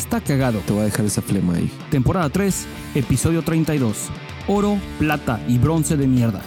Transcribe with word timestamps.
está 0.00 0.20
cagado. 0.20 0.60
Te 0.60 0.72
voy 0.72 0.82
a 0.82 0.84
dejar 0.86 1.04
esa 1.04 1.20
flema 1.20 1.54
ahí. 1.54 1.70
Temporada 1.90 2.30
3, 2.30 2.66
episodio 2.94 3.42
32. 3.42 4.08
Oro, 4.48 4.78
plata 4.98 5.40
y 5.46 5.58
bronce 5.58 5.96
de 5.96 6.06
mierda. 6.06 6.40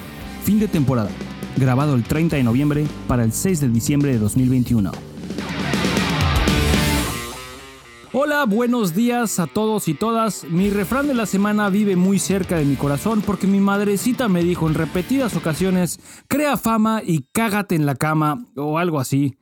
Fin 0.43 0.59
de 0.59 0.67
temporada. 0.67 1.09
Grabado 1.55 1.93
el 1.95 2.03
30 2.03 2.35
de 2.35 2.43
noviembre 2.43 2.85
para 3.07 3.23
el 3.23 3.31
6 3.31 3.61
de 3.61 3.69
diciembre 3.69 4.11
de 4.11 4.17
2021. 4.17 4.91
Hola, 8.11 8.45
buenos 8.45 8.95
días 8.95 9.39
a 9.39 9.45
todos 9.45 9.87
y 9.87 9.93
todas. 9.93 10.45
Mi 10.45 10.69
refrán 10.71 11.07
de 11.07 11.13
la 11.13 11.25
semana 11.27 11.69
vive 11.69 11.95
muy 11.95 12.17
cerca 12.19 12.57
de 12.57 12.65
mi 12.65 12.75
corazón 12.75 13.21
porque 13.21 13.47
mi 13.47 13.59
madrecita 13.59 14.27
me 14.29 14.43
dijo 14.43 14.67
en 14.67 14.73
repetidas 14.73 15.35
ocasiones, 15.35 15.99
crea 16.27 16.57
fama 16.57 17.01
y 17.05 17.27
cágate 17.31 17.75
en 17.75 17.85
la 17.85 17.95
cama 17.95 18.45
o 18.55 18.79
algo 18.79 18.99
así. 18.99 19.37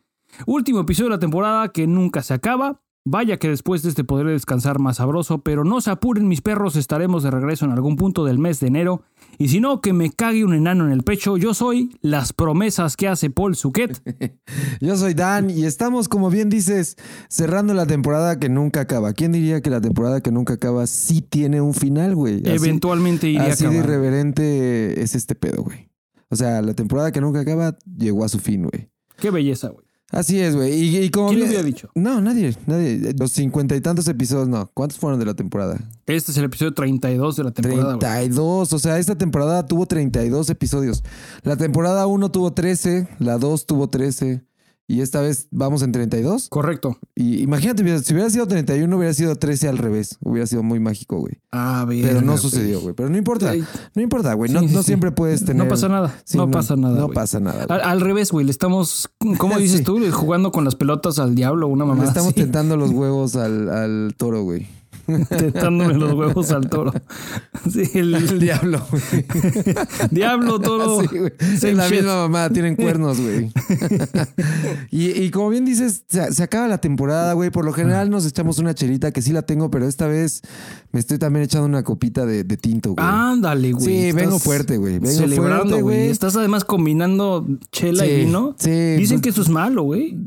Último 0.45 0.81
episodio 0.81 1.09
de 1.09 1.15
la 1.15 1.19
temporada 1.19 1.69
que 1.69 1.87
nunca 1.87 2.21
se 2.21 2.33
acaba. 2.33 2.81
Vaya 3.03 3.37
que 3.37 3.49
después 3.49 3.81
de 3.81 3.89
este 3.89 4.03
podré 4.03 4.31
descansar 4.31 4.77
más 4.77 4.97
sabroso, 4.97 5.39
pero 5.39 5.63
no 5.63 5.81
se 5.81 5.89
apuren 5.89 6.27
mis 6.27 6.41
perros, 6.41 6.75
estaremos 6.75 7.23
de 7.23 7.31
regreso 7.31 7.65
en 7.65 7.71
algún 7.71 7.95
punto 7.95 8.25
del 8.25 8.37
mes 8.37 8.59
de 8.59 8.67
enero. 8.67 9.01
Y 9.39 9.47
si 9.47 9.59
no, 9.59 9.81
que 9.81 9.91
me 9.91 10.11
cague 10.11 10.45
un 10.45 10.53
enano 10.53 10.85
en 10.85 10.91
el 10.91 11.01
pecho, 11.01 11.35
yo 11.35 11.55
soy 11.55 11.97
las 12.01 12.31
promesas 12.31 12.95
que 12.95 13.07
hace 13.07 13.31
Paul 13.31 13.55
Suquet. 13.55 13.99
Yo 14.81 14.95
soy 14.97 15.13
Dan 15.15 15.49
y 15.49 15.65
estamos, 15.65 16.07
como 16.09 16.29
bien 16.29 16.49
dices, 16.49 16.95
cerrando 17.27 17.73
la 17.73 17.85
temporada 17.87 18.39
que 18.39 18.49
nunca 18.49 18.81
acaba. 18.81 19.13
¿Quién 19.13 19.31
diría 19.31 19.61
que 19.61 19.69
la 19.69 19.81
temporada 19.81 20.21
que 20.21 20.31
nunca 20.31 20.53
acaba 20.55 20.85
sí 20.85 21.21
tiene 21.21 21.61
un 21.61 21.73
final, 21.73 22.13
güey? 22.15 22.41
Eventualmente 22.45 23.29
iría 23.29 23.43
a 23.43 23.53
Así 23.53 23.63
de 23.63 23.69
acabar. 23.69 23.85
irreverente 23.85 25.01
es 25.01 25.15
este 25.15 25.33
pedo, 25.35 25.63
güey. 25.63 25.89
O 26.29 26.35
sea, 26.35 26.61
la 26.61 26.73
temporada 26.73 27.11
que 27.11 27.21
nunca 27.21 27.39
acaba 27.41 27.77
llegó 27.97 28.23
a 28.23 28.29
su 28.29 28.39
fin, 28.39 28.63
güey. 28.63 28.89
Qué 29.17 29.31
belleza, 29.31 29.69
güey. 29.69 29.85
Así 30.11 30.39
es, 30.39 30.55
güey. 30.55 30.73
Y, 30.73 30.97
y 30.97 31.09
como 31.09 31.29
¿Quién 31.29 31.39
lo 31.39 31.45
hubiera 31.45 31.63
dicho? 31.63 31.89
No, 31.95 32.19
nadie, 32.21 32.55
nadie. 32.67 33.13
Los 33.17 33.31
cincuenta 33.31 33.75
y 33.75 33.81
tantos 33.81 34.07
episodios, 34.07 34.49
no. 34.49 34.69
¿Cuántos 34.73 34.99
fueron 34.99 35.19
de 35.19 35.25
la 35.25 35.33
temporada? 35.33 35.79
Este 36.05 36.31
es 36.31 36.37
el 36.37 36.45
episodio 36.45 36.73
32 36.73 37.35
de 37.37 37.43
la 37.45 37.51
temporada. 37.51 37.83
güey. 37.95 37.99
32. 37.99 38.73
O 38.73 38.79
sea, 38.79 38.99
esta 38.99 39.17
temporada 39.17 39.65
tuvo 39.65 39.85
32 39.85 40.49
episodios. 40.49 41.03
La 41.43 41.55
temporada 41.55 42.05
1 42.07 42.29
tuvo 42.31 42.51
13, 42.53 43.07
la 43.19 43.37
2 43.37 43.65
tuvo 43.65 43.87
13. 43.89 44.43
Y 44.91 44.99
esta 45.01 45.21
vez 45.21 45.47
vamos 45.51 45.83
en 45.83 45.93
32. 45.93 46.49
Correcto. 46.49 46.97
Y 47.15 47.41
imagínate, 47.41 47.81
si 48.03 48.13
hubiera 48.13 48.29
sido 48.29 48.45
31, 48.45 48.97
hubiera 48.97 49.13
sido 49.13 49.37
13 49.37 49.69
al 49.69 49.77
revés. 49.77 50.17
Hubiera 50.21 50.45
sido 50.47 50.63
muy 50.63 50.81
mágico, 50.81 51.17
güey. 51.17 51.35
A 51.51 51.85
ver. 51.85 52.03
Pero 52.05 52.21
no 52.21 52.37
sucedió, 52.37 52.81
güey. 52.81 52.93
Pero 52.93 53.09
no 53.09 53.17
importa. 53.17 53.51
Ay. 53.51 53.63
No 53.95 54.01
importa, 54.01 54.33
güey. 54.33 54.51
No, 54.51 54.59
Sí, 54.59 54.67
no 54.67 54.81
sí. 54.81 54.87
siempre 54.87 55.11
puedes 55.11 55.45
tener. 55.45 55.63
No 55.63 55.69
pasa 55.69 55.87
nada. 55.87 56.13
No, 56.33 56.51
pasa 56.51 56.75
nada. 56.75 56.99
No 56.99 57.05
güey. 57.05 57.15
pasa 57.15 57.39
nada. 57.39 57.63
Al, 57.69 57.81
al 57.81 58.01
revés, 58.01 58.31
güey. 58.31 58.45
Le 58.45 58.51
estamos, 58.51 59.09
¿cómo 59.37 59.57
dices 59.59 59.83
tú? 59.85 59.99
Jugando 60.11 60.51
con 60.51 60.65
las 60.65 60.75
pelotas 60.75 61.19
al 61.19 61.35
diablo, 61.35 61.67
una 61.69 61.85
mamá. 61.85 62.03
Le 62.03 62.09
estamos 62.09 62.33
tentando 62.33 62.75
los 62.75 62.91
huevos 62.91 63.37
al, 63.37 63.69
al 63.69 64.13
toro, 64.17 64.43
güey. 64.43 64.67
tentándome 65.29 65.93
los 65.93 66.13
huevos 66.13 66.51
al 66.51 66.69
toro. 66.69 66.93
Sí, 67.71 67.83
el, 67.93 68.15
El 68.15 68.39
diablo, 68.39 68.85
güey. 69.11 69.25
diablo, 70.09 70.59
toro. 70.59 71.01
Sí, 71.01 71.17
güey. 71.17 71.33
Es 71.39 71.63
la 71.75 71.87
shit. 71.87 71.97
misma 71.97 72.15
mamá, 72.27 72.49
tienen 72.49 72.75
cuernos, 72.75 73.19
güey. 73.19 73.51
y, 74.89 75.11
y 75.11 75.29
como 75.29 75.49
bien 75.49 75.63
dices, 75.63 76.03
se, 76.07 76.33
se 76.33 76.43
acaba 76.43 76.67
la 76.67 76.79
temporada, 76.79 77.33
güey. 77.33 77.51
Por 77.51 77.65
lo 77.65 77.73
general 77.73 78.09
nos 78.09 78.25
echamos 78.25 78.57
una 78.57 78.73
chelita 78.73 79.11
que 79.11 79.21
sí 79.21 79.31
la 79.31 79.43
tengo, 79.43 79.69
pero 79.69 79.87
esta 79.87 80.07
vez 80.07 80.41
me 80.91 80.99
estoy 80.99 81.17
también 81.17 81.43
echando 81.43 81.65
una 81.67 81.83
copita 81.83 82.25
de, 82.25 82.43
de 82.43 82.57
tinto, 82.57 82.93
güey. 82.93 83.05
Ándale, 83.07 83.71
güey. 83.73 83.85
Sí, 83.85 83.97
Estás 84.07 84.21
vengo 84.23 84.39
fuerte, 84.39 84.77
güey. 84.77 84.99
Vengo 84.99 85.07
Celebrando, 85.15 85.55
fuerte, 85.63 85.81
güey. 85.81 85.97
güey. 85.97 86.09
Estás 86.09 86.35
además 86.35 86.63
combinando 86.65 87.47
chela 87.71 88.03
Sí, 88.05 88.09
y 88.11 88.25
vino. 88.25 88.55
sí, 88.57 88.69
Dicen 88.69 89.17
pues- 89.17 89.21
que 89.21 89.29
eso 89.29 89.41
es 89.41 89.49
malo, 89.49 89.83
güey. 89.83 90.17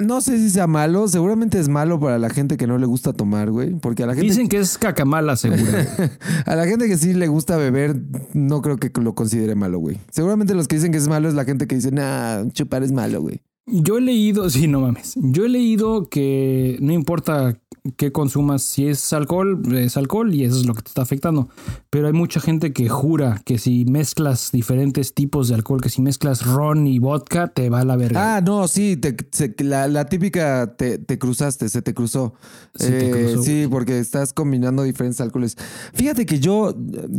No 0.00 0.20
sé 0.20 0.38
si 0.38 0.50
sea 0.50 0.66
malo, 0.66 1.08
seguramente 1.08 1.58
es 1.58 1.68
malo 1.68 1.98
para 1.98 2.18
la 2.18 2.30
gente 2.30 2.56
que 2.56 2.66
no 2.66 2.78
le 2.78 2.86
gusta 2.86 3.12
tomar, 3.12 3.50
güey. 3.50 3.74
Porque 3.74 4.04
a 4.04 4.06
la 4.06 4.14
gente, 4.14 4.28
Dicen 4.28 4.48
que 4.48 4.58
es 4.58 4.78
cacamala, 4.78 5.36
seguro. 5.36 5.62
a 6.46 6.54
la 6.56 6.66
gente 6.66 6.86
que 6.88 6.96
sí 6.96 7.14
le 7.14 7.26
gusta 7.28 7.56
beber, 7.56 8.00
no 8.32 8.62
creo 8.62 8.76
que 8.76 8.90
lo 9.00 9.14
considere 9.14 9.54
malo, 9.54 9.78
güey. 9.78 9.98
Seguramente 10.10 10.54
los 10.54 10.68
que 10.68 10.76
dicen 10.76 10.92
que 10.92 10.98
es 10.98 11.08
malo 11.08 11.28
es 11.28 11.34
la 11.34 11.44
gente 11.44 11.66
que 11.66 11.74
dice, 11.74 11.90
nah, 11.90 12.44
chupar 12.52 12.82
es 12.84 12.92
malo, 12.92 13.20
güey. 13.22 13.40
Yo 13.66 13.98
he 13.98 14.00
leído, 14.00 14.48
sí, 14.50 14.68
no 14.68 14.80
mames. 14.80 15.14
Yo 15.16 15.44
he 15.44 15.48
leído 15.48 16.08
que 16.08 16.78
no 16.80 16.92
importa 16.92 17.58
qué 17.96 18.12
consumas, 18.12 18.62
si 18.62 18.86
es 18.86 19.12
alcohol, 19.12 19.60
es 19.76 19.96
alcohol 19.96 20.32
y 20.32 20.44
eso 20.44 20.56
es 20.56 20.66
lo 20.66 20.74
que 20.74 20.82
te 20.82 20.88
está 20.88 21.02
afectando. 21.02 21.48
Pero 21.90 22.06
hay 22.06 22.12
mucha 22.12 22.38
gente 22.40 22.72
que 22.72 22.88
jura 22.88 23.42
que 23.44 23.58
si 23.58 23.84
mezclas 23.86 24.50
diferentes 24.52 25.14
tipos 25.14 25.48
de 25.48 25.56
alcohol, 25.56 25.80
que 25.80 25.88
si 25.88 26.00
mezclas 26.00 26.46
ron 26.46 26.86
y 26.86 27.00
vodka, 27.00 27.48
te 27.48 27.70
va 27.70 27.80
a 27.80 27.84
la 27.84 27.96
verga. 27.96 28.36
Ah, 28.36 28.40
no, 28.40 28.68
sí, 28.68 28.96
te- 28.96 29.16
se- 29.32 29.54
la, 29.64 29.88
la 29.88 30.04
típica 30.06 30.74
te, 30.76 30.98
te 30.98 31.18
cruzaste, 31.18 31.68
se 31.68 31.82
te 31.82 31.92
cruzó. 31.92 32.34
Te 32.76 33.08
Eh, 33.08 33.10
cruzó, 33.10 33.42
sí, 33.42 33.66
porque 33.68 33.98
estás 33.98 34.32
combinando 34.32 34.84
diferentes 34.84 35.20
alcoholes. 35.20 35.56
Fíjate 35.92 36.24
que 36.24 36.38
yo 36.38 36.70
eh, 36.70 36.74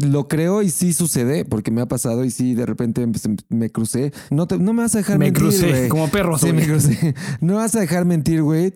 lo 0.08 0.28
creo 0.30 0.62
y 0.62 0.70
sí 0.70 0.94
sucede, 0.94 1.44
porque 1.46 1.72
me 1.72 1.82
ha 1.82 1.88
pasado 1.88 2.24
y 2.24 2.32
sí, 2.32 2.56
de 2.56 2.66
repente 2.66 3.06
pues, 3.08 3.28
me 3.50 3.70
crucé. 3.70 4.14
No, 4.32 4.48
te- 4.48 4.58
no 4.58 4.72
me 4.72 4.84
vas 4.84 4.96
a 4.96 5.00
dejar 5.00 5.20
Me 5.20 5.26
mentir, 5.26 5.44
crucé, 5.44 5.70
güey. 5.70 5.90
como 5.90 6.08
perros, 6.08 6.40
Sí, 6.40 6.54
me 6.54 6.66
crucé. 6.66 7.14
No 7.42 7.54
me 7.54 7.60
vas 7.60 7.76
a 7.76 7.82
dejar 7.82 8.06
mentir, 8.06 8.42
güey. 8.42 8.72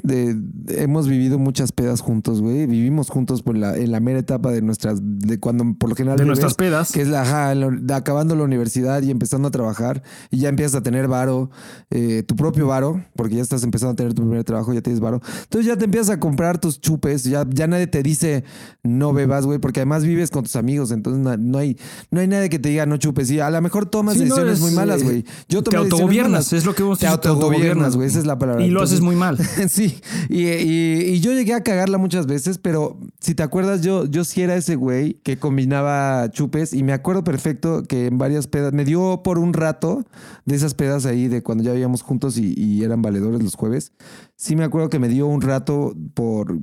Hemos 0.68 1.08
vivido 1.08 1.40
muchas 1.40 1.72
pedas 1.78 2.02
juntos, 2.02 2.42
güey. 2.42 2.66
Vivimos 2.66 3.08
juntos 3.10 3.44
por 3.44 3.56
la, 3.56 3.78
en 3.78 3.92
la 3.92 4.00
mera 4.00 4.18
etapa 4.18 4.52
de 4.52 4.64
nuestras, 4.64 5.00
de 5.04 5.40
cuando 5.40 5.64
por 5.78 5.90
lo 5.90 5.96
general 5.96 6.18
de 6.18 6.26
nuestras 6.26 6.56
pedas. 6.56 6.92
que 6.92 7.02
es 7.04 7.08
la, 7.08 7.22
ajá, 7.22 7.54
la- 7.54 7.96
acabando 7.96 8.36
la 8.36 8.44
universidad 8.44 9.04
y 9.04 9.12
empezando 9.12 9.48
a 9.48 9.52
trabajar 9.52 10.02
y 10.32 10.40
ya 10.40 10.50
empiezas 10.50 10.74
a 10.74 10.82
tener 10.82 11.08
varo, 11.08 11.52
eh, 11.92 12.24
tu 12.28 12.36
propio 12.36 12.66
varo, 12.66 13.06
porque 13.16 13.36
ya 13.36 13.44
estás 13.44 13.64
empezando 13.64 13.92
a 13.94 13.96
tener 13.96 14.16
tu 14.16 14.24
primer 14.24 14.44
trabajo, 14.44 14.74
ya 14.74 14.82
tienes 14.82 15.00
varo. 15.00 15.22
Entonces 15.44 15.68
ya 15.68 15.78
te 15.78 15.86
empiezas 15.86 16.10
a 16.10 16.20
comprar 16.20 16.58
tus 16.60 16.82
chupes, 16.82 17.24
ya, 17.26 17.46
ya 17.48 17.68
nadie 17.68 17.86
te 17.86 18.02
dice 18.02 18.44
no 18.82 19.14
bebas, 19.14 19.46
güey, 19.46 19.59
porque 19.59 19.82
además 19.82 20.04
vives 20.04 20.32
con 20.32 20.44
tus 20.44 20.56
amigos, 20.56 20.90
entonces 20.92 21.22
no 21.40 21.58
hay, 21.59 21.78
no 22.09 22.20
hay 22.22 22.28
nadie 22.28 22.50
que 22.50 22.58
te 22.58 22.70
diga 22.70 22.88
no 22.88 22.98
chupes. 22.98 23.30
Y 23.30 23.40
a 23.40 23.52
lo 23.52 23.62
mejor 23.62 23.86
tomas 23.86 24.16
Sí, 24.16 24.22
decisiones 24.22 24.56
es, 24.56 24.59
muy 24.62 24.72
malas, 24.72 25.02
eh, 25.02 25.04
güey. 25.06 25.26
Yo 25.48 25.62
te 25.62 25.70
tomé 25.70 25.78
decisiones 25.84 25.92
autogobiernas, 25.94 26.54
es 26.54 26.66
lo 26.66 26.74
que 26.74 26.82
hemos 26.82 26.98
Te 26.98 27.06
te 27.06 27.12
autogobiernas, 27.12 27.96
güey, 27.96 28.08
esa 28.08 28.18
es 28.18 28.26
la 28.26 28.40
palabra. 28.40 28.66
Y 28.66 28.72
lo 28.72 28.82
haces 28.82 29.02
muy 29.02 29.16
mal. 29.16 29.38
Sí, 29.70 30.00
y, 30.30 30.44
y- 30.48 31.02
y 31.14 31.20
yo 31.20 31.34
llegué 31.34 31.54
a 31.54 31.62
cagarla 31.67 31.97
muchas 31.97 32.28
veces, 32.28 32.59
pero 32.59 32.97
si 33.19 33.35
te 33.35 33.44
acuerdas, 33.44 33.81
yo, 33.81 34.05
yo 34.05 34.23
sí 34.23 34.41
era 34.41 34.55
ese 34.55 34.78
güey 34.78 35.16
que 35.16 35.38
combinaba 35.38 36.31
chupes 36.31 36.72
y 36.72 36.81
me 36.81 36.94
acuerdo 36.94 37.25
perfecto 37.25 37.83
que 37.83 38.05
en 38.05 38.17
varias 38.17 38.47
pedas, 38.47 38.72
me 38.72 38.85
dio 38.85 39.22
por 39.22 39.38
un 39.38 39.51
rato 39.51 40.05
de 40.45 40.55
esas 40.55 40.75
pedas 40.75 41.05
ahí 41.05 41.28
de 41.28 41.44
cuando 41.44 41.66
ya 41.66 41.73
vivíamos 41.73 42.03
juntos 42.03 42.38
y, 42.38 42.81
eran 42.85 43.01
valedores 43.01 43.44
los 43.44 43.55
jueves. 43.55 43.91
Sí 44.38 44.55
me 44.55 44.63
acuerdo 44.63 44.88
que 44.88 44.97
me 44.97 45.09
dio 45.09 45.28
un 45.28 45.41
rato 45.41 45.94
por, 46.13 46.57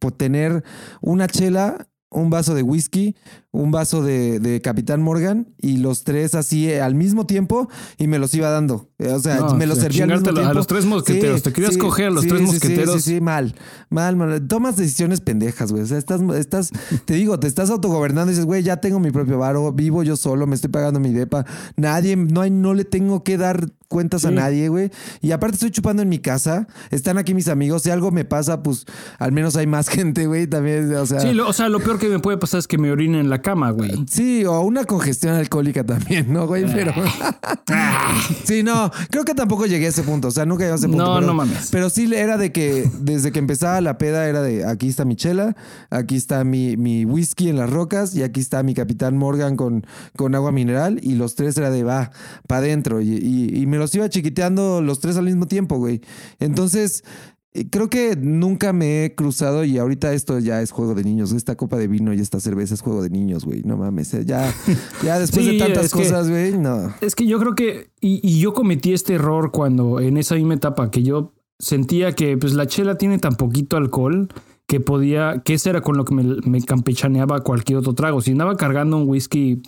por 0.00 0.10
tener 0.10 0.64
una 1.00 1.28
chela, 1.28 1.86
un 2.10 2.28
vaso 2.28 2.56
de 2.56 2.64
whisky, 2.64 3.14
un 3.52 3.70
vaso 3.70 4.02
de, 4.02 4.40
de 4.40 4.60
Capitán 4.62 5.02
Morgan 5.02 5.48
y 5.58 5.76
los 5.76 6.04
tres 6.04 6.34
así 6.34 6.68
eh, 6.70 6.80
al 6.80 6.94
mismo 6.94 7.26
tiempo 7.26 7.68
y 7.98 8.06
me 8.06 8.18
los 8.18 8.34
iba 8.34 8.48
dando. 8.48 8.88
Eh, 8.98 9.08
O 9.12 9.18
sea, 9.20 9.36
No, 9.40 9.54
me 9.56 9.66
los 9.66 9.78
a 9.78 9.82
servía 9.82 10.04
al 10.04 10.08
mismo 10.10 10.20
chingártelo 10.22 10.38
a 10.40 10.42
tiempo. 10.44 10.54
los 10.58 10.66
tres 10.66 10.84
mosqueteros. 10.86 11.42
Te 11.42 11.52
querías 11.52 11.76
coger 11.76 12.06
a 12.06 12.10
los 12.10 12.26
tres 12.26 12.40
sí, 12.40 12.46
mosqueteros. 12.46 13.02
Sí, 13.02 13.14
sí, 13.16 13.20
mal, 13.20 13.54
mal, 13.90 14.16
mal. 14.16 14.46
Tomas 14.48 14.76
decisiones 14.76 15.20
pendejas, 15.20 15.70
güey. 15.70 15.82
O 15.82 15.86
sea, 15.86 15.98
estás, 15.98 16.20
estás, 16.36 16.70
te 17.04 17.14
digo, 17.14 17.38
te 17.38 17.46
estás 17.46 17.68
autogobernando 17.70 18.30
y 18.30 18.34
dices, 18.34 18.46
güey, 18.46 18.62
ya 18.62 18.78
tengo 18.78 18.98
mi 19.00 19.10
propio 19.10 19.38
varo, 19.38 19.70
vivo 19.72 20.02
yo 20.02 20.16
solo, 20.16 20.46
me 20.46 20.54
estoy 20.54 20.70
pagando 20.70 20.98
mi 20.98 21.12
depa. 21.12 21.44
Nadie, 21.76 22.16
no 22.16 22.40
hay, 22.40 22.50
no 22.50 22.72
le 22.72 22.84
tengo 22.86 23.22
que 23.22 23.36
dar 23.36 23.68
cuentas 23.88 24.24
a 24.24 24.30
Sí. 24.30 24.34
nadie, 24.34 24.68
güey. 24.70 24.90
Y 25.20 25.32
aparte 25.32 25.56
estoy 25.56 25.70
chupando 25.70 26.00
en 26.02 26.08
mi 26.08 26.18
casa. 26.18 26.66
Están 26.90 27.18
aquí 27.18 27.34
mis 27.34 27.48
amigos. 27.48 27.82
Si 27.82 27.90
algo 27.90 28.10
me 28.10 28.24
pasa, 28.24 28.62
pues 28.62 28.86
al 29.18 29.32
menos 29.32 29.54
hay 29.56 29.66
más 29.66 29.88
gente, 29.90 30.26
güey. 30.26 30.46
También, 30.46 30.94
o 30.94 31.04
sea. 31.04 31.20
Sí, 31.20 31.34
lo- 31.34 31.46
o 31.46 31.52
sea, 31.52 31.68
lo 31.68 31.78
peor 31.80 31.98
que 31.98 32.08
me 32.08 32.18
puede 32.18 32.38
pasar 32.38 32.60
es 32.60 32.66
que 32.66 32.78
me 32.78 32.90
orine 32.90 33.20
en 33.20 33.28
la 33.28 33.41
cama, 33.42 33.70
güey. 33.70 33.90
Sí, 34.08 34.44
o 34.44 34.60
una 34.62 34.84
congestión 34.84 35.34
alcohólica 35.34 35.84
también, 35.84 36.32
¿no, 36.32 36.46
güey? 36.46 36.64
Pero. 36.72 36.92
sí, 38.44 38.62
no, 38.62 38.90
creo 39.10 39.24
que 39.24 39.34
tampoco 39.34 39.66
llegué 39.66 39.86
a 39.86 39.88
ese 39.90 40.02
punto. 40.02 40.28
O 40.28 40.30
sea, 40.30 40.44
nunca 40.46 40.60
llegué 40.64 40.72
a 40.72 40.76
ese 40.76 40.88
punto. 40.88 41.04
No, 41.04 41.14
pero, 41.16 41.26
no 41.26 41.34
mames. 41.34 41.68
Pero 41.70 41.90
sí 41.90 42.10
era 42.14 42.36
de 42.38 42.52
que 42.52 42.88
desde 43.00 43.32
que 43.32 43.38
empezaba 43.38 43.80
la 43.80 43.98
peda 43.98 44.28
era 44.28 44.42
de 44.42 44.64
aquí 44.66 44.88
está 44.88 45.04
mi 45.04 45.16
chela, 45.16 45.56
aquí 45.90 46.16
está 46.16 46.44
mi, 46.44 46.76
mi 46.76 47.04
whisky 47.04 47.48
en 47.48 47.56
las 47.56 47.70
rocas 47.70 48.14
y 48.14 48.22
aquí 48.22 48.40
está 48.40 48.62
mi 48.62 48.74
Capitán 48.74 49.16
Morgan 49.16 49.56
con, 49.56 49.86
con 50.16 50.34
agua 50.34 50.52
mineral. 50.52 50.98
Y 51.02 51.14
los 51.14 51.34
tres 51.34 51.56
era 51.56 51.70
de 51.70 51.82
va, 51.84 52.10
para 52.46 52.60
adentro. 52.60 53.00
Y, 53.00 53.08
y- 53.12 53.62
y 53.62 53.66
me 53.66 53.76
los 53.76 53.94
iba 53.94 54.08
chiquiteando 54.08 54.80
los 54.82 55.00
tres 55.00 55.16
al 55.16 55.24
mismo 55.24 55.46
tiempo, 55.46 55.76
güey. 55.78 56.00
Entonces. 56.38 57.04
Eh, 57.54 57.66
Creo 57.70 57.88
que 57.90 58.16
nunca 58.16 58.72
me 58.72 59.04
he 59.04 59.14
cruzado 59.14 59.64
y 59.64 59.78
ahorita 59.78 60.12
esto 60.14 60.38
ya 60.38 60.62
es 60.62 60.70
juego 60.70 60.94
de 60.94 61.04
niños. 61.04 61.32
Esta 61.32 61.56
copa 61.56 61.76
de 61.78 61.88
vino 61.88 62.12
y 62.14 62.20
esta 62.20 62.40
cerveza 62.40 62.74
es 62.74 62.80
juego 62.80 63.02
de 63.02 63.10
niños, 63.10 63.44
güey. 63.44 63.62
No 63.64 63.76
mames. 63.76 64.14
eh, 64.14 64.24
Ya, 64.24 64.52
ya 65.04 65.18
después 65.18 65.44
Sí, 65.46 65.58
de 65.58 65.64
tantas 65.64 65.90
cosas, 65.92 66.28
güey, 66.30 66.56
no. 66.58 66.92
Es 67.00 67.14
que 67.14 67.26
yo 67.26 67.38
creo 67.38 67.54
que, 67.54 67.90
y, 68.00 68.20
y 68.26 68.40
yo 68.40 68.52
cometí 68.54 68.92
este 68.92 69.14
error 69.14 69.50
cuando 69.50 70.00
en 70.00 70.16
esa 70.16 70.34
misma 70.34 70.54
etapa 70.54 70.90
que 70.90 71.02
yo 71.02 71.34
sentía 71.58 72.12
que 72.12 72.36
pues 72.36 72.54
la 72.54 72.66
chela 72.66 72.96
tiene 72.98 73.18
tan 73.18 73.34
poquito 73.36 73.76
alcohol 73.76 74.28
que 74.66 74.80
podía, 74.80 75.42
que 75.44 75.54
ese 75.54 75.70
era 75.70 75.80
con 75.82 75.96
lo 75.96 76.04
que 76.04 76.14
me, 76.14 76.22
me 76.44 76.62
campechaneaba 76.62 77.40
cualquier 77.40 77.78
otro 77.78 77.94
trago. 77.94 78.20
Si 78.22 78.30
andaba 78.32 78.56
cargando 78.56 78.96
un 78.96 79.08
whisky 79.08 79.62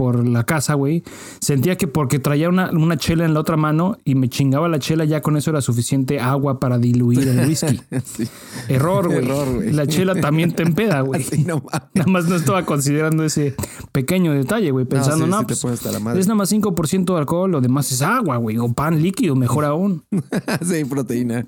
por 0.00 0.26
la 0.26 0.44
casa, 0.44 0.72
güey, 0.72 1.02
sentía 1.42 1.76
que 1.76 1.86
porque 1.86 2.18
traía 2.18 2.48
una, 2.48 2.70
una 2.70 2.96
chela 2.96 3.26
en 3.26 3.34
la 3.34 3.40
otra 3.40 3.58
mano 3.58 3.98
y 4.02 4.14
me 4.14 4.30
chingaba 4.30 4.66
la 4.66 4.78
chela, 4.78 5.04
ya 5.04 5.20
con 5.20 5.36
eso 5.36 5.50
era 5.50 5.60
suficiente 5.60 6.18
agua 6.18 6.58
para 6.58 6.78
diluir 6.78 7.28
el 7.28 7.46
whisky. 7.46 7.78
Sí. 8.02 8.26
Error, 8.68 9.08
güey. 9.08 9.72
La 9.72 9.86
chela 9.86 10.14
también 10.14 10.52
te 10.52 10.62
empeda, 10.62 11.02
güey. 11.02 11.22
Sí, 11.30 11.44
no. 11.44 11.62
Nada 11.92 12.10
más 12.10 12.24
no 12.24 12.36
estaba 12.36 12.64
considerando 12.64 13.24
ese 13.24 13.54
pequeño 13.92 14.32
detalle, 14.32 14.70
güey. 14.70 14.86
Pensando, 14.86 15.26
no, 15.26 15.40
sí 15.40 15.54
pues, 15.60 15.84
la 15.84 16.00
madre. 16.00 16.18
es 16.18 16.26
nada 16.26 16.36
más 16.36 16.50
5% 16.50 17.04
de 17.04 17.18
alcohol, 17.18 17.50
lo 17.50 17.60
demás 17.60 17.92
es 17.92 18.00
agua, 18.00 18.38
güey. 18.38 18.56
O 18.56 18.72
pan 18.72 19.02
líquido, 19.02 19.36
mejor 19.36 19.66
aún. 19.66 20.04
sí, 20.64 20.82
proteína. 20.86 21.44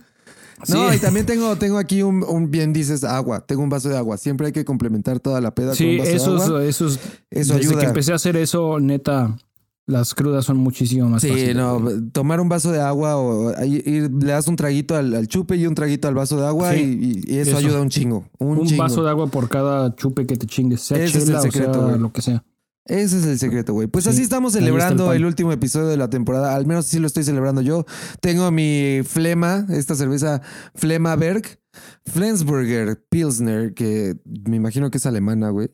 Sí. 0.65 0.73
No, 0.73 0.93
y 0.95 0.99
también 0.99 1.27
tengo, 1.27 1.57
tengo 1.57 1.79
aquí 1.79 2.03
un, 2.03 2.23
un, 2.23 2.51
bien 2.51 2.73
dices, 2.73 3.03
agua. 3.05 3.45
Tengo 3.45 3.63
un 3.63 3.69
vaso 3.71 3.89
de 3.89 3.97
agua. 3.97 4.17
Siempre 4.17 4.47
hay 4.47 4.53
que 4.53 4.65
complementar 4.65 5.19
toda 5.21 5.41
la 5.41 5.55
peda 5.55 5.69
con 5.69 5.77
Sí, 5.77 5.93
un 5.93 5.99
vaso 5.99 6.11
eso 6.11 6.31
de 6.33 6.37
es, 6.39 6.45
agua. 6.47 6.65
eso 6.65 6.87
es- 6.87 7.01
Eso 7.31 7.55
desde 7.55 7.69
ayuda. 7.69 7.81
que 7.83 7.87
empecé 7.89 8.13
a 8.13 8.15
hacer 8.17 8.37
eso, 8.37 8.79
neta, 8.79 9.37
las 9.87 10.15
crudas 10.15 10.45
son 10.45 10.59
muchísimo 10.59 11.09
más 11.09 11.23
Sí, 11.23 11.29
fáciles. 11.31 11.57
no, 11.57 11.81
tomar 12.13 12.41
un 12.41 12.49
vaso 12.49 12.71
de 12.71 12.81
agua 12.81 13.17
o 13.17 13.51
ir- 13.65 14.11
le 14.23 14.31
das 14.33 14.47
un 14.47 14.55
traguito 14.55 14.95
al, 14.95 15.13
al 15.15 15.27
chupe 15.27 15.57
y 15.57 15.67
un 15.67 15.75
traguito 15.75 16.07
al 16.07 16.15
vaso 16.15 16.37
de 16.41 16.47
agua 16.47 16.73
Sí, 16.73 17.23
y, 17.27 17.35
y 17.35 17.39
eso, 17.39 17.51
eso. 17.51 17.59
ayuda 17.59 17.81
un 17.81 17.89
chingo. 17.89 18.25
Un, 18.39 18.59
Un 18.59 18.67
chingo. 18.67 18.83
vaso 18.85 19.03
de 19.03 19.11
agua 19.11 19.27
por 19.27 19.49
cada 19.49 19.95
chupe 19.97 20.25
que 20.27 20.37
te 20.37 20.47
chingues, 20.47 20.81
sea 20.83 20.99
Ese 20.99 21.07
es 21.07 21.15
el 21.17 21.27
chela 21.27 21.39
o 21.41 21.43
secreto, 21.43 21.87
sea 21.89 21.97
lo 21.97 22.13
que 22.13 22.23
sea. 22.23 22.45
Ese 22.85 23.19
es 23.19 23.27
el 23.27 23.39
secreto, 23.39 23.73
güey. 23.75 23.87
Pues 23.87 24.05
Sí, 24.05 24.11
así 24.11 24.23
estamos 24.23 24.55
el 24.57 24.61
celebrando 24.65 25.13
el, 25.13 25.25
último 25.25 25.53
episodio 25.53 25.87
de 25.87 25.97
la 25.97 26.11
temporada. 26.11 26.55
Al 26.55 26.67
menos 26.67 26.87
así 26.87 26.99
lo 26.99 27.07
estoy 27.07 27.23
celebrando 27.23 27.61
yo. 27.61 27.85
Tengo 28.21 28.51
mi 28.51 29.03
Flema, 29.05 29.67
esta 29.71 29.95
cerveza 29.95 30.43
Flemaberg, 30.75 31.61
Flensburger 32.07 33.05
Pilsner, 33.09 33.75
que 33.75 34.17
me 34.49 34.57
imagino 34.57 34.91
que 34.91 34.99
es 34.99 35.07
alemana, 35.07 35.51
güey. 35.51 35.71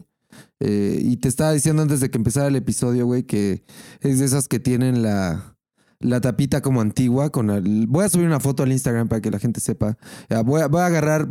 Eh, 0.60 1.00
y 1.02 1.16
te 1.16 1.28
estaba 1.28 1.52
diciendo 1.52 1.81
antes 1.82 2.00
de 2.00 2.10
que 2.10 2.19
empezara 2.19 2.49
el 2.49 2.56
episodio, 2.56 3.06
güey, 3.06 3.22
que 3.22 3.64
es 4.00 4.19
de 4.19 4.26
esas 4.26 4.46
que 4.46 4.61
tienen 4.61 5.02
la, 5.02 5.56
la 6.00 6.20
tapita 6.20 6.61
como 6.61 6.82
antigua. 6.82 7.31
Con 7.31 7.49
el- 7.49 7.87
voy 7.88 8.04
a 8.04 8.11
subir 8.11 8.26
una 8.26 8.38
foto 8.40 8.62
al 8.62 8.72
Instagram 8.72 9.08
para 9.08 9.22
que 9.22 9.31
la 9.31 9.38
gente 9.38 9.61
sepa. 9.61 9.96
Ya, 10.28 10.43
voy, 10.43 10.61
a, 10.61 10.69
voy 10.69 10.82
a 10.82 10.87
agarrar 10.87 11.28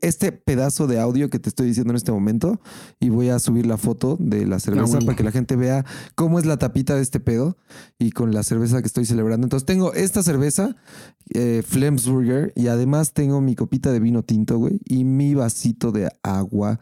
este 0.00 0.32
pedazo 0.32 0.86
de 0.86 0.98
audio 0.98 1.28
que 1.30 1.38
te 1.38 1.48
estoy 1.48 1.66
diciendo 1.66 1.92
en 1.92 1.96
este 1.96 2.10
momento 2.12 2.60
y 2.98 3.10
voy 3.10 3.28
a 3.28 3.38
subir 3.38 3.66
la 3.66 3.76
foto 3.76 4.16
de 4.18 4.46
la 4.46 4.58
cerveza 4.58 4.94
huevo. 4.94 5.06
para 5.06 5.16
que 5.16 5.22
la 5.22 5.32
gente 5.32 5.54
vea 5.56 5.84
cómo 6.14 6.38
es 6.38 6.46
la 6.46 6.56
tapita 6.56 6.94
de 6.94 7.02
este 7.02 7.20
pedo 7.20 7.56
y 7.98 8.12
con 8.12 8.32
la 8.32 8.42
cerveza 8.42 8.80
que 8.80 8.86
estoy 8.86 9.04
celebrando. 9.04 9.44
Entonces 9.46 9.66
tengo 9.66 9.92
esta 9.92 10.22
cerveza, 10.22 10.76
eh, 11.34 11.62
Flemsburger, 11.66 12.52
y 12.56 12.68
además 12.68 13.12
tengo 13.12 13.40
mi 13.40 13.54
copita 13.54 13.92
de 13.92 14.00
vino 14.00 14.22
tinto, 14.22 14.58
güey, 14.58 14.80
y 14.84 15.04
mi 15.04 15.34
vasito 15.34 15.92
de 15.92 16.08
agua 16.22 16.80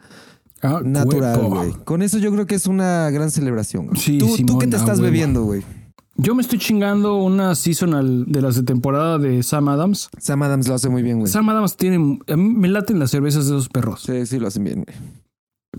Ah, 0.62 0.80
natural, 0.82 1.42
güey. 1.44 1.72
Con 1.84 2.00
eso 2.00 2.16
yo 2.16 2.32
creo 2.32 2.46
que 2.46 2.54
es 2.54 2.66
una 2.66 3.10
gran 3.10 3.30
celebración. 3.30 3.90
Sí, 3.96 4.16
¿Tú, 4.16 4.34
¿Tú 4.46 4.58
qué 4.58 4.66
te 4.66 4.76
estás 4.76 4.98
bebiendo, 4.98 5.44
güey? 5.44 5.62
Yo 6.16 6.34
me 6.34 6.42
estoy 6.42 6.58
chingando 6.58 7.16
una 7.16 7.54
seasonal 7.56 8.26
de 8.26 8.40
las 8.40 8.54
de 8.54 8.62
temporada 8.62 9.18
de 9.18 9.42
Sam 9.42 9.68
Adams. 9.68 10.10
Sam 10.18 10.42
Adams 10.42 10.68
lo 10.68 10.74
hace 10.74 10.88
muy 10.88 11.02
bien, 11.02 11.18
güey. 11.18 11.30
Sam 11.30 11.48
Adams 11.48 11.76
tiene. 11.76 12.20
A 12.28 12.36
mí 12.36 12.54
me 12.54 12.68
laten 12.68 13.00
las 13.00 13.10
cervezas 13.10 13.48
de 13.48 13.56
esos 13.56 13.68
perros. 13.68 14.02
Sí, 14.02 14.24
sí, 14.26 14.38
lo 14.38 14.46
hacen 14.46 14.62
bien, 14.62 14.84
güey. 14.84 14.96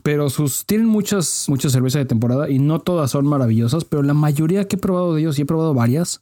Pero 0.04 0.30
sus. 0.30 0.66
Tienen 0.66 0.88
muchas, 0.88 1.46
muchas 1.48 1.72
cervezas 1.72 2.02
de 2.02 2.06
temporada 2.06 2.50
y 2.50 2.60
no 2.60 2.80
todas 2.80 3.12
son 3.12 3.26
maravillosas, 3.28 3.86
pero 3.86 4.04
la 4.04 4.14
mayoría 4.14 4.68
que 4.68 4.76
he 4.76 4.80
probado 4.80 5.14
de 5.14 5.22
ellos, 5.22 5.40
y 5.40 5.44
he 5.44 5.46
probado 5.46 5.74
varias, 5.74 6.22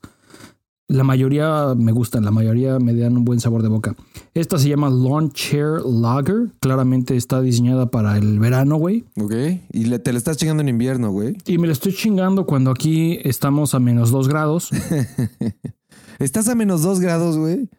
la 0.89 1.03
mayoría 1.03 1.73
me 1.77 1.91
gustan, 1.91 2.25
la 2.25 2.31
mayoría 2.31 2.77
me 2.79 2.93
dan 2.93 3.17
un 3.17 3.25
buen 3.25 3.39
sabor 3.39 3.63
de 3.63 3.69
boca. 3.69 3.95
Esta 4.33 4.59
se 4.59 4.69
llama 4.69 4.89
Lawn 4.89 5.31
Chair 5.31 5.81
Lager. 5.85 6.49
Claramente 6.59 7.15
está 7.15 7.41
diseñada 7.41 7.89
para 7.89 8.17
el 8.17 8.37
verano, 8.39 8.75
güey. 8.77 9.05
Ok. 9.19 9.33
Y 9.71 9.85
le- 9.85 9.99
te 9.99 10.11
le 10.11 10.17
estás 10.17 10.37
chingando 10.37 10.61
en 10.61 10.69
invierno, 10.69 11.11
güey. 11.11 11.35
Y 11.45 11.57
me 11.57 11.67
la 11.67 11.73
estoy 11.73 11.93
chingando 11.93 12.45
cuando 12.45 12.69
aquí 12.71 13.19
estamos 13.23 13.73
a 13.73 13.79
menos 13.79 14.11
dos 14.11 14.27
grados. 14.27 14.69
Estás 16.19 16.47
a 16.47 16.55
menos 16.55 16.83
dos 16.83 16.99
grados, 16.99 17.37
güey. 17.37 17.69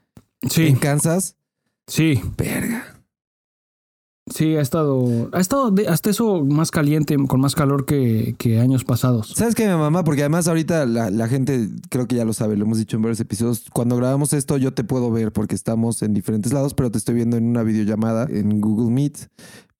Sí, 0.51 0.67
En 0.67 0.77
Kansas. 0.77 1.37
sí. 1.87 2.21
Verga. 2.37 2.94
Sí, 4.27 4.57
ha 4.57 4.63
estado, 4.63 5.29
ha 5.33 5.41
estado 5.41 5.75
hasta 5.87 6.09
eso 6.09 6.45
más 6.45 6.71
caliente, 6.71 7.15
con 7.29 7.41
más 7.41 7.55
calor 7.55 7.85
que, 7.85 8.59
años 8.59 8.83
pasados. 8.83 9.35
¿Sabes 9.37 9.55
qué, 9.55 9.67
mi 9.67 9.75
mamá? 9.75 10.03
Porque 10.03 10.23
además 10.23 10.49
ahorita 10.49 10.87
la 10.87 11.29
gente 11.29 11.69
creo 11.91 12.07
que 12.07 12.17
ya 12.17 12.25
lo 12.25 12.33
sabe, 12.33 12.57
lo 12.57 12.65
hemos 12.65 12.79
dicho 12.79 12.97
en 12.97 13.03
varios 13.03 13.21
episodios. 13.21 13.67
Cuando 13.73 13.97
grabamos 13.97 14.33
esto 14.33 14.57
yo 14.57 14.73
te 14.73 14.83
puedo 14.83 15.11
ver 15.11 15.31
porque 15.31 15.55
estamos 15.55 16.03
en 16.03 16.15
diferentes 16.15 16.55
lados, 16.55 16.73
pero 16.73 16.91
te 16.91 16.97
estoy 16.97 17.17
viendo 17.17 17.37
en 17.37 17.45
una 17.45 17.63
videollamada 17.63 18.27
en 18.31 18.61
Google 18.61 18.91
Meet. 18.91 19.29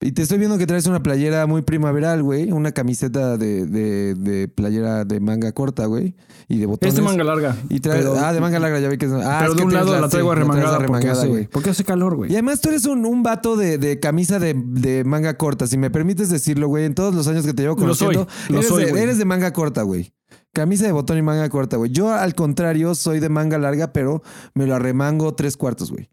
Y 0.01 0.11
te 0.11 0.21
estoy 0.21 0.37
viendo 0.37 0.57
que 0.57 0.67
traes 0.67 0.85
una 0.87 1.01
playera 1.01 1.47
muy 1.47 1.61
primaveral, 1.61 2.21
güey. 2.21 2.51
Una 2.51 2.73
camiseta 2.73 3.37
de, 3.37 3.65
de, 3.65 4.13
de 4.13 4.47
playera 4.49 5.05
de 5.05 5.19
manga 5.21 5.51
corta, 5.53 5.85
güey. 5.85 6.15
Y 6.49 6.57
de 6.57 6.65
botones. 6.65 6.93
Es 6.93 6.97
de 6.97 7.01
manga 7.01 7.23
larga. 7.23 7.55
Y 7.69 7.79
traes, 7.79 8.01
pero, 8.03 8.15
ah, 8.19 8.33
de 8.33 8.41
manga 8.41 8.59
larga, 8.59 8.79
ya 8.79 8.89
vi 8.89 8.97
que 8.97 9.05
es. 9.05 9.11
Ah, 9.13 9.37
pero 9.39 9.51
es 9.53 9.57
de 9.57 9.63
un 9.63 9.73
lado 9.73 9.99
la 9.99 10.09
traigo 10.09 10.35
la 10.35 10.45
porque, 10.45 10.65
arremangada, 10.67 11.25
güey. 11.25 11.43
hace, 11.43 11.49
porque 11.49 11.69
hace 11.69 11.83
calor, 11.85 12.13
Y 12.13 12.15
güey. 12.17 12.31
además 12.33 12.59
tú 12.61 12.69
eres 12.69 12.85
un, 12.85 13.05
un 13.05 13.23
vato 13.23 13.55
de, 13.55 13.77
de 13.77 13.99
camisa 13.99 14.37
de, 14.37 14.53
de 14.53 15.05
manga 15.05 15.37
corta, 15.37 15.65
si 15.65 15.77
me 15.77 15.89
permites 15.89 16.29
decirlo, 16.29 16.67
güey. 16.67 16.83
En 16.85 16.93
todos 16.93 17.15
los 17.15 17.27
años 17.29 17.45
que 17.45 17.53
te 17.53 17.63
llevo 17.63 17.75
Lo 17.75 17.95
soy, 17.95 18.15
conociendo, 18.15 18.27
lo 18.49 18.57
eres, 18.57 18.67
soy, 18.69 18.83
de, 18.85 18.91
güey. 18.91 19.03
eres 19.03 19.17
de 19.17 19.25
manga 19.25 19.53
corta, 19.53 19.81
güey. 19.83 20.13
Camisa 20.53 20.85
de 20.85 20.91
botón 20.91 21.17
y 21.17 21.21
manga 21.21 21.47
corta, 21.49 21.77
güey. 21.77 21.89
Yo, 21.91 22.13
al 22.13 22.35
contrario, 22.35 22.95
soy 22.95 23.19
de 23.21 23.29
manga 23.29 23.57
larga, 23.57 23.91
pero 23.93 24.21
me 24.53 24.67
lo 24.67 24.75
arremango 24.75 25.33
tres 25.35 25.57
cuartos, 25.57 25.89
güey. 25.91 26.09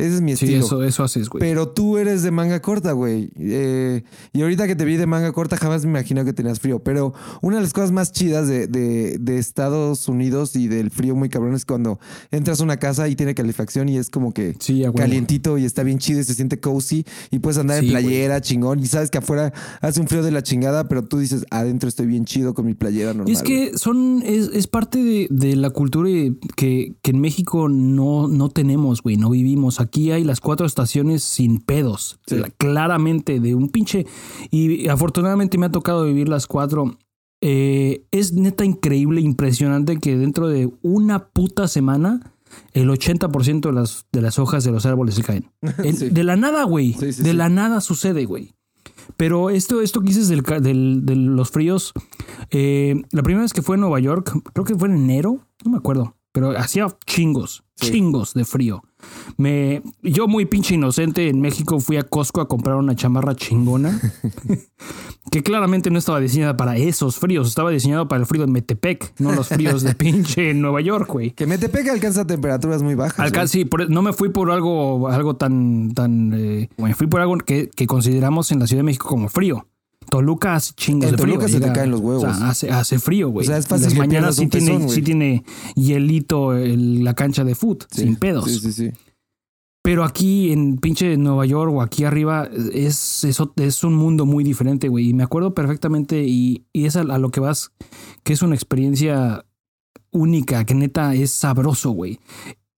Ese 0.00 0.14
es 0.16 0.20
mi 0.20 0.36
Sí, 0.36 0.46
estilo. 0.46 0.64
eso, 0.66 0.82
eso 0.84 1.04
haces, 1.04 1.28
güey. 1.28 1.40
Pero 1.40 1.68
tú 1.68 1.98
eres 1.98 2.22
de 2.22 2.30
manga 2.30 2.60
corta, 2.60 2.92
güey. 2.92 3.30
Eh, 3.38 4.02
y 4.32 4.42
ahorita 4.42 4.66
que 4.66 4.76
te 4.76 4.84
vi 4.84 4.96
de 4.96 5.06
manga 5.06 5.32
corta, 5.32 5.56
jamás 5.56 5.84
me 5.84 5.90
imaginé 5.90 6.24
que 6.24 6.32
tenías 6.32 6.60
frío. 6.60 6.78
Pero 6.82 7.12
una 7.42 7.56
de 7.56 7.62
las 7.62 7.72
cosas 7.72 7.92
más 7.92 8.12
chidas 8.12 8.48
de, 8.48 8.66
de- 8.66 9.18
de 9.18 9.38
Estados 9.38 10.08
Unidos 10.08 10.56
y 10.56 10.68
del 10.68 10.90
frío 10.90 11.14
muy 11.16 11.28
cabrón 11.28 11.54
es 11.54 11.64
cuando 11.64 11.98
entras 12.30 12.60
a 12.60 12.64
una 12.64 12.78
casa 12.78 13.08
y 13.08 13.16
tiene 13.16 13.34
calefacción 13.34 13.88
y 13.88 13.96
es 13.98 14.10
como 14.10 14.32
que 14.32 14.54
Sí, 14.60 14.84
calientito 14.96 15.58
y 15.58 15.64
está 15.64 15.82
bien 15.82 15.98
chido 15.98 16.20
y 16.20 16.24
se 16.24 16.34
siente 16.34 16.60
cozy 16.60 17.04
y 17.30 17.38
puedes 17.40 17.58
andar 17.58 17.80
Sí, 17.80 17.86
en 17.86 17.92
playera, 17.92 18.40
chingón. 18.40 18.78
Y 18.80 18.86
sabes 18.86 19.10
que 19.10 19.18
afuera 19.18 19.52
hace 19.80 20.00
un 20.00 20.06
frío 20.08 20.22
de 20.22 20.30
la 20.30 20.42
chingada, 20.42 20.88
pero 20.88 21.04
tú 21.04 21.18
dices, 21.18 21.44
adentro 21.50 21.88
estoy 21.88 22.06
bien 22.06 22.24
chido 22.24 22.54
con 22.54 22.66
mi 22.66 22.74
playera 22.74 23.12
normal. 23.14 23.28
Y 23.30 23.32
es 23.32 23.42
que 23.42 23.72
son, 23.76 24.22
es, 24.24 24.50
es 24.52 24.66
parte 24.66 25.02
de, 25.02 25.26
de 25.30 25.56
la 25.56 25.70
cultura 25.70 26.08
que, 26.56 26.94
que 27.02 27.10
en 27.10 27.20
México 27.20 27.68
no, 27.68 28.28
no 28.28 28.48
tenemos, 28.50 29.02
güey, 29.02 29.16
no 29.16 29.30
vivimos. 29.30 29.80
Aquí 29.80 29.89
hay 30.10 30.24
las 30.24 30.40
cuatro 30.40 30.66
estaciones 30.66 31.22
sin 31.22 31.60
pedos. 31.60 32.18
Sí. 32.26 32.36
Claramente, 32.58 33.40
de 33.40 33.54
un 33.54 33.68
pinche. 33.68 34.06
Y 34.50 34.88
afortunadamente 34.88 35.58
me 35.58 35.66
ha 35.66 35.70
tocado 35.72 36.04
vivir 36.04 36.28
las 36.28 36.46
cuatro. 36.46 36.98
Eh, 37.42 38.04
es 38.10 38.32
neta 38.34 38.64
increíble, 38.64 39.20
impresionante 39.20 39.98
que 39.98 40.16
dentro 40.16 40.48
de 40.48 40.70
una 40.82 41.28
puta 41.28 41.68
semana 41.68 42.34
el 42.72 42.88
80% 42.90 43.60
de 43.60 43.72
las, 43.72 44.06
de 44.12 44.20
las 44.22 44.38
hojas 44.38 44.64
de 44.64 44.72
los 44.72 44.84
árboles 44.86 45.14
se 45.14 45.22
caen. 45.22 45.50
Sí. 45.96 46.10
De 46.10 46.24
la 46.24 46.36
nada, 46.36 46.64
güey. 46.64 46.94
Sí, 46.94 47.22
de 47.22 47.32
la 47.34 47.48
nada 47.48 47.80
sucede, 47.80 48.24
güey. 48.26 48.52
Pero 49.16 49.50
esto, 49.50 49.80
esto 49.80 50.00
que 50.00 50.08
dices 50.08 50.28
del- 50.28 51.04
de 51.06 51.16
los 51.16 51.50
fríos, 51.50 51.92
eh, 52.50 53.02
la 53.12 53.22
primera 53.22 53.42
vez 53.42 53.52
que 53.52 53.62
fue 53.62 53.76
en 53.76 53.80
Nueva 53.80 54.00
York, 54.00 54.32
creo 54.52 54.64
que 54.64 54.74
fue 54.76 54.88
en 54.88 54.94
enero, 54.96 55.46
no 55.64 55.70
me 55.72 55.78
acuerdo, 55.78 56.16
pero 56.32 56.56
hacía 56.58 56.86
chingos, 57.06 57.64
Sí. 57.76 57.92
chingos 57.92 58.34
de 58.34 58.44
frío. 58.44 58.82
Me, 59.38 59.82
yo 60.02 60.28
muy 60.28 60.44
pinche 60.44 60.74
inocente 60.74 61.28
en 61.28 61.40
México 61.40 61.80
fui 61.80 61.96
a 61.96 62.02
Costco 62.02 62.42
a 62.42 62.48
comprar 62.48 62.76
una 62.76 62.94
chamarra 62.94 63.34
chingona 63.34 63.98
que 65.30 65.42
claramente 65.42 65.90
no 65.90 65.98
estaba 65.98 66.20
diseñada 66.20 66.56
para 66.56 66.76
esos 66.76 67.16
fríos, 67.16 67.48
estaba 67.48 67.70
diseñado 67.70 68.08
para 68.08 68.20
el 68.20 68.26
frío 68.26 68.44
de 68.44 68.52
Metepec, 68.52 69.14
no 69.18 69.32
los 69.32 69.48
fríos 69.48 69.82
de 69.82 69.94
pinche 69.96 70.52
Nueva 70.54 70.80
York, 70.82 71.08
güey. 71.10 71.30
Que 71.30 71.46
Metepec 71.46 71.88
alcanza 71.88 72.26
temperaturas 72.26 72.82
muy 72.82 72.94
bajas. 72.94 73.18
Alca- 73.18 73.46
sí, 73.46 73.64
por- 73.64 73.88
no 73.88 74.02
me 74.02 74.12
fui 74.12 74.28
por 74.28 74.50
algo, 74.50 75.08
algo 75.08 75.36
tan, 75.36 75.92
tan, 75.94 76.32
eh, 76.34 76.68
me 76.78 76.94
fui 76.94 77.06
por 77.06 77.20
algo 77.22 77.38
que, 77.38 77.70
que 77.74 77.86
consideramos 77.86 78.52
en 78.52 78.58
la 78.58 78.66
Ciudad 78.66 78.80
de 78.80 78.84
México 78.84 79.08
como 79.08 79.28
frío. 79.28 79.66
Toluca 80.10 80.56
hace 80.56 80.74
chingos 80.74 81.08
En 81.08 81.16
de 81.16 81.22
frío. 81.22 81.34
Toluca 81.36 81.48
se 81.52 81.60
te 81.60 81.72
caen 81.72 81.90
los 81.90 82.00
huevos. 82.00 82.24
O 82.24 82.34
sea, 82.34 82.48
hace, 82.50 82.70
hace 82.70 82.98
frío, 82.98 83.30
güey. 83.30 83.46
O 83.46 83.48
sea, 83.48 83.56
es 83.56 83.66
fácil 83.66 83.86
Las 83.86 83.94
mañanas 83.96 84.36
sí 84.36 84.46
tiene, 84.48 84.88
sí 84.88 85.00
tiene 85.02 85.44
hielito 85.76 86.54
el- 86.54 87.02
la 87.04 87.14
cancha 87.14 87.44
de 87.44 87.54
foot, 87.54 87.84
Sí, 87.90 88.02
sin 88.02 88.16
pedos. 88.16 88.44
Sí, 88.50 88.58
sí, 88.60 88.72
sí. 88.72 88.90
Pero 89.82 90.04
aquí 90.04 90.52
en 90.52 90.76
pinche 90.76 91.16
Nueva 91.16 91.46
York 91.46 91.72
o 91.72 91.80
aquí 91.80 92.04
arriba 92.04 92.50
es, 92.74 93.24
eso 93.24 93.52
es 93.56 93.82
un 93.82 93.94
mundo 93.94 94.26
muy 94.26 94.44
diferente, 94.44 94.88
güey. 94.88 95.08
Y 95.08 95.14
me 95.14 95.22
acuerdo 95.22 95.54
perfectamente 95.54 96.22
y, 96.26 96.66
y 96.74 96.84
es 96.84 96.96
a, 96.96 97.00
a 97.00 97.16
lo 97.18 97.30
que 97.30 97.40
vas, 97.40 97.72
que 98.22 98.34
es 98.34 98.42
una 98.42 98.54
experiencia 98.54 99.46
única, 100.12 100.64
que 100.66 100.74
neta 100.74 101.14
es 101.14 101.30
sabroso, 101.30 101.92
güey. 101.92 102.20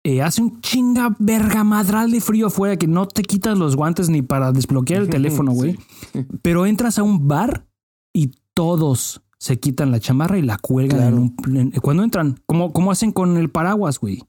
Eh, 0.04 0.20
hace 0.20 0.42
un 0.42 0.60
chinga 0.60 1.14
verga 1.20 1.62
madral 1.62 2.10
de 2.10 2.20
frío 2.20 2.48
afuera 2.48 2.76
que 2.76 2.88
no 2.88 3.06
te 3.06 3.22
quitas 3.22 3.56
los 3.56 3.76
guantes 3.76 4.08
ni 4.08 4.20
para 4.22 4.50
desbloquear 4.50 5.02
el 5.02 5.08
teléfono, 5.08 5.52
güey. 5.52 5.78
Pero 6.42 6.66
entras 6.66 6.98
a 6.98 7.02
un 7.04 7.28
bar 7.28 7.66
y 8.12 8.32
todos 8.54 9.22
se 9.38 9.58
quitan 9.60 9.90
la 9.92 10.00
chamarra 10.00 10.38
y 10.38 10.42
la 10.42 10.58
cuelgan 10.58 10.98
Claro. 10.98 11.16
en 11.16 11.22
un... 11.22 11.56
en- 11.56 11.70
cuando 11.80 12.02
entran, 12.02 12.40
como, 12.46 12.72
como 12.72 12.90
hacen 12.90 13.12
con 13.12 13.36
el 13.36 13.48
paraguas, 13.50 13.98
güey. 14.00 14.22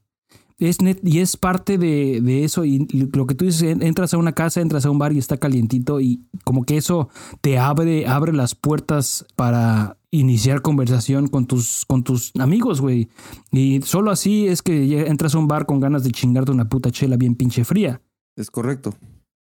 Es 0.58 0.80
net, 0.80 1.00
y 1.02 1.18
es 1.18 1.36
parte 1.36 1.78
de, 1.78 2.20
de 2.22 2.44
eso. 2.44 2.64
Y 2.64 2.86
lo 3.12 3.26
que 3.26 3.34
tú 3.34 3.44
dices, 3.44 3.62
en- 3.62 3.82
entras 3.82 4.14
a 4.14 4.18
una 4.18 4.32
casa, 4.32 4.60
entras 4.60 4.86
a 4.86 4.90
un 4.90 4.98
bar 4.98 5.12
y 5.12 5.18
está 5.18 5.36
calientito. 5.38 6.00
Y 6.00 6.24
como 6.44 6.64
que 6.64 6.76
eso 6.76 7.08
te 7.40 7.58
abre, 7.58 8.06
abre 8.06 8.32
las 8.32 8.54
puertas 8.54 9.26
para 9.34 9.96
iniciar 10.18 10.62
conversación 10.62 11.28
con 11.28 11.46
tus, 11.46 11.84
con 11.86 12.02
tus 12.04 12.32
amigos, 12.38 12.80
güey. 12.80 13.08
Y 13.50 13.80
solo 13.82 14.10
así 14.10 14.46
es 14.48 14.62
que 14.62 15.06
entras 15.08 15.34
a 15.34 15.38
un 15.38 15.48
bar 15.48 15.66
con 15.66 15.80
ganas 15.80 16.04
de 16.04 16.10
chingarte 16.10 16.50
una 16.52 16.68
puta 16.68 16.90
chela 16.90 17.16
bien 17.16 17.34
pinche 17.34 17.64
fría. 17.64 18.00
Es 18.36 18.50
correcto. 18.50 18.94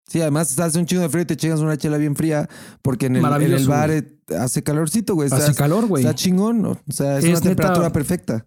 Sí, 0.08 0.20
además 0.20 0.56
hace 0.58 0.78
un 0.78 0.86
chingo 0.86 1.02
de 1.02 1.08
frío 1.08 1.22
y 1.22 1.26
te 1.26 1.36
chingas 1.36 1.58
una 1.60 1.76
chela 1.76 1.96
bien 1.98 2.14
fría 2.14 2.48
porque 2.80 3.06
en 3.06 3.16
el, 3.16 3.24
en 3.24 3.52
el 3.52 3.66
bar 3.66 3.90
hace 4.38 4.62
calorcito, 4.62 5.14
güey. 5.16 5.28
Hace 5.32 5.52
calor, 5.54 5.86
güey. 5.86 6.04
Está 6.04 6.14
chingón, 6.14 6.62
¿no? 6.62 6.70
O 6.88 6.92
sea, 6.92 7.18
es, 7.18 7.24
Es 7.24 7.30
una 7.30 7.38
neta- 7.40 7.48
temperatura 7.48 7.92
perfecta. 7.92 8.46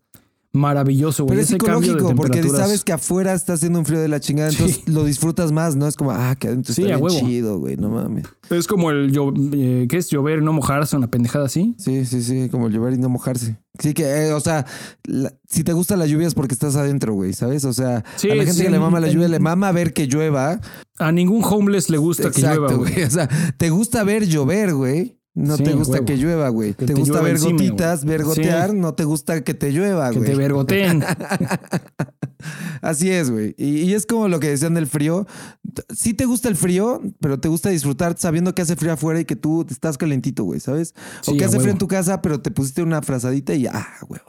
Maravilloso, 0.52 1.26
güey. 1.26 1.30
Pero 1.38 1.42
es 1.42 1.48
Ese 1.48 1.54
de 1.54 1.60
psicológico 1.60 2.16
porque 2.16 2.42
sabes 2.50 2.84
que 2.84 2.92
afuera 2.92 3.34
está 3.36 3.54
haciendo 3.54 3.78
un 3.78 3.86
frío 3.86 4.00
de 4.00 4.08
la 4.08 4.20
chingada, 4.20 4.50
entonces 4.50 4.78
Sí. 4.84 4.92
lo 4.92 5.04
disfrutas 5.06 5.52
más, 5.52 5.76
¿no? 5.76 5.88
Es 5.88 5.96
como, 5.96 6.10
ah, 6.12 6.36
que 6.40 6.48
adentro 6.48 6.74
Sí, 6.74 6.82
está 6.82 6.96
bien 6.96 7.04
huevo. 7.06 7.20
chido, 7.20 7.60
güey, 7.60 7.78
no 7.78 7.90
mames. 7.90 8.26
Es 8.50 8.66
como 8.66 8.90
el 8.90 9.16
eh, 9.54 9.86
¿qué 9.88 9.98
es 9.98 10.10
llover 10.10 10.40
y 10.40 10.42
no 10.44 10.52
mojarse, 10.52 10.98
una 10.98 11.08
pendejada 11.08 11.46
así. 11.46 11.76
Sí, 11.78 12.04
sí, 12.06 12.24
sí, 12.24 12.50
como 12.50 12.68
llover 12.70 12.94
y 12.94 12.98
no 12.98 13.10
mojarse. 13.10 13.60
Sí, 13.78 13.94
que, 13.94 14.04
eh, 14.06 14.34
o 14.34 14.40
sea, 14.40 14.66
la- 15.06 15.32
si 15.48 15.64
te 15.64 15.72
gusta 15.74 15.96
la 15.96 16.08
lluvia 16.08 16.28
es 16.28 16.34
porque 16.34 16.54
estás 16.56 16.76
adentro, 16.76 17.14
güey, 17.14 17.34
¿sabes? 17.34 17.64
O 17.64 17.72
sea, 17.74 18.04
Sí, 18.16 18.32
a 18.32 18.36
la 18.36 18.44
gente 18.44 18.58
sí, 18.58 18.64
que 18.64 18.72
le 18.72 18.80
mama 18.80 19.00
la 19.00 19.08
lluvia, 19.08 19.26
en- 19.28 19.32
le 19.34 19.40
mama 19.40 19.72
ver 19.72 19.94
que 19.94 20.08
llueva. 20.08 20.60
A 20.98 21.12
ningún 21.12 21.44
homeless 21.44 21.92
le 21.92 22.00
gusta 22.00 22.32
que 22.32 22.42
llueva, 22.42 22.74
güey. 22.74 23.04
O 23.04 23.10
sea, 23.12 23.30
te 23.58 23.70
gusta 23.70 24.04
ver 24.04 24.26
llover, 24.28 24.74
güey. 24.74 25.19
No 25.42 25.56
Sí, 25.56 25.64
te 25.64 25.74
gusta 25.74 25.94
huevo. 25.94 26.06
que 26.06 26.18
llueva, 26.18 26.50
güey. 26.50 26.74
Que 26.74 26.86
Te, 26.86 26.94
te 26.94 27.00
gusta 27.00 27.22
ver 27.22 27.34
encima, 27.38 27.52
gotitas, 27.54 28.04
güey. 28.04 28.18
ver 28.18 28.26
gotear, 28.26 28.74
no 28.74 28.94
te 28.94 29.06
gusta 29.06 29.42
que 29.44 29.54
te 29.54 29.72
llueva, 29.72 30.10
Que 30.12 30.18
güey. 30.20 30.30
te 30.32 30.36
vergoteen. 30.36 31.04
Así 32.82 33.10
es, 33.10 33.30
güey. 33.32 33.56
Y, 33.58 33.82
y 33.84 33.94
es 33.94 34.06
como 34.06 34.28
lo 34.28 34.40
que 34.40 34.50
decían 34.50 34.74
del 34.74 34.88
frío. 34.88 35.28
Sí 35.94 36.14
te 36.14 36.26
gusta 36.26 36.48
el 36.50 36.56
frío, 36.56 37.02
pero 37.20 37.40
te 37.40 37.48
gusta 37.50 37.70
disfrutar 37.70 38.16
sabiendo 38.18 38.54
que 38.56 38.62
hace 38.62 38.76
frío 38.76 38.94
afuera 38.94 39.20
y 39.20 39.26
que 39.26 39.36
tú 39.36 39.66
estás 39.70 39.98
calentito, 39.98 40.44
güey, 40.44 40.60
¿sabes? 40.60 40.94
o 41.28 41.34
que 41.36 41.44
hace 41.46 41.52
frío 41.58 41.60
huevo. 41.62 41.72
en 41.72 41.78
tu 41.78 41.88
casa, 41.88 42.22
pero 42.22 42.42
te 42.42 42.52
pusiste 42.52 42.82
una 42.82 43.02
frazadita 43.02 43.54
y 43.56 43.68
ah, 43.68 43.88
güey. 44.08 44.22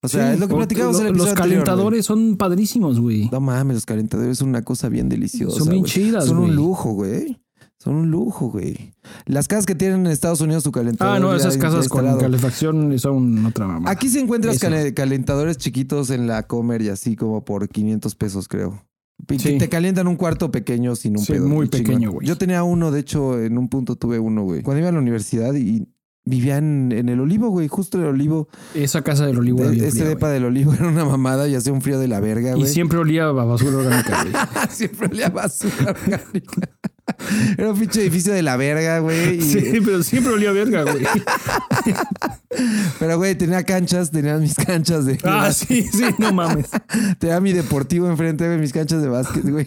O 0.00 0.08
sea, 0.08 0.28
Sí, 0.28 0.34
es 0.34 0.40
lo 0.40 0.46
que 0.48 0.54
platicamos 0.54 1.00
en 1.00 1.06
el 1.08 1.12
Los 1.14 1.28
anterior, 1.28 1.36
calentadores 1.64 2.06
son 2.06 2.36
padrísimos, 2.36 3.00
güey. 3.00 3.18
güey. 3.22 3.30
No 3.32 3.40
mames, 3.40 3.74
los 3.74 3.86
calentadores 3.86 4.38
son 4.38 4.48
una 4.50 4.62
cosa 4.62 4.88
bien 4.88 5.08
deliciosa. 5.08 5.58
Son 5.58 5.68
bien 5.68 5.80
güey. 5.80 5.90
chidas, 5.92 6.26
Son 6.26 6.38
güey. 6.38 6.50
un 6.50 6.56
lujo, 6.56 6.92
güey. 6.92 7.40
Son 7.88 7.96
un 7.96 8.10
lujo, 8.10 8.50
güey. 8.50 8.92
Las 9.24 9.48
casas 9.48 9.64
que 9.64 9.74
tienen 9.74 10.00
en 10.04 10.12
Estados 10.12 10.42
Unidos 10.42 10.62
su 10.62 10.72
calentador. 10.72 11.16
Ah, 11.16 11.18
no, 11.18 11.34
esas 11.34 11.56
casas 11.56 11.88
con 11.88 12.18
calefacción 12.18 12.98
son 12.98 13.46
otra 13.46 13.66
mamá. 13.66 13.90
Aquí 13.90 14.10
sí 14.10 14.18
encuentras 14.18 14.62
Eso. 14.62 14.66
calentadores 14.94 15.56
chiquitos 15.56 16.10
en 16.10 16.26
la 16.26 16.42
Comer 16.42 16.82
y 16.82 16.90
así 16.90 17.16
como 17.16 17.46
por 17.46 17.66
500 17.66 18.14
pesos, 18.14 18.46
creo. 18.46 18.84
Y 19.30 19.38
Sí. 19.38 19.56
Te 19.56 19.70
calientan 19.70 20.06
un 20.06 20.16
cuarto 20.16 20.50
pequeño 20.52 20.96
sin 20.96 21.16
un 21.16 21.24
Sí, 21.24 21.32
pedo. 21.32 21.48
muy 21.48 21.66
pequeño, 21.68 22.10
güey. 22.12 22.26
Yo 22.26 22.36
tenía 22.36 22.62
uno, 22.62 22.90
de 22.90 23.00
hecho, 23.00 23.40
en 23.40 23.56
un 23.56 23.68
punto 23.70 23.96
tuve 23.96 24.18
uno, 24.18 24.42
güey. 24.44 24.62
Cuando 24.62 24.80
iba 24.80 24.90
a 24.90 24.92
la 24.92 24.98
universidad 24.98 25.54
y 25.54 25.88
vivía 26.26 26.58
en, 26.58 26.92
en 26.92 27.08
el 27.08 27.20
olivo, 27.20 27.48
güey, 27.48 27.68
justo 27.68 27.96
el 27.96 28.04
olivo. 28.04 28.48
Esa 28.74 29.00
casa 29.00 29.24
del 29.24 29.38
olivo 29.38 29.60
era 29.62 29.70
De- 29.70 29.78
ese 29.78 29.90
fría, 29.92 30.08
depa 30.10 30.28
del 30.28 30.44
olivo 30.44 30.74
era 30.78 30.86
una 30.88 31.06
mamada 31.06 31.48
y 31.48 31.54
hacía 31.54 31.72
un 31.72 31.80
frío 31.80 31.98
de 31.98 32.06
la 32.08 32.20
verga, 32.20 32.50
güey. 32.52 32.64
Y 32.64 32.66
siempre 32.66 32.98
olía 32.98 33.28
a 33.28 33.32
basura 33.32 33.78
orgánica, 33.78 34.24
güey. 34.24 34.34
Siempre 34.70 35.06
olía 35.08 35.28
a 35.28 35.30
basura 35.30 35.92
orgánica. 35.92 36.68
Era 37.58 37.70
un 37.72 37.78
pinche 37.78 38.00
edificio 38.02 38.32
de 38.32 38.42
la 38.42 38.56
verga, 38.56 38.98
güey. 39.00 39.38
y- 39.38 39.42
Sí, 39.42 39.80
pero 39.84 40.02
siempre 40.02 40.32
olía 40.32 40.52
verga, 40.52 40.82
güey. 40.82 41.04
Pero, 42.98 43.18
güey, 43.18 43.36
tenía 43.36 43.62
canchas, 43.62 44.10
tenía 44.10 44.36
mis 44.38 44.54
canchas 44.54 45.04
de... 45.04 45.18
Ah, 45.22 45.52
sí, 45.52 45.82
sí, 45.84 46.04
no 46.18 46.32
mames. 46.32 46.66
Tenía 47.18 47.40
mi 47.40 47.52
deportivo 47.52 48.08
enfrente 48.08 48.48
de 48.48 48.58
mis 48.58 48.72
canchas 48.72 49.00
de 49.02 49.08
básquet, 49.08 49.48
güey. 49.48 49.66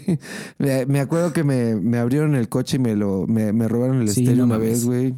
Me, 0.58 0.86
me 0.86 1.00
acuerdo 1.00 1.32
que 1.32 1.44
me, 1.44 1.76
me 1.76 1.98
abrieron 2.00 2.36
el 2.36 2.50
coche 2.50 2.78
y 2.78 2.80
me 2.80 2.96
lo 2.96 3.28
me, 3.28 3.54
me 3.54 3.68
robaron 3.68 4.02
el 4.02 4.10
Sí, 4.10 4.22
estéreo 4.22 4.46
no 4.46 4.56
una 4.56 4.58
vez, 4.58 4.84
güey. 4.86 5.16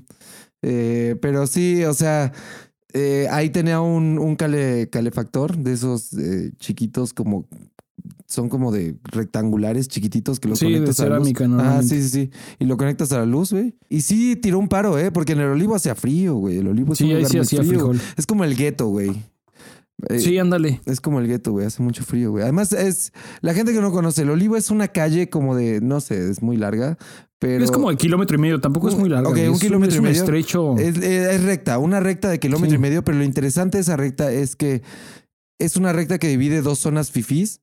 Eh, 0.62 1.16
pero 1.22 1.48
sí, 1.48 1.84
o 1.86 1.94
sea, 1.94 2.32
eh, 2.94 3.28
ahí 3.32 3.50
tenía 3.50 3.82
un, 3.82 4.20
un 4.20 4.36
cale- 4.36 4.90
calefactor 4.92 5.58
de 5.58 5.74
esos 5.74 6.14
eh, 6.14 6.52
chiquitos 6.60 7.14
como 7.14 7.48
son 8.26 8.50
como 8.50 8.72
de 8.72 8.96
rectangulares 9.04 9.88
chiquititos 9.88 10.40
que 10.40 10.56
Sí, 10.56 10.66
de 10.68 10.74
conectas 10.80 11.00
a 11.02 11.10
la 11.10 11.20
luz. 11.20 11.32
Ah, 11.60 11.82
sí, 11.84 12.02
sí, 12.02 12.10
sí. 12.10 12.30
Y 12.60 12.66
lo 12.66 12.78
conectas 12.78 13.12
a 13.12 13.20
la 13.20 13.26
luz, 13.26 13.52
güey. 13.52 13.76
Y 13.90 14.02
sí 14.02 14.36
tiró 14.36 14.60
un 14.60 14.68
paro, 14.70 14.98
¿eh? 14.98 15.12
Porque 15.12 15.34
en 15.34 15.40
el 15.42 15.48
olivo 15.50 15.76
hacía 15.76 15.96
frío, 15.96 16.36
güey. 16.36 16.58
El 16.58 16.68
olivo 16.68 16.94
es 16.94 17.00
Sí, 17.00 17.06
un 17.06 17.10
ahí 17.12 17.16
lugar 17.18 17.32
sí 17.32 17.38
muy 17.38 17.46
hacía 17.46 17.60
frío. 17.60 17.70
frijol. 17.72 18.02
Es 18.18 18.26
como 18.26 18.44
el 18.44 18.56
gueto, 18.56 18.88
güey. 18.88 19.12
Eh, 20.10 20.20
Sí, 20.20 20.38
ándale. 20.38 20.82
es 20.86 21.00
como 21.00 21.20
el 21.20 21.28
gueto, 21.28 21.52
güey. 21.52 21.66
Hace 21.66 21.82
mucho 21.84 22.04
frío, 22.04 22.32
güey. 22.32 22.44
Además, 22.44 22.72
es 22.74 23.14
la 23.42 23.54
gente 23.54 23.72
que 23.74 23.80
no 23.82 23.92
conoce, 23.92 24.24
el 24.24 24.30
Olivo 24.32 24.58
es 24.58 24.70
una 24.72 24.88
calle 24.88 25.30
como 25.30 25.56
de, 25.56 25.80
no 25.82 26.02
sé, 26.02 26.30
es 26.30 26.42
muy 26.42 26.58
larga, 26.58 26.98
pero 27.40 27.64
Es 27.64 27.72
como 27.72 27.90
de 27.90 27.98
kilómetro 27.98 28.38
y 28.38 28.40
medio, 28.42 28.60
tampoco 28.60 28.90
es 28.90 28.96
muy 28.98 29.10
largo. 29.10 29.30
Ok, 29.30 29.38
un 29.48 29.54
es 29.56 29.60
kilómetro 29.60 29.94
es 29.96 30.00
y 30.00 30.02
medio. 30.02 30.20
estrecho. 30.24 30.78
es, 30.78 30.98
es 30.98 31.44
recta, 31.44 31.78
una 31.78 32.00
recta 32.00 32.30
de 32.30 32.40
kilómetro 32.40 32.70
Sí. 32.72 32.76
y 32.76 32.80
medio, 32.80 33.04
pero 33.04 33.18
lo 33.18 33.24
interesante 33.24 33.78
de 33.78 33.82
esa 33.82 33.96
recta 33.98 34.32
es 34.32 34.56
que 34.56 34.82
es 35.60 35.78
una 35.78 35.94
recta 35.94 36.18
que 36.20 36.28
divide 36.30 36.62
dos 36.62 36.80
zonas 36.80 37.12
fifís. 37.12 37.62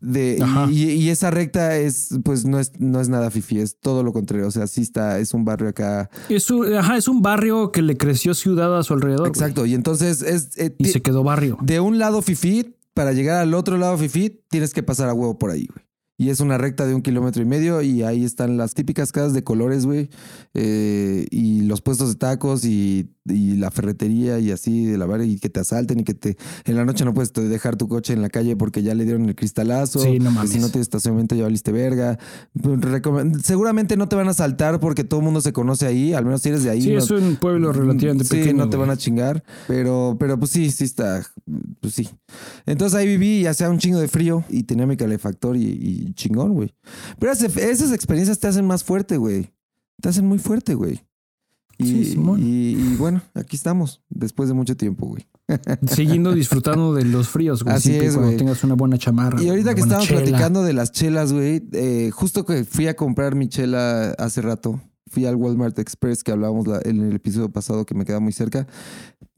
De, 0.00 0.42
y, 0.70 0.84
y 0.92 1.10
esa 1.10 1.30
recta 1.30 1.76
es, 1.76 2.08
pues 2.24 2.46
no 2.46 2.58
es, 2.58 2.72
no 2.78 3.00
es 3.00 3.08
nada 3.10 3.30
fifí, 3.30 3.58
es 3.58 3.78
todo 3.78 4.02
lo 4.02 4.12
contrario. 4.12 4.46
O 4.46 4.50
sea, 4.50 4.66
sí 4.66 4.80
está, 4.80 5.18
es 5.18 5.34
un 5.34 5.44
barrio 5.44 5.68
acá. 5.68 6.08
Es 6.30 6.50
un, 6.50 6.72
ajá, 6.74 6.96
es 6.96 7.06
un 7.06 7.20
barrio 7.20 7.70
que 7.70 7.82
le 7.82 7.96
creció 7.98 8.32
ciudad 8.34 8.76
a 8.78 8.82
su 8.82 8.94
alrededor. 8.94 9.20
güey. 9.28 9.30
Exacto. 9.30 9.66
Y 9.66 9.74
entonces 9.74 10.22
es. 10.22 10.56
eh, 10.58 10.74
Y 10.78 10.86
se 10.86 11.02
quedó 11.02 11.22
barrio. 11.22 11.58
de 11.60 11.80
un 11.80 11.98
lado 11.98 12.22
fifí, 12.22 12.76
para 12.94 13.12
llegar 13.12 13.40
al 13.42 13.52
otro 13.54 13.76
lado 13.76 13.96
fifí, 13.98 14.42
tienes 14.50 14.72
que 14.74 14.82
pasar 14.82 15.08
a 15.08 15.14
huevo 15.14 15.38
por 15.38 15.50
ahí, 15.50 15.66
güey. 15.66 15.84
Y 16.20 16.28
es 16.28 16.40
una 16.40 16.58
recta 16.58 16.84
de 16.86 16.94
un 16.94 17.00
kilómetro 17.00 17.40
y 17.42 17.46
medio 17.46 17.80
y 17.80 18.02
ahí 18.02 18.24
están 18.26 18.58
las 18.58 18.74
típicas 18.74 19.10
casas 19.10 19.32
de 19.32 19.42
colores, 19.42 19.86
güey. 19.86 20.10
eh, 20.52 21.24
y 21.30 21.62
los 21.62 21.80
puestos 21.80 22.10
de 22.10 22.14
tacos 22.16 22.64
y, 22.66 23.08
y 23.24 23.54
la 23.56 23.70
ferretería 23.70 24.38
y 24.38 24.50
así 24.50 24.84
de 24.84 24.98
la 24.98 25.06
barra 25.06 25.24
y 25.24 25.38
que 25.38 25.48
te 25.48 25.60
asalten 25.60 26.00
y 26.00 26.04
que 26.04 26.12
te... 26.12 26.36
En 26.66 26.76
la 26.76 26.84
noche 26.84 27.06
no 27.06 27.14
puedes 27.14 27.32
dejar 27.32 27.76
tu 27.76 27.88
coche 27.88 28.12
en 28.12 28.20
la 28.20 28.28
calle 28.28 28.54
porque 28.54 28.82
ya 28.82 28.94
le 28.94 29.04
dieron 29.04 29.24
el 29.30 29.34
cristalazo. 29.34 30.00
Sí, 30.00 30.18
no 30.18 30.30
y 30.30 30.34
mames. 30.34 30.50
Si 30.50 30.58
no 30.58 30.68
tienes 30.68 30.82
estacionamiento 30.88 31.34
ya 31.36 31.44
valiste 31.44 31.72
verga. 31.72 32.18
Recom- 32.54 33.40
Seguramente 33.42 33.96
no 33.96 34.08
te 34.08 34.16
van 34.16 34.28
a 34.28 34.32
asaltar 34.32 34.78
porque 34.80 35.04
todo 35.04 35.20
el 35.20 35.24
mundo 35.24 35.40
se 35.40 35.52
conoce 35.52 35.86
ahí, 35.86 36.12
al 36.12 36.24
menos 36.24 36.42
si 36.42 36.50
eres 36.50 36.64
de 36.64 36.70
ahí. 36.70 36.82
Sí, 36.82 36.92
no- 36.92 36.98
es 36.98 37.10
un 37.10 37.36
pueblo 37.36 37.72
relativamente 37.72 38.24
sí, 38.24 38.36
pequeño. 38.36 38.64
no 38.64 38.70
te 38.70 38.76
van 38.76 38.90
a 38.90 38.96
chingar, 38.96 39.42
pero, 39.66 40.16
pero 40.18 40.38
pues 40.38 40.50
sí, 40.50 40.70
sí 40.70 40.84
está, 40.84 41.24
pues 41.80 41.94
sí. 41.94 42.08
Entonces 42.66 42.98
ahí 42.98 43.06
viví 43.06 43.38
y 43.40 43.46
hacía 43.46 43.70
un 43.70 43.78
chingo 43.78 44.00
de 44.00 44.08
frío 44.08 44.44
y 44.50 44.64
tenía 44.64 44.86
mi 44.86 44.96
calefactor 44.96 45.56
y, 45.56 45.62
y 45.64 46.09
chingón, 46.14 46.52
güey. 46.54 46.74
Pero 47.18 47.32
esas, 47.32 47.56
esas 47.56 47.92
experiencias 47.92 48.38
te 48.38 48.46
hacen 48.48 48.66
más 48.66 48.84
fuerte, 48.84 49.16
güey. 49.16 49.50
Te 50.00 50.08
hacen 50.08 50.26
muy 50.26 50.38
fuerte, 50.38 50.74
güey. 50.74 51.04
Y, 51.78 51.84
Sí, 51.86 52.04
Simón. 52.12 52.40
y, 52.42 52.72
y 52.72 52.96
bueno, 52.98 53.22
aquí 53.34 53.56
estamos, 53.56 54.02
después 54.10 54.48
de 54.50 54.54
mucho 54.54 54.76
tiempo, 54.76 55.06
güey. 55.06 55.26
Siguiendo 55.90 56.32
disfrutando 56.34 56.92
de 56.94 57.04
los 57.04 57.28
fríos, 57.28 57.62
güey. 57.64 57.74
Así 57.74 57.88
Siempre 57.88 58.08
es, 58.08 58.12
cuando 58.14 58.28
güey. 58.28 58.38
tengas 58.38 58.62
una 58.64 58.74
buena 58.74 58.98
chamarra. 58.98 59.42
Y 59.42 59.48
ahorita 59.48 59.74
que 59.74 59.80
buena 59.80 59.96
estábamos 59.96 60.08
chela. 60.08 60.20
platicando 60.20 60.62
de 60.62 60.72
las 60.74 60.92
chelas, 60.92 61.32
güey, 61.32 61.66
eh, 61.72 62.10
justo 62.12 62.44
que 62.44 62.64
fui 62.64 62.86
a 62.86 62.94
comprar 62.96 63.34
mi 63.34 63.48
chela 63.48 64.10
hace 64.18 64.42
rato, 64.42 64.80
fui 65.06 65.24
al 65.26 65.36
Walmart 65.36 65.78
Express 65.78 66.22
que 66.22 66.32
hablábamos 66.32 66.66
la- 66.66 66.80
en 66.84 67.00
el 67.00 67.16
episodio 67.16 67.50
pasado 67.50 67.84
que 67.86 67.94
me 67.94 68.04
queda 68.04 68.20
muy 68.20 68.32
cerca. 68.32 68.66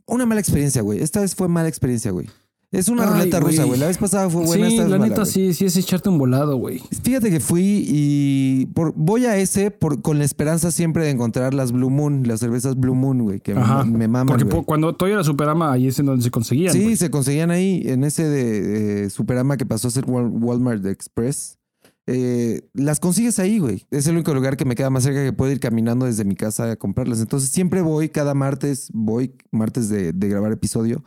Una 0.07 0.27
mala 0.27 0.41
experiencia, 0.41 0.83
güey. 0.83 1.01
Esta 1.01 1.21
vez 1.21 1.35
fue 1.37 1.47
mala 1.49 1.69
experiencia, 1.69 2.11
güey. 2.11 2.29
Es 2.73 2.89
una 2.89 3.03
Ay, 3.05 3.11
ruleta 3.11 3.39
rusa, 3.39 3.65
güey. 3.65 3.79
La 3.79 3.87
vez 3.87 3.99
pasada 3.99 4.31
fue 4.31 4.47
buena, 4.47 4.67
Sí, 4.69 4.77
esta 4.77 4.89
la 4.89 4.97
mala, 4.97 5.09
neta 5.11 5.21
güey. 5.23 5.31
sí, 5.33 5.53
sí 5.53 5.67
es 5.67 5.77
echarte 5.77 6.09
un 6.09 6.17
volado, 6.17 6.57
güey. 6.57 6.81
Fíjate 7.03 7.31
que 7.31 7.39
fui 7.39 7.85
y 7.87 8.67
por, 8.75 8.95
voy 8.97 9.27
a 9.27 9.37
ese 9.37 9.71
por, 9.71 10.01
con 10.01 10.19
la 10.19 10.25
esperanza 10.25 10.71
siempre 10.71 11.05
de 11.05 11.11
encontrar 11.11 11.53
las 11.53 11.71
Blue 11.71 11.91
Moon, 11.91 12.27
las 12.27 12.41
cervezas 12.41 12.75
Blue 12.77 12.95
Moon, 12.95 13.19
güey, 13.25 13.41
que 13.41 13.55
me, 13.55 13.61
Ajá. 13.61 13.85
me 13.85 14.09
maman, 14.09 14.27
Porque 14.39 14.65
cuando 14.65 14.95
todavía 14.97 15.17
era 15.17 15.25
Superama, 15.25 15.71
ahí 15.71 15.87
es 15.89 15.99
en 15.99 16.07
donde 16.07 16.25
se 16.25 16.31
conseguían. 16.31 16.73
Sí, 16.73 16.97
se 16.97 17.11
conseguían 17.11 17.51
ahí 17.51 17.83
en 17.85 18.05
ese 18.05 18.25
de 18.27 19.05
eh, 19.05 19.11
Superama 19.11 19.59
que 19.59 19.67
pasó 19.67 19.89
a 19.89 19.91
ser 19.91 20.07
Wal- 20.07 20.31
Walmart 20.33 20.85
Express. 20.87 21.59
Eh, 22.07 22.63
las 22.75 22.99
consigues 22.99 23.39
ahí, 23.39 23.59
güey. 23.61 23.87
Es 23.93 24.07
el 24.09 24.15
único 24.15 24.35
lugar 24.35 24.57
que 24.57 24.65
me 24.65 24.75
queda 24.75 24.91
más 24.91 25.05
cerca 25.05 25.23
que 25.23 25.33
puedo 25.33 25.53
ir 25.53 25.61
caminando 25.61 26.07
desde 26.07 26.25
mi 26.25 26.35
casa 26.35 26.73
a 26.73 26.77
comprarlas. 26.77 27.21
Entonces 27.21 27.51
siempre 27.51 27.81
voy, 27.81 28.09
cada 28.09 28.35
martes, 28.35 28.89
voy, 28.93 29.35
martes 29.53 29.89
de, 29.89 30.13
de 30.13 30.29
grabar 30.29 30.51
episodio, 30.53 31.05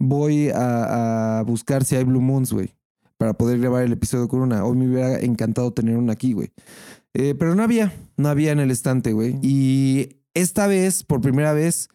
voy 0.00 0.48
a, 0.48 1.38
a 1.38 1.42
buscar 1.44 1.84
si 1.84 1.94
hay 1.94 2.02
Blue 2.02 2.20
Moons, 2.20 2.52
güey, 2.52 2.74
para 3.18 3.34
poder 3.34 3.60
grabar 3.60 3.84
el 3.84 3.92
episodio 3.92 4.26
con 4.26 4.40
una. 4.40 4.64
Hoy 4.64 4.76
me 4.76 4.88
hubiera 4.88 5.20
encantado 5.20 5.72
tener 5.72 5.96
una 5.96 6.14
aquí, 6.14 6.32
güey. 6.32 6.50
Eh, 7.14 7.34
pero 7.38 7.54
no 7.54 7.62
había, 7.62 7.92
no 8.16 8.28
había 8.28 8.52
en 8.52 8.60
el 8.60 8.70
estante, 8.70 9.12
güey. 9.12 9.38
Y 9.42 10.16
esta 10.34 10.66
vez, 10.66 11.02
por 11.02 11.20
primera 11.20 11.52
vez, 11.52 11.88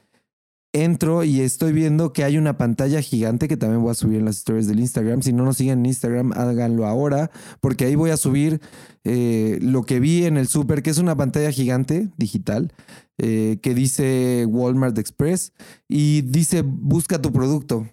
entro 0.73 1.23
y 1.23 1.39
estoy 1.39 1.71
viendo 1.71 2.11
que 2.11 2.25
hay 2.25 2.37
una 2.37 2.57
pantalla 2.57 3.01
gigante 3.01 3.47
que 3.47 3.55
también 3.55 3.81
voy 3.81 3.91
a 3.91 3.95
subir 3.95 4.19
en 4.19 4.25
las 4.25 4.37
historias 4.37 4.67
del 4.67 4.81
Instagram. 4.81 5.21
Si 5.21 5.31
no 5.31 5.45
nos 5.45 5.57
siguen 5.57 5.79
en 5.79 5.85
Instagram, 5.85 6.33
háganlo 6.33 6.85
ahora, 6.85 7.31
porque 7.61 7.85
ahí 7.85 7.95
voy 7.95 8.09
a 8.11 8.17
subir 8.17 8.59
eh, 9.05 9.57
lo 9.61 9.83
que 9.83 10.01
vi 10.01 10.25
en 10.25 10.35
el 10.35 10.47
súper, 10.47 10.83
que 10.83 10.89
es 10.89 10.97
una 10.97 11.15
pantalla 11.15 11.51
gigante 11.51 12.09
digital, 12.17 12.73
eh, 13.17 13.59
que 13.61 13.73
dice 13.73 14.45
Walmart 14.45 14.97
Express 14.97 15.53
y 15.87 16.23
dice 16.23 16.63
busca 16.65 17.21
tu 17.21 17.31
producto 17.31 17.87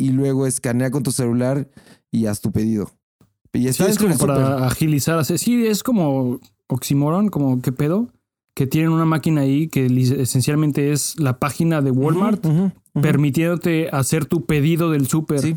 y 0.00 0.10
luego 0.10 0.46
escanea 0.46 0.90
con 0.90 1.02
tu 1.02 1.12
celular 1.12 1.68
y 2.10 2.26
haz 2.26 2.40
tu 2.40 2.50
pedido. 2.52 2.90
Y 3.52 3.62
Sí, 3.62 3.68
está 3.68 3.88
es 3.88 3.98
como 3.98 4.16
para 4.18 4.66
agilizar. 4.66 5.18
así- 5.18 5.36
Sí, 5.38 5.66
es 5.66 5.82
como 5.82 6.38
oxímoron, 6.68 7.28
como 7.28 7.60
qué 7.62 7.72
pedo. 7.72 8.08
que 8.54 8.66
tienen 8.66 8.90
una 8.90 9.04
máquina 9.06 9.42
ahí 9.42 9.68
que 9.68 9.86
esencialmente 10.18 10.92
es 10.92 11.18
la 11.18 11.38
página 11.38 11.80
de 11.80 11.90
Walmart, 11.92 12.44
permitiéndote 13.00 13.88
hacer 13.90 14.26
tu 14.26 14.44
pedido 14.44 14.90
del 14.90 15.06
súper. 15.06 15.40
Sí. 15.40 15.56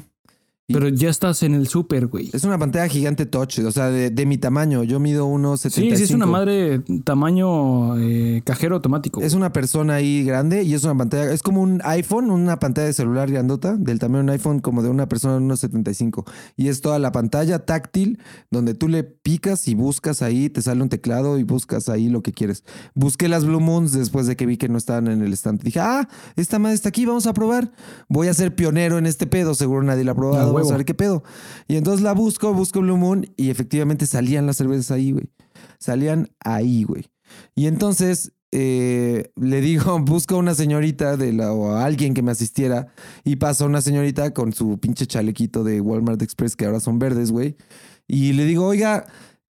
Pero 0.67 0.87
ya 0.87 1.09
estás 1.09 1.43
en 1.43 1.55
el 1.55 1.67
súper, 1.67 2.07
güey. 2.07 2.29
Es 2.31 2.45
una 2.45 2.57
pantalla 2.57 2.87
gigante 2.87 3.25
touch, 3.25 3.59
o 3.59 3.71
sea, 3.71 3.89
de, 3.89 4.09
de 4.11 4.25
mi 4.25 4.37
tamaño. 4.37 4.83
Yo 4.83 4.97
mido 4.97 5.27
1,75. 5.27 5.69
Sí, 5.69 5.97
sí, 5.97 6.03
es 6.03 6.11
una 6.11 6.25
madre 6.25 6.79
tamaño 7.03 7.97
eh, 7.99 8.41
cajero 8.45 8.75
automático. 8.75 9.21
Es 9.21 9.33
una 9.33 9.51
persona 9.51 9.95
ahí 9.95 10.23
grande 10.23 10.63
y 10.63 10.73
es 10.73 10.85
una 10.85 10.97
pantalla, 10.97 11.33
es 11.33 11.43
como 11.43 11.61
un 11.61 11.81
iPhone, 11.83 12.31
una 12.31 12.59
pantalla 12.59 12.87
de 12.87 12.93
celular 12.93 13.29
grandota, 13.29 13.75
del 13.75 13.99
tamaño 13.99 14.19
de 14.19 14.23
un 14.23 14.29
iPhone 14.29 14.59
como 14.59 14.81
de 14.83 14.89
una 14.89 15.09
persona 15.09 15.33
de 15.33 15.41
1,75. 15.41 16.23
Y 16.55 16.69
es 16.69 16.79
toda 16.79 16.97
la 16.97 17.11
pantalla 17.11 17.65
táctil 17.65 18.19
donde 18.49 18.73
tú 18.73 18.87
le 18.87 19.03
picas 19.03 19.67
y 19.67 19.75
buscas 19.75 20.21
ahí, 20.21 20.49
te 20.49 20.61
sale 20.61 20.81
un 20.81 20.87
teclado 20.87 21.37
y 21.39 21.43
buscas 21.43 21.89
ahí 21.89 22.07
lo 22.07 22.23
que 22.23 22.31
quieres. 22.31 22.63
Busqué 22.95 23.27
las 23.27 23.43
Blue 23.43 23.59
Moons 23.59 23.91
después 23.91 24.27
de 24.27 24.37
que 24.37 24.45
vi 24.45 24.55
que 24.55 24.69
no 24.69 24.77
estaban 24.77 25.07
en 25.07 25.23
el 25.23 25.33
stand. 25.33 25.61
Dije, 25.61 25.81
ah, 25.81 26.07
esta 26.37 26.57
madre 26.57 26.75
está 26.75 26.87
aquí, 26.87 27.05
vamos 27.05 27.27
a 27.27 27.33
probar. 27.33 27.73
Voy 28.07 28.29
a 28.29 28.33
ser 28.33 28.55
pionero 28.55 28.97
en 28.97 29.05
este 29.05 29.27
pedo, 29.27 29.55
seguro 29.55 29.83
nadie 29.83 30.05
la 30.05 30.13
ha 30.13 30.15
probado, 30.15 30.52
A 30.59 30.77
ver 30.77 30.85
qué 30.85 30.93
pedo. 30.93 31.23
Y 31.67 31.75
entonces 31.75 32.01
la 32.01 32.13
busco, 32.13 32.53
busco 32.53 32.81
Blue 32.81 32.97
Moon 32.97 33.25
y 33.35 33.49
efectivamente 33.49 34.05
salían 34.05 34.45
las 34.45 34.57
cervezas 34.57 34.91
ahí, 34.91 35.11
güey. 35.11 35.29
Salían 35.79 36.29
ahí, 36.39 36.83
güey. 36.83 37.05
Y 37.55 37.67
entonces 37.67 38.33
eh, 38.55 39.31
le 39.35 39.61
digo, 39.61 39.97
busco 40.05 40.35
a 40.35 40.37
una 40.37 40.53
señorita 40.53 41.17
de 41.17 41.33
la, 41.33 41.53
o 41.53 41.71
a 41.71 41.85
alguien 41.85 42.13
que 42.13 42.21
me 42.21 42.31
asistiera 42.31 42.93
y 43.23 43.37
pasa 43.37 43.65
una 43.65 43.81
señorita 43.81 44.31
con 44.31 44.53
su 44.53 44.77
pinche 44.77 45.07
chalequito 45.07 45.63
de 45.63 45.81
Walmart 45.81 46.21
Express 46.21 46.55
que 46.55 46.65
ahora 46.65 46.79
son 46.79 46.99
verdes, 46.99 47.31
güey. 47.31 47.55
Y 48.07 48.33
le 48.33 48.45
digo, 48.45 48.67
oiga, 48.67 49.07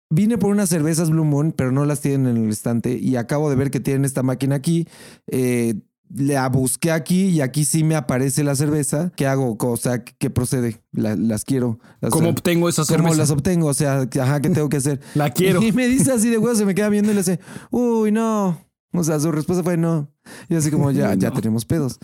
vine 0.09 0.39
por 0.39 0.51
unas 0.51 0.71
cervezas 0.71 1.11
Blue 1.11 1.25
Moon, 1.25 1.53
pero 1.53 1.73
no 1.73 1.85
las 1.85 2.01
tienen 2.01 2.37
en 2.37 2.45
el 2.45 2.51
estante 2.51 2.97
y 2.97 3.17
acabo 3.17 3.51
de 3.51 3.57
ver 3.57 3.71
que 3.71 3.81
tienen 3.81 4.07
esta 4.07 4.23
máquina 4.23 4.55
aquí. 4.55 4.89
Eh, 5.27 5.75
la 6.15 6.49
busqué 6.49 6.91
aquí 6.93 7.27
y 7.27 7.41
aquí 7.41 7.65
sí 7.65 7.85
me 7.85 7.95
aparece 7.97 8.45
la 8.45 8.55
cerveza. 8.55 9.13
¿Qué 9.17 9.27
hago? 9.27 9.57
O 9.59 9.77
sea, 9.77 10.03
¿qué 10.05 10.31
procede? 10.31 10.81
La- 10.93 11.17
las 11.17 11.45
quiero. 11.45 11.79
O 12.01 12.09
¿Cómo 12.11 12.25
sea, 12.25 12.33
obtengo 12.33 12.69
esa 12.69 12.83
¿Cómo 12.85 12.97
cerveza? 12.99 13.17
las 13.17 13.31
obtengo? 13.31 13.67
O 13.67 13.75
sea, 13.75 14.03
ajá, 14.21 14.41
¿qué 14.41 14.51
tengo 14.51 14.69
que 14.69 14.77
hacer? 14.79 15.01
La 15.15 15.31
quiero. 15.31 15.63
Y 15.63 15.73
me 15.73 15.89
dice 15.89 16.13
así 16.13 16.29
de 16.31 16.39
huevo, 16.39 16.55
se 16.57 16.65
me 16.65 16.75
queda 16.75 16.89
viendo 16.89 17.11
y 17.11 17.15
le 17.15 17.21
dice, 17.21 17.41
uy, 17.71 18.13
no. 18.13 18.59
O 18.93 19.05
sea, 19.05 19.21
su 19.21 19.31
respuesta 19.33 19.63
fue 19.63 19.77
no. 19.77 20.11
Y 20.49 20.55
yo 20.55 20.59
así 20.59 20.71
como, 20.71 20.91
ya, 20.91 21.13
ya 21.19 21.31
No. 21.31 21.37
tenemos 21.37 21.65
pedos. 21.65 21.99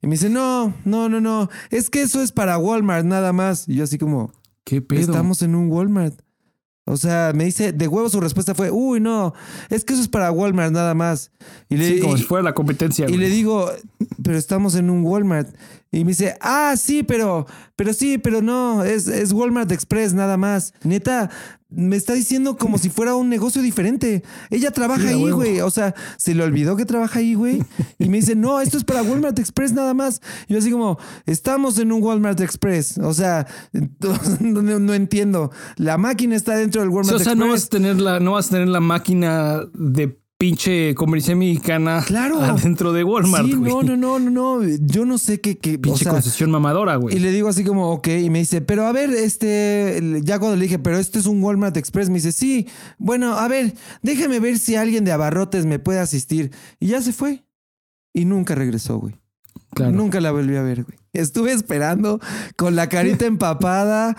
Y 0.00 0.06
me 0.06 0.12
dice, 0.14 0.30
no, 0.30 0.72
no, 0.84 1.08
no, 1.08 1.20
no. 1.20 1.48
Es 1.70 1.90
que 1.90 2.02
eso 2.02 2.22
es 2.22 2.32
para 2.32 2.56
Walmart 2.58 3.04
nada 3.04 3.32
más. 3.32 3.68
Y 3.68 3.74
yo 3.74 3.84
así 3.84 3.98
como, 3.98 4.32
¿Qué 4.64 4.80
pedo? 4.80 5.00
estamos 5.00 5.42
en 5.42 5.54
un 5.54 5.70
Walmart. 5.70 6.20
O 6.90 6.96
sea, 6.96 7.32
me 7.34 7.44
dice, 7.44 7.72
de 7.72 7.88
huevo 7.88 8.08
su 8.08 8.20
respuesta 8.20 8.54
fue, 8.54 8.70
uy, 8.70 9.00
no, 9.00 9.34
es 9.70 9.84
que 9.84 9.92
eso 9.92 10.02
es 10.02 10.08
para 10.08 10.30
Walmart 10.32 10.72
nada 10.72 10.94
más. 10.94 11.30
Y 11.68 11.76
le, 11.76 11.88
Sí, 11.96 12.00
como 12.00 12.14
y- 12.16 12.18
si 12.18 12.24
fuera 12.24 12.42
la 12.42 12.54
competencia. 12.54 13.04
y 13.06 13.08
güey. 13.08 13.18
le 13.20 13.28
digo, 13.28 13.70
pero 14.22 14.36
estamos 14.38 14.74
en 14.74 14.90
un 14.90 15.04
Walmart. 15.04 15.48
Y 15.90 16.04
me 16.04 16.10
dice, 16.10 16.36
ah, 16.40 16.74
sí, 16.76 17.02
pero, 17.02 17.46
pero 17.74 17.94
sí, 17.94 18.18
pero 18.18 18.42
no, 18.42 18.84
es, 18.84 19.08
es 19.08 19.32
Walmart 19.32 19.72
Express 19.72 20.12
nada 20.12 20.36
más. 20.36 20.74
Neta, 20.84 21.30
me 21.70 21.96
está 21.96 22.12
diciendo 22.14 22.56
como 22.56 22.78
si 22.78 22.90
fuera 22.90 23.14
un 23.14 23.28
negocio 23.28 23.62
diferente. 23.62 24.22
Ella 24.50 24.70
trabaja 24.70 25.02
Sí, 25.02 25.08
ahí, 25.08 25.30
güey. 25.30 25.60
O 25.60 25.70
sea, 25.70 25.94
se 26.16 26.34
le 26.34 26.42
olvidó 26.42 26.76
que 26.76 26.84
trabaja 26.84 27.20
ahí, 27.20 27.34
güey. 27.34 27.62
Y 27.98 28.08
me 28.08 28.18
dice, 28.18 28.34
no, 28.36 28.60
esto 28.60 28.76
es 28.76 28.84
para 28.84 29.02
Walmart 29.02 29.38
Express 29.38 29.72
nada 29.72 29.94
más. 29.94 30.20
Y 30.46 30.52
yo 30.54 30.58
así 30.58 30.70
como, 30.70 30.98
estamos 31.24 31.78
en 31.78 31.92
un 31.92 32.02
Walmart 32.02 32.40
Express. 32.40 32.98
O 32.98 33.14
sea, 33.14 33.46
no, 34.40 34.94
entiendo. 34.94 35.50
La 35.76 35.96
máquina 35.96 36.36
está 36.36 36.56
dentro 36.56 36.82
del 36.82 36.90
Walmart 36.90 37.16
o 37.16 37.18
sea, 37.18 37.32
Express. 37.32 37.38
no 37.38 37.52
vas 37.52 37.64
a 37.64 37.68
tener 37.68 38.00
la, 38.00 38.20
no 38.20 38.32
vas 38.32 38.46
a 38.48 38.50
tener 38.50 38.68
la 38.68 38.80
máquina 38.80 39.60
de 39.74 40.18
pinche 40.38 40.94
comercial 40.94 41.36
mexicana 41.36 42.02
Claro. 42.06 42.40
adentro 42.40 42.92
de 42.92 43.02
Walmart, 43.02 43.44
Sí, 43.46 43.54
güey. 43.54 43.72
no, 43.72 43.82
no, 43.82 43.96
no, 43.96 44.18
no, 44.20 44.30
no. 44.60 44.76
Yo 44.80 45.04
no 45.04 45.18
sé 45.18 45.40
qué, 45.40 45.58
qué 45.58 45.74
o 45.74 45.80
Pinche 45.80 46.04
sea, 46.04 46.12
concesión 46.12 46.50
mamadora, 46.52 46.94
güey. 46.96 47.16
Y 47.16 47.18
le 47.18 47.32
digo 47.32 47.48
así 47.48 47.64
como, 47.64 47.90
ok, 47.90 48.06
y 48.06 48.30
me 48.30 48.38
dice, 48.38 48.60
pero 48.60 48.86
a 48.86 48.92
ver, 48.92 49.10
este, 49.10 50.00
ya 50.22 50.38
cuando 50.38 50.56
le 50.56 50.62
dije, 50.62 50.78
pero 50.78 50.96
este 50.98 51.18
es 51.18 51.26
un 51.26 51.42
Walmart 51.42 51.76
Express, 51.76 52.08
me 52.08 52.14
dice, 52.16 52.30
sí, 52.32 52.68
bueno, 52.98 53.36
a 53.36 53.48
ver, 53.48 53.74
déjeme 54.02 54.38
ver 54.38 54.58
si 54.60 54.76
alguien 54.76 55.04
de 55.04 55.10
abarrotes 55.12 55.66
me 55.66 55.80
puede 55.80 55.98
asistir. 55.98 56.52
Y 56.78 56.86
ya 56.86 57.02
se 57.02 57.12
fue. 57.12 57.44
Y 58.14 58.24
nunca 58.24 58.54
regresó, 58.54 58.98
güey. 58.98 59.16
Claro. 59.74 59.92
Nunca 59.92 60.20
la 60.20 60.30
volví 60.30 60.54
a 60.56 60.62
ver, 60.62 60.84
güey. 60.84 60.96
Estuve 61.18 61.52
esperando 61.52 62.20
con 62.56 62.76
la 62.76 62.88
carita 62.88 63.26
empapada 63.26 64.16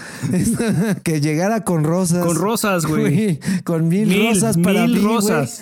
que 1.03 1.21
llegara 1.21 1.63
con 1.63 1.83
rosas. 1.83 2.25
Con 2.25 2.35
rosas, 2.35 2.85
güey. 2.85 3.39
Con 3.63 3.87
mil, 3.87 4.07
Mil, 4.07 4.27
rosas 4.27 4.57
para 4.57 4.85
mil 4.85 4.97
mí, 4.97 5.01
rosas. 5.03 5.61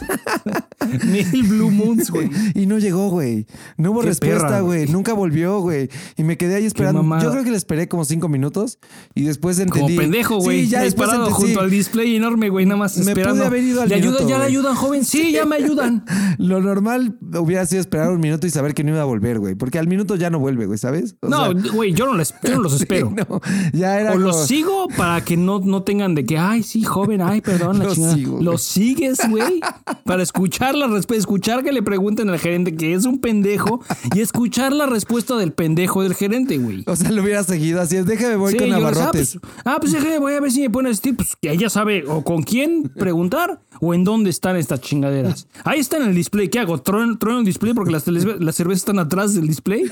mil 1.05 1.43
Blue 1.43 1.69
Moons, 1.69 2.09
güey. 2.09 2.29
Y 2.55 2.65
no 2.65 2.79
llegó, 2.79 3.09
güey. 3.09 3.45
No 3.77 3.91
hubo 3.91 4.01
Qué 4.01 4.07
respuesta, 4.07 4.61
güey. 4.61 4.87
Nunca 4.87 5.13
volvió, 5.13 5.59
güey. 5.59 5.89
Y 6.17 6.23
me 6.23 6.37
quedé 6.37 6.55
ahí 6.55 6.65
esperando. 6.65 7.03
Yo 7.21 7.31
creo 7.31 7.43
que 7.43 7.51
le 7.51 7.57
esperé 7.57 7.87
como 7.87 8.03
cinco 8.05 8.29
minutos 8.29 8.79
y 9.13 9.23
después 9.23 9.59
entendí. 9.59 9.95
Como 9.95 9.95
pendejo, 10.01 10.37
güey. 10.39 10.63
Sí, 10.63 10.69
ya 10.69 10.81
después 10.81 11.09
entendí. 11.11 11.31
junto 11.33 11.59
al 11.59 11.69
display 11.69 12.15
enorme, 12.15 12.49
güey, 12.49 12.65
nada 12.65 12.77
más 12.77 12.97
Me 12.97 13.03
esperando. 13.11 13.35
pude 13.35 13.45
haber 13.47 13.63
ido 13.63 13.81
al 13.83 13.89
¿Le 13.89 13.95
ayuda, 13.95 14.11
minuto, 14.11 14.29
¿Ya 14.29 14.37
le 14.39 14.45
ayudan, 14.45 14.75
joven? 14.75 15.05
Sí, 15.05 15.31
ya 15.31 15.45
me 15.45 15.55
ayudan. 15.57 16.03
Lo 16.39 16.61
normal 16.61 17.17
hubiera 17.39 17.65
sido 17.65 17.81
esperar 17.81 18.09
un 18.09 18.19
minuto 18.19 18.47
y 18.47 18.49
saber 18.49 18.73
que 18.73 18.83
no 18.83 18.91
iba 18.91 19.01
a 19.01 19.05
volver, 19.05 19.39
güey. 19.39 19.55
Porque 19.55 19.77
al 19.79 19.87
minuto 19.87 20.15
ya 20.15 20.29
no 20.29 20.39
vuelve, 20.39 20.65
güey, 20.65 20.77
¿sabes? 20.79 21.15
O 21.27 21.53
no, 21.53 21.71
güey, 21.73 21.93
yo, 21.93 22.05
no 22.05 22.15
les- 22.15 22.33
yo 22.43 22.55
no 22.55 22.61
los 22.63 22.73
espero. 22.81 23.11
no, 23.11 23.41
ya 23.73 23.99
era 23.99 24.13
O 24.13 24.17
los 24.17 24.45
sigo 24.47 24.87
para 24.97 25.23
que 25.23 25.37
no, 25.37 25.59
no 25.59 25.83
tengan 25.83 26.15
de 26.15 26.25
que, 26.25 26.37
ay, 26.37 26.63
sí, 26.63 26.83
joven, 26.83 27.21
ay, 27.21 27.41
perdón, 27.41 27.79
la 27.79 27.85
Los 27.87 27.95
chingada. 27.95 28.15
sigo, 28.15 28.41
los 28.41 28.63
sigues, 28.63 29.17
güey, 29.29 29.59
para 30.03 30.23
escuchar 30.23 30.75
la 30.75 30.87
respuesta, 30.87 31.19
escuchar 31.19 31.63
que 31.63 31.71
le 31.71 31.81
pregunten 31.83 32.29
al 32.29 32.39
gerente 32.39 32.75
que 32.75 32.93
es 32.93 33.05
un 33.05 33.19
pendejo 33.19 33.81
y 34.15 34.21
escuchar 34.21 34.73
la 34.73 34.85
respuesta 34.85 35.35
del 35.37 35.51
pendejo 35.53 36.03
del 36.03 36.15
gerente, 36.15 36.57
güey. 36.57 36.83
O 36.87 36.95
sea, 36.95 37.11
lo 37.11 37.21
hubiera 37.23 37.43
seguido 37.43 37.81
así. 37.81 37.97
es, 37.97 38.05
Déjame 38.05 38.35
voy 38.35 38.51
Sí, 38.53 38.57
con 38.57 38.67
yo 38.67 38.75
les- 38.75 38.83
ah, 38.85 38.87
abarrotes. 38.89 39.37
pues, 39.41 39.53
ah, 39.65 39.77
pues 39.79 39.91
déjame, 39.91 40.19
voy 40.19 40.33
a 40.33 40.39
ver 40.39 40.51
si 40.51 40.61
me 40.61 40.69
pone 40.69 40.89
asistir. 40.89 41.15
Pues 41.15 41.35
que 41.41 41.51
ella 41.51 41.69
sabe 41.69 42.03
o 42.07 42.23
con 42.23 42.43
quién 42.43 42.83
preguntar 42.97 43.59
o 43.79 43.93
en 43.93 44.03
dónde 44.03 44.29
están 44.29 44.55
estas 44.55 44.81
chingaderas. 44.81 45.47
Ahí 45.63 45.79
está 45.79 45.97
en 45.97 46.03
el 46.03 46.15
display. 46.15 46.47
¿Qué 46.49 46.59
hago? 46.59 46.79
¿Trueno, 46.81 47.17
trueno 47.17 47.39
el 47.39 47.45
display 47.45 47.73
porque 47.73 47.91
las, 47.91 48.07
las 48.07 48.55
cervezas 48.55 48.81
están 48.81 48.99
atrás 48.99 49.33
del 49.35 49.47
display? 49.47 49.83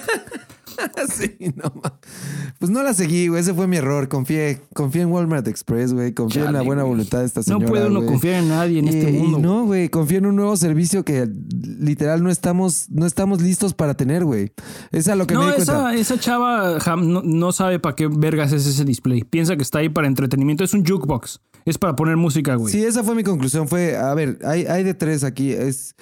sí, 1.13 1.35
no 1.55 1.71
Pues 2.59 2.71
no 2.71 2.83
la 2.83 2.93
seguí, 2.93 3.27
güey. 3.27 3.41
Ese 3.41 3.53
fue 3.53 3.67
mi 3.67 3.77
error. 3.77 4.07
Confié, 4.07 4.61
confié 4.73 5.01
en 5.03 5.11
Walmart 5.11 5.47
Express, 5.47 5.93
güey. 5.93 6.13
Confié 6.13 6.45
en 6.45 6.53
la 6.53 6.61
buena 6.61 6.83
güey. 6.83 6.93
voluntad 6.93 7.19
de 7.19 7.25
esta 7.25 7.39
No 7.41 7.43
señora. 7.43 7.67
puede 7.67 7.87
uno 7.87 8.05
confiar 8.05 8.43
en 8.43 8.49
nadie 8.49 8.79
en 8.79 8.87
este 8.87 9.11
mundo. 9.11 9.39
no, 9.39 9.65
güey, 9.65 9.89
confío 9.89 10.17
en 10.19 10.25
un 10.27 10.35
nuevo 10.35 10.55
servicio 10.57 11.03
que 11.05 11.27
literal 11.79 12.23
no 12.23 12.29
estamos, 12.29 12.87
no 12.89 13.05
estamos 13.05 13.41
listos 13.41 13.73
para 13.73 13.93
tener, 13.95 14.23
güey. 14.25 14.51
Es 14.91 15.07
a 15.07 15.15
lo 15.15 15.27
que 15.27 15.35
me 15.35 15.41
No, 15.41 15.47
di 15.47 15.53
cuenta. 15.55 15.93
esa, 15.93 15.95
esa 15.95 16.19
chava 16.19 16.79
Jam, 16.79 17.11
no, 17.11 17.21
no 17.23 17.51
sabe 17.51 17.79
para 17.79 17.95
qué 17.95 18.07
vergas 18.07 18.51
es 18.53 18.65
ese 18.65 18.85
display. 18.85 19.23
Piensa 19.23 19.55
que 19.55 19.61
está 19.63 19.79
ahí 19.79 19.89
para 19.89 20.07
entretenimiento. 20.07 20.63
Es 20.63 20.73
un 20.73 20.85
jukebox. 20.85 21.41
Es 21.65 21.77
para 21.79 21.95
poner 21.95 22.15
música, 22.15 22.55
güey. 22.55 22.71
Sí, 22.71 22.83
esa 22.83 23.03
fue 23.03 23.15
mi 23.15 23.23
conclusión. 23.23 23.67
Fue, 23.67 23.97
a 23.97 24.13
ver, 24.13 24.37
hay, 24.45 24.65
hay 24.65 24.83
de 24.83 24.93
tres 24.93 25.23
aquí. 25.23 25.51
Es. 25.51 25.95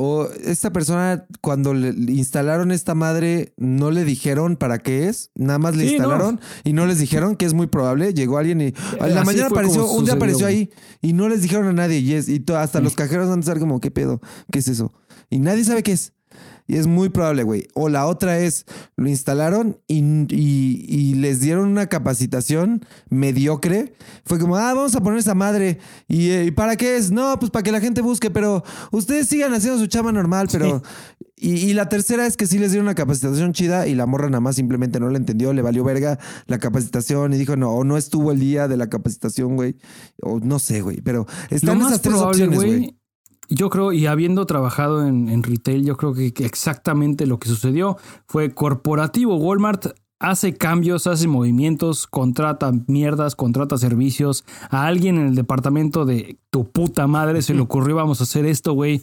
O 0.00 0.28
esta 0.44 0.72
persona, 0.72 1.26
cuando 1.40 1.74
le 1.74 1.88
instalaron 2.12 2.70
esta 2.70 2.94
madre, 2.94 3.52
no 3.56 3.90
le 3.90 4.04
dijeron 4.04 4.54
para 4.56 4.78
qué 4.78 5.08
es, 5.08 5.32
nada 5.34 5.58
más 5.58 5.74
le 5.74 5.88
Sí, 5.88 5.90
instalaron 5.96 6.40
y 6.62 6.72
no 6.72 6.86
les 6.86 7.00
dijeron 7.00 7.34
que 7.34 7.46
es 7.46 7.52
muy 7.52 7.66
probable. 7.66 8.14
Llegó 8.14 8.38
alguien 8.38 8.60
y 8.60 8.74
la 9.00 9.06
así 9.06 9.26
mañana 9.26 9.48
apareció, 9.48 9.90
un 9.90 10.04
día 10.04 10.14
apareció 10.14 10.46
ahí 10.46 10.70
y 11.02 11.14
no 11.14 11.28
les 11.28 11.42
dijeron 11.42 11.66
a 11.66 11.72
nadie. 11.72 11.98
Y, 11.98 12.14
es, 12.14 12.28
y 12.28 12.40
hasta 12.54 12.80
los 12.80 12.94
cajeros 12.94 13.28
van 13.28 13.38
a 13.38 13.40
estar 13.40 13.58
como, 13.58 13.80
¿qué 13.80 13.90
pedo? 13.90 14.20
¿Qué 14.52 14.60
es 14.60 14.68
eso? 14.68 14.92
Y 15.30 15.40
nadie 15.40 15.64
sabe 15.64 15.82
qué 15.82 15.90
es. 15.90 16.12
Y 16.68 16.76
es 16.76 16.86
muy 16.86 17.08
probable, 17.08 17.42
güey. 17.42 17.66
O 17.74 17.88
la 17.88 18.06
otra 18.06 18.38
es, 18.38 18.66
lo 18.96 19.08
instalaron 19.08 19.78
y, 19.88 19.98
y- 20.32 20.84
y 20.86 21.14
les 21.14 21.40
dieron 21.40 21.66
una 21.68 21.86
capacitación 21.86 22.84
mediocre. 23.08 23.94
Fue 24.24 24.38
como, 24.38 24.56
ah, 24.56 24.74
vamos 24.74 24.94
a 24.94 25.00
poner 25.00 25.18
esa 25.18 25.34
madre. 25.34 25.78
¿Y, 26.08 26.28
eh, 26.30 26.44
¿y 26.44 26.50
para 26.50 26.76
qué 26.76 26.96
es? 26.96 27.10
No, 27.10 27.38
pues 27.38 27.50
para 27.50 27.62
que 27.62 27.72
la 27.72 27.80
gente 27.80 28.02
busque, 28.02 28.30
pero 28.30 28.62
ustedes 28.92 29.28
sigan 29.28 29.52
haciendo 29.54 29.78
su 29.80 29.86
chama 29.86 30.12
normal, 30.12 30.48
pero... 30.52 30.82
Y, 31.40 31.52
y 31.52 31.72
la 31.72 31.88
tercera 31.88 32.26
es 32.26 32.36
que 32.36 32.48
sí 32.48 32.58
les 32.58 32.72
dieron 32.72 32.86
una 32.86 32.96
capacitación 32.96 33.52
chida 33.52 33.86
y 33.86 33.94
la 33.94 34.06
morra 34.06 34.26
nada 34.28 34.40
más 34.40 34.56
simplemente 34.56 34.98
no 34.98 35.08
la 35.08 35.18
entendió, 35.18 35.52
le 35.52 35.62
valió 35.62 35.84
verga 35.84 36.18
la 36.48 36.58
capacitación 36.58 37.32
y 37.32 37.36
dijo, 37.38 37.54
no, 37.54 37.70
o 37.70 37.84
no 37.84 37.96
estuvo 37.96 38.32
el 38.32 38.40
día 38.40 38.66
de 38.66 38.76
la 38.76 38.88
capacitación, 38.90 39.54
güey. 39.54 39.76
O 40.20 40.40
no 40.40 40.58
sé, 40.58 40.80
güey, 40.80 41.00
pero 41.00 41.26
están 41.50 41.80
esas 41.80 42.02
tres 42.02 42.14
probable, 42.16 42.44
opciones, 42.48 42.56
güey. 42.58 42.97
Yo 43.48 43.70
creo, 43.70 43.92
y 43.92 44.06
habiendo 44.06 44.44
trabajado 44.44 45.06
en, 45.06 45.28
en 45.28 45.42
retail, 45.42 45.84
yo 45.84 45.96
creo 45.96 46.12
que 46.12 46.32
exactamente 46.44 47.26
lo 47.26 47.38
que 47.38 47.48
sucedió 47.48 47.96
fue 48.26 48.54
corporativo. 48.54 49.36
Walmart 49.36 49.86
hace 50.20 50.54
cambios, 50.54 51.06
hace 51.06 51.28
movimientos, 51.28 52.06
contrata 52.06 52.72
mierdas, 52.86 53.36
contrata 53.36 53.78
servicios. 53.78 54.44
A 54.70 54.86
alguien 54.86 55.18
en 55.18 55.28
el 55.28 55.34
departamento 55.34 56.04
de 56.04 56.38
tu 56.50 56.70
puta 56.70 57.06
madre 57.06 57.42
se 57.42 57.52
le 57.52 57.60
ocurrió 57.60 57.96
vamos 57.96 58.20
a 58.20 58.24
hacer 58.24 58.46
esto, 58.46 58.72
güey. 58.72 59.02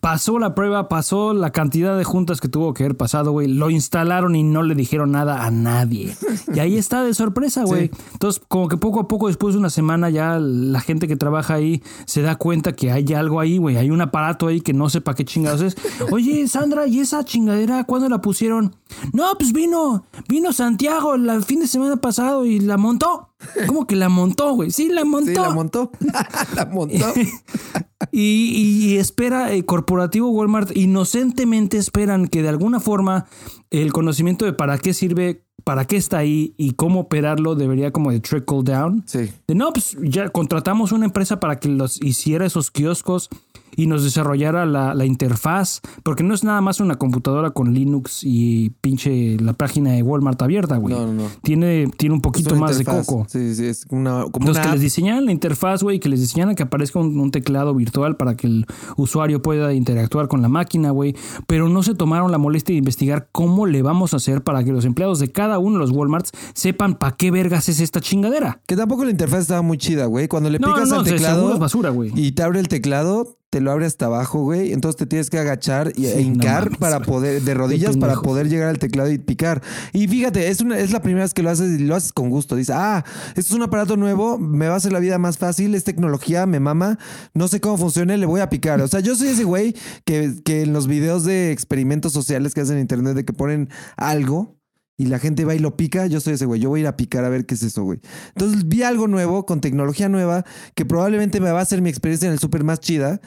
Pasó 0.00 0.38
la 0.38 0.54
prueba, 0.54 0.88
pasó 0.88 1.32
la 1.32 1.50
cantidad 1.50 1.96
de 1.96 2.04
juntas 2.04 2.40
que 2.40 2.48
tuvo 2.48 2.74
que 2.74 2.84
haber 2.84 2.96
pasado, 2.96 3.32
güey. 3.32 3.46
Lo 3.46 3.70
instalaron 3.70 4.34
y 4.34 4.42
no 4.42 4.62
le 4.62 4.74
dijeron 4.74 5.12
nada 5.12 5.44
a 5.44 5.50
nadie. 5.50 6.14
Y 6.52 6.58
ahí 6.58 6.76
está 6.76 7.02
de 7.02 7.14
sorpresa, 7.14 7.64
güey. 7.64 7.90
Entonces, 8.12 8.42
como 8.48 8.68
que 8.68 8.76
poco 8.76 9.00
a 9.00 9.08
poco, 9.08 9.28
después 9.28 9.54
de 9.54 9.60
una 9.60 9.70
semana, 9.70 10.10
ya 10.10 10.38
la 10.38 10.80
gente 10.80 11.08
que 11.08 11.16
trabaja 11.16 11.54
ahí 11.54 11.82
se 12.04 12.22
da 12.22 12.36
cuenta 12.36 12.72
que 12.72 12.90
hay 12.90 13.12
algo 13.14 13.40
ahí, 13.40 13.58
güey. 13.58 13.76
Hay 13.76 13.90
un 13.90 14.00
aparato 14.00 14.48
ahí 14.48 14.60
que 14.60 14.72
no 14.72 14.90
sé 14.90 15.00
para 15.00 15.14
qué 15.14 15.24
chingados 15.24 15.60
es. 15.62 15.76
Oye, 16.10 16.46
Sandra, 16.48 16.86
¿y 16.86 17.00
esa 17.00 17.24
chingadera 17.24 17.84
cuándo 17.84 18.08
la 18.08 18.20
pusieron? 18.20 18.74
No, 19.12 19.34
pues 19.38 19.52
vino, 19.52 20.04
vino 20.28 20.52
Santiago 20.52 21.14
el 21.14 21.44
fin 21.44 21.60
de 21.60 21.66
semana 21.66 21.96
pasado 21.96 22.44
y 22.44 22.60
la 22.60 22.76
montó. 22.76 23.30
¿Cómo 23.66 23.86
que 23.86 23.96
la 23.96 24.08
montó, 24.08 24.54
güey? 24.54 24.70
Sí, 24.70 24.88
la 24.88 25.04
montó. 25.04 25.30
Sí, 25.30 25.34
la 25.36 25.50
montó. 25.50 25.92
la 26.54 26.66
montó. 26.66 27.12
y, 28.12 28.96
espera, 28.96 29.52
el 29.52 29.64
corporativo 29.64 30.30
Walmart 30.30 30.76
inocentemente 30.76 31.76
esperan 31.78 32.28
que 32.28 32.42
de 32.42 32.48
alguna 32.48 32.80
forma 32.80 33.26
el 33.70 33.92
conocimiento 33.92 34.44
de 34.44 34.52
para 34.52 34.78
qué 34.78 34.94
sirve, 34.94 35.44
para 35.64 35.84
qué 35.84 35.96
está 35.96 36.18
ahí 36.18 36.54
y 36.56 36.72
cómo 36.72 37.00
operarlo 37.00 37.54
debería 37.54 37.92
como 37.92 38.10
de 38.10 38.20
trickle 38.20 38.62
down. 38.62 39.04
Sí. 39.06 39.30
De 39.46 39.54
no, 39.54 39.72
pues 39.72 39.96
ya 40.00 40.28
contratamos 40.30 40.92
una 40.92 41.06
empresa 41.06 41.40
para 41.40 41.58
que 41.58 41.68
los 41.68 42.00
hiciera 42.02 42.46
esos 42.46 42.70
kioscos 42.70 43.28
y 43.76 43.86
nos 43.86 44.02
desarrollara 44.02 44.66
la, 44.66 45.06
interfaz, 45.06 45.82
porque 46.02 46.24
no 46.24 46.34
es 46.34 46.42
nada 46.42 46.60
más 46.60 46.80
una 46.80 46.96
computadora 46.96 47.50
con 47.50 47.72
Linux 47.72 48.22
y 48.24 48.70
pinche 48.80 49.38
la 49.38 49.52
página 49.52 49.92
de 49.92 50.02
Walmart 50.02 50.40
abierta, 50.42 50.78
güey. 50.78 50.94
No, 50.94 51.06
no, 51.06 51.12
no. 51.12 51.28
Tiene, 51.42 51.88
tiene 51.96 52.14
un 52.14 52.22
poquito 52.22 52.56
más 52.56 52.78
de 52.78 52.84
coco. 52.84 53.26
Sí, 53.28 53.54
sí, 53.54 53.66
es 53.66 53.86
una. 53.90 54.24
Como 54.32 54.48
Los 54.48 54.58
que 54.58 54.68
les 54.68 54.80
diseñan 54.80 55.26
la 55.26 55.32
interfaz, 55.32 55.82
güey, 55.82 56.00
que 56.00 56.08
les 56.08 56.20
diseñan 56.20 56.54
que 56.54 56.62
aparezca 56.62 56.98
un, 56.98 57.30
teclado 57.30 57.74
virtual 57.74 58.16
para 58.16 58.36
que 58.36 58.46
el 58.46 58.66
usuario 58.96 59.42
pueda 59.42 59.74
interactuar 59.74 60.28
con 60.28 60.42
la 60.42 60.48
máquina, 60.48 60.90
güey. 60.90 61.14
Pero 61.46 61.68
no 61.68 61.82
se 61.82 61.94
tomaron 61.94 62.32
la 62.32 62.38
molestia 62.38 62.72
de 62.72 62.78
investigar 62.78 63.28
cómo 63.32 63.66
le 63.66 63.82
vamos 63.82 64.14
a 64.14 64.16
hacer 64.16 64.42
para 64.42 64.64
que 64.64 64.72
los 64.72 64.84
empleados 64.84 65.18
de 65.18 65.30
cada 65.30 65.58
uno 65.58 65.74
de 65.74 65.80
los 65.80 65.90
Walmarts 65.90 66.30
sepan 66.54 66.96
para 66.96 67.16
qué 67.16 67.30
vergas 67.30 67.68
es 67.68 67.80
esta 67.80 68.00
chingadera. 68.00 68.60
Que 68.66 68.76
tampoco 68.76 69.04
la 69.04 69.10
interfaz 69.10 69.42
estaba 69.42 69.62
muy 69.62 69.76
chida, 69.76 70.06
güey. 70.06 70.28
Cuando 70.28 70.50
le 70.50 70.58
picas 70.58 70.90
al 70.92 71.04
teclado. 71.04 71.52
Es 71.52 71.58
basura, 71.58 71.90
güey. 71.90 72.12
Y 72.14 72.32
te 72.32 72.42
abre 72.42 72.60
el 72.60 72.68
teclado, 72.68 73.36
te 73.56 73.62
lo 73.62 73.72
abre 73.72 73.86
hasta 73.86 74.04
abajo, 74.04 74.42
güey. 74.42 74.74
Entonces 74.74 74.98
te 74.98 75.06
tienes 75.06 75.30
que 75.30 75.38
agachar 75.38 75.90
y, 75.96 76.04
e 76.04 76.20
hincar 76.20 76.76
para 76.78 77.00
poder, 77.00 77.40
de 77.40 77.54
rodillas 77.54 77.96
para 77.96 78.16
poder 78.16 78.50
llegar 78.50 78.68
al 78.68 78.78
teclado 78.78 79.10
y 79.10 79.16
picar. 79.16 79.62
Y 79.94 80.08
fíjate, 80.08 80.48
es, 80.50 80.60
una, 80.60 80.78
es 80.78 80.92
la 80.92 81.00
primera 81.00 81.24
vez 81.24 81.32
que 81.32 81.42
lo 81.42 81.48
haces 81.48 81.80
y 81.80 81.84
lo 81.84 81.94
haces 81.94 82.12
con 82.12 82.28
gusto. 82.28 82.54
Dices, 82.54 82.76
ah, 82.76 83.02
esto 83.30 83.40
es 83.40 83.52
un 83.52 83.62
aparato 83.62 83.96
nuevo, 83.96 84.36
me 84.36 84.68
va 84.68 84.74
a 84.74 84.76
hacer 84.76 84.92
la 84.92 84.98
vida 84.98 85.16
más 85.16 85.38
fácil, 85.38 85.74
es 85.74 85.84
tecnología, 85.84 86.44
me 86.44 86.60
mama, 86.60 86.98
no 87.32 87.48
sé 87.48 87.62
cómo 87.62 87.78
funciona, 87.78 88.14
le 88.18 88.26
voy 88.26 88.42
a 88.42 88.50
picar. 88.50 88.78
O 88.82 88.88
sea, 88.88 89.00
yo 89.00 89.16
soy 89.16 89.28
ese 89.28 89.44
güey 89.44 89.74
que, 90.04 90.34
que 90.44 90.60
en 90.60 90.74
los 90.74 90.86
videos 90.86 91.24
de 91.24 91.50
experimentos 91.50 92.12
sociales 92.12 92.52
que 92.52 92.60
hacen 92.60 92.74
en 92.74 92.82
internet 92.82 93.14
de 93.14 93.24
que 93.24 93.32
ponen 93.32 93.70
algo 93.96 94.55
y 94.98 95.06
la 95.06 95.18
gente 95.18 95.44
va 95.44 95.54
y 95.54 95.58
lo 95.58 95.76
pica, 95.76 96.06
yo 96.06 96.20
soy 96.20 96.34
ese 96.34 96.46
güey, 96.46 96.60
yo 96.60 96.70
voy 96.70 96.80
a 96.80 96.82
ir 96.82 96.86
a 96.86 96.96
picar 96.96 97.24
a 97.24 97.28
ver 97.28 97.44
qué 97.44 97.54
es 97.54 97.62
eso, 97.62 97.82
güey. 97.82 98.00
Entonces 98.28 98.66
vi 98.66 98.82
algo 98.82 99.08
nuevo, 99.08 99.44
con 99.44 99.60
tecnología 99.60 100.08
nueva, 100.08 100.44
que 100.74 100.86
probablemente 100.86 101.38
me 101.40 101.50
va 101.50 101.58
a 101.58 101.62
hacer 101.62 101.82
mi 101.82 101.90
experiencia 101.90 102.26
en 102.26 102.32
el 102.32 102.38
súper 102.38 102.64
más 102.64 102.80
chida. 102.80 103.20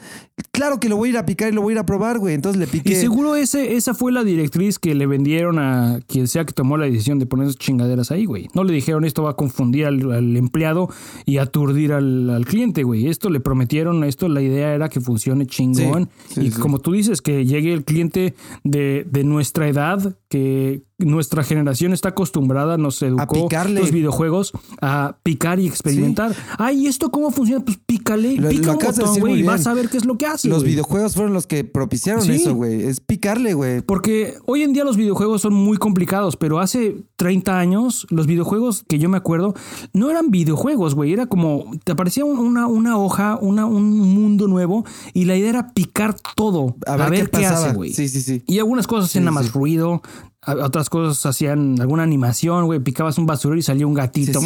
Claro 0.50 0.80
que 0.80 0.88
lo 0.88 0.96
voy 0.96 1.10
a 1.10 1.12
ir 1.12 1.18
a 1.18 1.26
picar 1.26 1.48
y 1.48 1.52
lo 1.52 1.62
voy 1.62 1.72
a 1.72 1.74
ir 1.74 1.78
a 1.78 1.86
probar, 1.86 2.18
güey. 2.18 2.34
Entonces 2.34 2.58
le 2.58 2.66
piqué. 2.66 2.92
Y 2.92 2.96
seguro 2.96 3.36
ese, 3.36 3.76
esa 3.76 3.94
fue 3.94 4.10
la 4.10 4.24
directriz 4.24 4.80
que 4.80 4.94
le 4.96 5.06
vendieron 5.06 5.60
a 5.60 6.00
quien 6.08 6.26
sea 6.26 6.44
que 6.44 6.52
tomó 6.52 6.76
la 6.76 6.86
decisión 6.86 7.20
de 7.20 7.26
poner 7.26 7.46
esas 7.46 7.58
chingaderas 7.58 8.10
ahí, 8.10 8.24
güey. 8.24 8.48
No 8.52 8.64
le 8.64 8.72
dijeron 8.72 9.04
esto 9.04 9.22
va 9.22 9.30
a 9.30 9.36
confundir 9.36 9.86
al, 9.86 10.36
empleado 10.36 10.88
y 11.24 11.38
aturdir 11.38 11.92
al, 11.92 12.44
cliente, 12.46 12.82
güey. 12.82 13.06
Esto 13.06 13.30
le 13.30 13.38
prometieron, 13.38 14.02
esto 14.02 14.28
la 14.28 14.42
idea 14.42 14.74
era 14.74 14.88
que 14.88 15.00
funcione 15.00 15.46
chingón. 15.46 16.10
y 16.36 16.50
como 16.50 16.80
tú 16.80 16.92
dices, 16.92 17.22
que 17.22 17.44
llegue 17.46 17.72
el 17.72 17.84
cliente 17.84 18.34
de, 18.64 19.06
de 19.08 19.22
nuestra 19.22 19.68
edad, 19.68 20.16
que 20.28 20.82
nuestra 21.04 21.44
generación 21.44 21.92
está 21.92 22.10
acostumbrada, 22.10 22.76
nos 22.76 23.02
educó 23.02 23.48
los 23.68 23.90
videojuegos 23.90 24.52
a 24.80 25.16
picar 25.22 25.60
y 25.60 25.66
experimentar. 25.66 26.34
Ay, 26.58 26.86
¿esto 26.86 27.10
cómo 27.10 27.30
funciona? 27.30 27.64
Pues 27.64 27.78
pícale, 27.84 28.36
pica 28.48 28.72
un 28.72 28.78
botón, 28.78 29.20
güey, 29.20 29.40
y 29.40 29.42
vas 29.42 29.66
a 29.66 29.74
ver 29.74 29.88
qué 29.88 29.96
es 29.96 30.04
lo 30.04 30.16
que 30.18 30.26
hace. 30.26 30.48
Los 30.48 30.64
videojuegos 30.64 31.14
fueron 31.14 31.32
los 31.32 31.46
que 31.46 31.64
propiciaron 31.64 32.28
eso, 32.30 32.54
güey. 32.54 32.82
Es 32.82 33.00
picarle, 33.00 33.54
güey. 33.54 33.80
Porque 33.82 34.34
hoy 34.46 34.62
en 34.62 34.72
día 34.72 34.84
los 34.84 34.96
videojuegos 34.96 35.42
son 35.42 35.54
muy 35.54 35.76
complicados, 35.76 36.36
pero 36.36 36.58
hace 36.58 36.96
30 37.16 37.58
años 37.58 38.06
los 38.10 38.26
videojuegos 38.26 38.84
que 38.88 38.98
yo 38.98 39.08
me 39.08 39.16
acuerdo 39.16 39.54
no 39.92 40.10
eran 40.10 40.30
videojuegos, 40.30 40.94
güey. 40.94 41.12
Era 41.12 41.26
como, 41.26 41.70
te 41.84 41.92
aparecía 41.92 42.24
una, 42.24 42.66
una 42.66 42.98
hoja, 42.98 43.38
una, 43.40 43.66
un 43.66 43.98
mundo 43.98 44.48
nuevo 44.48 44.84
y 45.12 45.24
la 45.24 45.36
idea 45.36 45.50
era 45.50 45.72
picar 45.72 46.16
todo. 46.34 46.76
A 46.86 46.96
ver, 46.96 47.30
qué, 47.30 47.46
hace, 47.46 47.72
güey. 47.72 47.92
Sí, 47.92 48.08
sí, 48.08 48.20
sí. 48.20 48.42
Y 48.46 48.58
algunas 48.58 48.86
cosas 48.86 49.06
hacían 49.06 49.24
nada 49.24 49.34
más 49.34 49.52
ruido, 49.52 50.02
otras 50.46 50.88
cosas 50.88 51.24
hacían 51.26 51.80
alguna 51.80 52.02
animación, 52.02 52.66
güey, 52.66 52.80
picabas 52.80 53.18
un 53.18 53.26
basurero 53.26 53.58
y 53.58 53.62
salía 53.62 53.86
un 53.86 53.94
gatito. 53.94 54.40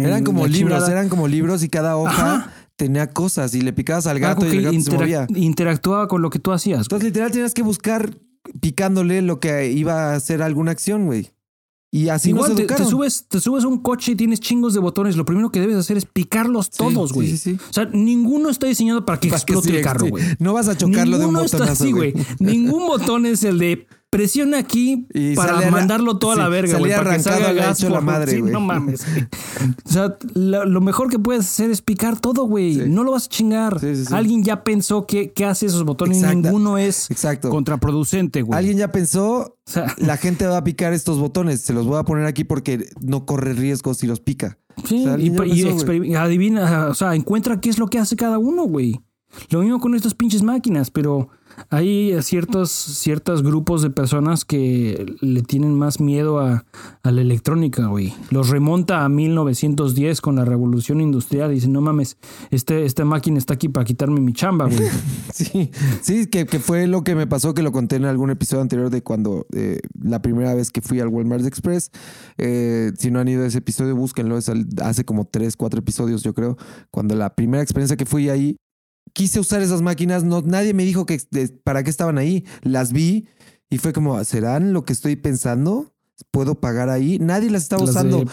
eran 0.00 0.24
como 0.24 0.46
libros, 0.46 0.88
eran 0.88 1.08
como 1.08 1.28
libros 1.28 1.62
y 1.62 1.68
cada 1.68 1.96
hoja 1.96 2.52
tenía 2.76 3.10
cosas 3.10 3.54
y 3.54 3.60
le 3.60 3.72
picabas 3.72 4.06
al 4.06 4.18
gato 4.18 4.46
y 4.46 4.56
el 4.56 4.62
gato 4.64 4.80
se 4.80 4.90
movía. 4.90 5.26
Interactuaba 5.34 6.08
con 6.08 6.22
lo 6.22 6.30
que 6.30 6.38
tú 6.38 6.52
hacías. 6.52 6.82
Entonces, 6.82 7.06
literal, 7.06 7.30
tenías 7.30 7.54
que 7.54 7.62
buscar 7.62 8.16
picándole 8.60 9.22
lo 9.22 9.38
que 9.38 9.70
iba 9.70 10.12
a 10.12 10.14
hacer 10.14 10.42
alguna 10.42 10.72
acción, 10.72 11.06
güey. 11.06 11.30
Y 11.94 12.08
así 12.08 12.30
Igual 12.30 12.54
te, 12.54 12.84
subes, 12.86 13.26
te 13.28 13.38
subes 13.38 13.64
a 13.64 13.68
un 13.68 13.76
coche 13.82 14.12
y 14.12 14.16
tienes 14.16 14.40
chingos 14.40 14.72
de 14.72 14.80
botones. 14.80 15.14
Lo 15.14 15.26
primero 15.26 15.50
que 15.50 15.60
debes 15.60 15.76
hacer 15.76 15.98
es 15.98 16.06
picarlos 16.06 16.70
todos, 16.70 17.12
güey. 17.12 17.34
o 17.34 17.72
sea, 17.72 17.84
ninguno 17.92 18.48
está 18.48 18.66
diseñado 18.66 19.04
para 19.04 19.20
que 19.20 19.28
explote 19.28 19.76
el 19.76 19.84
carro, 19.84 20.06
güey. 20.08 20.24
No 20.38 20.54
vas 20.54 20.68
a 20.68 20.76
chocarlo 20.76 21.18
de 21.18 21.26
un 21.26 21.34
botonazo, 21.34 21.90
güey. 21.90 22.14
Ningún 22.38 22.86
botón 22.86 23.26
es 23.26 23.44
el 23.44 23.58
de 23.58 23.86
presiona 24.12 24.58
aquí 24.58 25.06
para 25.34 25.70
mandarlo 25.70 26.18
toda 26.18 26.36
la 26.36 26.50
verga, 26.50 26.78
güey. 26.78 26.92
Para 26.92 27.16
que 27.16 27.22
salga 27.22 27.54
gas 27.54 27.82
la 27.82 28.02
madre, 28.02 28.40
güey. 28.40 28.52
no 28.52 28.60
mames. 28.60 29.06
o 29.86 29.88
sea, 29.88 30.18
lo, 30.34 30.80
mejor 30.82 31.08
que 31.08 31.18
puedes 31.18 31.46
hacer 31.46 31.70
es 31.70 31.80
picar 31.80 32.20
todo, 32.20 32.44
güey. 32.44 32.90
No 32.90 33.04
lo 33.04 33.12
vas 33.12 33.24
a 33.24 33.28
chingar. 33.30 33.80
Alguien 34.10 34.44
ya 34.44 34.64
pensó 34.64 35.06
qué 35.06 35.32
hace 35.46 35.64
esos 35.64 35.84
botones 35.84 36.18
y 36.18 36.26
ninguno 36.26 36.76
es 36.76 37.08
contraproducente, 37.40 38.42
güey. 38.42 38.58
Alguien 38.58 38.76
ya 38.76 38.92
pensó, 38.92 39.56
la 39.96 40.18
gente 40.18 40.46
va 40.46 40.58
a 40.58 40.64
picar 40.64 40.92
estos 40.92 41.18
botones. 41.18 41.62
Se 41.62 41.72
los 41.72 41.86
voy 41.86 41.98
a 41.98 42.02
poner 42.02 42.26
aquí 42.26 42.44
porque 42.44 42.90
no 43.00 43.24
corre 43.24 43.54
riesgo 43.54 43.94
si 43.94 44.06
los 44.06 44.20
pica. 44.20 44.58
Sí, 44.84 45.06
y, 45.18 46.14
adivina, 46.14 46.88
o 46.88 46.94
sea, 46.94 47.14
encuentra 47.14 47.60
qué 47.60 47.70
es 47.70 47.78
lo 47.78 47.88
que 47.88 47.98
hace 47.98 48.14
cada 48.16 48.36
uno, 48.36 48.64
güey. 48.64 49.00
Lo 49.48 49.60
mismo 49.62 49.80
con 49.80 49.94
estas 49.94 50.14
pinches 50.14 50.42
máquinas, 50.42 50.90
pero 50.90 51.30
hay 51.70 52.20
ciertos, 52.22 52.70
ciertos 52.70 53.42
grupos 53.42 53.82
de 53.82 53.90
personas 53.90 54.44
que 54.44 55.06
le 55.20 55.42
tienen 55.42 55.74
más 55.74 56.00
miedo 56.00 56.40
a, 56.40 56.64
la 57.02 57.20
electrónica, 57.20 57.86
güey. 57.86 58.14
Los 58.30 58.48
remonta 58.48 59.04
a 59.04 59.08
1910 59.08 60.20
con 60.20 60.36
la 60.36 60.44
revolución 60.44 61.00
industrial 61.00 61.50
y 61.50 61.56
dicen, 61.56 61.72
no 61.72 61.80
mames, 61.80 62.16
este, 62.50 62.84
esta 62.84 63.04
máquina 63.04 63.38
está 63.38 63.54
aquí 63.54 63.68
para 63.68 63.84
quitarme 63.84 64.20
mi 64.20 64.32
chamba, 64.32 64.66
güey. 64.66 64.88
sí, 65.32 65.70
sí, 66.00 66.26
que, 66.26 66.46
fue 66.58 66.86
lo 66.86 67.02
que 67.02 67.14
me 67.14 67.26
pasó, 67.26 67.54
que 67.54 67.62
lo 67.62 67.72
conté 67.72 67.96
en 67.96 68.04
algún 68.04 68.30
episodio 68.30 68.62
anterior 68.62 68.90
de 68.90 69.02
cuando 69.02 69.46
eh, 69.52 69.80
la 70.00 70.22
primera 70.22 70.54
vez 70.54 70.70
que 70.70 70.80
fui 70.80 71.00
al 71.00 71.08
Walmart 71.08 71.44
Express. 71.44 71.90
Eh, 72.38 72.92
si 72.98 73.10
no 73.10 73.20
han 73.20 73.28
ido 73.28 73.42
a 73.44 73.46
ese 73.46 73.58
episodio, 73.58 73.96
búsquenlo. 73.96 74.38
Es 74.38 74.50
hace 74.82 75.04
como 75.04 75.24
tres, 75.24 75.56
cuatro 75.56 75.80
episodios, 75.80 76.22
yo 76.22 76.34
creo. 76.34 76.56
Cuando 76.90 77.14
la 77.14 77.34
primera 77.34 77.62
experiencia 77.62 77.96
que 77.96 78.06
fui 78.06 78.28
ahí, 78.28 78.56
quise 79.12 79.40
usar 79.40 79.62
esas 79.62 79.82
máquinas, 79.82 80.24
no, 80.24 80.42
nadie 80.42 80.74
me 80.74 80.84
dijo 80.84 81.06
que, 81.06 81.20
para 81.64 81.82
qué 81.82 81.90
estaban 81.90 82.18
ahí. 82.18 82.44
Las 82.62 82.92
vi 82.92 83.28
y 83.70 83.78
fue 83.78 83.92
como, 83.92 84.22
¿serán 84.24 84.72
lo 84.72 84.84
que 84.84 84.92
estoy 84.92 85.16
pensando? 85.16 85.94
¿Puedo 86.30 86.60
pagar 86.60 86.88
ahí? 86.88 87.18
Nadie 87.18 87.50
las 87.50 87.64
estaba 87.64 87.82
usando. 87.82 88.24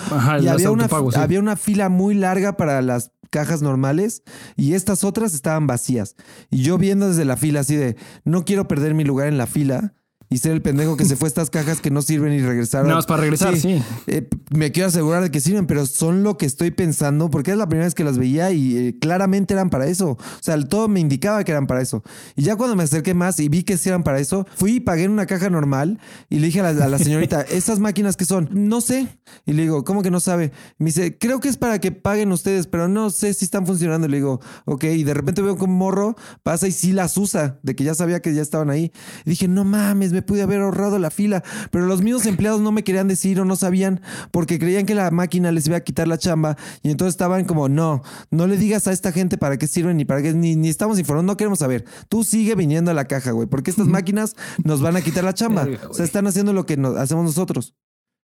y 0.41 0.47
había 0.47 0.71
una, 0.71 0.89
había 1.15 1.39
una 1.39 1.55
fila 1.55 1.89
muy 1.89 2.13
larga 2.13 2.55
para 2.57 2.81
las 2.81 3.11
cajas 3.29 3.61
normales 3.61 4.23
y 4.55 4.73
estas 4.73 5.03
otras 5.03 5.33
estaban 5.33 5.67
vacías. 5.67 6.15
Y 6.49 6.63
yo 6.63 6.77
viendo 6.77 7.07
desde 7.07 7.25
la 7.25 7.37
fila 7.37 7.61
así 7.61 7.75
de, 7.75 7.95
no 8.23 8.45
quiero 8.45 8.67
perder 8.67 8.93
mi 8.93 9.03
lugar 9.03 9.27
en 9.27 9.37
la 9.37 9.47
fila 9.47 9.93
y 10.31 10.37
ser 10.37 10.51
el 10.51 10.61
pendejo 10.61 10.95
que 10.95 11.05
se 11.05 11.15
fue 11.15 11.27
a 11.27 11.29
estas 11.29 11.49
cajas 11.49 11.81
que 11.81 11.89
no 11.89 12.03
sirven 12.03 12.33
y 12.33 12.39
regresaron. 12.39 12.87
No, 12.87 12.99
es 12.99 13.07
para 13.07 13.21
regresar, 13.21 13.57
sí. 13.57 13.81
Eh, 14.05 14.29
me 14.51 14.71
quiero 14.71 14.89
asegurar 14.89 15.23
de 15.23 15.31
que 15.31 15.39
sirven, 15.39 15.65
pero 15.65 15.87
son 15.87 16.23
lo 16.23 16.37
que 16.37 16.45
estoy 16.45 16.69
pensando 16.69 17.31
porque 17.31 17.51
es 17.51 17.57
la 17.57 17.67
primera 17.67 17.87
vez 17.87 17.95
que 17.95 18.03
las 18.03 18.19
veía 18.19 18.51
y 18.51 18.77
eh, 18.77 18.95
claramente 18.99 19.55
eran 19.55 19.71
para 19.71 19.87
eso. 19.87 20.11
O 20.11 20.17
sea, 20.41 20.59
todo 20.59 20.87
me 20.87 20.99
indicaba 20.99 21.43
que 21.43 21.51
eran 21.51 21.65
para 21.65 21.81
eso. 21.81 22.03
Y 22.35 22.43
ya 22.43 22.55
cuando 22.55 22.75
me 22.75 22.83
acerqué 22.83 23.15
más 23.15 23.39
y 23.39 23.49
vi 23.49 23.63
que 23.63 23.77
sí 23.77 23.89
eran 23.89 24.03
para 24.03 24.19
eso, 24.19 24.45
fui 24.55 24.73
y 24.73 24.79
pagué 24.79 25.05
en 25.05 25.11
una 25.11 25.25
caja 25.25 25.49
normal 25.49 25.99
y 26.29 26.39
le 26.39 26.47
dije 26.47 26.61
a 26.61 26.73
la, 26.73 26.97
señorita, 26.99 27.41
¿esas 27.49 27.79
máquinas 27.79 28.15
qué 28.15 28.25
son? 28.25 28.49
No 28.51 28.81
sé. 28.81 29.07
Y 29.47 29.53
le 29.53 29.63
digo, 29.63 29.83
¿cómo 29.83 30.03
que 30.03 30.11
no 30.11 30.19
sabe? 30.19 30.51
Me 30.77 30.87
dice, 30.87 31.17
creo 31.17 31.39
que 31.39 31.49
es 31.49 31.57
para 31.57 31.79
que 31.79 31.91
paguen 31.91 32.31
ustedes, 32.31 32.67
pero 32.67 32.87
no 32.87 33.09
sé 33.09 33.33
si 33.33 33.45
están 33.45 33.65
funcionando. 33.65 34.05
Y 34.05 34.11
le 34.11 34.17
digo, 34.17 34.41
ok. 34.65 34.83
Y 34.83 35.03
de 35.03 35.13
repente 35.15 35.41
veo 35.41 35.57
que 35.57 35.63
un 35.63 35.75
morro 35.75 36.15
pasa 36.43 36.67
y 36.67 36.71
sí 36.71 36.91
las 36.91 37.17
usa, 37.17 37.59
de 37.63 37.75
que 37.75 37.83
ya 37.83 37.95
sabía 37.95 38.21
que 38.21 38.33
ya 38.35 38.43
estaban 38.43 38.69
ahí. 38.69 38.91
Y 39.25 39.31
dije, 39.31 39.47
no 39.47 39.63
mames, 39.63 40.13
me 40.13 40.18
me 40.19 40.21
pude 40.21 40.41
haber 40.41 40.61
ahorrado 40.61 40.99
la 40.99 41.09
fila. 41.09 41.43
Pero 41.71 41.85
los 41.85 42.01
mismos 42.01 42.25
empleados 42.25 42.61
no 42.61 42.71
me 42.71 42.83
querían 42.83 43.07
decir 43.07 43.39
o 43.39 43.45
no 43.45 43.55
sabían 43.55 44.01
porque 44.31 44.59
creían 44.59 44.85
que 44.85 44.95
la 44.95 45.09
máquina 45.11 45.51
les 45.51 45.65
iba 45.67 45.77
a 45.77 45.79
quitar 45.81 46.07
la 46.07 46.17
chamba. 46.17 46.57
Y 46.83 46.91
entonces 46.91 47.13
estaban 47.13 47.45
como, 47.45 47.69
no, 47.69 48.01
no 48.31 48.47
le 48.47 48.57
digas 48.57 48.87
a 48.87 48.91
esta 48.91 49.11
gente 49.11 49.37
para 49.37 49.57
qué 49.57 49.67
sirven 49.67 49.97
ni 49.97 50.05
para 50.05 50.21
qué, 50.21 50.33
ni, 50.33 50.55
ni 50.55 50.69
estamos 50.69 50.99
informando, 50.99 51.31
no 51.31 51.37
queremos 51.37 51.59
saber. 51.59 51.85
Tú 52.09 52.23
sigue 52.23 52.55
viniendo 52.55 52.91
a 52.91 52.93
la 52.93 53.05
caja, 53.05 53.31
güey, 53.31 53.47
porque 53.47 53.71
estas 53.71 53.87
máquinas 53.87 54.35
nos 54.63 54.81
van 54.81 54.95
a 54.97 55.01
quitar 55.01 55.23
la 55.23 55.33
chamba. 55.33 55.67
O 55.89 55.93
sea, 55.93 56.05
están 56.05 56.27
haciendo 56.27 56.53
lo 56.53 56.65
que 56.65 56.77
nos, 56.77 56.97
hacemos 56.97 57.23
nosotros. 57.25 57.75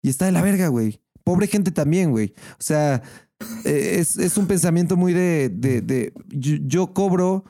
Y 0.01 0.09
está 0.09 0.25
de 0.25 0.31
la 0.31 0.41
verga, 0.41 0.67
güey. 0.67 1.01
Pobre 1.23 1.47
gente 1.47 1.71
también, 1.71 2.11
güey. 2.11 2.33
O 2.53 2.61
sea, 2.63 3.01
eh, 3.65 3.95
es, 3.99 4.17
es 4.17 4.37
un 4.37 4.47
pensamiento 4.47 4.97
muy 4.97 5.13
de, 5.13 5.49
de, 5.49 5.81
de- 5.81 6.13
yo, 6.27 6.55
yo 6.61 6.93
cobro 6.93 7.45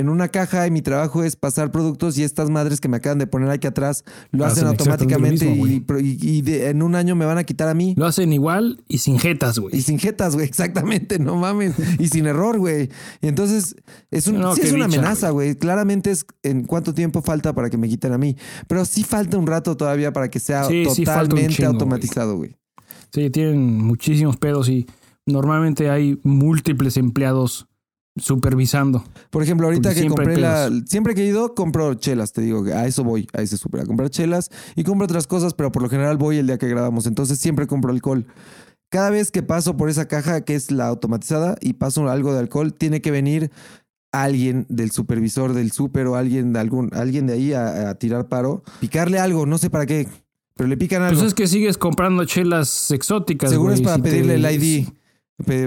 en 0.00 0.08
una 0.08 0.28
caja 0.28 0.66
y 0.66 0.70
mi 0.70 0.82
trabajo 0.82 1.22
es 1.22 1.36
pasar 1.36 1.70
productos 1.70 2.18
y 2.18 2.24
estas 2.24 2.50
madres 2.50 2.80
que 2.80 2.88
me 2.88 2.96
acaban 2.96 3.18
de 3.18 3.26
poner 3.26 3.50
aquí 3.50 3.66
atrás 3.66 4.04
lo 4.32 4.44
hacen, 4.44 4.66
automáticamente 4.66 5.44
lo 5.44 5.50
mismo, 5.52 5.98
y, 5.98 6.02
y- 6.02 6.18
y 6.38 6.42
de- 6.42 6.70
en 6.70 6.82
un 6.82 6.94
año 6.94 7.14
me 7.14 7.24
van 7.24 7.38
a 7.38 7.44
quitar 7.44 7.68
a 7.68 7.74
mí. 7.74 7.94
Lo 7.96 8.06
hacen 8.06 8.32
igual 8.32 8.82
y 8.88 8.98
sin 8.98 9.18
jetas, 9.18 9.56
Y 9.58 9.60
güey. 9.60 9.80
sin 9.82 9.98
jetas, 9.98 10.34
güey, 10.34 10.46
exactamente, 10.48 11.18
no 11.18 11.36
mames. 11.36 11.74
Y 11.98 12.08
sin 12.08 12.26
error, 12.26 12.58
güey. 12.58 12.88
Y 13.22 13.28
entonces, 13.28 13.76
es, 14.10 14.26
un, 14.26 14.40
No, 14.40 14.54
sí 14.56 14.62
es 14.62 14.72
una 14.72 14.86
dicha, 14.86 14.98
amenaza, 14.98 15.30
güey. 15.30 15.54
Claramente 15.54 16.10
es 16.10 16.24
en 16.42 16.64
cuánto 16.64 16.92
tiempo 16.94 17.22
falta 17.22 17.54
para 17.54 17.70
que 17.70 17.76
me 17.76 17.88
quiten 17.88 18.12
a 18.12 18.18
mí. 18.18 18.36
Pero 18.66 18.84
sí 18.84 19.04
falta 19.04 19.38
un 19.38 19.46
rato 19.46 19.76
todavía 19.76 20.12
para 20.12 20.28
que 20.30 20.40
sea 20.40 20.64
Sí, 20.64 20.84
sí 20.94 21.04
totalmente 21.04 21.54
chingo, 21.54 21.70
automatizado, 21.70 22.36
güey. 22.36 22.56
Sí, 23.12 23.28
tienen 23.30 23.78
muchísimos 23.78 24.36
pedos 24.36 24.68
y 24.68 24.86
normalmente 25.26 25.90
hay 25.90 26.18
múltiples 26.22 26.96
empleados 26.96 27.66
supervisando. 28.20 29.04
Por 29.30 29.42
ejemplo, 29.42 29.66
ahorita 29.66 29.94
que 29.94 30.06
compré 30.08 30.36
la. 30.38 30.70
Siempre 30.86 31.14
que 31.14 31.22
he 31.22 31.26
ido, 31.26 31.54
compro 31.54 31.94
chelas, 31.94 32.32
te 32.32 32.40
digo, 32.42 32.62
que 32.64 32.72
a 32.72 32.86
eso 32.86 33.02
voy, 33.04 33.26
a 33.32 33.42
ese 33.42 33.56
súper, 33.56 33.80
a 33.80 33.84
comprar 33.86 34.10
chelas 34.10 34.50
y 34.76 34.84
compro 34.84 35.04
otras 35.06 35.26
cosas, 35.26 35.54
pero 35.54 35.72
por 35.72 35.82
lo 35.82 35.88
general 35.88 36.16
voy 36.16 36.36
el 36.38 36.46
día 36.46 36.58
que 36.58 36.68
grabamos. 36.68 37.06
Entonces 37.06 37.38
siempre 37.38 37.66
compro 37.66 37.90
alcohol. 37.92 38.26
Cada 38.90 39.10
vez 39.10 39.30
que 39.30 39.42
paso 39.42 39.76
por 39.76 39.88
esa 39.88 40.08
caja 40.08 40.40
que 40.42 40.54
es 40.56 40.70
la 40.70 40.86
automatizada 40.88 41.56
y 41.60 41.74
paso 41.74 42.08
algo 42.08 42.32
de 42.32 42.40
alcohol, 42.40 42.74
tiene 42.74 43.00
que 43.00 43.10
venir 43.12 43.50
alguien 44.12 44.66
del 44.68 44.90
supervisor 44.90 45.52
del 45.52 45.70
súper 45.70 46.06
o 46.08 46.16
alguien 46.16 46.52
de 46.52 46.58
algún, 46.58 46.90
alguien 46.92 47.26
de 47.28 47.34
ahí 47.34 47.52
a, 47.52 47.90
a 47.90 47.94
tirar 47.94 48.26
paro, 48.28 48.64
picarle 48.80 49.20
algo, 49.20 49.46
no 49.46 49.58
sé 49.58 49.70
para 49.70 49.86
qué, 49.86 50.08
pero 50.56 50.68
le 50.68 50.76
pican 50.76 51.02
algo. 51.02 51.16
Pues 51.20 51.28
es 51.28 51.34
que 51.34 51.46
sigues 51.46 51.78
comprando 51.78 52.24
chelas 52.24 52.90
exóticas. 52.90 53.50
Seguro 53.50 53.72
es 53.72 53.80
para 53.80 53.96
si 53.96 54.02
te- 54.02 54.10
pedirle 54.10 54.34
el 54.34 54.44
ID. 54.62 54.88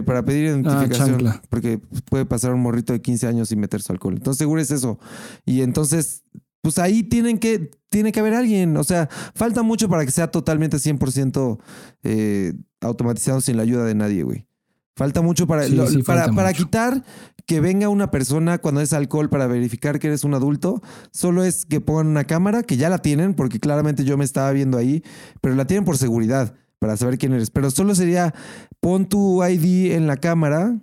Para 0.05 0.23
pedir 0.25 0.45
identificación. 0.45 1.09
chancla. 1.09 1.41
porque 1.49 1.79
puede 2.09 2.25
pasar 2.25 2.53
un 2.53 2.61
morrito 2.61 2.93
de 2.93 3.01
15 3.01 3.27
años 3.27 3.51
y 3.51 3.55
meter 3.55 3.81
su 3.81 3.91
alcohol. 3.91 4.15
Entonces, 4.15 4.37
seguro 4.39 4.61
es 4.61 4.71
eso. 4.71 4.99
Y 5.45 5.61
entonces, 5.61 6.23
pues 6.61 6.77
ahí 6.79 7.03
tienen 7.03 7.37
que, 7.39 7.71
tiene 7.89 8.11
que 8.11 8.19
haber 8.19 8.33
alguien. 8.33 8.77
O 8.77 8.83
sea, 8.83 9.09
falta 9.35 9.63
mucho 9.63 9.89
para 9.89 10.05
que 10.05 10.11
sea 10.11 10.27
totalmente 10.31 10.77
100% 10.77 11.59
eh, 12.03 12.53
automatizado 12.81 13.41
sin 13.41 13.57
la 13.57 13.63
ayuda 13.63 13.85
de 13.85 13.95
nadie, 13.95 14.23
güey. 14.23 14.47
Falta 14.95 15.21
mucho 15.21 15.47
para, 15.47 15.63
Sí, 15.63 15.75
lo- 15.75 15.87
sí, 15.87 16.03
para, 16.03 16.27
para 16.33 16.49
mucho. 16.49 16.63
quitar 16.65 17.03
que 17.47 17.59
venga 17.59 17.89
una 17.89 18.11
persona 18.11 18.59
cuando 18.59 18.79
es 18.79 18.93
alcohol 18.93 19.27
para 19.27 19.47
verificar 19.47 19.97
que 19.99 20.07
eres 20.07 20.23
un 20.23 20.35
adulto. 20.35 20.81
Solo 21.11 21.43
es 21.43 21.65
que 21.65 21.81
pongan 21.81 22.07
una 22.07 22.25
cámara, 22.25 22.61
que 22.63 22.77
ya 22.77 22.89
la 22.89 22.99
tienen, 22.99 23.33
porque 23.33 23.59
claramente 23.59 24.05
yo 24.05 24.17
me 24.17 24.23
estaba 24.23 24.51
viendo 24.51 24.77
ahí, 24.77 25.03
pero 25.41 25.55
la 25.55 25.65
tienen 25.65 25.83
por 25.83 25.97
seguridad, 25.97 26.53
para 26.83 26.97
saber 26.97 27.17
quién 27.17 27.31
eres. 27.31 27.49
Pero 27.49 27.71
solo 27.71 27.95
sería 27.95 28.33
pon 28.81 29.05
tu 29.05 29.41
ID 29.41 29.93
en 29.93 30.05
la 30.05 30.17
cámara 30.17 30.77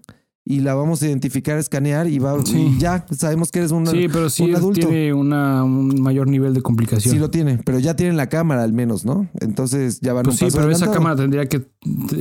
y 0.46 0.60
la 0.60 0.72
vamos 0.74 1.02
a 1.02 1.06
identificar, 1.06 1.58
escanear 1.58 2.06
y, 2.08 2.18
va, 2.18 2.34
Sí. 2.46 2.72
y 2.74 2.78
ya 2.80 3.04
sabemos 3.10 3.50
que 3.50 3.58
eres 3.58 3.70
un, 3.70 3.86
Sí, 3.86 4.06
pero 4.10 4.30
sí 4.30 4.44
un 4.44 4.56
adulto. 4.56 4.80
tiene 4.88 5.12
una, 5.12 5.62
un 5.62 6.00
mayor 6.00 6.26
nivel 6.26 6.54
de 6.54 6.62
complicación. 6.62 7.12
Sí 7.12 7.20
lo 7.20 7.28
tiene, 7.28 7.58
pero 7.66 7.78
ya 7.78 7.94
tienen 7.96 8.16
la 8.16 8.30
cámara 8.30 8.62
al 8.62 8.72
menos, 8.72 9.04
¿no? 9.04 9.28
Entonces 9.40 10.00
ya 10.00 10.14
van 10.14 10.24
Pues 10.24 10.36
un 10.36 10.38
sí, 10.38 10.44
paso 10.46 10.56
pero 10.56 10.70
esa 10.70 10.90
cámara 10.90 11.16
tendría 11.16 11.46
que, 11.46 11.66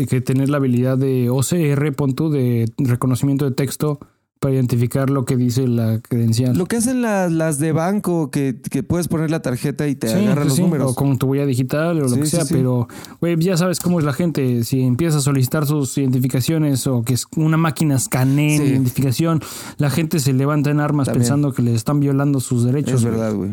que 0.10 0.20
tener 0.20 0.50
la 0.50 0.58
habilidad 0.58 0.98
de 0.98 1.30
OCR, 1.30 1.94
pon 1.96 2.16
tú, 2.16 2.30
de 2.30 2.70
reconocimiento 2.78 3.46
de 3.46 3.52
texto 3.56 4.00
para 4.40 4.54
identificar 4.56 5.10
lo 5.10 5.26
que 5.26 5.36
dice 5.36 5.68
la 5.68 6.00
credencial. 6.00 6.58
Lo 6.58 6.66
que 6.66 6.78
hacen 6.78 7.02
las, 7.02 7.30
las 7.32 7.60
de 7.60 7.74
banco, 7.74 8.32
que, 8.32 8.56
que 8.72 8.84
puedes 8.84 9.10
poner 9.10 9.30
la 9.30 9.42
tarjeta 9.42 9.88
y 9.88 9.96
te 9.96 10.08
Sí, 10.08 10.14
agarra 10.14 10.36
pues 10.36 10.48
los 10.48 10.56
sí, 10.56 10.62
números. 10.62 10.92
O 10.92 10.96
con 10.96 11.18
tu 11.18 11.28
huella 11.28 11.46
digital 11.46 12.02
o 12.02 12.08
lo 12.08 12.16
que 12.16 12.26
sea, 12.26 12.46
pero, 12.50 12.88
güey, 13.20 13.36
ya 13.38 13.58
sabes 13.58 13.80
cómo 13.82 14.00
es 14.00 14.06
la 14.06 14.14
gente. 14.14 14.64
Si 14.64 14.82
empieza 14.82 15.18
a 15.18 15.22
solicitar 15.22 15.66
sus 15.66 15.98
identificaciones 15.98 16.88
o 16.88 17.04
que 17.04 17.16
es- 17.16 17.26
una 17.36 17.58
máquina 17.58 17.96
escanee 17.96 18.56
identificación, 18.66 19.42
la 19.78 19.90
gente 19.90 20.20
se 20.20 20.32
levanta 20.32 20.70
en 20.72 20.80
armas 20.80 21.08
También. 21.08 21.24
pensando 21.24 21.52
que 21.52 21.62
les 21.62 21.76
están 21.76 22.00
violando 22.00 22.40
sus 22.40 22.64
derechos. 22.64 22.94
Es 22.96 23.04
verdad, 23.04 23.34
güey. 23.34 23.52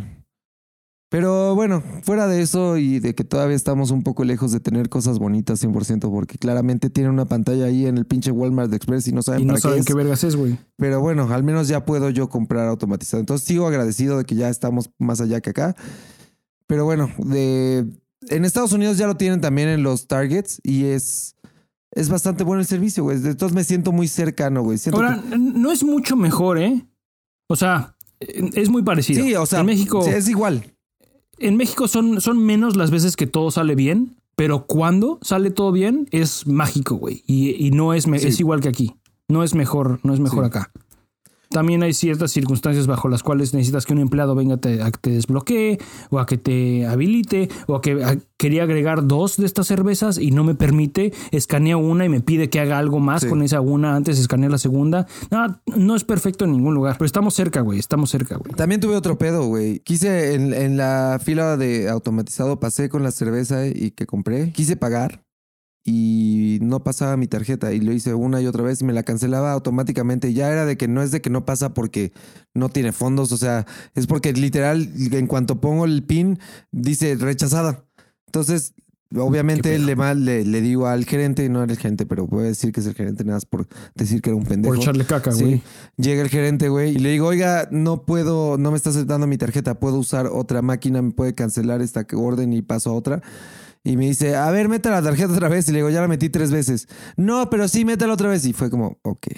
Pero 1.16 1.54
bueno, 1.54 1.82
fuera 2.02 2.26
de 2.26 2.42
eso 2.42 2.76
y 2.76 3.00
de 3.00 3.14
que 3.14 3.24
todavía 3.24 3.56
estamos 3.56 3.90
un 3.90 4.02
poco 4.02 4.22
lejos 4.22 4.52
de 4.52 4.60
tener 4.60 4.90
cosas 4.90 5.18
bonitas 5.18 5.64
100%, 5.64 6.10
porque 6.10 6.36
claramente 6.36 6.90
tienen 6.90 7.10
una 7.10 7.24
pantalla 7.24 7.64
ahí 7.64 7.86
en 7.86 7.96
el 7.96 8.04
pinche 8.04 8.30
Walmart 8.30 8.70
Express 8.74 9.08
y 9.08 9.12
no 9.12 9.22
saben 9.22 9.40
Y 9.40 9.44
no 9.46 9.54
para 9.54 9.76
qué 9.76 9.80
es. 9.80 9.86
qué 9.86 9.94
vergas 9.94 10.24
es, 10.24 10.36
güey. 10.36 10.58
Pero 10.76 11.00
bueno, 11.00 11.32
al 11.32 11.42
menos 11.42 11.68
ya 11.68 11.86
puedo 11.86 12.10
yo 12.10 12.28
comprar 12.28 12.68
automatizado. 12.68 13.20
Entonces 13.22 13.46
sigo 13.46 13.66
agradecido 13.66 14.18
de 14.18 14.26
que 14.26 14.34
ya 14.34 14.50
estamos 14.50 14.90
más 14.98 15.22
allá 15.22 15.40
que 15.40 15.48
acá. 15.48 15.74
Pero 16.66 16.84
bueno, 16.84 17.10
de 17.16 17.86
en 18.28 18.44
Estados 18.44 18.72
Unidos 18.72 18.98
ya 18.98 19.06
lo 19.06 19.16
tienen 19.16 19.40
también 19.40 19.70
en 19.70 19.82
los 19.82 20.08
Targets 20.08 20.60
y 20.62 20.84
es, 20.84 21.34
es 21.92 22.10
bastante 22.10 22.44
bueno 22.44 22.60
el 22.60 22.66
servicio, 22.66 23.04
güey. 23.04 23.16
Entonces 23.16 23.54
me 23.54 23.64
siento 23.64 23.90
muy 23.90 24.06
cercano, 24.06 24.62
güey. 24.62 24.76
Siento 24.76 25.00
Ahora, 25.00 25.16
no 25.38 25.72
es 25.72 25.82
mucho 25.82 26.14
mejor, 26.14 26.58
¿eh? 26.58 26.86
O 27.48 27.56
sea, 27.56 27.96
es 28.20 28.68
muy 28.68 28.82
parecido. 28.82 29.24
sí, 29.24 29.34
o 29.34 29.46
sea, 29.46 29.60
en 29.60 29.66
México, 29.66 30.02
sí, 30.02 30.10
es 30.10 30.28
igual. 30.28 30.75
En 31.38 31.56
México 31.56 31.88
son, 31.88 32.20
son 32.20 32.38
menos 32.44 32.76
las 32.76 32.90
veces 32.90 33.16
que 33.16 33.26
todo 33.26 33.50
sale 33.50 33.74
bien, 33.74 34.16
pero 34.36 34.66
cuando 34.66 35.18
sale 35.22 35.50
todo 35.50 35.72
bien 35.72 36.08
es 36.10 36.46
mágico, 36.46 36.96
güey. 36.96 37.22
Y, 37.26 37.50
y 37.66 37.70
no 37.70 37.94
es, 37.94 38.04
Sí. 38.04 38.10
es 38.14 38.40
igual 38.40 38.60
que 38.60 38.68
aquí. 38.68 38.94
No 39.28 39.42
es 39.42 39.54
mejor, 39.54 39.98
no 40.02 40.14
es 40.14 40.20
mejor 40.20 40.44
Sí. 40.44 40.48
acá. 40.48 40.70
También 41.50 41.82
hay 41.82 41.92
ciertas 41.92 42.32
circunstancias 42.32 42.86
bajo 42.86 43.08
las 43.08 43.22
cuales 43.22 43.54
necesitas 43.54 43.86
que 43.86 43.92
un 43.92 44.00
empleado 44.00 44.34
venga 44.34 44.56
te- 44.56 44.82
a 44.82 44.90
que 44.90 44.98
te 45.00 45.10
desbloquee 45.10 45.78
o 46.10 46.18
a 46.18 46.26
que 46.26 46.38
te 46.38 46.86
habilite 46.86 47.48
o 47.66 47.76
a 47.76 47.80
que 47.80 48.02
a- 48.04 48.16
quería 48.36 48.64
agregar 48.64 49.06
dos 49.06 49.36
de 49.36 49.46
estas 49.46 49.66
cervezas 49.66 50.18
y 50.18 50.30
no 50.30 50.44
me 50.44 50.54
permite, 50.54 51.12
escanea 51.30 51.76
una 51.76 52.04
y 52.04 52.08
me 52.08 52.20
pide 52.20 52.50
que 52.50 52.60
haga 52.60 52.78
algo 52.78 52.98
más 53.00 53.22
Sí. 53.22 53.28
con 53.28 53.42
esa 53.42 53.60
una 53.60 53.96
antes 53.96 54.16
de 54.16 54.22
escanear 54.22 54.50
la 54.50 54.58
segunda. 54.58 55.06
No, 55.30 55.60
no 55.76 55.96
es 55.96 56.04
perfecto 56.04 56.44
en 56.44 56.52
ningún 56.52 56.74
lugar, 56.74 56.96
pero 56.98 57.06
estamos 57.06 57.34
cerca, 57.34 57.60
güey, 57.62 57.78
estamos 57.78 58.10
cerca, 58.10 58.36
güey. 58.36 58.52
También 58.54 58.80
tuve 58.80 58.96
otro 58.96 59.16
pedo, 59.18 59.46
güey. 59.46 59.78
Quise 59.80 60.34
en, 60.34 60.52
en 60.52 60.76
la 60.76 61.18
fila 61.22 61.56
de 61.56 61.88
automatizado, 61.88 62.60
pasé 62.60 62.88
con 62.88 63.02
la 63.02 63.10
cerveza 63.10 63.66
y 63.66 63.92
que 63.92 64.06
compré. 64.06 64.52
Quise 64.52 64.76
pagar 64.76 65.22
y 65.88 66.58
no 66.62 66.82
pasaba 66.82 67.16
mi 67.16 67.28
tarjeta 67.28 67.72
y 67.72 67.78
lo 67.80 67.92
hice 67.92 68.12
una 68.12 68.40
y 68.42 68.46
otra 68.48 68.64
vez 68.64 68.80
y 68.80 68.84
me 68.84 68.92
la 68.92 69.04
cancelaba 69.04 69.52
automáticamente. 69.52 70.32
Ya 70.32 70.50
era 70.50 70.66
de 70.66 70.76
que 70.76 70.88
no 70.88 71.00
es 71.00 71.12
de 71.12 71.20
que 71.20 71.30
no 71.30 71.44
pasa 71.44 71.74
porque 71.74 72.12
no 72.54 72.68
tiene 72.68 72.92
fondos, 72.92 73.30
o 73.30 73.36
sea, 73.36 73.66
es 73.94 74.08
porque 74.08 74.32
literal 74.32 74.90
en 75.12 75.26
cuanto 75.28 75.60
pongo 75.60 75.84
el 75.84 76.02
pin 76.02 76.40
dice 76.72 77.14
rechazada. 77.14 77.84
Entonces, 78.26 78.74
obviamente 79.14 79.78
le, 79.78 79.94
mal, 79.94 80.24
le, 80.24 80.44
le 80.44 80.60
digo 80.60 80.88
al 80.88 81.04
gerente, 81.04 81.48
no 81.48 81.62
era 81.62 81.70
el 81.72 81.78
gerente, 81.78 82.04
pero 82.04 82.26
voy 82.26 82.42
a 82.42 82.46
decir 82.48 82.72
que 82.72 82.80
es 82.80 82.86
el 82.86 82.94
gerente 82.94 83.22
nada 83.24 83.36
más 83.36 83.46
por 83.46 83.68
decir 83.94 84.20
que 84.20 84.30
era 84.30 84.36
un 84.36 84.44
pendejo. 84.44 84.74
Por 84.74 84.82
echarle 84.82 85.04
caca, 85.04 85.30
Sí. 85.30 85.44
güey. 85.44 85.62
Llega 85.96 86.20
el 86.22 86.28
gerente, 86.28 86.68
güey, 86.68 86.96
y 86.96 86.98
le 86.98 87.10
digo, 87.10 87.28
oiga, 87.28 87.68
no 87.70 88.02
puedo, 88.02 88.58
no 88.58 88.72
me 88.72 88.76
está 88.76 88.90
aceptando 88.90 89.28
mi 89.28 89.38
tarjeta, 89.38 89.78
puedo 89.78 89.98
usar 89.98 90.26
otra 90.26 90.62
máquina, 90.62 91.00
me 91.00 91.12
puede 91.12 91.32
cancelar 91.34 91.80
esta 91.80 92.04
orden 92.14 92.52
y 92.52 92.62
paso 92.62 92.90
a 92.90 92.94
otra. 92.94 93.22
Y 93.86 93.96
me 93.96 94.06
dice, 94.06 94.34
a 94.34 94.50
ver, 94.50 94.68
meta 94.68 94.90
la 94.90 95.00
tarjeta 95.00 95.32
otra 95.32 95.48
vez. 95.48 95.68
Y 95.68 95.70
le 95.70 95.78
digo, 95.78 95.90
ya 95.90 96.00
la 96.00 96.08
metí 96.08 96.28
tres 96.28 96.50
veces. 96.50 96.88
No, 97.16 97.48
pero 97.48 97.68
sí, 97.68 97.84
métala 97.84 98.14
otra 98.14 98.28
vez. 98.28 98.44
Y 98.44 98.52
fue 98.52 98.68
como, 98.68 98.98
ok, 99.02 99.28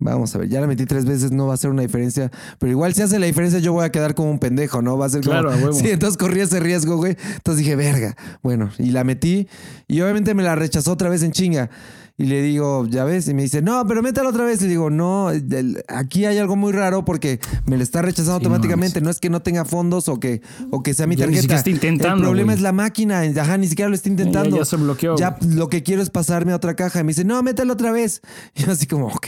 vamos 0.00 0.34
a 0.34 0.38
ver, 0.38 0.48
ya 0.48 0.60
la 0.60 0.66
metí 0.66 0.86
tres 0.86 1.04
veces, 1.04 1.30
no 1.30 1.46
va 1.46 1.52
a 1.52 1.54
hacer 1.54 1.70
una 1.70 1.82
diferencia. 1.82 2.32
Pero 2.58 2.72
igual 2.72 2.94
si 2.94 3.02
hace 3.02 3.20
la 3.20 3.26
diferencia, 3.26 3.60
yo 3.60 3.72
voy 3.72 3.84
a 3.84 3.92
quedar 3.92 4.16
como 4.16 4.28
un 4.28 4.40
pendejo, 4.40 4.82
¿no? 4.82 4.98
Va 4.98 5.06
a 5.06 5.10
ser 5.10 5.20
como... 5.20 5.34
Claro, 5.34 5.50
huevo. 5.50 5.72
Sí, 5.72 5.88
entonces 5.88 6.16
corrí 6.16 6.40
ese 6.40 6.58
riesgo, 6.58 6.96
güey. 6.96 7.16
Entonces 7.36 7.64
dije, 7.64 7.76
verga. 7.76 8.16
Bueno, 8.42 8.72
y 8.76 8.90
la 8.90 9.04
metí. 9.04 9.46
Y 9.86 10.00
obviamente 10.00 10.34
me 10.34 10.42
la 10.42 10.56
rechazó 10.56 10.90
otra 10.90 11.08
vez 11.08 11.22
en 11.22 11.30
chinga. 11.30 11.70
Y 12.18 12.24
le 12.24 12.40
digo, 12.40 12.86
ya 12.88 13.04
ves, 13.04 13.28
y 13.28 13.34
me 13.34 13.42
dice, 13.42 13.60
no, 13.60 13.86
pero 13.86 14.02
métala 14.02 14.30
otra 14.30 14.44
vez. 14.46 14.62
Le 14.62 14.68
digo, 14.68 14.88
no, 14.88 15.30
el- 15.30 15.84
aquí 15.88 16.24
hay 16.24 16.38
algo 16.38 16.56
muy 16.56 16.72
raro 16.72 17.04
porque 17.04 17.40
me 17.66 17.76
la 17.76 17.82
está 17.82 18.00
rechazando 18.00 18.38
Sí, 18.40 18.46
automáticamente. 18.46 19.02
No 19.02 19.10
es 19.10 19.20
que 19.20 19.28
no 19.28 19.42
tenga 19.42 19.66
fondos 19.66 20.08
o 20.08 20.18
que, 20.18 20.40
o 20.70 20.82
que 20.82 20.94
sea 20.94 21.06
mi 21.06 21.14
Ya 21.16 21.26
ni 21.26 21.34
tarjeta. 21.34 21.42
siquiera 21.42 21.58
está 21.58 21.70
intentando, 21.70 22.16
El 22.16 22.22
problema 22.22 22.46
güey. 22.52 22.56
es 22.56 22.62
la 22.62 22.72
máquina. 22.72 23.20
Ajá, 23.20 23.58
ni 23.58 23.68
siquiera 23.68 23.90
lo 23.90 23.94
está 23.94 24.08
intentando. 24.08 24.56
Ya, 24.56 24.62
ya 24.62 24.64
se 24.64 24.76
bloqueó. 24.76 25.16
Ya 25.16 25.36
lo 25.46 25.68
que 25.68 25.82
quiero 25.82 26.00
es 26.00 26.08
pasarme 26.08 26.52
a 26.52 26.56
otra 26.56 26.74
caja. 26.74 27.00
Y 27.00 27.04
me 27.04 27.08
dice, 27.08 27.24
no, 27.24 27.42
métela 27.42 27.74
otra 27.74 27.92
vez. 27.92 28.22
Y 28.54 28.62
yo 28.64 28.72
así 28.72 28.86
como, 28.86 29.08
ok. 29.08 29.26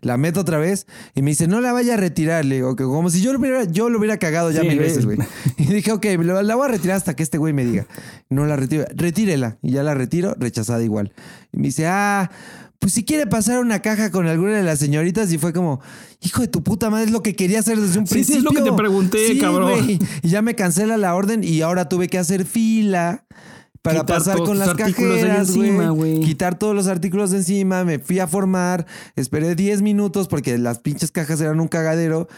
La 0.00 0.16
meto 0.16 0.40
otra 0.40 0.56
vez. 0.58 0.86
Y 1.14 1.20
me 1.20 1.32
dice, 1.32 1.46
no 1.46 1.60
la 1.60 1.72
vaya 1.72 1.94
a 1.94 1.96
retirar. 1.98 2.46
Le 2.46 2.54
digo, 2.56 2.74
como 2.74 3.10
si 3.10 3.20
yo 3.20 3.34
lo 3.34 3.38
hubiera, 3.38 3.64
yo 3.64 3.90
lo 3.90 3.98
hubiera 3.98 4.16
cagado 4.16 4.50
ya 4.50 4.62
Sí, 4.62 4.68
mil 4.68 4.76
güey. 4.78 4.88
veces, 4.88 5.04
güey. 5.04 5.18
Y 5.58 5.66
dije, 5.66 5.92
ok, 5.92 6.06
la, 6.22 6.42
la 6.42 6.54
voy 6.56 6.68
a 6.68 6.70
retirar 6.70 6.96
hasta 6.96 7.14
que 7.14 7.22
este 7.22 7.36
güey 7.36 7.52
me 7.52 7.66
diga. 7.66 7.86
No 8.30 8.46
la 8.46 8.56
retiro. 8.56 8.86
Retírela. 8.94 9.58
Y 9.60 9.72
ya 9.72 9.82
la 9.82 9.92
retiro, 9.92 10.34
rechazada 10.38 10.82
igual. 10.82 11.12
Y 11.52 11.58
me 11.58 11.64
dice, 11.64 11.86
ah, 11.86 12.30
pues 12.78 12.94
si 12.94 13.04
quiere 13.04 13.26
pasar 13.26 13.60
una 13.60 13.80
caja 13.82 14.10
con 14.10 14.26
alguna 14.26 14.52
de 14.56 14.62
las 14.62 14.78
señoritas 14.78 15.30
y 15.32 15.38
fue 15.38 15.52
como, 15.52 15.80
hijo 16.22 16.40
de 16.40 16.48
tu 16.48 16.62
puta 16.62 16.88
madre, 16.90 17.04
es 17.06 17.10
lo 17.10 17.22
que 17.22 17.36
quería 17.36 17.58
hacer 17.60 17.78
desde 17.78 17.98
un 17.98 18.06
Sí, 18.06 18.14
sí, 18.14 18.20
es 18.20 18.26
principio. 18.28 18.50
lo 18.50 18.64
que 18.64 18.70
te 18.70 18.76
pregunté, 18.76 19.38
cabrón. 19.38 19.98
Y 20.22 20.28
ya 20.28 20.40
me 20.42 20.54
cancela 20.54 20.96
la 20.96 21.14
orden 21.14 21.44
y 21.44 21.60
ahora 21.60 21.88
tuve 21.88 22.08
que 22.08 22.18
hacer 22.18 22.46
fila 22.46 23.26
para 23.82 24.00
Quitar 24.00 24.18
pasar 24.18 24.38
con 24.38 24.58
las 24.58 24.74
cajeras, 24.74 25.50
güey. 25.94 26.20
Quitar 26.20 26.58
todos 26.58 26.74
los 26.74 26.86
artículos 26.86 27.30
de 27.30 27.38
encima, 27.38 27.84
me 27.84 27.98
fui 27.98 28.18
a 28.18 28.26
formar, 28.26 28.86
esperé 29.16 29.54
10 29.54 29.82
minutos 29.82 30.28
porque 30.28 30.58
las 30.58 30.78
pinches 30.80 31.10
cajas 31.10 31.40
eran 31.40 31.60
un 31.60 31.68
cagadero. 31.68 32.28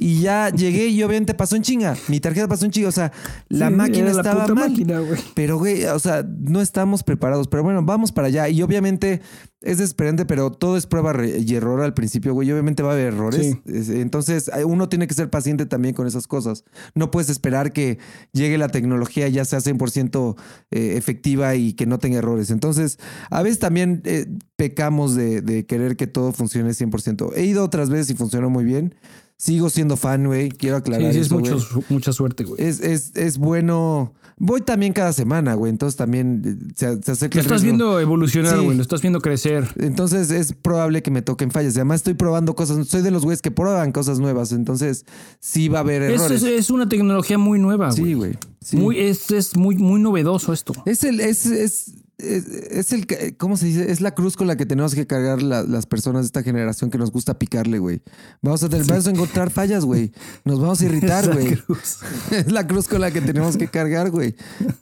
Y 0.00 0.20
ya 0.20 0.50
llegué 0.50 0.86
y 0.86 1.02
obviamente 1.02 1.34
pasó 1.34 1.56
en 1.56 1.62
chinga. 1.62 1.96
Mi 2.06 2.20
tarjeta 2.20 2.46
pasó 2.46 2.64
en 2.64 2.70
chinga. 2.70 2.88
O 2.88 2.92
sea, 2.92 3.10
la 3.48 3.66
Sí, 3.68 3.74
máquina 3.74 4.04
la 4.04 4.20
estaba 4.20 4.46
mal. 4.46 4.70
máquina, 4.70 5.00
güey. 5.00 5.20
Pero, 5.34 5.58
güey, 5.58 5.84
o 5.86 5.98
sea, 5.98 6.22
no 6.22 6.60
estamos 6.60 7.02
preparados. 7.02 7.48
Pero 7.48 7.64
bueno, 7.64 7.82
vamos 7.82 8.12
para 8.12 8.28
allá. 8.28 8.48
Y 8.48 8.62
obviamente 8.62 9.20
es 9.60 9.78
desesperante, 9.78 10.24
pero 10.24 10.52
todo 10.52 10.76
es 10.76 10.86
prueba 10.86 11.12
y 11.26 11.52
error 11.52 11.80
al 11.82 11.94
principio, 11.94 12.32
güey. 12.32 12.48
Obviamente 12.52 12.84
va 12.84 12.90
a 12.90 12.92
haber 12.92 13.06
errores. 13.12 13.56
Sí. 13.66 13.92
Entonces, 14.00 14.48
uno 14.64 14.88
tiene 14.88 15.08
que 15.08 15.14
ser 15.14 15.30
paciente 15.30 15.66
también 15.66 15.96
con 15.96 16.06
esas 16.06 16.28
cosas. 16.28 16.62
No 16.94 17.10
puedes 17.10 17.28
esperar 17.28 17.72
que 17.72 17.98
llegue 18.32 18.56
la 18.56 18.68
tecnología 18.68 19.26
y 19.26 19.32
ya 19.32 19.44
sea 19.44 19.58
100% 19.58 20.36
eh, 20.70 20.94
efectiva 20.96 21.56
y 21.56 21.72
que 21.72 21.86
no 21.86 21.98
tenga 21.98 22.18
errores. 22.18 22.50
Entonces, 22.50 23.00
a 23.30 23.42
veces 23.42 23.58
también 23.58 24.02
eh, 24.04 24.26
pecamos 24.54 25.16
de, 25.16 25.40
de 25.42 25.66
querer 25.66 25.96
que 25.96 26.06
todo 26.06 26.30
funcione 26.32 26.70
100%. 26.70 27.32
He 27.34 27.46
ido 27.46 27.64
otras 27.64 27.90
veces 27.90 28.10
y 28.10 28.14
funcionó 28.14 28.48
muy 28.48 28.62
bien. 28.62 28.94
Sigo 29.38 29.70
siendo 29.70 29.96
fan, 29.96 30.26
güey. 30.26 30.48
Quiero 30.50 30.76
aclarar 30.76 31.12
Sí, 31.12 31.14
sí, 31.14 31.20
es 31.20 31.26
eso, 31.26 31.38
güey. 31.38 31.52
mucho, 31.52 31.60
su- 31.64 31.84
mucha 31.88 32.12
suerte, 32.12 32.42
güey. 32.44 32.60
Es, 32.62 32.80
es, 32.80 33.12
es 33.14 33.38
bueno. 33.38 34.12
Voy 34.40 34.60
también 34.62 34.92
cada 34.92 35.12
semana, 35.12 35.54
güey. 35.54 35.70
Entonces 35.70 35.96
también 35.96 36.42
eh, 36.44 36.72
se, 36.76 37.02
se 37.02 37.12
acerca 37.12 37.36
Lo 37.38 37.42
estás 37.42 37.62
viendo 37.62 37.98
evolucionar, 38.00 38.56
Sí. 38.58 38.64
güey. 38.64 38.76
Lo 38.76 38.82
estás 38.82 39.00
viendo 39.00 39.20
crecer. 39.20 39.68
Entonces 39.78 40.30
es 40.32 40.52
probable 40.54 41.02
que 41.02 41.10
me 41.12 41.22
toquen 41.22 41.50
fallas. 41.52 41.74
Además 41.76 41.96
estoy 42.00 42.14
probando 42.14 42.54
cosas. 42.56 42.86
Soy 42.88 43.02
de 43.02 43.10
los 43.12 43.22
güeyes 43.24 43.40
que 43.42 43.50
prueban 43.52 43.92
cosas 43.92 44.18
nuevas. 44.18 44.50
Entonces 44.52 45.04
sí 45.40 45.68
va 45.68 45.78
a 45.78 45.80
haber 45.82 46.02
Es, 46.02 46.20
errores. 46.20 46.42
es, 46.42 46.48
es 46.48 46.70
una 46.70 46.88
tecnología 46.88 47.38
muy 47.38 47.58
nueva, 47.60 47.90
güey. 47.90 47.96
sí, 48.04 48.14
güey. 48.14 48.38
Sí. 48.60 48.76
Muy, 48.76 48.98
es, 48.98 49.30
es 49.30 49.56
muy, 49.56 49.76
muy 49.76 50.00
novedoso 50.00 50.52
esto. 50.52 50.72
Es 50.84 51.04
el, 51.04 51.20
es, 51.20 51.46
es, 51.46 51.92
es, 52.18 52.46
es 52.46 52.92
el, 52.92 53.06
¿cómo 53.36 53.56
se 53.56 53.66
dice? 53.66 53.90
Es 53.90 54.00
la 54.00 54.14
cruz 54.14 54.36
con 54.36 54.46
la 54.48 54.56
que 54.56 54.66
tenemos 54.66 54.94
que 54.94 55.06
cargar 55.06 55.40
la- 55.40 55.62
las 55.62 55.86
personas 55.86 56.22
de 56.22 56.26
esta 56.26 56.42
generación 56.42 56.90
que 56.90 56.98
nos 56.98 57.10
gusta 57.12 57.38
picarle, 57.38 57.78
güey. 57.78 58.02
Vamos 58.42 58.62
a 58.62 58.68
tener, 58.68 58.86
vamos 58.86 59.06
a 59.06 59.10
encontrar 59.10 59.50
fallas, 59.50 59.84
güey. 59.84 60.12
Nos 60.44 60.60
vamos 60.60 60.80
a 60.80 60.84
irritar, 60.86 61.26
güey. 61.32 61.56
cruz. 61.56 61.98
Es 62.32 62.50
la 62.52 62.66
cruz 62.66 62.88
con 62.88 63.00
la 63.00 63.10
que 63.10 63.20
tenemos 63.20 63.56
que 63.56 63.68
cargar, 63.68 64.10
güey. 64.10 64.34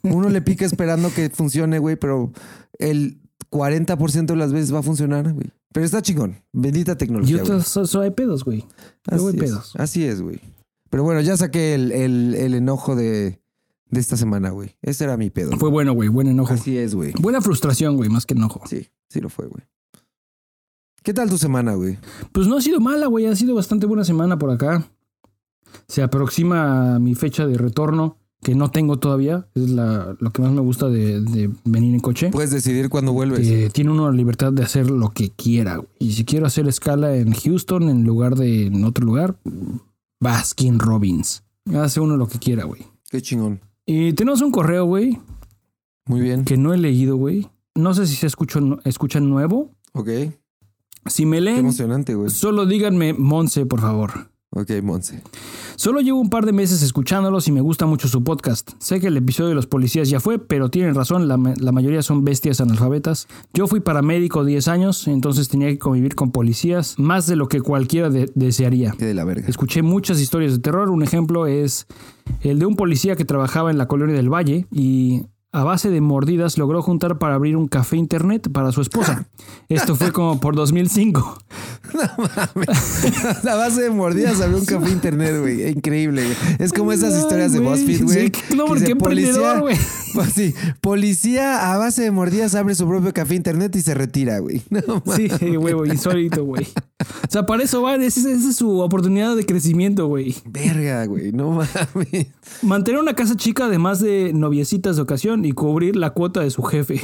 Uno 0.03 0.29
le 0.29 0.41
pica 0.41 0.65
esperando 0.65 1.13
que 1.13 1.29
funcione, 1.29 1.79
güey, 1.79 1.95
pero 1.95 2.31
el 2.79 3.21
40% 3.51 4.25
de 4.25 4.35
las 4.35 4.51
veces 4.51 4.73
va 4.73 4.79
a 4.79 4.83
funcionar, 4.83 5.31
güey. 5.33 5.51
Pero 5.73 5.85
está 5.85 6.01
chingón. 6.01 6.41
Bendita 6.53 6.97
tecnología. 6.97 7.37
güey. 7.37 7.49
otras 7.51 7.67
so- 7.67 7.85
so 7.85 8.01
hay 8.01 8.11
pedos, 8.11 8.43
güey. 8.43 8.65
Hay 9.09 9.17
Así 9.17 9.27
es, 9.27 9.35
pedos. 9.35 9.73
así 9.77 10.03
es, 10.05 10.21
güey. 10.21 10.41
Pero 10.89 11.03
bueno, 11.03 11.21
ya 11.21 11.37
saqué 11.37 11.75
el, 11.75 11.91
el- 11.91 12.33
el 12.35 12.53
enojo 12.55 12.95
de, 12.95 13.41
de 13.89 13.99
esta 13.99 14.17
semana, 14.17 14.49
güey. 14.49 14.75
Ese 14.81 15.03
era 15.05 15.17
mi 15.17 15.29
pedo. 15.29 15.57
Fue 15.57 15.69
bueno, 15.69 15.93
güey. 15.93 16.09
Buen 16.09 16.27
enojo. 16.27 16.53
Así 16.53 16.77
es, 16.77 16.93
güey. 16.95 17.13
Buena 17.19 17.41
frustración, 17.41 17.95
güey, 17.95 18.09
más 18.09 18.25
que 18.25 18.33
enojo. 18.33 18.61
Sí, 18.67 18.87
sí 19.09 19.21
lo 19.21 19.29
fue, 19.29 19.47
güey. 19.47 19.63
¿Qué 21.03 21.13
tal 21.13 21.29
tu 21.29 21.37
semana, 21.37 21.73
güey? 21.75 21.97
Pues 22.33 22.47
no 22.47 22.57
ha 22.57 22.61
sido 22.61 22.79
mala, 22.79 23.07
güey. 23.07 23.25
Ha 23.27 23.35
sido 23.35 23.55
bastante 23.55 23.85
buena 23.85 24.03
semana 24.03 24.37
por 24.37 24.51
acá. 24.51 24.89
Se 25.87 26.01
aproxima 26.01 26.99
mi 26.99 27.15
fecha 27.15 27.47
de 27.47 27.57
retorno, 27.57 28.17
que 28.41 28.55
no 28.55 28.71
tengo 28.71 28.99
todavía. 28.99 29.47
Es 29.55 29.69
la, 29.69 30.17
lo 30.19 30.31
que 30.31 30.41
más 30.41 30.51
me 30.51 30.59
gusta 30.61 30.89
de, 30.89 31.21
de 31.21 31.49
venir 31.63 31.93
en 31.93 32.01
coche. 32.01 32.29
Puedes 32.31 32.51
decidir 32.51 32.89
cuándo 32.89 33.13
vuelves. 33.13 33.47
Que 33.47 33.69
tiene 33.69 33.91
uno 33.91 34.09
la 34.11 34.17
libertad 34.17 34.51
de 34.51 34.63
hacer 34.63 34.89
lo 34.91 35.11
que 35.11 35.31
quiera. 35.31 35.77
güey. 35.77 35.87
Y 35.99 36.11
si 36.13 36.25
quiero 36.25 36.45
hacer 36.45 36.67
escala 36.67 37.15
en 37.15 37.31
Houston 37.33 37.89
en 37.89 38.03
lugar 38.03 38.35
de 38.35 38.65
en 38.67 38.83
otro 38.83 39.05
lugar, 39.05 39.39
Baskin 40.19 40.79
Robbins. 40.79 41.43
Hace 41.73 41.99
uno 42.01 42.17
lo 42.17 42.27
que 42.27 42.39
quiera, 42.39 42.65
güey. 42.65 42.81
Qué 43.09 43.21
chingón. 43.21 43.61
Y 43.87 44.11
tenemos 44.13 44.41
un 44.41 44.51
correo, 44.51 44.85
güey, 44.85 45.17
Muy 46.05 46.19
bien. 46.21 46.43
que 46.45 46.57
no 46.57 46.73
he 46.73 46.77
leído, 46.77 47.15
güey. 47.15 47.47
No 47.73 47.93
sé 47.93 48.05
si 48.05 48.15
se 48.15 48.27
escucha, 48.27 48.59
escuchan 48.83 49.29
nuevo. 49.29 49.71
Ok. 49.93 50.05
Qué 50.05 50.39
Si 51.07 51.25
me 51.25 51.39
leen, 51.39 51.59
emocionante, 51.59 52.13
güey. 52.13 52.29
solo 52.29 52.65
díganme 52.65 53.13
Monse, 53.13 53.65
por 53.65 53.79
favor. 53.79 54.29
Ok, 54.51 54.71
Monse. 54.81 55.21
Solo 55.75 55.99
llevo 55.99 56.19
un 56.19 56.29
par 56.29 56.45
de 56.45 56.53
meses 56.53 56.81
escuchándolos 56.81 57.47
y 57.47 57.51
me 57.51 57.61
gusta 57.61 57.85
mucho 57.85 58.07
su 58.07 58.23
podcast. 58.23 58.71
Sé 58.79 58.99
que 58.99 59.07
el 59.07 59.17
episodio 59.17 59.49
de 59.49 59.55
los 59.55 59.67
policías 59.67 60.09
ya 60.09 60.19
fue, 60.21 60.39
pero 60.39 60.69
tienen 60.69 60.95
razón, 60.95 61.27
la, 61.27 61.35
ma- 61.37 61.53
la 61.59 61.71
mayoría 61.73 62.01
son 62.01 62.23
bestias 62.23 62.61
analfabetas. 62.61 63.27
Yo 63.53 63.67
fui 63.67 63.81
paramédico 63.81 64.45
10 64.45 64.67
años, 64.69 65.07
entonces 65.07 65.49
tenía 65.49 65.67
que 65.67 65.77
convivir 65.77 66.15
con 66.15 66.31
policías 66.31 66.97
más 66.97 67.27
de 67.27 67.35
lo 67.35 67.47
que 67.49 67.59
cualquiera 67.61 68.09
de- 68.09 68.31
desearía. 68.35 68.95
Qué 68.97 69.05
de 69.05 69.13
la 69.13 69.25
verga. 69.25 69.47
Escuché 69.47 69.81
muchas 69.81 70.19
historias 70.21 70.53
de 70.53 70.59
terror. 70.59 70.89
Un 70.89 71.03
ejemplo 71.03 71.45
es 71.45 71.85
el 72.41 72.57
de 72.59 72.65
un 72.65 72.75
policía 72.77 73.15
que 73.17 73.25
trabajaba 73.25 73.69
en 73.69 73.77
la 73.77 73.87
colonia 73.87 74.15
del 74.15 74.29
Valle 74.33 74.65
y 74.71 75.23
a 75.53 75.63
base 75.63 75.89
de 75.89 76.01
mordidas 76.01 76.57
logró 76.57 76.81
juntar 76.81 77.19
para 77.19 77.35
abrir 77.35 77.55
un 77.55 77.67
café 77.67 77.95
internet 77.95 78.51
para 78.51 78.71
su 78.71 78.81
esposa. 78.81 79.27
Esto 79.69 79.95
fue 79.95 80.11
como 80.11 80.39
por 80.39 80.55
2005. 80.55 81.37
La 83.43 83.55
base 83.55 83.83
de 83.83 83.89
mordidas 83.89 84.41
abrió 84.41 84.57
un 84.59 84.65
café 84.65 84.91
internet, 84.91 85.39
güey. 85.39 85.69
Increíble, 85.69 86.23
güey. 86.25 86.37
Es 86.59 86.73
como 86.73 86.91
esas 86.91 87.13
Ay, 87.13 87.21
historias 87.21 87.53
de 87.53 87.59
güey. 87.59 87.71
BuzzFeed, 87.71 88.03
güey. 88.03 88.31
Sí, 88.33 88.55
no, 88.55 88.65
que 88.65 88.69
porque 88.69 88.91
emprendedor, 88.91 89.61
güey. 89.61 89.77
Pues 90.13 90.33
sí, 90.33 90.53
policía 90.81 91.71
a 91.71 91.77
base 91.77 92.03
de 92.03 92.11
mordidas 92.11 92.55
abre 92.55 92.75
su 92.75 92.87
propio 92.87 93.13
café 93.13 93.35
internet 93.35 93.75
y 93.75 93.81
se 93.81 93.93
retira, 93.93 94.39
güey. 94.39 94.63
No, 94.69 95.01
mames. 95.05 95.31
Sí, 95.39 95.57
huevo, 95.57 95.85
insólito, 95.85 96.43
güey. 96.43 96.65
O 96.99 97.29
sea, 97.29 97.45
para 97.45 97.63
eso 97.63 97.87
esa, 97.89 98.19
esa 98.19 98.49
es 98.49 98.55
su 98.55 98.79
oportunidad 98.79 99.35
de 99.35 99.45
crecimiento, 99.45 100.07
güey. 100.07 100.35
Verga, 100.45 101.05
güey. 101.05 101.31
No 101.31 101.51
mames. 101.51 102.27
Mantener 102.61 102.99
una 102.99 103.13
casa 103.13 103.35
chica 103.35 103.65
además 103.65 103.99
de 103.99 104.31
noviecitas 104.33 104.95
de 104.95 105.01
ocasión 105.01 105.36
y 105.45 105.51
cubrir 105.51 105.95
la 105.95 106.11
cuota 106.11 106.41
de 106.41 106.49
su 106.49 106.63
jefe. 106.63 107.01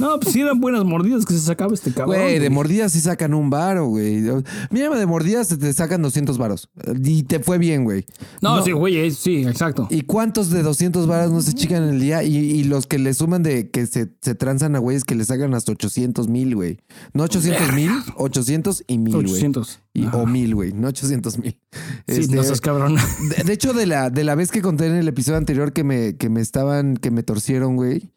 No, 0.00 0.18
pues 0.18 0.32
sí 0.32 0.40
eran 0.40 0.60
buenas 0.60 0.84
mordidas 0.84 1.24
que 1.26 1.34
se 1.34 1.40
sacaba 1.40 1.72
este 1.74 1.92
cabrón. 1.92 2.16
Güey, 2.16 2.38
de 2.38 2.50
mordidas 2.50 2.92
sí 2.92 3.00
sacan 3.00 3.34
un 3.34 3.50
varo, 3.50 3.86
güey. 3.86 4.22
Mira, 4.70 4.88
de 4.98 5.06
mordidas 5.06 5.48
te- 5.48 5.72
sacan 5.72 6.02
200 6.02 6.38
varos. 6.38 6.70
Y 7.04 7.22
te 7.24 7.38
fue 7.40 7.58
bien, 7.58 7.84
güey. 7.84 8.06
No, 8.40 8.62
sí, 8.64 8.72
güey, 8.72 9.10
sí, 9.10 9.44
exacto. 9.46 9.86
¿Y 9.90 10.02
cuántos 10.02 10.50
de 10.50 10.62
200 10.62 11.06
varos 11.06 11.30
no 11.32 11.42
se 11.42 11.52
chican 11.52 11.82
en 11.84 11.90
el 11.90 12.00
día? 12.00 12.22
Y, 12.22 12.36
y 12.36 12.64
los 12.64 12.86
que 12.86 12.98
le 12.98 13.12
suman 13.14 13.42
de 13.42 13.70
que 13.70 13.86
se, 13.86 14.08
se 14.22 14.34
transan 14.34 14.74
a 14.74 14.78
güeyes 14.78 15.04
que 15.04 15.14
le 15.14 15.24
sacan 15.24 15.54
hasta 15.54 15.72
800 15.72 16.28
mil, 16.28 16.54
güey. 16.56 16.78
No 17.12 17.24
800 17.24 17.72
mil, 17.74 17.90
800 18.16 18.84
y 18.86 18.98
mil, 18.98 19.12
güey. 19.12 19.26
800. 19.26 19.80
Y. 19.92 20.06
O 20.12 20.24
mil, 20.24 20.54
güey, 20.54 20.72
no 20.72 20.88
800 20.88 21.38
mil. 21.38 21.58
Sí, 22.06 22.20
Este, 22.20 22.34
no 22.36 22.42
seas 22.44 22.60
cabrón. 22.60 22.96
de, 23.36 23.44
de 23.44 23.52
hecho, 23.52 23.72
de 23.72 23.86
la, 23.86 24.08
de 24.08 24.22
la 24.24 24.34
vez 24.36 24.50
que 24.50 24.62
conté 24.62 24.86
en 24.86 24.94
el 24.94 25.08
episodio 25.08 25.36
anterior 25.38 25.72
que 25.72 25.82
me, 25.84 26.16
que 26.16 26.28
me 26.30 26.40
estaban, 26.40 26.96
que 26.96 27.10
me 27.10 27.22
torcieron, 27.22 27.76
güey. 27.76 28.10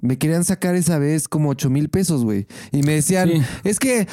Me 0.00 0.18
querían 0.18 0.44
sacar 0.44 0.74
esa 0.74 0.98
vez 0.98 1.28
como 1.28 1.50
8 1.50 1.70
mil 1.70 1.88
pesos, 1.88 2.24
güey. 2.24 2.46
Y 2.72 2.82
me 2.82 2.94
decían, 2.94 3.28
Sí. 3.30 3.42
es 3.64 3.78
que 3.78 4.06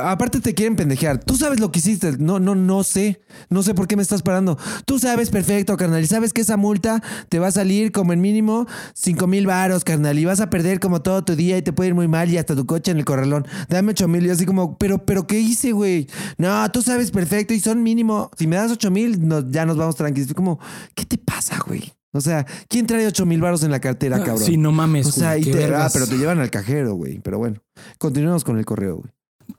aparte 0.00 0.40
te 0.40 0.54
quieren 0.54 0.76
pendejear. 0.76 1.22
Tú 1.24 1.36
sabes 1.36 1.60
lo 1.60 1.70
que 1.72 1.78
hiciste. 1.78 2.16
No, 2.18 2.38
no, 2.40 2.54
no 2.54 2.82
sé. 2.84 3.20
No 3.48 3.62
sé 3.62 3.74
por 3.74 3.86
qué 3.88 3.96
me 3.96 4.02
estás 4.02 4.22
parando. 4.22 4.58
Tú 4.84 4.98
sabes 4.98 5.30
perfecto, 5.30 5.76
carnal. 5.76 6.02
Y 6.02 6.06
sabes 6.06 6.32
que 6.32 6.40
esa 6.40 6.56
multa 6.56 7.02
te 7.28 7.38
va 7.38 7.48
a 7.48 7.52
salir 7.52 7.92
como 7.92 8.12
en 8.12 8.20
mínimo 8.20 8.66
5 8.94 9.26
mil 9.26 9.46
varos, 9.46 9.84
carnal. 9.84 10.18
Y 10.18 10.24
vas 10.24 10.40
a 10.40 10.50
perder 10.50 10.80
como 10.80 11.02
todo 11.02 11.24
tu 11.24 11.36
día 11.36 11.56
y 11.56 11.62
te 11.62 11.72
puede 11.72 11.88
ir 11.88 11.94
muy 11.94 12.08
mal 12.08 12.28
y 12.30 12.36
hasta 12.38 12.56
tu 12.56 12.66
coche 12.66 12.90
en 12.90 12.98
el 12.98 13.04
corralón. 13.04 13.46
Dame 13.68 13.92
8 13.92 14.08
mil. 14.08 14.26
Y 14.26 14.30
así 14.30 14.44
como, 14.46 14.76
pero, 14.78 15.04
pero, 15.04 15.26
¿qué 15.26 15.38
hice, 15.40 15.72
güey? 15.72 16.08
No, 16.36 16.70
tú 16.72 16.82
sabes 16.82 17.10
perfecto 17.10 17.54
y 17.54 17.60
son 17.60 17.82
mínimo. 17.82 18.30
Si 18.36 18.46
me 18.46 18.56
das 18.56 18.70
8 18.72 18.90
mil, 18.90 19.26
no- 19.26 19.48
ya 19.50 19.64
nos 19.64 19.76
vamos 19.76 19.96
tranquilos. 19.96 20.32
Como, 20.34 20.58
¿qué 20.94 21.04
te 21.04 21.18
pasa, 21.18 21.58
güey? 21.66 21.92
O 22.12 22.20
sea, 22.20 22.46
¿quién 22.68 22.86
trae 22.86 23.06
8 23.06 23.26
mil 23.26 23.40
varos 23.40 23.62
en 23.62 23.70
la 23.70 23.80
cartera, 23.80 24.18
cabrón? 24.18 24.44
Sí, 24.44 24.56
no 24.56 24.72
mames. 24.72 25.06
O 25.06 25.12
sea, 25.12 25.36
güey, 25.36 25.48
y 25.48 25.52
te, 25.52 25.64
ah, 25.74 25.88
pero 25.92 26.06
te 26.06 26.16
llevan 26.16 26.38
al 26.40 26.50
cajero, 26.50 26.94
güey. 26.94 27.18
Pero 27.20 27.38
bueno, 27.38 27.60
continuemos 27.98 28.44
con 28.44 28.58
el 28.58 28.64
correo, 28.64 28.96
güey. 28.96 29.12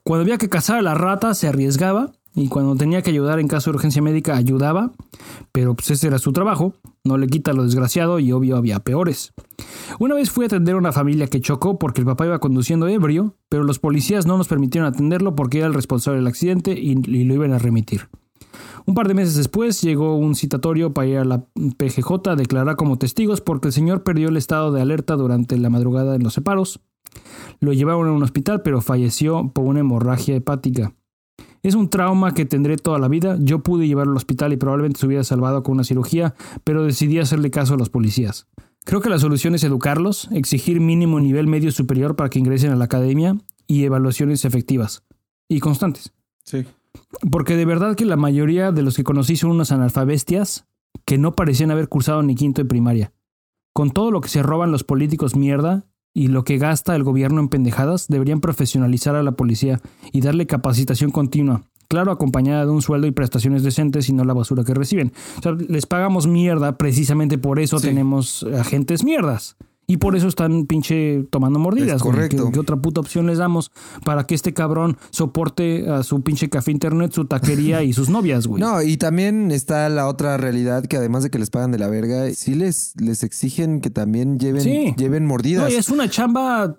Cuando 0.03 0.23
había 0.23 0.37
que 0.37 0.49
cazar 0.49 0.77
a 0.77 0.81
la 0.81 0.95
rata, 0.95 1.33
se 1.33 1.47
arriesgaba. 1.47 2.11
Y 2.35 2.47
cuando 2.47 2.75
tenía 2.75 3.01
que 3.01 3.09
ayudar 3.09 3.39
en 3.39 3.47
caso 3.47 3.71
de 3.71 3.77
urgencia 3.77 4.01
médica, 4.01 4.35
ayudaba. 4.35 4.91
Pero 5.51 5.75
pues 5.75 5.91
ese 5.91 6.07
era 6.07 6.19
su 6.19 6.31
trabajo. 6.31 6.73
No 7.03 7.17
le 7.17 7.27
quita 7.27 7.53
lo 7.53 7.63
desgraciado 7.63 8.19
y 8.19 8.31
obvio 8.31 8.55
había 8.55 8.79
peores. 8.79 9.33
Una 9.99 10.15
vez 10.15 10.29
fui 10.29 10.45
a 10.45 10.47
atender 10.47 10.75
a 10.75 10.77
una 10.77 10.91
familia 10.91 11.27
que 11.27 11.41
chocó 11.41 11.79
porque 11.79 12.01
el 12.01 12.05
papá 12.05 12.25
iba 12.25 12.39
conduciendo 12.39 12.87
ebrio, 12.87 13.35
pero 13.49 13.63
los 13.63 13.79
policías 13.79 14.25
no 14.27 14.37
nos 14.37 14.47
permitieron 14.47 14.87
atenderlo 14.87 15.35
porque 15.35 15.57
era 15.57 15.67
el 15.67 15.73
responsable 15.73 16.19
del 16.19 16.27
accidente 16.27 16.71
y, 16.71 16.91
y 16.91 17.23
lo 17.23 17.33
iban 17.33 17.51
a 17.51 17.57
remitir. 17.57 18.09
Un 18.89 18.95
par 18.95 19.07
de 19.07 19.13
meses 19.13 19.35
después 19.35 19.83
llegó 19.83 20.17
un 20.17 20.33
citatorio 20.33 20.95
para 20.95 21.07
ir 21.07 21.19
a 21.19 21.23
la 21.23 21.45
PGJ 21.77 22.27
a 22.27 22.35
declarar 22.35 22.75
como 22.75 22.97
testigos 22.97 23.39
porque 23.39 23.67
el 23.67 23.71
señor 23.71 24.01
perdió 24.01 24.29
el 24.29 24.35
estado 24.35 24.71
de 24.71 24.81
alerta 24.81 25.15
durante 25.15 25.59
la 25.59 25.69
madrugada 25.69 26.15
en 26.15 26.23
los 26.23 26.33
separos. 26.33 26.79
Lo 27.59 27.71
llevaron 27.71 28.07
a 28.07 28.13
un 28.13 28.23
hospital 28.23 28.63
pero 28.63 28.81
falleció 28.81 29.51
por 29.53 29.65
una 29.65 29.81
hemorragia 29.81 30.35
hepática. 30.35 30.95
Es 31.61 31.75
un 31.75 31.91
trauma 31.91 32.33
que 32.33 32.45
tendré 32.45 32.77
toda 32.77 32.97
la 32.97 33.07
vida. 33.07 33.37
Yo 33.39 33.59
pude 33.59 33.85
llevarlo 33.85 34.13
al 34.13 34.17
hospital 34.17 34.53
y 34.53 34.57
probablemente 34.57 34.99
se 34.99 35.05
hubiera 35.05 35.23
salvado 35.23 35.61
con 35.61 35.73
una 35.73 35.83
cirugía, 35.83 36.33
pero 36.63 36.83
decidí 36.83 37.19
hacerle 37.19 37.51
caso 37.51 37.75
a 37.75 37.77
los 37.77 37.91
policías. 37.91 38.47
Creo 38.85 39.01
que 39.01 39.09
la 39.09 39.19
solución 39.19 39.53
es 39.53 39.63
educarlos, 39.63 40.29
exigir 40.31 40.79
mínimo 40.81 41.19
nivel 41.19 41.45
medio 41.45 41.71
superior 41.71 42.15
para 42.15 42.31
que 42.31 42.39
ingresen 42.39 42.71
a 42.71 42.75
la 42.75 42.85
academia 42.85 43.37
y 43.67 43.83
evaluaciones 43.83 44.45
efectivas 44.45 45.03
y 45.47 45.59
constantes. 45.59 46.11
Sí. 46.43 46.65
Porque 47.31 47.55
de 47.55 47.65
verdad 47.65 47.95
que 47.95 48.05
la 48.05 48.15
mayoría 48.17 48.71
de 48.71 48.81
los 48.83 48.95
que 48.95 49.03
conocí 49.03 49.35
son 49.35 49.51
unas 49.51 49.71
analfabestias 49.71 50.65
que 51.05 51.17
no 51.17 51.35
parecían 51.35 51.71
haber 51.71 51.87
cursado 51.89 52.21
ni 52.23 52.35
quinto 52.35 52.61
de 52.61 52.67
primaria. 52.67 53.11
Con 53.73 53.91
todo 53.91 54.11
lo 54.11 54.21
que 54.21 54.29
se 54.29 54.43
roban 54.43 54.71
los 54.71 54.83
políticos 54.83 55.35
mierda 55.35 55.85
y 56.13 56.27
lo 56.27 56.43
que 56.43 56.57
gasta 56.57 56.95
el 56.95 57.03
gobierno 57.03 57.39
en 57.39 57.49
pendejadas, 57.49 58.07
deberían 58.07 58.41
profesionalizar 58.41 59.15
a 59.15 59.23
la 59.23 59.33
policía 59.33 59.79
y 60.11 60.21
darle 60.21 60.47
capacitación 60.47 61.11
continua. 61.11 61.63
Claro, 61.87 62.11
acompañada 62.11 62.65
de 62.65 62.71
un 62.71 62.81
sueldo 62.83 63.07
y 63.07 63.11
prestaciones 63.11 63.63
decentes 63.63 64.09
y 64.09 64.13
no 64.13 64.23
la 64.23 64.33
basura 64.33 64.63
que 64.63 64.73
reciben. 64.75 65.11
O 65.39 65.41
sea, 65.41 65.53
les 65.53 65.85
pagamos 65.87 66.27
mierda, 66.27 66.77
precisamente 66.77 67.37
por 67.37 67.59
eso 67.59 67.79
Sí. 67.79 67.87
tenemos 67.87 68.43
agentes 68.43 69.03
mierdas. 69.03 69.55
Y 69.91 69.97
por 69.97 70.15
eso 70.15 70.27
están 70.27 70.67
pinche 70.67 71.23
tomando 71.31 71.57
mordidas. 71.57 71.95
Es 71.95 72.01
correcto. 72.03 72.45
¿Qué, 72.45 72.51
qué 72.51 72.59
otra 72.59 72.75
puta 72.75 73.01
opción 73.01 73.25
les 73.25 73.39
damos 73.39 73.71
para 74.05 74.25
que 74.27 74.35
este 74.35 74.53
cabrón 74.53 74.97
soporte 75.09 75.89
a 75.89 76.03
su 76.03 76.21
pinche 76.21 76.47
café 76.47 76.69
internet, 76.69 77.11
su 77.11 77.25
taquería 77.25 77.81
y 77.81 77.91
sus 77.91 78.07
novias, 78.07 78.45
güey? 78.45 78.61
No, 78.69 78.83
y 78.83 78.97
también 78.97 79.49
está 79.49 79.89
la 79.89 80.07
otra 80.07 80.37
realidad 80.37 80.85
que 80.85 80.97
además 80.97 81.23
de 81.23 81.31
que 81.31 81.39
les 81.39 81.49
pagan 81.49 81.71
de 81.71 81.79
la 81.79 81.87
verga, 81.87 82.29
sí 82.35 82.53
les, 82.53 82.93
les 83.01 83.23
exigen 83.23 83.81
que 83.81 83.89
también 83.89 84.37
lleven, 84.37 84.61
Sí. 84.61 84.93
lleven 84.95 85.25
mordidas. 85.25 85.63
No, 85.63 85.69
y 85.71 85.75
es 85.77 85.89
una 85.89 86.07
chamba 86.07 86.75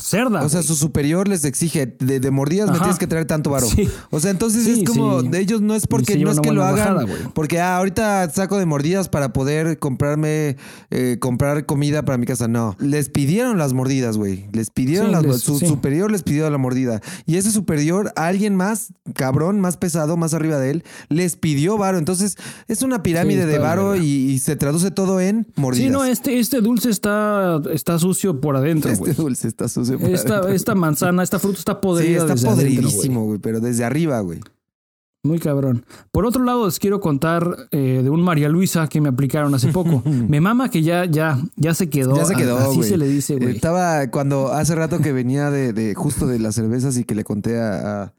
cerda. 0.00 0.42
O 0.42 0.48
sea, 0.48 0.60
güey. 0.60 0.68
su 0.68 0.74
superior 0.76 1.28
les 1.28 1.44
exige 1.44 1.86
de, 1.86 2.20
de 2.20 2.30
mordidas 2.30 2.68
me 2.68 2.74
Ajá. 2.76 2.84
tienes 2.84 2.98
que 2.98 3.06
traer 3.06 3.26
tanto 3.26 3.50
varo. 3.50 3.66
Sí. 3.66 3.88
O 4.10 4.20
sea, 4.20 4.30
entonces 4.30 4.64
Sí, 4.64 4.82
es 4.82 4.88
como 4.88 5.20
sí. 5.22 5.28
de 5.28 5.38
ellos 5.40 5.60
no 5.60 5.74
es 5.74 5.86
porque 5.86 6.16
no 6.18 6.30
es 6.30 6.40
que 6.40 6.52
lo 6.52 6.64
hagan 6.64 6.94
bajada, 6.96 7.30
porque 7.34 7.60
ah, 7.60 7.76
ahorita 7.76 8.30
saco 8.30 8.58
de 8.58 8.66
mordidas 8.66 9.08
para 9.08 9.32
poder 9.32 9.78
comprarme 9.78 10.56
eh, 10.90 11.16
comprar 11.20 11.66
comida 11.66 12.04
para 12.04 12.18
mi 12.18 12.26
casa. 12.26 12.48
No, 12.48 12.76
les 12.78 13.08
pidieron 13.08 13.58
las 13.58 13.72
mordidas, 13.72 14.16
güey. 14.16 14.46
Les 14.52 14.70
pidieron 14.70 15.12
las 15.12 15.22
les- 15.24 15.40
su 15.40 15.58
superior 15.58 16.10
les 16.10 16.22
pidió 16.22 16.48
la 16.50 16.58
mordida 16.58 17.00
y 17.26 17.36
ese 17.36 17.50
superior 17.50 18.12
alguien 18.16 18.54
más 18.56 18.92
cabrón, 19.14 19.60
más 19.60 19.76
pesado, 19.76 20.16
más 20.16 20.34
arriba 20.34 20.58
de 20.58 20.70
él 20.70 20.84
les 21.08 21.36
pidió 21.36 21.78
varo. 21.78 21.98
Entonces 21.98 22.36
es 22.68 22.82
una 22.82 23.02
pirámide 23.02 23.46
de 23.46 23.58
varo 23.58 23.96
y, 23.96 24.02
y 24.06 24.38
se 24.38 24.56
traduce 24.56 24.90
todo 24.90 25.20
en 25.20 25.46
mordidas. 25.56 25.86
Sí, 25.86 25.90
no, 25.92 26.04
este, 26.04 26.38
este 26.38 26.60
dulce 26.60 26.90
está, 26.90 27.60
está 27.72 27.98
sucio 27.98 28.40
por 28.40 28.56
adentro, 28.56 28.90
este 28.90 29.02
güey. 29.04 29.14
dulce 29.14 29.48
está 29.48 29.68
sucio. 29.68 29.81
Esta, 30.02 30.52
esta 30.52 30.74
manzana, 30.74 31.22
esta 31.22 31.38
fruta 31.38 31.58
está 31.58 31.72
Sí, 31.72 31.78
podrida. 31.82 32.18
está 32.20 32.32
adentro, 32.32 32.54
güey. 32.54 32.76
podridísimo, 32.76 33.24
güey, 33.26 33.38
pero 33.38 33.60
desde 33.60 33.84
arriba, 33.84 34.20
güey. 34.20 34.40
Muy 35.24 35.38
cabrón. 35.38 35.86
Por 36.10 36.26
otro 36.26 36.42
lado, 36.42 36.66
les 36.66 36.80
quiero 36.80 36.98
contar 37.00 37.68
eh, 37.70 38.00
de 38.02 38.10
un 38.10 38.20
María 38.22 38.48
Luisa 38.48 38.88
que 38.88 39.00
me 39.00 39.08
aplicaron 39.08 39.54
hace 39.54 39.68
poco. 39.68 40.02
me 40.28 40.40
mama 40.40 40.68
que 40.68 40.82
ya, 40.82 41.04
ya, 41.04 41.38
ya 41.54 41.74
se 41.74 41.88
quedó. 41.88 42.16
Ya 42.16 42.24
se 42.24 42.34
quedó, 42.34 42.58
Así 42.58 42.78
güey. 42.78 42.88
se 42.88 42.96
le 42.96 43.06
dice, 43.06 43.36
güey. 43.36 43.54
Estaba 43.54 44.08
cuando 44.10 44.52
hace 44.52 44.74
rato 44.74 44.98
que 44.98 45.12
venía 45.12 45.50
de, 45.52 45.72
de 45.72 45.94
justo 45.94 46.26
de 46.26 46.40
las 46.40 46.56
cervezas 46.56 46.96
y 46.98 47.04
que 47.04 47.14
le 47.14 47.22
conté 47.22 47.60
a, 47.60 48.02
a- 48.02 48.12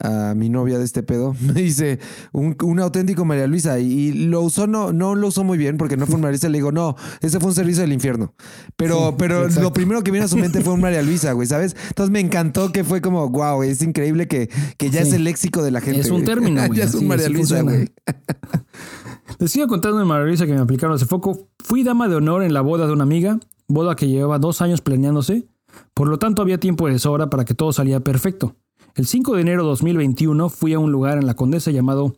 a 0.00 0.34
mi 0.34 0.48
novia 0.48 0.78
de 0.78 0.84
este 0.84 1.02
pedo, 1.02 1.34
me 1.40 1.52
dice 1.52 1.98
un, 2.32 2.56
un 2.62 2.80
auténtico 2.80 3.24
María 3.24 3.46
Luisa 3.46 3.78
y, 3.78 3.86
y 3.92 4.12
lo 4.26 4.40
usó, 4.42 4.66
no, 4.66 4.92
no 4.92 5.14
lo 5.14 5.28
usó 5.28 5.44
muy 5.44 5.58
bien 5.58 5.76
porque 5.76 5.96
no 5.96 6.06
fue 6.06 6.16
un 6.16 6.22
María 6.22 6.32
Luisa. 6.32 6.48
Le 6.48 6.58
digo, 6.58 6.72
no, 6.72 6.96
ese 7.20 7.38
fue 7.40 7.50
un 7.50 7.54
servicio 7.54 7.82
del 7.82 7.92
infierno. 7.92 8.34
Pero, 8.76 9.10
Sí, 9.10 9.14
pero 9.18 9.42
exacto. 9.44 9.60
lo 9.62 9.72
primero 9.72 10.02
que 10.02 10.10
vino 10.10 10.24
a 10.24 10.28
su 10.28 10.36
mente 10.36 10.60
fue 10.62 10.72
un 10.74 10.80
María 10.80 11.02
Luisa, 11.02 11.32
güey, 11.32 11.46
¿sabes? 11.46 11.76
Entonces 11.88 12.10
me 12.10 12.20
encantó 12.20 12.72
que 12.72 12.84
fue 12.84 13.00
como, 13.00 13.28
wow, 13.28 13.62
es 13.62 13.82
increíble 13.82 14.26
que, 14.28 14.48
que 14.78 14.90
ya 14.90 15.02
Sí. 15.02 15.08
es 15.08 15.14
el 15.14 15.24
léxico 15.24 15.62
de 15.62 15.70
la 15.70 15.80
gente. 15.80 16.00
Es 16.00 16.10
un 16.10 16.24
término, 16.24 16.60
güey, 16.66 16.78
ya 16.78 16.84
es 16.84 16.94
un 16.94 17.06
María 17.06 17.28
Luisa, 17.28 17.62
güey. 17.62 17.88
Les 19.38 19.50
sigo 19.52 19.66
contando 19.68 19.98
de 19.98 20.04
María 20.04 20.26
Luisa 20.26 20.46
que 20.46 20.52
me 20.52 20.60
aplicaron 20.60 20.94
hace 20.96 21.06
poco. 21.06 21.48
Fui 21.62 21.82
dama 21.82 22.08
de 22.08 22.16
honor 22.16 22.42
en 22.42 22.52
la 22.52 22.60
boda 22.60 22.86
de 22.86 22.92
una 22.92 23.04
amiga, 23.04 23.38
boda 23.68 23.96
que 23.96 24.08
llevaba 24.08 24.38
dos 24.38 24.60
años 24.60 24.80
planeándose. 24.80 25.46
Por 25.94 26.08
lo 26.08 26.18
tanto, 26.18 26.42
había 26.42 26.58
tiempo 26.58 26.88
de 26.88 26.98
sobra 26.98 27.30
para 27.30 27.44
que 27.44 27.54
todo 27.54 27.72
saliera 27.72 28.00
perfecto. 28.00 28.56
El 29.00 29.06
5 29.06 29.34
de 29.34 29.40
enero 29.40 29.62
de 29.62 29.70
2021 29.70 30.50
fui 30.50 30.74
a 30.74 30.78
un 30.78 30.92
lugar 30.92 31.16
en 31.16 31.26
la 31.26 31.32
Condesa 31.32 31.70
llamado 31.70 32.16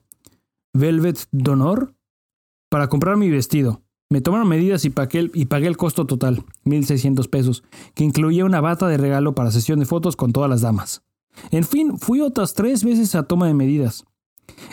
Velvet 0.74 1.28
d'Honor 1.30 1.94
para 2.68 2.88
comprar 2.88 3.16
mi 3.16 3.30
vestido. 3.30 3.82
Me 4.10 4.20
tomaron 4.20 4.48
medidas 4.48 4.84
y 4.84 4.90
pagué, 4.90 5.20
el, 5.20 5.30
y 5.32 5.44
pagué 5.44 5.68
el 5.68 5.76
costo 5.76 6.06
total, 6.06 6.44
1.600 6.64 7.30
pesos, 7.30 7.62
que 7.94 8.02
incluía 8.02 8.44
una 8.44 8.60
bata 8.60 8.88
de 8.88 8.96
regalo 8.96 9.32
para 9.36 9.52
sesión 9.52 9.78
de 9.78 9.86
fotos 9.86 10.16
con 10.16 10.32
todas 10.32 10.50
las 10.50 10.62
damas. 10.62 11.04
En 11.52 11.62
fin, 11.62 12.00
fui 12.00 12.20
otras 12.20 12.52
tres 12.52 12.82
veces 12.82 13.14
a 13.14 13.28
toma 13.28 13.46
de 13.46 13.54
medidas. 13.54 14.04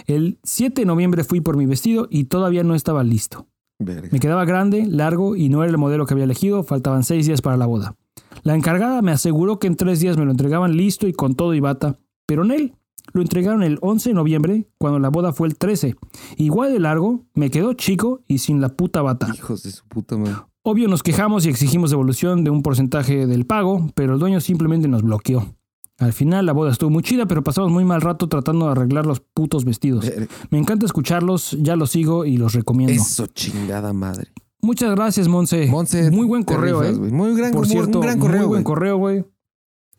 El 0.08 0.40
7 0.44 0.82
de 0.82 0.88
noviembre 0.88 1.24
fui 1.24 1.42
por 1.42 1.58
mi 1.58 1.68
vestido 1.68 2.08
y 2.10 2.24
todavía 2.24 2.64
no 2.64 2.74
estaba 2.74 3.04
listo. 3.04 3.46
Verga. 3.78 4.10
Me 4.12 4.20
quedaba 4.20 4.46
grande, 4.46 4.88
largo 4.88 5.36
y 5.36 5.50
no 5.50 5.62
era 5.62 5.70
el 5.70 5.78
modelo 5.78 6.08
que 6.08 6.16
había 6.16 6.24
elegido, 6.24 6.64
faltaban 6.64 7.04
seis 7.04 7.28
días 7.28 7.44
para 7.44 7.56
la 7.56 7.68
boda. 7.68 7.96
La 8.44 8.56
encargada 8.56 9.02
me 9.02 9.12
aseguró 9.12 9.60
que 9.60 9.68
en 9.68 9.76
tres 9.76 10.00
días 10.00 10.18
me 10.18 10.26
lo 10.26 10.32
entregaban 10.32 10.76
listo 10.78 11.08
y 11.08 11.14
con 11.14 11.36
todo 11.36 11.54
y 11.54 11.60
bata, 11.60 11.98
pero 12.26 12.44
en 12.44 12.52
él 12.52 12.76
lo 13.14 13.22
entregaron 13.22 13.64
el 13.64 13.80
11 13.82 14.10
de 14.10 14.16
noviembre, 14.16 14.68
cuando 14.78 15.00
la 15.00 15.10
boda 15.10 15.34
fue 15.34 15.48
el 15.48 15.58
13. 15.58 15.96
Igual 16.38 16.74
de 16.74 16.80
largo, 16.80 17.26
me 17.34 17.50
quedó 17.50 17.74
chico 17.74 18.22
y 18.28 18.40
sin 18.40 18.62
la 18.62 18.70
puta 18.70 19.02
bata. 19.02 19.28
Hijos 19.34 19.64
de 19.64 19.72
su 19.72 19.86
puta 19.88 20.18
madre. 20.18 20.36
Obvio 20.62 20.88
nos 20.88 21.04
quejamos 21.04 21.46
y 21.46 21.50
exigimos 21.50 21.90
devolución 21.90 22.44
de 22.44 22.50
un 22.50 22.62
porcentaje 22.62 23.26
del 23.26 23.46
pago, 23.46 23.90
pero 23.96 24.14
el 24.14 24.20
dueño 24.20 24.42
simplemente 24.42 24.88
nos 24.88 25.02
bloqueó. 25.02 25.56
Al 25.98 26.14
final 26.14 26.46
la 26.46 26.54
boda 26.54 26.72
estuvo 26.72 26.90
muy 26.90 27.04
chida, 27.04 27.26
pero 27.26 27.44
pasamos 27.44 27.72
muy 27.72 27.84
mal 27.84 28.02
rato 28.02 28.30
tratando 28.30 28.66
de 28.66 28.72
arreglar 28.72 29.06
los 29.06 29.20
putos 29.20 29.66
vestidos. 29.66 30.10
Me 30.50 30.58
encanta 30.58 30.86
escucharlos, 30.86 31.58
ya 31.60 31.76
los 31.76 31.92
sigo 31.92 32.26
y 32.26 32.38
los 32.38 32.54
recomiendo. 32.54 32.94
Eso, 32.94 33.28
chingada 33.28 33.92
madre. 33.92 34.32
Muchas 34.62 34.92
gracias, 34.96 35.28
Monse. 35.28 35.68
Monse, 35.68 36.12
muy 36.12 36.26
buen 36.26 36.44
correo, 36.44 36.82
rifas, 36.82 36.96
eh. 36.96 37.00
güey. 37.00 37.12
Muy 37.12 37.36
gran, 37.36 37.52
Por 37.52 37.62
muy- 37.62 37.70
cierto, 37.70 38.00
un 38.00 38.06
gran 38.06 38.20
correo, 38.20 38.40
muy 38.42 38.48
buen 38.48 38.64
correo, 38.64 38.98
güey. 38.98 39.26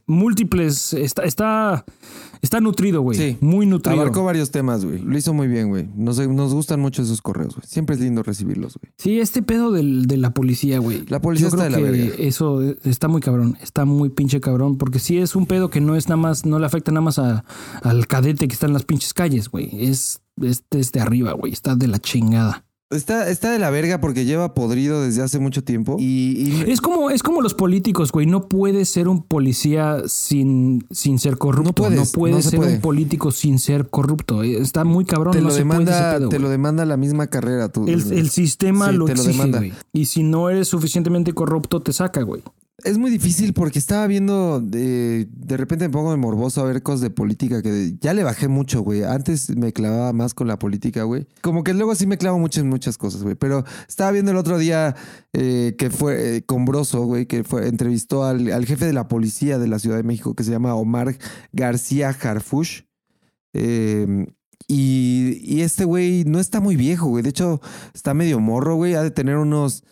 Múltiples, 0.06 0.92
está, 0.94 1.22
está, 1.22 1.84
está 2.42 2.61
nutrido, 2.61 3.00
güey. 3.00 3.16
Sí. 3.16 3.36
Muy 3.40 3.64
nutrido. 3.64 4.00
Abarcó 4.00 4.24
varios 4.24 4.50
temas, 4.50 4.84
güey. 4.84 4.98
Lo 4.98 5.16
hizo 5.16 5.32
muy 5.32 5.46
bien, 5.46 5.68
güey. 5.68 5.88
Nos, 5.94 6.18
nos 6.28 6.52
gustan 6.52 6.80
mucho 6.80 7.02
esos 7.02 7.22
correos, 7.22 7.54
güey. 7.54 7.64
Siempre 7.68 7.94
es 7.94 8.02
lindo 8.02 8.24
recibirlos, 8.24 8.76
güey. 8.82 8.92
Sí, 8.98 9.20
este 9.20 9.40
pedo 9.40 9.70
del- 9.70 10.06
de 10.06 10.16
la 10.16 10.30
policía, 10.34 10.80
güey. 10.80 11.04
La 11.06 11.20
policía 11.20 11.48
Yo 11.48 11.56
está 11.56 11.68
creo 11.68 11.76
de 11.86 11.92
la 11.92 11.92
que 11.96 12.08
verga. 12.08 12.24
eso 12.24 12.61
está 12.82 13.06
muy 13.06 13.20
cabrón. 13.20 13.56
Está 13.62 13.84
muy 13.84 14.08
pinche 14.08 14.40
cabrón. 14.40 14.78
Porque 14.78 14.98
sí 14.98 15.16
es 15.18 15.36
un 15.36 15.46
pedo 15.46 15.70
que 15.70 15.80
no 15.80 15.94
es 15.94 16.08
nada 16.08 16.16
más, 16.20 16.44
no 16.44 16.58
le 16.58 16.66
afecta 16.66 16.90
nada 16.90 17.02
más 17.02 17.20
a- 17.20 17.44
al 17.84 18.08
cadete 18.08 18.48
que 18.48 18.54
está 18.54 18.66
en 18.66 18.72
las 18.72 18.82
pinches 18.84 19.14
calles, 19.14 19.48
güey. 19.48 19.70
Es, 19.88 20.22
es 20.42 20.64
desde 20.72 20.98
arriba, 21.00 21.32
güey. 21.34 21.52
Está 21.52 21.76
de 21.76 21.86
la 21.86 22.00
chingada. 22.00 22.64
Está, 22.91 23.28
está 23.30 23.53
de 23.53 23.61
la 23.61 23.70
verga 23.70 24.01
porque 24.01 24.24
lleva 24.24 24.53
podrido 24.53 25.01
desde 25.03 25.22
hace 25.22 25.38
mucho 25.38 25.62
tiempo. 25.62 25.97
Y, 26.01 26.64
y- 26.64 26.64
Es 26.70 26.80
como, 26.80 27.11
es 27.11 27.22
como 27.22 27.41
los 27.41 27.55
políticos, 27.55 28.11
güey. 28.11 28.26
No 28.26 28.49
puedes 28.49 28.88
ser 28.88 29.07
un 29.07 29.22
policía 29.22 30.03
sin, 30.07 30.84
sin 30.91 31.20
ser 31.20 31.38
corrupto. 31.38 31.84
No 31.84 31.88
puedes, 31.91 32.12
puedes 32.12 32.36
no 32.36 32.43
se 32.43 32.51
ser 32.51 32.59
puede. 32.59 32.74
un 32.74 32.80
político 32.80 33.30
sin 33.30 33.61
ser 33.61 33.88
corrupto. 33.91 34.43
Está 34.43 34.82
muy 34.82 35.05
cabrón. 35.05 35.32
te, 35.32 35.41
no 35.41 35.49
lo 35.51 35.55
se 35.55 35.64
puede 35.64 35.78
demanda, 35.84 36.16
pedo, 36.18 36.28
te 36.30 36.38
lo 36.41 36.49
demanda 36.49 36.84
la 36.84 36.97
misma 36.97 37.28
carrera, 37.28 37.68
tú. 37.68 37.86
el, 37.86 38.12
el 38.12 38.28
sistema 38.30 38.88
Sí, 38.91 38.97
lo 38.97 39.05
te 39.05 39.14
lo 39.14 39.20
exige, 39.22 39.36
demanda. 39.36 39.59
güey. 39.59 39.72
Y 39.93 40.07
si 40.07 40.24
no 40.24 40.51
eres 40.51 40.66
suficientemente 40.66 41.32
corrupto, 41.32 41.80
te 41.82 41.93
saca, 41.93 42.22
güey. 42.22 42.43
Es 42.85 42.99
muy 42.99 43.11
difícil 43.11 43.53
porque 43.53 43.78
estaba 43.78 44.07
viendo, 44.07 44.61
de, 44.61 45.28
de 45.31 45.57
repente 45.57 45.87
me 45.87 45.93
pongo 45.93 46.11
de 46.11 46.16
morboso 46.16 46.61
a 46.61 46.64
ver 46.64 46.83
cosas 46.83 47.01
de 47.01 47.11
política 47.11 47.62
que 47.62 47.95
ya 48.01 48.14
le 48.14 48.24
bajé 48.24 48.49
mucho, 48.49 48.83
güey. 48.83 49.05
Antes 49.05 49.55
me 49.57 49.72
clavaba 49.72 50.12
más 50.12 50.35
con 50.35 50.49
la 50.49 50.59
política, 50.59 51.05
güey. 51.05 51.26
Como 51.43 51.64
que 51.64 51.74
luego 51.74 51.95
sí 51.95 52.07
me 52.07 52.18
clavo 52.18 52.39
mucho 52.39 52.61
en 52.61 52.68
muchas 52.68 52.99
cosas, 52.99 53.22
güey. 53.22 53.35
Pero 53.35 53.64
estaba 53.89 54.11
viendo 54.11 54.31
el 54.31 54.37
otro 54.37 54.59
día 54.59 54.95
eh, 55.33 55.74
que 55.78 55.91
fue 55.91 56.37
eh, 56.37 56.43
con 56.43 56.64
Broso, 56.64 57.05
güey, 57.05 57.26
que 57.26 57.45
fue, 57.45 57.68
entrevistó 57.68 58.24
al, 58.24 58.51
al 58.53 58.66
jefe 58.66 58.87
de 58.87 58.93
la 58.93 59.09
policía 59.09 59.59
de 59.59 59.68
la 59.68 59.78
Ciudad 59.78 59.97
de 59.97 60.03
México 60.03 60.35
que 60.35 60.45
se 60.45 60.51
llama 60.51 60.74
Omar 60.74 61.16
García 61.53 62.09
Harfush. 62.09 62.83
Eh, 63.53 64.26
y, 64.68 65.41
y 65.43 65.62
este 65.62 65.85
güey 65.85 66.24
no 66.24 66.39
está 66.39 66.61
muy 66.61 66.76
viejo, 66.76 67.09
güey. 67.09 67.24
De 67.24 67.31
hecho, 67.31 67.61
está 67.93 68.14
medio 68.14 68.39
morro, 68.39 68.76
güey. 68.76 68.95
Ha 68.95 69.03
de 69.03 69.11
tener 69.11 69.37
unos 69.37 69.83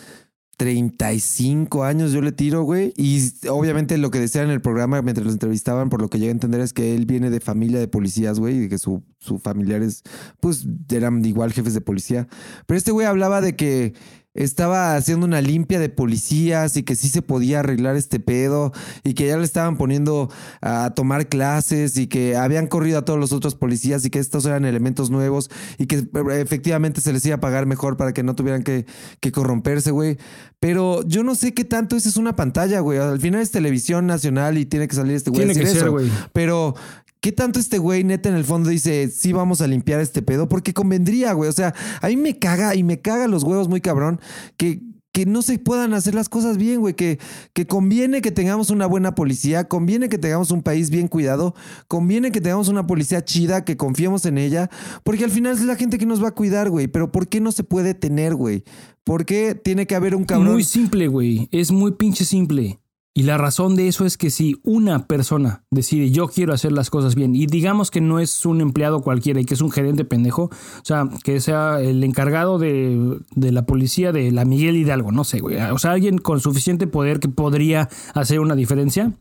35 0.59 1.85
años 1.85 2.11
yo 2.11 2.21
le 2.21 2.33
tiro, 2.33 2.65
güey. 2.65 2.93
Y 2.97 3.33
obviamente 3.49 3.97
lo 3.97 4.11
que 4.11 4.19
decían 4.19 4.47
en 4.47 4.51
el 4.51 4.61
programa 4.61 5.01
mientras 5.03 5.25
los 5.25 5.35
entrevistaban, 5.35 5.89
por 5.89 6.03
lo 6.03 6.11
que 6.11 6.19
llegué 6.19 6.31
a 6.31 6.33
entender, 6.33 6.61
es 6.61 6.73
que 6.73 6.97
él 6.97 7.07
viene 7.07 7.31
de 7.31 7.39
familia 7.39 7.79
de 7.79 7.87
policías, 7.87 8.41
güey, 8.41 8.65
y 8.65 8.69
que 8.69 8.77
su, 8.77 9.05
su 9.21 9.39
familiares, 9.39 10.03
pues, 10.41 10.67
eran 10.91 11.25
igual 11.25 11.53
jefes 11.53 11.75
de 11.75 11.81
policía. 11.81 12.27
Pero 12.67 12.77
este 12.77 12.91
güey 12.91 13.07
hablaba 13.07 13.41
de 13.41 13.55
que 13.55 13.95
estaba 14.39 14.95
haciendo 14.95 15.27
una 15.27 15.41
limpia 15.41 15.81
de 15.81 15.89
policías 15.89 16.77
y 16.77 16.85
que 16.85 16.95
sí 16.95 17.09
se 17.09 17.23
podía 17.23 17.61
arreglar 17.61 17.97
este 17.97 18.21
pedo 18.21 18.73
y 19.03 19.15
que 19.15 19.27
ya 19.27 19.37
le 19.37 19.45
estaban 19.45 19.77
poniendo 19.77 20.31
a 20.61 20.95
tomar 20.95 21.29
clases 21.29 21.97
y 21.97 22.07
que 22.07 22.37
habían 22.37 22.69
corrido 22.69 22.99
a 22.99 23.05
todos 23.05 23.19
los 23.19 23.33
otros 23.33 23.55
policías 23.57 24.05
y 24.05 24.11
que 24.11 24.21
estos 24.21 24.47
eran 24.47 24.65
elementos 24.65 25.11
nuevos 25.11 25.51
y 25.77 25.87
que 25.87 25.97
eh, 25.97 26.41
efectivamente 26.41 27.01
se 27.01 27.13
les 27.13 27.27
iba 27.27 27.37
a 27.37 27.41
pagar 27.41 27.67
mejor 27.67 27.97
para 27.97 28.13
que 28.13 28.23
no 28.23 28.35
tuvieran 28.37 28.63
que, 28.63 28.87
que 29.21 29.33
corromperse, 29.33 29.91
güey. 29.91 30.19
Pero 30.61 31.03
yo 31.07 31.23
no 31.23 31.35
sé 31.35 31.55
qué 31.55 31.65
tanto 31.65 31.97
esa 31.97 32.09
es 32.09 32.17
una 32.17 32.37
pantalla, 32.37 32.81
güey. 32.81 32.99
Al 32.99 33.21
final 33.21 33.41
es 33.41 33.51
televisión 33.51 34.07
nacional 34.07 34.59
y 34.59 34.67
tiene 34.67 34.89
que 34.89 34.97
salir 34.97 35.17
este 35.17 35.31
güey 35.31 35.47
Tiene 35.47 35.61
que 35.61 35.67
ser, 35.67 35.91
güey. 35.91 36.11
Pero, 36.33 36.75
¿qué 37.21 37.33
tanto 37.33 37.59
este 37.59 37.79
güey 37.79 38.05
neta 38.05 38.29
en 38.29 38.35
el 38.35 38.45
fondo 38.45 38.71
dice, 38.71 39.09
sí 39.09 39.33
vamos 39.33 39.61
a 39.61 39.67
limpiar 39.67 40.01
este 40.01 40.23
pedo? 40.23 40.49
Porque 40.49 40.73
convendría, 40.73 41.33
güey. 41.33 41.49
O 41.49 41.53
sea, 41.53 41.75
a 42.01 42.09
mí 42.09 42.17
me 42.17 42.39
caga 42.39 42.75
y 42.75 42.83
me 42.83 43.01
caga 43.01 43.29
los 43.29 43.43
huevos 43.43 43.69
muy 43.69 43.81
cabrón 43.81 44.21
que 44.57 44.81
que 45.19 45.27
no 45.27 45.43
se 45.43 45.59
puedan 45.59 45.95
hacer 45.95 46.15
las 46.15 46.29
cosas 46.29 46.59
bien, 46.59 46.81
güey, 46.81 46.95
que, 46.95 47.19
que 47.53 47.67
conviene 47.67 48.21
que 48.21 48.31
tengamos 48.31 48.71
una 48.71 48.87
buena 48.87 49.17
policía, 49.17 49.65
conviene 49.65 50.09
que 50.09 50.17
tengamos 50.17 50.53
un 50.53 50.63
país 50.63 50.91
bien 50.91 51.09
cuidado, 51.09 51.57
conviene 51.89 52.31
que 52.31 52.41
tengamos 52.41 52.69
una 52.69 52.87
policía 52.87 53.25
chida, 53.25 53.65
que 53.65 53.77
confiemos 53.77 54.27
en 54.27 54.39
ella, 54.39 54.71
porque 55.03 55.25
al 55.25 55.33
final 55.33 55.55
es 55.55 55.65
la 55.65 55.75
gente 55.75 55.99
que 55.99 56.07
nos 56.07 56.23
va 56.23 56.29
a 56.29 56.35
cuidar, 56.35 56.71
güey, 56.71 56.87
pero 56.87 57.11
¿por 57.11 57.27
qué 57.27 57.41
no 57.41 57.51
se 57.51 57.65
puede 57.65 57.95
tener, 57.95 58.37
güey? 58.37 58.63
¿Por 59.03 59.25
qué 59.25 59.57
tiene 59.57 59.89
que 59.89 59.97
haber 59.97 60.15
un 60.15 60.25
cabrón? 60.25 60.53
Muy 60.53 60.63
simple, 60.63 61.09
güey, 61.09 61.49
es 61.51 61.73
muy 61.73 61.93
pinche 61.93 62.25
simple. 62.25 62.79
Y 63.19 63.25
la 63.25 63.37
razón 63.37 63.75
de 63.75 63.89
eso 63.89 64.07
es 64.07 64.17
que 64.17 64.31
si 64.31 64.61
una 64.63 65.09
persona 65.09 65.65
decide 65.73 66.13
yo 66.13 66.29
quiero 66.29 66.55
hacer 66.55 66.71
las 66.71 66.89
cosas 66.89 67.17
bien 67.17 67.35
y 67.35 67.47
digamos 67.47 67.91
que 67.91 68.01
no 68.01 68.21
es 68.21 68.47
un 68.47 68.61
empleado 68.61 69.01
cualquiera 69.03 69.41
y 69.41 69.45
que 69.45 69.55
es 69.55 69.61
un 69.61 69.73
gerente 69.73 70.05
pendejo, 70.05 70.43
o 70.43 70.85
sea, 70.85 71.09
que 71.25 71.41
sea 71.41 71.81
el 71.81 72.05
encargado 72.05 72.61
de, 72.61 73.19
de 73.35 73.51
la 73.51 73.67
policía 73.67 74.13
de 74.13 74.31
la 74.31 74.45
Miguel 74.45 74.77
Hidalgo, 74.77 75.11
no 75.11 75.25
sé, 75.25 75.41
güey. 75.41 75.57
O 75.57 75.79
sea, 75.79 75.91
alguien 75.91 76.19
con 76.19 76.39
suficiente 76.39 76.87
poder 76.87 77.19
que 77.19 77.29
podría 77.29 77.89
hacer 78.15 78.39
una 78.39 78.55
diferencia. 78.55 79.13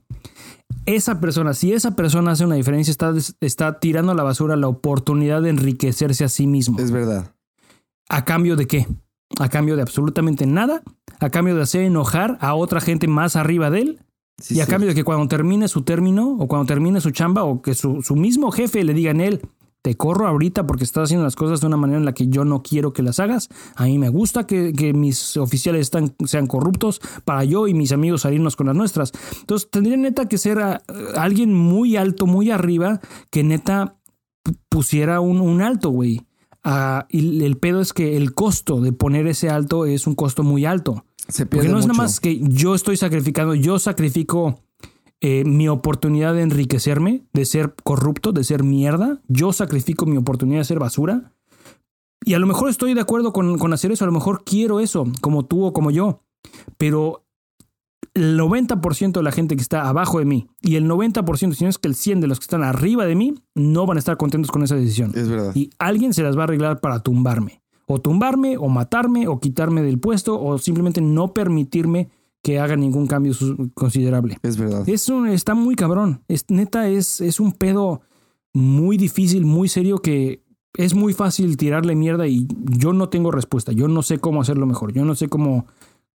Esa 0.85 1.19
persona, 1.19 1.55
si 1.55 1.73
esa 1.73 1.95
persona 1.95 2.33
hace 2.33 2.45
una 2.45 2.53
diferencia, 2.53 2.91
está, 2.91 3.15
está 3.41 3.79
tirando 3.79 4.11
a 4.11 4.15
la 4.15 4.21
basura 4.21 4.55
la 4.57 4.67
oportunidad 4.67 5.41
de 5.41 5.49
enriquecerse 5.49 6.23
a 6.23 6.29
sí 6.29 6.45
mismo. 6.45 6.77
Es 6.79 6.91
verdad. 6.91 7.33
¿A 8.09 8.25
cambio 8.25 8.57
de 8.57 8.67
qué? 8.67 8.85
A 9.39 9.49
cambio 9.49 9.75
de 9.75 9.81
absolutamente 9.81 10.45
nada 10.45 10.83
a 11.19 11.29
cambio 11.29 11.55
de 11.55 11.63
hacer 11.63 11.83
enojar 11.83 12.37
a 12.41 12.53
otra 12.55 12.81
gente 12.81 13.07
más 13.07 13.35
arriba 13.35 13.69
de 13.69 13.81
él. 13.81 13.99
y 14.49 14.59
a 14.59 14.67
cambio 14.67 14.89
de 14.89 14.95
que 14.95 15.03
cuando 15.03 15.27
termine 15.27 15.67
su 15.67 15.81
término 15.81 16.37
o 16.39 16.47
cuando 16.47 16.67
termine 16.67 17.01
su 17.01 17.09
chamba 17.09 17.43
o 17.43 17.61
que 17.61 17.73
su, 17.73 18.03
mismo 18.15 18.51
jefe 18.51 18.83
le 18.83 18.93
diga 18.93 19.09
en 19.09 19.21
él, 19.21 19.41
te 19.81 19.95
corro 19.95 20.27
ahorita 20.27 20.67
porque 20.67 20.83
estás 20.83 21.05
haciendo 21.05 21.23
las 21.23 21.35
cosas 21.35 21.61
de 21.61 21.67
una 21.67 21.77
manera 21.77 21.97
en 21.97 22.05
la 22.05 22.13
que 22.13 22.27
yo 22.27 22.45
no 22.45 22.61
quiero 22.61 22.93
que 22.93 23.01
las 23.01 23.19
hagas. 23.19 23.49
A 23.75 23.85
mí 23.85 23.97
me 23.97 24.09
gusta 24.09 24.45
que, 24.45 24.93
mis 24.93 25.37
oficiales 25.37 25.81
están, 25.81 26.15
sean 26.25 26.45
corruptos 26.45 27.01
para 27.25 27.43
yo 27.45 27.67
y 27.67 27.73
mis 27.73 27.91
amigos 27.91 28.21
salirnos 28.21 28.55
con 28.55 28.67
las 28.67 28.75
nuestras. 28.75 29.11
Entonces 29.39 29.69
tendría 29.71 29.97
neta 29.97 30.27
que 30.27 30.37
ser 30.37 30.59
alguien 31.15 31.53
muy 31.53 31.95
alto, 31.95 32.27
muy 32.27 32.51
arriba, 32.51 32.99
que 33.31 33.43
neta 33.43 33.97
pusiera 34.69 35.19
un, 35.19 35.41
un 35.41 35.61
alto, 35.61 35.89
güey. 35.89 36.26
Ah, 36.69 37.07
y 37.09 37.45
el 37.45 37.55
pedo 37.55 37.79
es 37.79 37.93
que 37.93 38.17
el 38.17 38.33
costo 38.33 38.81
de 38.81 38.91
poner 38.91 39.25
ese 39.25 39.49
alto 39.49 39.85
es 39.85 40.05
un 40.05 40.15
costo 40.15 40.43
muy 40.43 40.65
alto. 40.65 41.05
Se 41.29 41.45
Porque 41.45 41.69
no 41.69 41.79
es 41.79 41.87
nada 41.87 41.97
más 41.97 42.19
que 42.19 42.41
yo 42.41 42.75
estoy 42.75 42.97
sacrificando, 42.97 43.55
yo 43.55 43.79
sacrifico 43.79 44.59
eh, 45.21 45.45
mi 45.45 45.69
oportunidad 45.69 46.33
de 46.33 46.41
enriquecerme, 46.41 47.23
de 47.31 47.45
ser 47.45 47.73
corrupto, 47.85 48.33
de 48.33 48.43
ser 48.43 48.63
mierda. 48.63 49.21
Yo 49.29 49.53
sacrifico 49.53 50.05
mi 50.05 50.17
oportunidad 50.17 50.59
de 50.59 50.65
ser 50.65 50.79
basura. 50.79 51.31
Y 52.25 52.33
a 52.33 52.39
lo 52.39 52.47
mejor 52.47 52.69
estoy 52.69 52.93
de 52.93 52.99
acuerdo 52.99 53.31
con, 53.31 53.57
con 53.57 53.71
hacer 53.71 53.93
eso, 53.93 54.03
a 54.03 54.07
lo 54.07 54.11
mejor 54.11 54.43
quiero 54.43 54.81
eso, 54.81 55.05
como 55.21 55.45
tú 55.45 55.63
o 55.63 55.71
como 55.71 55.89
yo. 55.89 56.19
Pero 56.77 57.26
el 58.17 58.39
90% 58.39 59.11
de 59.13 59.23
la 59.23 59.31
gente 59.31 59.55
que 59.55 59.61
está 59.61 59.87
abajo 59.87 60.19
de 60.19 60.25
mí 60.25 60.47
y 60.61 60.75
el 60.75 60.89
90%, 60.89 61.53
si 61.53 61.63
no 61.63 61.69
es 61.69 61.77
que 61.77 61.87
el 61.87 61.95
100 61.95 62.21
de 62.21 62.27
los 62.27 62.39
que 62.39 62.43
están 62.43 62.63
arriba 62.63 63.05
de 63.05 63.15
mí, 63.15 63.35
no 63.55 63.85
van 63.85 63.97
a 63.97 63.99
estar 63.99 64.17
contentos 64.17 64.51
con 64.51 64.63
esa 64.63 64.75
decisión. 64.75 65.11
Es 65.15 65.29
verdad. 65.29 65.55
Y 65.55 65.69
alguien 65.79 66.13
se 66.13 66.23
las 66.23 66.35
va 66.35 66.41
a 66.41 66.43
arreglar 66.45 66.81
para 66.81 66.99
tumbarme. 66.99 67.61
O 67.85 68.01
tumbarme, 68.01 68.57
o 68.57 68.67
matarme, 68.67 69.27
o 69.27 69.39
quitarme 69.39 69.81
del 69.81 69.99
puesto, 69.99 70.41
o 70.41 70.57
simplemente 70.57 70.99
no 70.99 71.33
permitirme 71.33 72.09
que 72.41 72.59
haga 72.59 72.75
ningún 72.75 73.07
cambio 73.07 73.33
considerable. 73.73 74.37
Es 74.43 74.57
verdad. 74.57 74.87
Es 74.87 75.09
está 75.29 75.53
muy 75.53 75.75
cabrón. 75.75 76.21
Es, 76.27 76.45
neta, 76.49 76.89
es, 76.89 77.21
es 77.21 77.39
un 77.39 77.53
pedo 77.53 78.01
muy 78.53 78.97
difícil, 78.97 79.45
muy 79.45 79.69
serio 79.69 79.99
que 79.99 80.43
es 80.73 80.93
muy 80.93 81.13
fácil 81.13 81.57
tirarle 81.57 81.95
mierda 81.95 82.27
y 82.27 82.47
yo 82.77 82.93
no 82.93 83.09
tengo 83.09 83.31
respuesta. 83.31 83.71
Yo 83.71 83.87
no 83.87 84.03
sé 84.03 84.19
cómo 84.19 84.41
hacerlo 84.41 84.65
mejor. 84.65 84.93
Yo 84.93 85.05
no 85.05 85.15
sé 85.15 85.27
cómo 85.27 85.65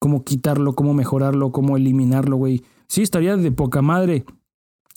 cómo 0.02 0.24
quitarlo, 0.24 0.74
cómo 0.74 0.96
mejorarlo, 0.96 1.52
cómo 1.52 1.78
eliminarlo, 1.78 2.36
güey. 2.36 2.64
Sí, 2.88 3.04
estaría 3.04 3.38
de 3.38 3.52
poca 3.52 3.84
madre 3.84 4.26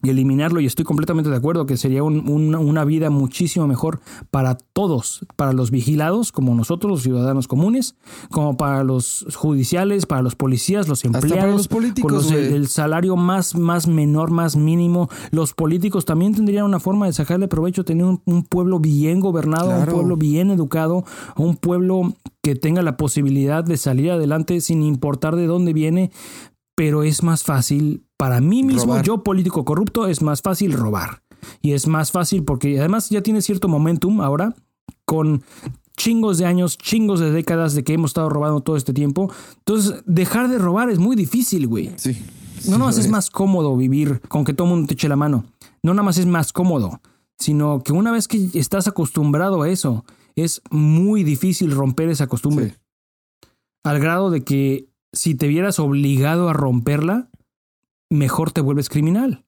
y 0.05 0.11
eliminarlo 0.11 0.61
y 0.61 0.67
estoy 0.67 0.85
completamente 0.85 1.31
de 1.31 1.37
acuerdo 1.37 1.67
que 1.67 1.77
sería 1.77 2.05
una 2.05 2.85
vida 2.85 3.11
muchísimo 3.11 3.67
mejor 3.67 4.01
para 4.31 4.57
todos, 4.57 5.27
para 5.37 5.53
los 5.53 5.71
vigilados 5.71 6.31
como 6.31 6.55
nosotros, 6.55 6.91
los 6.91 7.03
ciudadanos 7.03 7.49
comunes, 7.49 7.97
como 8.31 8.57
para 8.57 8.85
los 8.85 9.27
judiciales, 9.35 10.07
para 10.07 10.23
los 10.23 10.37
policías, 10.37 10.89
los 10.89 11.05
empleados, 11.05 11.55
los 11.55 11.69
políticos, 11.69 12.27
con 12.27 12.35
el 12.35 12.69
salario 12.69 13.17
más, 13.17 13.57
más 13.57 13.89
menor, 13.89 14.31
más 14.31 14.57
mínimo. 14.57 15.09
Los 15.31 15.55
políticos 15.55 16.05
también 16.05 16.35
tendrían 16.35 16.65
una 16.65 16.81
forma 16.81 17.07
de 17.07 17.13
sacarle 17.13 17.49
provecho, 17.49 17.85
tener 17.85 18.05
un, 18.05 18.45
pueblo 18.45 18.79
bien 18.79 19.21
gobernado, 19.21 19.71
un 19.71 19.87
pueblo 19.87 20.17
bien 20.17 20.51
educado, 20.51 21.05
un 21.37 21.57
pueblo 21.57 22.15
que 22.43 22.55
tenga 22.55 22.83
la 22.83 22.97
posibilidad 22.97 23.65
de 23.65 23.79
salir 23.79 24.11
adelante 24.11 24.61
sin 24.61 24.83
importar 24.83 25.35
de 25.35 25.47
dónde 25.47 25.73
viene, 25.73 26.11
pero 26.75 27.03
es 27.03 27.23
más 27.23 27.43
fácil 27.43 28.05
para 28.25 28.41
mí 28.41 28.63
mismo, 28.63 29.03
yo 29.03 29.23
político 29.23 29.67
corrupto, 29.67 30.07
es 30.07 30.23
más 30.23 30.41
fácil 30.41 30.73
robar. 30.73 31.21
Y 31.61 31.73
es 31.73 31.87
más 31.87 32.11
fácil 32.11 32.43
porque 32.43 32.79
además 32.79 33.11
ya 33.11 33.21
tiene 33.21 33.43
cierto 33.43 33.69
momentum 33.69 34.23
ahora 34.23 34.55
con 35.05 35.43
chingos 35.95 36.39
de 36.39 36.47
años, 36.47 36.79
chingos 36.79 37.21
de 37.21 37.31
décadas 37.31 37.75
de 37.75 37.85
que 37.85 37.93
hemos 37.93 38.13
estado 38.13 38.31
robando 38.31 38.63
todo 38.63 38.79
este 38.79 38.95
tiempo. 38.95 39.31
Entonces, 39.59 40.03
dejar 40.07 40.49
de 40.49 40.57
robar 40.57 40.89
es 40.89 40.99
muy 40.99 41.17
difícil, 41.17 41.67
güey. 41.67 41.93
Sí. 41.97 42.17
no 42.65 42.79
nada 42.79 42.87
más 42.87 42.97
es 42.97 43.11
más 43.11 43.29
cómodo 43.29 43.77
vivir 43.77 44.23
con 44.29 44.47
que 44.47 44.55
todo 44.55 44.69
el 44.69 44.73
mundo 44.73 44.87
te 44.87 44.95
eche 44.95 45.07
la 45.11 45.17
mano. 45.17 45.45
No 45.83 45.93
nada 45.93 46.05
más 46.05 46.17
es 46.17 46.25
más 46.25 46.55
cómodo, 46.55 47.03
sino 47.39 47.83
que 47.83 47.93
una 47.93 48.11
vez 48.11 48.27
que 48.27 48.49
estás 48.55 48.89
acostumbrado 48.89 49.61
a 49.61 49.69
eso, 49.69 50.07
es 50.35 50.63
muy 50.71 51.25
difícil 51.25 51.73
romper 51.73 52.09
esa 52.09 52.27
costumbre. 52.27 52.75
Al 53.85 54.01
grado 54.01 54.31
de 54.31 54.45
que 54.45 54.89
si 55.13 55.35
te 55.35 55.47
vieras 55.47 55.79
obligado 55.79 56.49
a 56.49 56.55
romperla, 56.55 57.29
mejor 58.11 58.53
te 58.53 58.61
vuelves 58.61 58.89
criminal. 58.89 59.45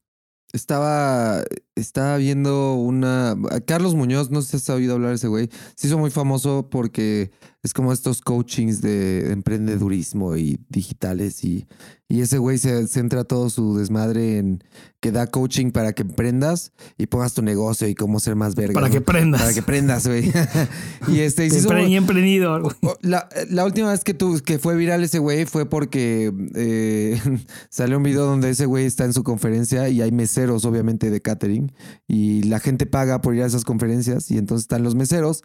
Estaba, 0.53 1.43
estaba 1.75 2.17
viendo 2.17 2.75
una... 2.75 3.37
Carlos 3.67 3.95
Muñoz, 3.95 4.31
no 4.31 4.43
sé 4.43 4.51
si 4.51 4.57
has 4.57 4.71
oído 4.71 4.95
hablar 4.95 5.11
de 5.11 5.17
ese 5.17 5.29
güey. 5.29 5.51
Se 5.75 5.89
hizo 5.89 5.99
muy 5.99 6.11
famoso 6.11 6.69
porque 6.71 7.31
es 7.67 7.75
como 7.75 7.93
estos 7.93 8.21
coachings 8.21 8.81
de 8.81 9.33
emprendedurismo 9.33 10.37
y 10.37 10.61
digitales 10.69 11.43
y, 11.43 11.67
y 12.09 12.21
ese 12.21 12.39
güey 12.39 12.59
se 12.59 12.87
centra 12.87 13.25
todo 13.25 13.51
su 13.51 13.77
desmadre 13.77 14.39
en 14.39 14.62
que 15.01 15.11
da 15.11 15.27
coaching 15.27 15.73
para 15.73 15.93
que 15.93 16.03
emprendas 16.03 16.73
y 16.97 17.07
pongas 17.07 17.35
tu 17.35 17.43
negocio 17.43 17.89
y 17.89 17.97
cómo 17.97 18.21
ser 18.21 18.37
más 18.37 18.55
verga. 18.55 18.75
Para 18.75 18.89
que 18.89 19.01
prendas. 19.01 19.41
Para 19.41 19.53
que 19.53 19.62
prendas, 19.62 20.07
güey. 20.07 20.33
y 21.09 21.19
este... 21.21 21.49
Y 21.49 21.97
emprendido. 21.97 22.62
La, 23.03 23.29
la, 23.51 23.64
última 23.64 23.91
vez 23.91 24.05
que, 24.05 24.17
que 24.45 24.61
fue 24.61 24.77
viral 24.77 25.03
ese 25.03 25.19
güey 25.19 25.45
fue 25.45 25.69
porque 25.69 26.33
eh, 26.55 27.21
salió 27.69 27.97
un 27.97 28.05
video 28.05 28.27
donde 28.27 28.51
ese 28.51 28.67
güey 28.67 28.85
está 28.85 29.05
en 29.05 29.12
su 29.12 29.25
conferencia 29.25 29.89
y 29.89 30.03
hay 30.03 30.12
meseros, 30.12 30.64
obviamente, 30.64 31.11
de 31.11 31.21
catering 31.21 31.73
y 32.07 32.45
la 32.45 32.61
gente 32.61 32.87
paga 32.87 33.21
por 33.23 33.35
ir 33.35 33.43
a 33.43 33.47
esas 33.47 33.64
conferencias 33.64 34.31
y 34.31 34.39
entonces 34.39 34.62
están 34.62 34.85
los 34.85 34.95
meseros 34.95 35.43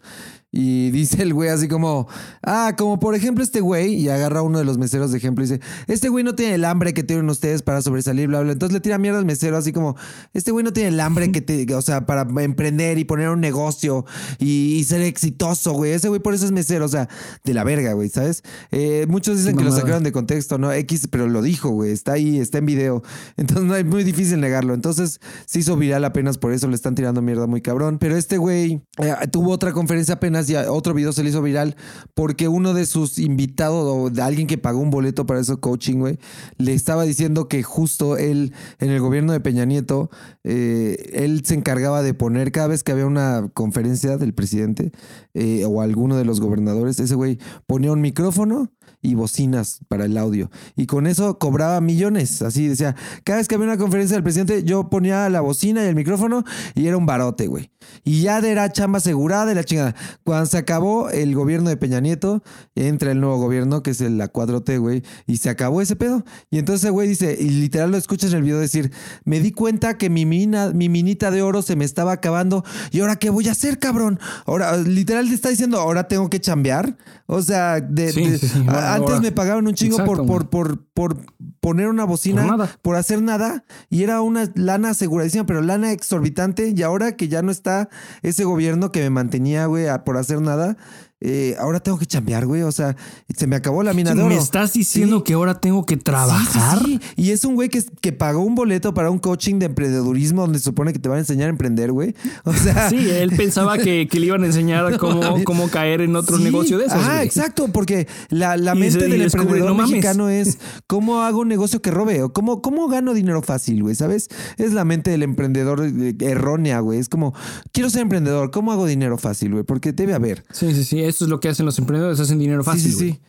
y 0.54 0.90
dice 0.90 1.22
el 1.22 1.32
güey 1.32 1.48
así 1.48 1.66
como, 1.66 2.06
ah, 2.42 2.74
como 2.76 3.00
por 3.00 3.14
ejemplo 3.14 3.42
este 3.42 3.60
güey, 3.60 3.94
y 3.94 4.10
agarra 4.10 4.42
uno 4.42 4.58
de 4.58 4.66
los 4.66 4.76
meseros 4.76 5.10
de 5.10 5.16
ejemplo 5.16 5.42
y 5.42 5.48
dice, 5.48 5.62
este 5.86 6.10
güey 6.10 6.22
no 6.24 6.34
tiene 6.34 6.54
el 6.56 6.66
hambre 6.66 6.92
que 6.92 7.02
tienen 7.02 7.28
ustedes 7.30 7.62
para 7.62 7.80
sobresalir, 7.80 8.28
bla, 8.28 8.42
bla. 8.42 8.52
Entonces 8.52 8.74
le 8.74 8.80
tira 8.80 8.98
mierda 8.98 9.18
al 9.18 9.24
mesero 9.24 9.56
así 9.56 9.72
como, 9.72 9.96
este 10.34 10.50
güey 10.50 10.62
no 10.62 10.74
tiene 10.74 10.90
el 10.90 11.00
hambre 11.00 11.32
que 11.32 11.40
te, 11.40 11.74
o 11.74 11.80
sea, 11.80 12.04
para 12.04 12.26
emprender 12.42 12.98
y 12.98 13.04
poner 13.04 13.30
un 13.30 13.40
negocio 13.40 14.04
y, 14.38 14.84
ser 14.84 15.00
exitoso, 15.00 15.72
güey. 15.72 15.92
Ese 15.92 16.08
güey 16.08 16.20
por 16.20 16.34
eso 16.34 16.44
es 16.44 16.52
mesero, 16.52 16.84
o 16.84 16.88
sea, 16.88 17.08
de 17.44 17.54
la 17.54 17.64
verga, 17.64 17.94
güey, 17.94 18.10
¿sabes? 18.10 18.42
Eh, 18.72 19.06
muchos 19.08 19.38
dicen 19.38 19.56
que 19.56 19.64
lo 19.64 19.72
sacaron 19.72 20.02
de 20.02 20.12
contexto, 20.12 20.58
¿no? 20.58 20.70
X, 20.72 21.08
pero 21.10 21.28
lo 21.28 21.40
dijo, 21.40 21.70
güey, 21.70 21.92
está 21.92 22.12
ahí, 22.12 22.38
está 22.38 22.58
en 22.58 22.66
video. 22.66 23.02
Entonces 23.38 23.64
no 23.64 23.74
es 23.74 23.86
muy 23.86 24.04
difícil 24.04 24.40
negarlo. 24.40 24.74
Entonces 24.74 25.20
se 25.46 25.60
hizo 25.60 25.76
viral 25.76 26.04
apenas 26.04 26.36
por 26.36 26.52
eso 26.52 26.68
le 26.68 26.74
están 26.74 26.94
tirando 26.94 27.22
mierda 27.22 27.46
muy 27.46 27.62
cabrón. 27.62 27.98
Pero 27.98 28.16
este 28.16 28.36
güey 28.36 28.82
eh, 28.98 29.14
tuvo 29.30 29.52
otra 29.52 29.72
conferencia 29.72 30.14
apenas 30.14 30.41
otro 30.68 30.94
video 30.94 31.12
se 31.12 31.22
le 31.22 31.30
hizo 31.30 31.42
viral 31.42 31.76
porque 32.14 32.48
uno 32.48 32.74
de 32.74 32.86
sus 32.86 33.18
invitados 33.18 33.84
o 33.86 34.10
de 34.10 34.22
alguien 34.22 34.46
que 34.46 34.58
pagó 34.58 34.80
un 34.80 34.90
boleto 34.90 35.26
para 35.26 35.40
eso 35.40 35.60
coaching, 35.60 35.98
güey, 35.98 36.18
le 36.58 36.74
estaba 36.74 37.04
diciendo 37.04 37.48
que 37.48 37.62
justo 37.62 38.16
él 38.16 38.52
en 38.78 38.90
el 38.90 39.00
gobierno 39.00 39.32
de 39.32 39.40
Peña 39.40 39.64
Nieto, 39.64 40.10
eh, 40.44 41.10
él 41.12 41.42
se 41.44 41.54
encargaba 41.54 42.02
de 42.02 42.14
poner 42.14 42.52
cada 42.52 42.68
vez 42.68 42.82
que 42.82 42.92
había 42.92 43.06
una 43.06 43.50
conferencia 43.54 44.16
del 44.16 44.34
presidente 44.34 44.92
eh, 45.34 45.64
o 45.64 45.80
alguno 45.80 46.16
de 46.16 46.24
los 46.24 46.40
gobernadores, 46.40 46.98
ese 47.00 47.14
güey 47.14 47.38
ponía 47.66 47.92
un 47.92 48.00
micrófono 48.00 48.70
y 49.02 49.14
bocinas 49.14 49.80
para 49.88 50.04
el 50.06 50.16
audio. 50.16 50.50
Y 50.76 50.86
con 50.86 51.06
eso 51.06 51.38
cobraba 51.38 51.80
millones. 51.80 52.40
Así 52.40 52.68
decía, 52.68 52.94
cada 53.24 53.38
vez 53.38 53.48
que 53.48 53.56
había 53.56 53.66
una 53.66 53.76
conferencia 53.76 54.16
del 54.16 54.22
presidente, 54.22 54.62
yo 54.64 54.88
ponía 54.88 55.28
la 55.28 55.40
bocina 55.40 55.84
y 55.84 55.88
el 55.88 55.94
micrófono 55.96 56.44
y 56.74 56.86
era 56.86 56.96
un 56.96 57.04
barote, 57.04 57.48
güey. 57.48 57.70
Y 58.04 58.22
ya 58.22 58.38
era 58.38 58.70
chamba 58.70 58.98
asegurada 58.98 59.44
de 59.46 59.54
la 59.56 59.64
chingada. 59.64 59.94
Cuando 60.24 60.46
se 60.46 60.56
acabó 60.56 61.10
el 61.10 61.34
gobierno 61.34 61.68
de 61.68 61.76
Peña 61.76 62.00
Nieto, 62.00 62.42
entra 62.76 63.10
el 63.10 63.20
nuevo 63.20 63.38
gobierno, 63.38 63.82
que 63.82 63.90
es 63.90 64.00
el, 64.00 64.18
la 64.18 64.32
4T, 64.32 64.78
güey, 64.78 65.02
y 65.26 65.38
se 65.38 65.50
acabó 65.50 65.82
ese 65.82 65.96
pedo. 65.96 66.24
Y 66.50 66.58
entonces, 66.58 66.90
güey, 66.92 67.08
dice, 67.08 67.36
y 67.38 67.50
literal 67.50 67.90
lo 67.90 67.96
escuchas 67.96 68.30
en 68.30 68.36
el 68.38 68.42
video 68.44 68.60
decir, 68.60 68.92
me 69.24 69.40
di 69.40 69.50
cuenta 69.50 69.98
que 69.98 70.10
mi, 70.10 70.24
mina, 70.26 70.70
mi 70.70 70.88
minita 70.88 71.32
de 71.32 71.42
oro 71.42 71.60
se 71.62 71.74
me 71.74 71.84
estaba 71.84 72.12
acabando. 72.12 72.64
¿Y 72.92 73.00
ahora 73.00 73.16
qué 73.16 73.30
voy 73.30 73.48
a 73.48 73.52
hacer, 73.52 73.80
cabrón? 73.80 74.20
Ahora, 74.46 74.76
literal 74.76 75.28
te 75.28 75.34
está 75.34 75.48
diciendo, 75.48 75.80
ahora 75.80 76.06
tengo 76.06 76.30
que 76.30 76.40
chambear. 76.40 76.96
O 77.26 77.42
sea, 77.42 77.80
de, 77.80 78.12
Sí, 78.12 78.26
de- 78.28 78.38
sí, 78.38 78.46
sí. 78.48 78.64
a- 78.68 78.72
Ahora- 78.72 78.91
antes 78.94 79.20
me 79.20 79.32
pagaban 79.32 79.66
un 79.66 79.74
chingo 79.74 79.98
Exacto, 80.00 80.26
por, 80.26 80.48
por, 80.48 80.78
por, 80.94 81.16
por 81.16 81.16
poner 81.60 81.88
una 81.88 82.04
bocina, 82.04 82.68
Por 82.82 82.96
hacer 82.96 83.22
nada, 83.22 83.64
y 83.88 84.02
era 84.02 84.20
una 84.20 84.50
lana 84.54 84.90
aseguradísima, 84.90 85.46
pero 85.46 85.62
lana 85.62 85.92
exorbitante. 85.92 86.72
Y 86.74 86.82
ahora 86.82 87.16
que 87.16 87.28
ya 87.28 87.42
no 87.42 87.50
está 87.50 87.88
ese 88.22 88.44
gobierno 88.44 88.92
que 88.92 89.00
me 89.00 89.10
mantenía, 89.10 89.66
güey, 89.66 89.86
por 90.04 90.16
hacer 90.16 90.40
nada, 90.40 90.76
eh, 91.24 91.54
ahora 91.60 91.78
tengo 91.80 91.98
que 91.98 92.06
chambear, 92.06 92.46
güey. 92.46 92.62
O 92.62 92.72
sea, 92.72 92.96
se 93.36 93.46
me 93.46 93.56
acabó 93.56 93.82
la 93.82 93.92
mina 93.94 94.14
de 94.14 94.20
oro. 94.22 94.34
¿Me 94.34 94.40
estás 94.40 94.72
diciendo 94.72 95.18
Sí. 95.18 95.22
que 95.24 95.32
ahora 95.34 95.60
tengo 95.60 95.86
que 95.86 95.96
trabajar? 95.96 96.78
Sí, 96.84 96.98
sí. 97.00 97.22
Y 97.22 97.30
es 97.30 97.44
un 97.44 97.54
güey 97.54 97.68
que, 97.68 97.82
que 98.00 98.12
pagó 98.12 98.40
un 98.40 98.54
boleto 98.54 98.92
para 98.94 99.10
un 99.10 99.18
coaching 99.18 99.58
de 99.58 99.66
emprendedurismo 99.66 100.42
donde 100.42 100.58
se 100.58 100.64
supone 100.64 100.92
que 100.92 100.98
te 100.98 101.08
van 101.08 101.18
a 101.18 101.20
enseñar 101.20 101.46
a 101.46 101.50
emprender, 101.50 101.92
güey. 101.92 102.14
O 102.44 102.52
sea. 102.52 102.90
Sí, 102.90 103.08
él 103.08 103.30
pensaba 103.36 103.78
que, 103.78 104.08
que 104.10 104.18
le 104.20 104.26
iban 104.26 104.42
a 104.42 104.46
enseñar 104.46 104.96
cómo, 104.98 105.42
cómo 105.44 105.68
caer 105.68 106.00
en 106.00 106.16
otro 106.16 106.38
negocio 106.38 106.78
de 106.78 106.86
esos. 106.86 106.98
Ah, 107.00 107.14
güey. 107.16 107.26
exacto, 107.26 107.68
porque 107.72 108.08
la, 108.28 108.56
la 108.56 108.74
mente 108.74 109.00
se- 109.00 109.08
del 109.08 109.22
emprendedor 109.22 109.74
no 109.76 109.86
mexicano 109.86 110.28
es 110.28 110.58
cómo 110.86 111.22
hago 111.22 111.40
un 111.40 111.48
negocio 111.48 111.80
que 111.80 111.90
robe 111.90 112.22
o 112.22 112.32
cómo, 112.32 112.62
cómo 112.62 112.88
gano 112.88 113.14
dinero 113.14 113.42
fácil, 113.42 113.82
güey, 113.82 113.94
¿sabes? 113.94 114.28
Es 114.58 114.72
la 114.72 114.84
mente 114.84 115.10
del 115.10 115.22
emprendedor 115.22 115.84
eh, 115.86 116.14
errónea, 116.20 116.80
güey. 116.80 116.98
Es 116.98 117.08
como, 117.08 117.34
quiero 117.72 117.90
ser 117.90 118.02
emprendedor, 118.02 118.50
¿cómo 118.50 118.72
hago 118.72 118.86
dinero 118.86 119.18
fácil, 119.18 119.52
güey? 119.52 119.64
Porque 119.64 119.92
debe 119.92 120.14
haber. 120.14 120.44
Sí, 120.52 120.74
sí, 120.74 120.84
sí. 120.84 121.00
Eso 121.12 121.24
es 121.24 121.30
lo 121.30 121.40
que 121.40 121.48
hacen 121.50 121.66
los 121.66 121.78
emprendedores, 121.78 122.18
hacen 122.20 122.38
dinero 122.38 122.64
fácil. 122.64 122.90
sí, 122.92 122.98
sí. 123.12 123.20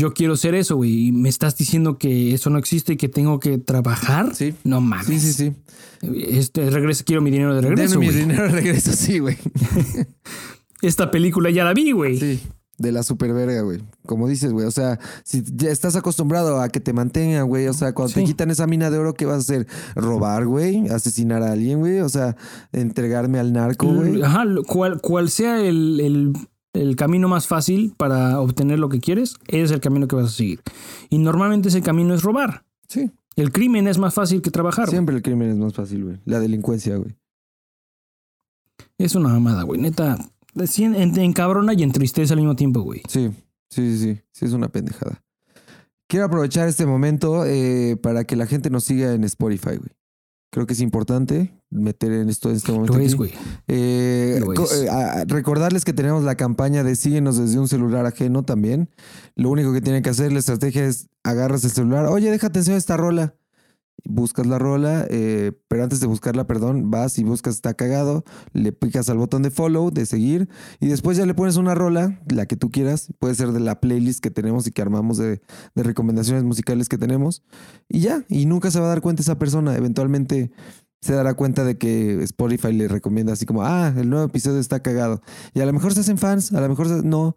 Yo 0.00 0.14
quiero 0.14 0.36
ser 0.36 0.54
eso, 0.54 0.76
güey. 0.76 1.08
Y 1.08 1.12
me 1.12 1.28
estás 1.28 1.56
diciendo 1.56 1.98
que 1.98 2.32
eso 2.32 2.50
no 2.50 2.58
existe 2.58 2.92
y 2.92 2.96
que 2.96 3.08
tengo 3.08 3.40
que 3.40 3.58
trabajar. 3.58 4.32
Sí. 4.34 4.54
No 4.62 4.80
mames. 4.80 5.06
Sí, 5.06 5.18
sí, 5.18 5.32
sí. 5.32 5.52
Este, 6.30 6.70
regreso, 6.70 7.02
quiero 7.04 7.20
mi 7.20 7.32
dinero 7.32 7.52
de 7.54 7.62
regreso. 7.62 7.98
Denme 7.98 8.06
mi 8.06 8.12
dinero 8.16 8.44
de 8.44 8.48
regreso, 8.50 8.92
sí, 8.92 9.18
güey. 9.18 9.36
Esta 10.82 11.10
película 11.10 11.50
ya 11.50 11.64
la 11.64 11.74
vi, 11.74 11.90
güey. 11.90 12.18
Sí, 12.18 12.40
de 12.78 12.92
la 12.92 13.02
superverga, 13.02 13.62
güey. 13.62 13.80
Como 14.06 14.28
dices, 14.28 14.52
güey. 14.52 14.66
O 14.66 14.70
sea, 14.70 15.00
si 15.24 15.42
ya 15.56 15.70
estás 15.70 15.96
acostumbrado 15.96 16.60
a 16.60 16.68
que 16.68 16.78
te 16.78 16.92
mantengan, 16.92 17.48
güey. 17.48 17.66
O 17.66 17.72
sea, 17.72 17.92
cuando 17.92 18.14
te 18.14 18.22
quitan 18.22 18.52
esa 18.52 18.68
mina 18.68 18.90
de 18.90 18.98
oro, 18.98 19.14
¿qué 19.14 19.26
vas 19.26 19.34
a 19.34 19.38
hacer? 19.38 19.66
¿Robar, 19.96 20.46
güey? 20.46 20.86
¿Asesinar 20.88 21.42
a 21.42 21.50
alguien, 21.50 21.80
güey? 21.80 21.98
O 22.00 22.08
sea, 22.08 22.36
entregarme 22.72 23.40
al 23.40 23.52
narco, 23.52 23.88
güey. 23.92 24.22
Ajá, 24.22 24.44
cual, 24.64 25.00
cual 25.00 25.28
sea 25.28 25.60
el, 25.60 25.98
el- 25.98 26.32
el 26.80 26.96
camino 26.96 27.28
más 27.28 27.46
fácil 27.46 27.94
para 27.96 28.40
obtener 28.40 28.78
lo 28.78 28.88
que 28.88 29.00
quieres, 29.00 29.36
es 29.46 29.70
el 29.70 29.80
camino 29.80 30.08
que 30.08 30.16
vas 30.16 30.26
a 30.26 30.30
seguir. 30.36 30.60
Y 31.10 31.18
normalmente 31.18 31.68
ese 31.68 31.82
camino 31.82 32.14
es 32.14 32.22
robar. 32.22 32.64
Sí. 32.88 33.10
El 33.36 33.52
crimen 33.52 33.86
es 33.86 33.98
más 33.98 34.14
fácil 34.14 34.42
que 34.42 34.50
trabajar. 34.50 34.88
Siempre 34.90 35.14
el 35.14 35.22
crimen 35.22 35.50
es 35.50 35.56
más 35.56 35.72
fácil, 35.74 36.04
güey. 36.04 36.20
La 36.24 36.40
delincuencia, 36.40 36.96
güey. 36.96 37.14
Es 38.98 39.14
una 39.14 39.28
mamada, 39.28 39.62
güey. 39.62 39.80
Neta, 39.80 40.18
en- 40.78 40.94
en- 40.94 41.18
encabrona 41.18 41.72
y 41.74 41.82
entristece 41.82 42.32
al 42.32 42.40
mismo 42.40 42.56
tiempo, 42.56 42.80
güey. 42.82 43.02
Sí, 43.08 43.30
sí, 43.70 43.96
sí, 43.96 43.98
sí. 43.98 44.20
Sí, 44.32 44.44
es 44.46 44.52
una 44.52 44.68
pendejada. 44.68 45.22
Quiero 46.08 46.26
aprovechar 46.26 46.68
este 46.68 46.86
momento 46.86 47.44
eh, 47.44 47.96
para 48.02 48.24
que 48.24 48.34
la 48.34 48.46
gente 48.46 48.70
nos 48.70 48.84
siga 48.84 49.12
en 49.12 49.24
Spotify, 49.24 49.76
güey. 49.76 49.90
Creo 50.50 50.66
que 50.66 50.72
es 50.72 50.80
importante 50.80 51.52
meter 51.70 52.12
en 52.12 52.28
esto 52.28 52.50
en 52.50 52.56
este 52.56 52.72
momento. 52.72 52.94
Lo 52.96 53.00
es, 53.04 53.14
güey. 53.14 53.32
Eh, 53.66 54.38
Lo 54.40 54.54
co- 54.54 54.64
es. 54.64 54.72
eh, 54.84 54.88
a- 54.90 55.20
a- 55.20 55.24
recordarles 55.24 55.84
que 55.84 55.92
tenemos 55.92 56.24
la 56.24 56.34
campaña 56.36 56.82
de 56.84 56.96
síguenos 56.96 57.36
desde 57.38 57.58
un 57.58 57.68
celular 57.68 58.06
ajeno 58.06 58.42
también. 58.42 58.88
Lo 59.36 59.50
único 59.50 59.72
que 59.72 59.80
tienen 59.80 60.02
que 60.02 60.10
hacer, 60.10 60.32
la 60.32 60.38
estrategia 60.38 60.86
es 60.86 61.08
agarras 61.24 61.64
el 61.64 61.70
celular. 61.70 62.06
Oye, 62.06 62.30
déjate 62.30 62.60
enseñar 62.60 62.78
esta 62.78 62.96
rola. 62.96 63.34
Buscas 64.04 64.46
la 64.46 64.60
rola, 64.60 65.06
eh, 65.10 65.52
pero 65.66 65.82
antes 65.82 65.98
de 66.00 66.06
buscarla, 66.06 66.46
perdón, 66.46 66.88
vas 66.88 67.18
y 67.18 67.24
buscas 67.24 67.56
está 67.56 67.74
cagado, 67.74 68.24
le 68.52 68.72
picas 68.72 69.08
al 69.10 69.18
botón 69.18 69.42
de 69.42 69.50
follow, 69.50 69.90
de 69.90 70.06
seguir, 70.06 70.48
y 70.78 70.86
después 70.86 71.16
ya 71.18 71.26
le 71.26 71.34
pones 71.34 71.56
una 71.56 71.74
rola, 71.74 72.20
la 72.30 72.46
que 72.46 72.54
tú 72.56 72.70
quieras, 72.70 73.12
puede 73.18 73.34
ser 73.34 73.50
de 73.50 73.58
la 73.58 73.80
playlist 73.80 74.20
que 74.20 74.30
tenemos 74.30 74.68
y 74.68 74.70
que 74.70 74.82
armamos 74.82 75.18
de, 75.18 75.42
de 75.74 75.82
recomendaciones 75.82 76.44
musicales 76.44 76.88
que 76.88 76.96
tenemos, 76.96 77.42
y 77.88 77.98
ya, 77.98 78.24
y 78.28 78.46
nunca 78.46 78.70
se 78.70 78.78
va 78.78 78.86
a 78.86 78.90
dar 78.90 79.00
cuenta 79.00 79.20
esa 79.22 79.36
persona, 79.36 79.76
eventualmente 79.76 80.52
se 81.00 81.12
dará 81.14 81.34
cuenta 81.34 81.64
de 81.64 81.78
que 81.78 82.22
Spotify 82.24 82.72
le 82.72 82.88
recomienda 82.88 83.32
así 83.32 83.46
como, 83.46 83.62
ah, 83.62 83.92
el 83.96 84.10
nuevo 84.10 84.24
episodio 84.26 84.58
está 84.58 84.80
cagado. 84.80 85.22
Y 85.54 85.60
a 85.60 85.66
lo 85.66 85.72
mejor 85.72 85.94
se 85.94 86.00
hacen 86.00 86.18
fans, 86.18 86.52
a 86.52 86.60
lo 86.60 86.68
mejor 86.68 86.88
se- 86.88 87.02
no, 87.06 87.36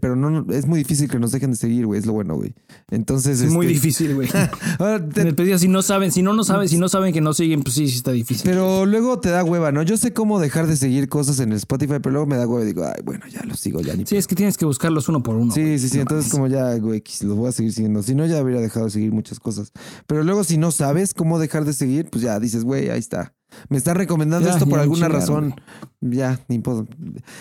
pero 0.00 0.16
no, 0.16 0.46
es 0.52 0.66
muy 0.66 0.78
difícil 0.78 1.10
que 1.10 1.18
nos 1.18 1.32
dejen 1.32 1.50
de 1.50 1.56
seguir, 1.56 1.86
güey, 1.86 2.00
es 2.00 2.06
lo 2.06 2.12
bueno, 2.14 2.34
güey. 2.36 2.54
Entonces, 2.90 3.40
Es 3.40 3.50
muy 3.50 3.66
este, 3.66 3.74
difícil, 3.74 4.14
güey. 4.14 4.28
ahora 4.78 5.06
te- 5.08 5.32
pedía, 5.34 5.58
si 5.58 5.68
no 5.68 5.82
saben, 5.82 6.12
si 6.12 6.22
no 6.22 6.32
no 6.34 6.44
saben, 6.44 6.68
si 6.68 6.78
no 6.78 6.88
saben 6.88 7.12
que 7.12 7.20
no 7.20 7.34
siguen, 7.34 7.62
pues 7.62 7.74
sí, 7.74 7.88
sí 7.88 7.96
está 7.98 8.12
difícil. 8.12 8.42
pero 8.44 8.86
luego 8.86 9.20
te 9.20 9.30
da 9.30 9.44
hueva, 9.44 9.70
¿no? 9.72 9.82
Yo 9.82 9.96
sé 9.96 10.12
cómo 10.12 10.40
dejar 10.40 10.66
de 10.66 10.76
seguir 10.76 11.08
cosas 11.08 11.40
en 11.40 11.50
el 11.50 11.56
Spotify, 11.58 11.94
pero 12.02 12.10
luego 12.12 12.26
me 12.26 12.36
da 12.36 12.46
hueva 12.46 12.62
y 12.64 12.66
digo, 12.66 12.84
ay, 12.86 13.02
bueno, 13.04 13.26
ya 13.30 13.42
los 13.44 13.60
sigo, 13.60 13.80
ya 13.80 13.94
ni. 13.94 14.06
Sí, 14.06 14.16
es 14.16 14.26
que 14.26 14.34
tienes 14.34 14.56
que 14.56 14.64
buscarlos 14.64 15.08
uno 15.08 15.22
por 15.22 15.36
uno. 15.36 15.52
Sí, 15.52 15.78
sí, 15.78 15.88
sí. 15.88 15.96
No 15.96 16.02
Entonces, 16.02 16.30
como 16.32 16.46
ya, 16.46 16.74
güey, 16.76 17.02
los 17.22 17.36
voy 17.36 17.48
a 17.48 17.52
seguir 17.52 17.72
siguiendo. 17.72 18.02
Si 18.02 18.14
no, 18.14 18.24
ya 18.26 18.38
habría 18.38 18.60
dejado 18.60 18.86
de 18.86 18.90
seguir 18.92 19.12
muchas 19.12 19.38
cosas. 19.40 19.72
Pero 20.06 20.22
luego, 20.24 20.42
si 20.44 20.56
no 20.56 20.70
sabes 20.70 21.12
cómo 21.14 21.38
dejar 21.38 21.64
de 21.64 21.72
seguir, 21.74 22.08
pues 22.10 22.22
ya 22.22 22.38
dices, 22.40 22.64
güey, 22.64 22.93
ahí 22.94 23.00
está. 23.00 23.34
Me 23.68 23.76
está 23.78 23.94
recomendando 23.94 24.48
Ya, 24.48 24.54
esto 24.54 24.66
por 24.66 24.78
alguna 24.80 25.08
razón. 25.08 25.54
Ya, 26.00 26.40
ni 26.48 26.58
puedo. 26.58 26.86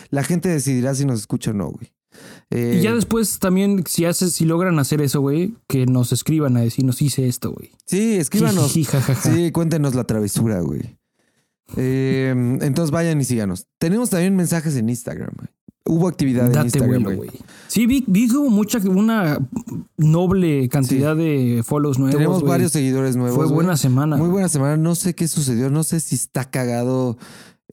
La 0.10 0.24
gente 0.24 0.49
decidirá 0.49 0.93
si 0.93 1.06
nos 1.06 1.20
escucha 1.22 1.51
o 1.51 1.54
no, 1.54 1.72
güey. 1.72 1.91
Eh, 2.51 2.78
Y 2.80 2.84
ya 2.84 2.93
después 2.93 3.39
también, 3.39 3.84
si 3.88 4.06
haces, 4.06 4.34
si 4.34 4.45
logran 4.45 4.78
hacer 4.78 5.01
eso, 5.01 5.22
güey, 5.22 5.56
que 5.68 5.88
nos 5.88 6.12
escriban 6.14 6.56
a 6.58 6.62
decirnos 6.62 7.01
hice 7.01 7.28
esto, 7.28 7.51
güey. 7.51 7.72
sí, 7.88 8.16
escríbanos. 8.18 8.72
Sí, 8.72 9.51
cuéntenos 9.51 9.95
la 9.95 10.04
travesura, 10.04 10.62
güey. 10.62 10.97
Eh, 11.78 12.30
entonces 12.62 12.91
vayan 12.91 13.20
y 13.20 13.24
síganos. 13.26 13.66
Tenemos 13.80 14.10
también 14.12 14.36
mensajes 14.36 14.76
en 14.76 14.89
Instagram, 14.89 15.32
güey. 15.36 15.47
Hubo 15.86 16.07
actividad 16.07 16.45
en 16.47 16.53
Date 16.53 16.67
Instagram, 16.67 17.03
vuelo, 17.03 17.17
güey. 17.17 17.29
Sí, 17.67 17.86
vi, 17.88 18.03
vi 18.07 18.29
como 18.29 18.49
mucha, 18.49 18.77
una 18.89 19.38
noble 19.97 20.69
cantidad 20.69 21.15
de 21.15 21.61
follows 21.65 21.99
nuevos. 21.99 22.15
Tenemos 22.15 22.43
varios 22.43 22.71
seguidores 22.71 23.15
nuevos. 23.17 23.36
Fue 23.36 23.53
buena 23.53 23.75
semana. 23.75 24.15
Muy 24.15 24.29
buena 24.29 24.47
semana. 24.47 24.77
No 24.77 24.95
sé 24.95 25.13
qué 25.13 25.27
sucedió. 25.27 25.69
No 25.69 25.84
sé 25.84 25.99
si 25.99 26.15
está 26.15 26.49
cagado 26.49 27.17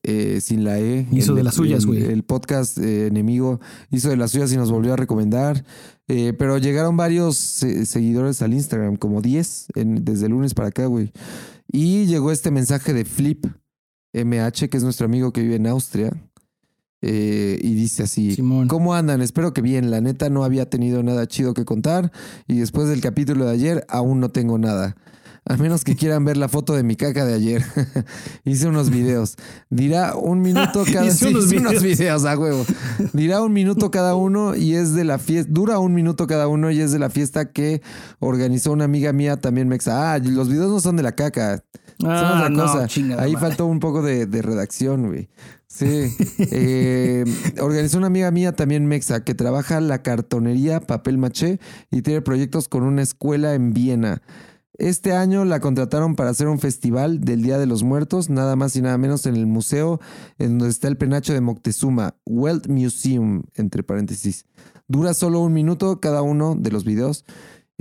eh, 0.02 0.40
sin 0.40 0.64
la 0.64 0.80
E. 0.80 1.06
Hizo 1.12 1.32
El- 1.32 1.36
de 1.36 1.42
las 1.44 1.54
suyas, 1.54 1.86
güey. 1.86 2.02
El, 2.02 2.24
podcast 2.24 2.78
eh, 2.78 3.06
enemigo 3.06 3.61
hizo 3.90 4.08
de 4.08 4.16
las 4.16 4.32
suyas 4.32 4.52
y 4.52 4.56
nos 4.56 4.72
volvió 4.72 4.94
a 4.94 4.96
recomendar. 4.96 5.64
Eh, 6.08 6.32
pero 6.36 6.58
llegaron 6.58 6.96
varios 6.96 7.36
seguidores 7.36 8.42
al 8.42 8.52
Instagram, 8.54 8.96
como 8.96 9.20
10 9.22 9.68
en- 9.76 10.04
desde 10.04 10.26
el 10.26 10.32
lunes 10.32 10.54
para 10.54 10.68
acá, 10.70 10.86
güey. 10.86 11.12
Y 11.70 12.06
llegó 12.06 12.32
este 12.32 12.50
mensaje 12.50 12.92
de 12.92 13.04
Flip 13.04 13.46
MH, 14.12 14.68
que 14.68 14.76
es 14.76 14.82
nuestro 14.82 15.06
amigo 15.06 15.32
que 15.32 15.42
vive 15.42 15.54
en 15.54 15.68
Austria. 15.68 16.11
Eh, 17.03 17.59
y 17.62 17.74
dice 17.74 18.03
así: 18.05 18.34
Simón. 18.34 18.68
¿Cómo 18.68 18.94
andan? 18.94 19.22
Espero 19.22 19.53
que 19.53 19.62
bien. 19.62 19.90
La 19.90 20.01
neta 20.01 20.28
no 20.30 20.44
había 20.44 20.68
tenido 20.68 21.03
nada 21.03 21.26
chido 21.26 21.55
que 21.55 21.64
contar. 21.64 22.12
Y 22.46 22.59
después 22.59 22.88
del 22.88 23.01
capítulo 23.01 23.46
de 23.46 23.53
ayer, 23.53 23.86
aún 23.88 24.20
no 24.20 24.30
tengo 24.30 24.59
nada. 24.59 24.96
A 25.46 25.57
menos 25.57 25.84
que 25.84 25.96
quieran 25.96 26.26
ver 26.26 26.36
la 26.36 26.48
foto 26.51 26.74
de 26.74 26.82
mi 26.82 26.96
caca 26.96 27.24
de 27.24 27.32
ayer. 27.32 27.64
Hice 28.44 28.68
unos 28.68 28.90
videos. 28.90 29.36
Dirá 29.70 30.14
un 30.14 30.42
minuto 30.42 30.84
cada 30.92 31.07
Hice 31.07 31.16
sí, 31.16 31.26
unos 31.34 31.46
hice 31.46 31.57
unos 31.59 31.82
videos. 31.82 32.24
a 32.26 32.38
huevo. 32.38 32.66
Dirá 33.14 33.40
un 33.42 33.53
minuto 33.55 33.90
cada 33.90 34.14
uno 34.14 34.55
y 34.55 34.74
es 34.74 34.92
de 34.92 35.05
la 35.05 35.18
fiesta. 35.18 35.51
Dura 35.51 35.78
un 35.78 35.94
minuto 35.94 36.26
cada 36.26 36.46
uno 36.46 36.70
y 36.70 36.80
es 36.80 36.92
de 36.92 36.98
la 36.98 37.09
fiesta 37.09 37.51
que 37.53 37.80
organizó 38.18 38.72
una 38.72 38.84
amiga 38.84 39.14
mía 39.14 39.38
también 39.38 39.66
mexa. 39.68 40.12
Ah, 40.12 40.18
los 40.18 40.51
videos 40.51 40.70
no 40.70 40.78
son 40.80 40.96
de 40.96 41.03
la 41.05 41.12
caca. 41.12 41.64
Son 41.98 42.11
Ah, 42.11 42.34
otra 42.36 42.51
no, 42.51 42.62
cosa. 42.62 42.86
chingada 42.86 43.22
Ahí 43.22 43.32
madre. 43.32 43.48
faltó 43.48 43.64
un 43.66 43.80
poco 43.80 44.03
de, 44.03 44.26
de 44.26 44.42
redacción, 44.42 45.07
güey. 45.07 45.30
Sí. 45.71 46.14
Eh, 46.53 47.25
organizó 47.61 47.99
una 47.99 48.09
amiga 48.09 48.31
mía 48.31 48.53
también 48.53 48.87
mexa 48.87 49.23
que 49.23 49.35
trabaja 49.35 49.81
la 49.81 50.03
cartonería 50.03 50.81
papel 50.81 51.16
maché 51.16 51.61
y 51.91 52.03
tiene 52.03 52.23
proyectos 52.23 52.66
con 52.68 52.83
una 52.83 53.03
escuela 53.03 53.55
en 53.55 53.73
Viena. 53.73 54.23
Este 54.79 55.12
año 55.12 55.45
la 55.45 55.61
contrataron 55.61 56.16
para 56.16 56.31
hacer 56.31 56.49
un 56.49 56.59
festival 56.59 57.21
del 57.21 57.43
Día 57.43 57.59
de 57.59 57.66
los 57.66 57.83
Muertos, 57.83 58.31
nada 58.31 58.57
más 58.57 58.75
y 58.77 58.83
nada 58.83 58.99
menos 58.99 59.27
en 59.27 59.37
el 59.37 59.47
museo 59.47 60.01
en 60.39 60.59
donde 60.59 60.73
está 60.73 60.89
el 60.89 60.97
penacho 60.97 61.35
de 61.35 61.41
Moctezuma, 61.41 62.16
Welt 62.27 62.66
Museum, 62.66 63.43
entre 63.55 63.83
paréntesis. 63.83 64.47
Dura 64.89 65.14
solo 65.14 65.41
un 65.41 65.53
minuto 65.53 66.01
cada 66.01 66.23
uno 66.23 66.57
de 66.59 66.71
los 66.73 66.85
videos. 66.85 67.25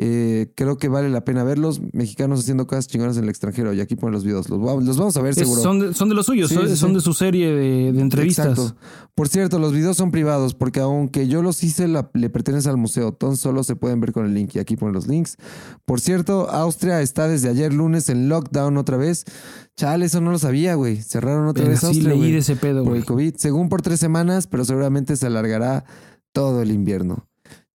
Eh, 0.02 0.54
creo 0.56 0.78
que 0.78 0.88
vale 0.88 1.10
la 1.10 1.26
pena 1.26 1.44
verlos. 1.44 1.82
Mexicanos 1.92 2.40
haciendo 2.40 2.68
cosas 2.68 2.88
chingonas 2.88 3.18
en 3.18 3.24
el 3.26 3.30
extranjero. 3.30 3.74
Y 3.74 3.82
aquí 3.82 3.98
ponen 3.98 4.14
los 4.14 4.24
videos. 4.24 4.48
Los, 4.50 4.58
va- 4.60 4.82
los 4.82 4.98
vamos 4.98 5.18
a 5.18 5.22
ver 5.22 5.32
Es- 5.32 5.38
seguro. 5.40 5.62
son, 5.62 5.80
de, 5.80 5.94
son 5.94 6.08
de 6.08 6.16
los 6.16 6.26
suyos, 6.26 6.48
Sí, 6.48 6.56
son, 6.56 6.70
sí, 6.70 6.78
son 6.78 6.90
sí. 6.92 6.96
de 6.96 7.02
su 7.02 7.14
serie 7.14 7.48
de, 7.54 7.92
de 7.92 8.02
entrevistas. 8.02 8.48
Exacto. 8.48 8.78
Por 9.14 9.28
cierto, 9.28 9.60
los 9.60 9.74
videos 9.74 9.98
son 9.98 10.12
privados 10.12 10.54
porque 10.54 10.80
aunque 10.80 11.28
yo 11.28 11.42
los 11.42 11.62
hice, 11.66 11.90
la- 11.90 12.10
le 12.14 12.30
pertenece 12.30 12.70
al 12.70 12.78
museo. 12.78 13.10
Entonces 13.10 13.42
solo 13.42 13.64
se 13.66 13.76
pueden 13.76 14.00
ver 14.00 14.14
con 14.14 14.26
el 14.26 14.34
link 14.34 14.56
y 14.56 14.60
aquí 14.60 14.78
ponen 14.78 14.94
los 14.94 15.08
links. 15.08 15.36
Por 15.84 16.00
cierto, 16.00 16.50
Austria 16.50 17.02
está 17.02 17.28
desde 17.28 17.50
ayer 17.50 17.74
lunes 17.74 18.08
en 18.08 18.30
lockdown 18.30 18.78
otra 18.78 18.96
vez. 18.96 19.26
Chale, 19.76 20.06
eso 20.06 20.22
no 20.22 20.32
lo 20.32 20.40
sabía, 20.40 20.76
güey. 20.76 21.02
Cerraron 21.02 21.48
otra 21.48 21.64
Pero 21.64 21.72
vez 21.74 21.84
Austria, 21.84 22.10
leí 22.10 22.18
güey, 22.18 22.32
de 22.32 22.38
ese 22.38 22.56
pedo, 22.56 22.84
por 22.86 22.96
el 22.96 23.04
COVID. 23.06 23.36
Según 23.38 23.68
por 23.70 23.82
tres 23.82 24.00
semanas, 24.00 24.48
pero 24.48 24.64
seguramente 24.64 25.16
se 25.18 25.28
alargará 25.28 25.84
todo 26.32 26.62
el 26.62 26.72
invierno. 26.72 27.29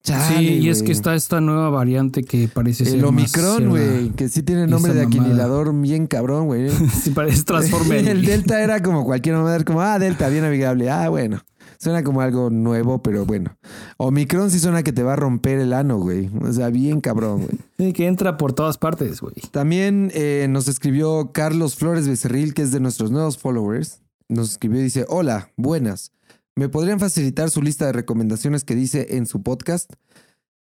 Chale, 0.03 0.36
Sí, 0.38 0.44
y 0.59 0.68
es 0.68 0.82
que 0.82 0.90
está 0.90 1.14
esta 1.14 1.40
nueva 1.40 1.70
variante 1.70 2.24
que 2.24 2.48
parece 2.48 2.84
ser 2.84 2.96
El 2.96 3.05
Omicron, 3.05 3.68
güey, 3.68 4.11
que 4.11 4.28
sí 4.28 4.42
tiene 4.42 4.66
nombre 4.66 4.92
de 4.94 5.05
mamada. 5.05 5.22
aquinilador 5.22 5.80
bien 5.80 6.07
cabrón, 6.07 6.46
güey. 6.46 6.70
Sí, 7.03 7.11
parece 7.11 7.42
Transformer. 7.44 8.09
el. 8.09 8.24
Delta 8.24 8.62
era 8.62 8.82
como 8.82 9.05
cualquier 9.05 9.36
era 9.36 9.62
como, 9.64 9.80
ah, 9.80 9.98
Delta, 9.98 10.28
bien 10.28 10.44
amigable. 10.44 10.90
Ah, 10.90 11.09
bueno. 11.09 11.42
Suena 11.78 12.05
como 12.05 12.20
algo 12.20 12.48
nuevo, 12.48 13.03
pero 13.03 13.26
bueno. 13.26 13.57
Omicron 13.96 14.53
sí 14.53 14.61
suena 14.61 14.84
que 14.84 14.92
te 14.92 15.03
va 15.03 15.14
a 15.14 15.16
romper 15.16 15.59
el 15.59 15.72
ano, 15.72 15.98
güey. 15.98 16.30
O 16.40 16.53
sea, 16.53 16.68
bien 16.70 17.00
cabrón, 17.00 17.42
güey. 17.42 17.59
Sí, 17.78 17.92
que 17.92 18.07
entra 18.07 18.36
por 18.36 18.53
todas 18.53 18.78
partes, 18.78 19.20
güey. 19.20 19.34
También 19.50 20.12
eh, 20.14 20.46
nos 20.48 20.68
escribió 20.68 21.32
Carlos 21.32 21.74
Flores 21.74 22.07
Becerril, 22.07 22.55
que 22.55 22.62
es 22.62 22.70
de 22.70 22.78
nuestros 22.78 23.11
nuevos 23.11 23.38
followers. 23.38 23.98
Nos 24.28 24.53
escribió 24.53 24.78
y 24.80 24.84
dice, 24.84 25.05
hola, 25.09 25.50
buenas. 25.57 26.12
¿Me 26.55 26.68
podrían 26.68 27.00
facilitar 27.00 27.50
su 27.50 27.62
lista 27.62 27.86
de 27.86 27.92
recomendaciones 27.92 28.64
que 28.64 28.74
dice 28.74 29.16
en 29.16 29.24
su 29.26 29.42
podcast? 29.42 29.90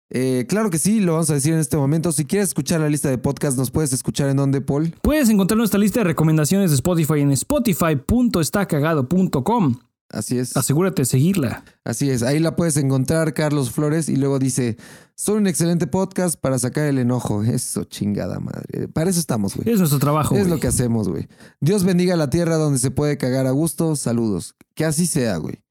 Eh, 0.09 0.45
claro 0.47 0.69
que 0.69 0.77
sí, 0.77 0.99
lo 0.99 1.13
vamos 1.13 1.29
a 1.29 1.35
decir 1.35 1.53
en 1.53 1.59
este 1.59 1.77
momento. 1.77 2.11
Si 2.11 2.25
quieres 2.25 2.49
escuchar 2.49 2.81
la 2.81 2.89
lista 2.89 3.09
de 3.09 3.17
podcast, 3.17 3.57
nos 3.57 3.71
puedes 3.71 3.93
escuchar 3.93 4.29
en 4.29 4.35
donde, 4.37 4.61
Paul. 4.61 4.93
Puedes 5.01 5.29
encontrar 5.29 5.57
nuestra 5.57 5.79
lista 5.79 6.01
de 6.01 6.05
recomendaciones 6.05 6.71
de 6.71 6.75
Spotify 6.75 7.21
en 7.21 7.31
spotify.estacagado.com. 7.31 9.79
Así 10.09 10.37
es. 10.37 10.57
Asegúrate 10.57 11.03
de 11.03 11.05
seguirla. 11.05 11.63
Así 11.85 12.09
es, 12.09 12.23
ahí 12.23 12.39
la 12.39 12.57
puedes 12.57 12.75
encontrar, 12.75 13.33
Carlos 13.33 13.71
Flores, 13.71 14.09
y 14.09 14.17
luego 14.17 14.39
dice, 14.39 14.75
son 15.15 15.37
un 15.37 15.47
excelente 15.47 15.87
podcast 15.87 16.37
para 16.39 16.59
sacar 16.59 16.85
el 16.85 16.99
enojo. 16.99 17.43
Eso, 17.43 17.85
chingada 17.85 18.41
madre. 18.41 18.89
Para 18.89 19.09
eso 19.09 19.21
estamos, 19.21 19.55
güey. 19.55 19.69
Es 19.69 19.79
nuestro 19.79 19.99
trabajo. 19.99 20.35
Es 20.35 20.49
lo 20.49 20.59
que 20.59 20.67
hacemos, 20.67 21.07
güey. 21.07 21.29
Dios 21.61 21.85
bendiga 21.85 22.17
la 22.17 22.29
tierra 22.29 22.57
donde 22.57 22.79
se 22.79 22.91
puede 22.91 23.17
cagar 23.17 23.47
a 23.47 23.51
gusto. 23.51 23.95
Saludos. 23.95 24.55
Que 24.75 24.83
así 24.83 25.07
sea, 25.07 25.37
güey. 25.37 25.61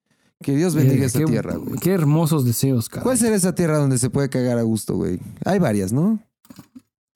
Que 0.43 0.57
Dios 0.57 0.75
bendiga 0.75 0.95
Verga, 1.03 1.07
esa 1.07 1.19
qué, 1.19 1.25
tierra, 1.27 1.57
güey. 1.57 1.79
Qué 1.81 1.93
hermosos 1.93 2.45
deseos, 2.47 2.89
cara. 2.89 3.03
¿Cuál 3.03 3.19
será 3.19 3.37
esa 3.37 3.55
tierra 3.55 3.77
donde 3.79 3.99
se 3.99 4.09
puede 4.09 4.31
cagar 4.31 4.59
a 4.59 4.63
gusto, 4.63 4.95
güey? 4.97 5.21
Hay 5.45 5.59
varias, 5.59 5.93
¿no? 5.93 6.19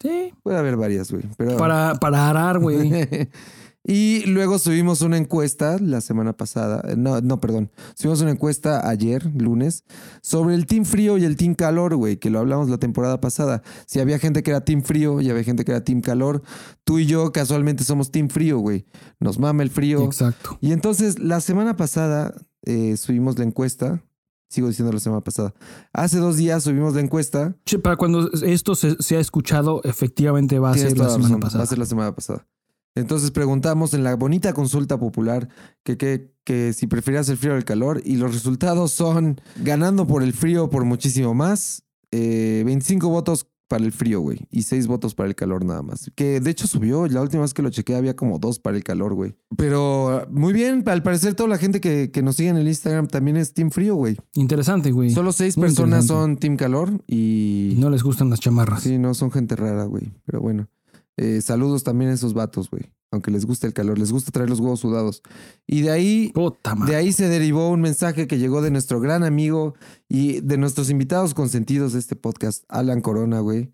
Sí. 0.02 0.34
Puede 0.42 0.58
haber 0.58 0.76
varias, 0.76 1.10
güey. 1.10 1.24
Pero... 1.38 1.56
Para, 1.56 1.94
para 1.94 2.28
arar, 2.28 2.58
güey. 2.58 3.30
y 3.82 4.26
luego 4.26 4.58
subimos 4.58 5.00
una 5.00 5.16
encuesta 5.16 5.78
la 5.80 6.02
semana 6.02 6.34
pasada. 6.36 6.82
eh, 6.86 6.96
No, 6.98 7.22
no, 7.22 7.40
perdón. 7.40 7.70
Subimos 7.94 8.20
una 8.20 8.32
encuesta 8.32 8.86
ayer, 8.86 9.24
lunes, 9.34 9.84
sobre 10.20 10.54
el 10.54 10.66
team 10.66 10.84
frío 10.84 11.16
y 11.16 11.24
el 11.24 11.36
team 11.38 11.54
calor, 11.54 11.96
güey, 11.96 12.18
que 12.18 12.28
lo 12.28 12.40
hablamos 12.40 12.68
la 12.68 12.76
temporada 12.76 13.22
pasada. 13.22 13.62
Si 13.86 14.00
había 14.00 14.18
gente 14.18 14.42
que 14.42 14.50
era 14.50 14.66
team 14.66 14.82
frío 14.82 15.22
y 15.22 15.30
había 15.30 15.44
gente 15.44 15.64
que 15.64 15.72
era 15.72 15.82
team 15.82 16.02
calor, 16.02 16.42
tú 16.84 16.98
y 16.98 17.06
yo 17.06 17.32
casualmente 17.32 17.84
somos 17.84 18.10
team 18.10 18.28
frío, 18.28 18.58
güey. 18.58 18.84
Nos 19.18 19.38
mama 19.38 19.62
el 19.62 19.70
frío. 19.70 20.04
Exacto. 20.04 20.58
Y 20.60 20.72
entonces 20.72 21.18
la 21.18 21.40
semana 21.40 21.76
pasada 21.76 22.34
eh, 22.64 22.96
subimos 22.96 23.38
la 23.38 23.44
encuesta. 23.44 24.02
Sigo 24.48 24.68
diciendo 24.68 24.92
la 24.92 25.00
semana 25.00 25.22
pasada. 25.22 25.54
Hace 25.92 26.18
dos 26.18 26.36
días 26.36 26.62
subimos 26.62 26.94
la 26.94 27.00
encuesta. 27.00 27.56
Che, 27.64 27.78
para 27.78 27.96
cuando 27.96 28.30
esto 28.32 28.74
se, 28.74 28.96
se 29.02 29.16
ha 29.16 29.20
escuchado, 29.20 29.80
efectivamente 29.84 30.58
va 30.58 30.70
a 30.70 30.74
ser 30.74 30.96
la 30.96 31.08
semana 31.08 31.24
razón, 31.24 31.40
pasada. 31.40 31.58
Va 31.58 31.64
a 31.64 31.66
ser 31.66 31.78
la 31.78 31.86
semana 31.86 32.14
pasada. 32.14 32.46
Entonces 32.94 33.32
preguntamos 33.32 33.92
en 33.94 34.04
la 34.04 34.14
bonita 34.14 34.52
consulta 34.52 34.98
popular 34.98 35.48
que, 35.82 35.96
que, 35.96 36.32
que 36.44 36.72
si 36.72 36.86
preferías 36.86 37.28
el 37.28 37.36
frío 37.36 37.54
o 37.54 37.56
el 37.56 37.64
calor 37.64 38.00
y 38.04 38.16
los 38.16 38.32
resultados 38.32 38.92
son 38.92 39.40
ganando 39.56 40.06
por 40.06 40.22
el 40.22 40.32
frío 40.32 40.70
por 40.70 40.84
muchísimo 40.84 41.34
más, 41.34 41.82
eh, 42.12 42.62
25 42.64 43.08
votos 43.08 43.48
para 43.68 43.84
el 43.84 43.92
frío, 43.92 44.20
güey, 44.20 44.46
y 44.50 44.62
6 44.62 44.86
votos 44.86 45.14
para 45.14 45.28
el 45.28 45.34
calor 45.34 45.64
nada 45.64 45.82
más. 45.82 46.10
Que 46.14 46.40
de 46.40 46.50
hecho 46.50 46.66
subió, 46.66 47.06
la 47.06 47.22
última 47.22 47.42
vez 47.42 47.54
que 47.54 47.62
lo 47.62 47.70
chequeé 47.70 47.96
había 47.96 48.14
como 48.14 48.38
2 48.38 48.58
para 48.58 48.76
el 48.76 48.84
calor, 48.84 49.14
güey. 49.14 49.34
Pero 49.56 50.26
muy 50.30 50.52
bien, 50.52 50.82
al 50.86 51.02
parecer 51.02 51.34
toda 51.34 51.48
la 51.48 51.58
gente 51.58 51.80
que, 51.80 52.10
que 52.10 52.22
nos 52.22 52.36
sigue 52.36 52.50
en 52.50 52.56
el 52.56 52.68
Instagram 52.68 53.08
también 53.08 53.36
es 53.36 53.54
Team 53.54 53.70
Frío, 53.70 53.94
güey. 53.94 54.16
Interesante, 54.34 54.92
güey. 54.92 55.10
Solo 55.10 55.32
6 55.32 55.56
Muy 55.56 55.66
personas 55.66 56.06
son 56.06 56.36
Team 56.36 56.56
Calor 56.56 57.02
y... 57.06 57.74
Y 57.74 57.76
no 57.78 57.90
les 57.90 58.02
gustan 58.02 58.30
las 58.30 58.40
chamarras. 58.40 58.82
Sí, 58.82 58.98
no, 58.98 59.14
son 59.14 59.30
gente 59.30 59.56
rara, 59.56 59.84
güey. 59.84 60.12
Pero 60.26 60.40
bueno. 60.40 60.68
Eh, 61.16 61.40
saludos 61.40 61.84
también 61.84 62.10
a 62.10 62.14
esos 62.14 62.34
vatos, 62.34 62.70
güey. 62.70 62.92
Aunque 63.14 63.30
les 63.30 63.46
gusta 63.46 63.68
el 63.68 63.72
calor, 63.72 63.96
les 63.96 64.10
gusta 64.10 64.32
traer 64.32 64.50
los 64.50 64.58
huevos 64.58 64.80
sudados. 64.80 65.22
Y 65.68 65.82
de 65.82 65.92
ahí, 65.92 66.32
Puta 66.34 66.74
de 66.84 66.96
ahí 66.96 67.12
se 67.12 67.28
derivó 67.28 67.70
un 67.70 67.80
mensaje 67.80 68.26
que 68.26 68.38
llegó 68.38 68.60
de 68.60 68.72
nuestro 68.72 68.98
gran 68.98 69.22
amigo 69.22 69.74
y 70.08 70.40
de 70.40 70.58
nuestros 70.58 70.90
invitados 70.90 71.32
consentidos 71.32 71.92
de 71.92 72.00
este 72.00 72.16
podcast, 72.16 72.64
Alan 72.68 73.00
Corona, 73.00 73.38
güey, 73.38 73.72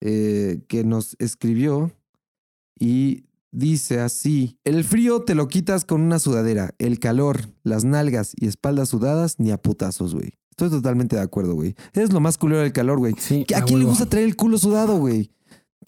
eh, 0.00 0.62
que 0.68 0.84
nos 0.84 1.16
escribió 1.18 1.92
y 2.80 3.26
dice 3.52 4.00
así: 4.00 4.58
El 4.64 4.84
frío 4.84 5.20
te 5.20 5.34
lo 5.34 5.48
quitas 5.48 5.84
con 5.84 6.00
una 6.00 6.18
sudadera, 6.18 6.74
el 6.78 6.98
calor, 6.98 7.42
las 7.64 7.84
nalgas 7.84 8.32
y 8.36 8.46
espaldas 8.46 8.88
sudadas, 8.88 9.38
ni 9.38 9.50
a 9.50 9.58
putazos, 9.58 10.14
güey. 10.14 10.32
Estoy 10.50 10.70
totalmente 10.70 11.14
de 11.14 11.22
acuerdo, 11.22 11.54
güey. 11.54 11.76
Es 11.92 12.10
lo 12.10 12.20
más 12.20 12.38
culero 12.38 12.62
del 12.62 12.72
calor, 12.72 12.98
güey. 12.98 13.14
Sí, 13.18 13.44
¿A 13.54 13.62
quién 13.62 13.80
le 13.80 13.84
gusta 13.84 14.06
traer 14.06 14.26
el 14.26 14.34
culo 14.34 14.56
sudado, 14.56 14.96
güey? 14.98 15.30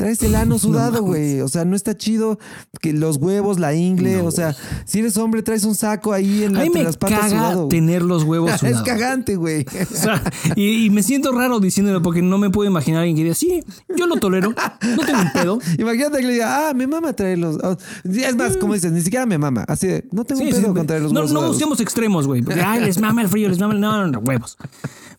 Traes 0.01 0.23
el 0.23 0.35
ano 0.35 0.59
sudado, 0.59 1.03
güey. 1.03 1.43
o 1.43 1.49
sea, 1.49 1.67
no 1.67 1.77
está 1.77 1.95
chido 1.95 2.39
que 2.81 2.95
los 2.95 3.19
huevos, 3.19 3.59
la 3.61 3.75
ingle. 3.75 4.17
No, 4.23 4.25
o 4.29 4.31
sea, 4.31 4.57
si 4.87 5.01
eres 5.01 5.19
hombre, 5.19 5.43
traes 5.43 5.65
un 5.65 5.75
saco 5.75 6.15
ahí 6.15 6.45
en 6.45 6.55
la, 6.55 6.65
me 6.65 6.83
las 6.83 6.97
patas 6.97 7.21
caga 7.21 7.29
sudado. 7.31 7.69
tener 7.69 8.01
los 8.01 8.23
huevos 8.23 8.51
es 8.55 8.61
sudados. 8.61 8.83
cagante, 8.83 9.37
güey. 9.37 9.67
O 9.93 9.95
sea, 9.95 10.23
y, 10.57 10.87
y 10.87 10.91
me 10.91 11.03
siento 11.03 11.33
raro 11.33 11.61
diciéndolo 11.61 12.01
porque 12.01 12.23
no 12.23 12.39
me 12.39 12.49
puedo 12.49 12.71
imaginar 12.71 13.01
a 13.01 13.03
alguien 13.03 13.17
que 13.19 13.25
diga, 13.25 13.35
sí, 13.35 13.63
yo 13.95 14.07
lo 14.07 14.17
tolero, 14.17 14.49
no 14.51 15.05
tengo 15.05 15.21
un 15.21 15.33
pedo. 15.35 15.59
Imagínate 15.79 16.19
que 16.21 16.27
le 16.29 16.33
diga, 16.33 16.71
ah, 16.71 16.73
me 16.75 16.87
mama 16.87 17.13
traerlos. 17.13 17.59
Es 18.05 18.37
más, 18.37 18.57
como 18.57 18.73
dices, 18.73 18.91
ni 18.93 19.03
siquiera 19.03 19.27
me 19.27 19.37
mama. 19.37 19.65
Así 19.69 19.87
de, 19.87 20.07
no 20.13 20.25
tengo 20.25 20.41
Sí, 20.41 20.47
un 20.49 20.55
sí, 20.55 20.61
pedo 20.63 20.75
con 20.75 20.87
traer 20.87 21.03
los 21.03 21.13
no, 21.13 21.21
huevos 21.21 21.33
no 21.33 21.41
sudados. 21.41 21.57
busquemos 21.57 21.81
extremos, 21.81 22.27
güey. 22.27 22.43
Ay, 22.65 22.81
les 22.87 22.99
mama 22.99 23.21
el 23.21 23.29
frío, 23.29 23.51
les 23.51 23.59
mama 23.59 23.75
el... 23.75 23.81
No, 23.81 23.93
no, 23.99 24.07
no, 24.07 24.19
huevos. 24.21 24.57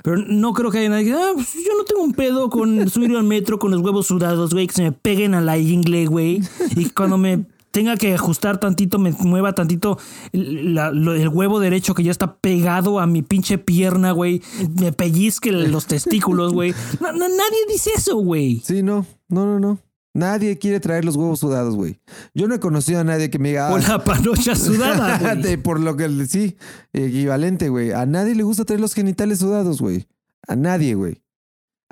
Pero 0.04 0.18
no 0.18 0.54
creo 0.54 0.72
que 0.72 0.80
haya 0.80 0.90
nadie 0.90 1.04
que 1.06 1.10
diga, 1.12 1.22
ah, 1.30 1.32
pues 1.36 1.54
yo 1.54 1.78
no 1.78 1.84
tengo 1.84 2.02
un 2.04 2.14
pedo 2.14 2.50
con 2.50 2.90
subir 2.90 3.16
al 3.16 3.24
metro 3.24 3.60
con 3.60 3.72
los 3.72 3.82
huevos 3.82 4.08
sudados, 4.08 4.54
güey, 4.54 4.68
que 4.68 4.74
se 4.74 4.84
me 4.84 4.92
peguen 4.92 5.34
a 5.34 5.42
la 5.42 5.58
ingle, 5.58 6.06
güey. 6.08 6.42
Y 6.76 6.86
cuando 6.90 7.18
me 7.18 7.46
tenga 7.72 7.96
que 7.96 8.14
ajustar 8.14 8.60
tantito, 8.60 9.00
me 9.00 9.12
mueva 9.20 9.54
tantito 9.54 9.98
el, 10.34 10.76
la- 10.76 10.92
lo- 10.92 11.14
el 11.14 11.30
huevo 11.30 11.60
derecho 11.62 11.94
que 11.94 12.04
ya 12.04 12.12
está 12.12 12.36
pegado 12.36 13.00
a 13.00 13.06
mi 13.08 13.22
pinche 13.22 13.58
pierna, 13.58 14.12
güey. 14.12 14.42
Me 14.80 14.92
pellizque 14.92 15.52
los 15.52 15.86
testículos, 15.86 16.52
güey. 16.52 16.74
No, 17.00 17.12
no, 17.14 17.30
nadie 17.30 17.60
dice 17.70 17.92
eso, 17.96 18.18
güey. 18.18 18.62
Sí, 18.66 18.84
no, 18.84 19.06
no, 19.30 19.46
no, 19.46 19.60
no. 19.60 19.80
Nadie 20.14 20.58
quiere 20.58 20.80
traer 20.82 21.06
los 21.06 21.16
huevos 21.16 21.40
sudados, 21.40 21.76
güey. 21.76 22.00
Yo 22.34 22.48
no 22.48 22.56
he 22.56 22.60
conocido 22.60 23.00
a 23.00 23.04
nadie 23.06 23.30
que 23.30 23.40
me 23.40 23.50
diga, 23.50 23.74
ah, 23.74 23.80
la 23.80 24.04
panocha 24.04 24.56
sudada, 24.56 25.18
güey. 25.36 25.42
De- 25.42 25.58
por 25.58 25.80
lo 25.80 25.96
que 25.96 26.10
le- 26.10 26.28
sí, 26.28 26.58
equivalente, 26.92 27.70
güey. 27.70 27.92
A 27.94 28.06
nadie 28.06 28.36
le 28.36 28.44
gusta 28.44 28.66
traer 28.66 28.82
los 28.82 28.94
genitales 28.94 29.40
sudados, 29.40 29.80
güey. 29.82 30.08
A 30.48 30.56
nadie, 30.56 30.96
güey. 30.96 31.22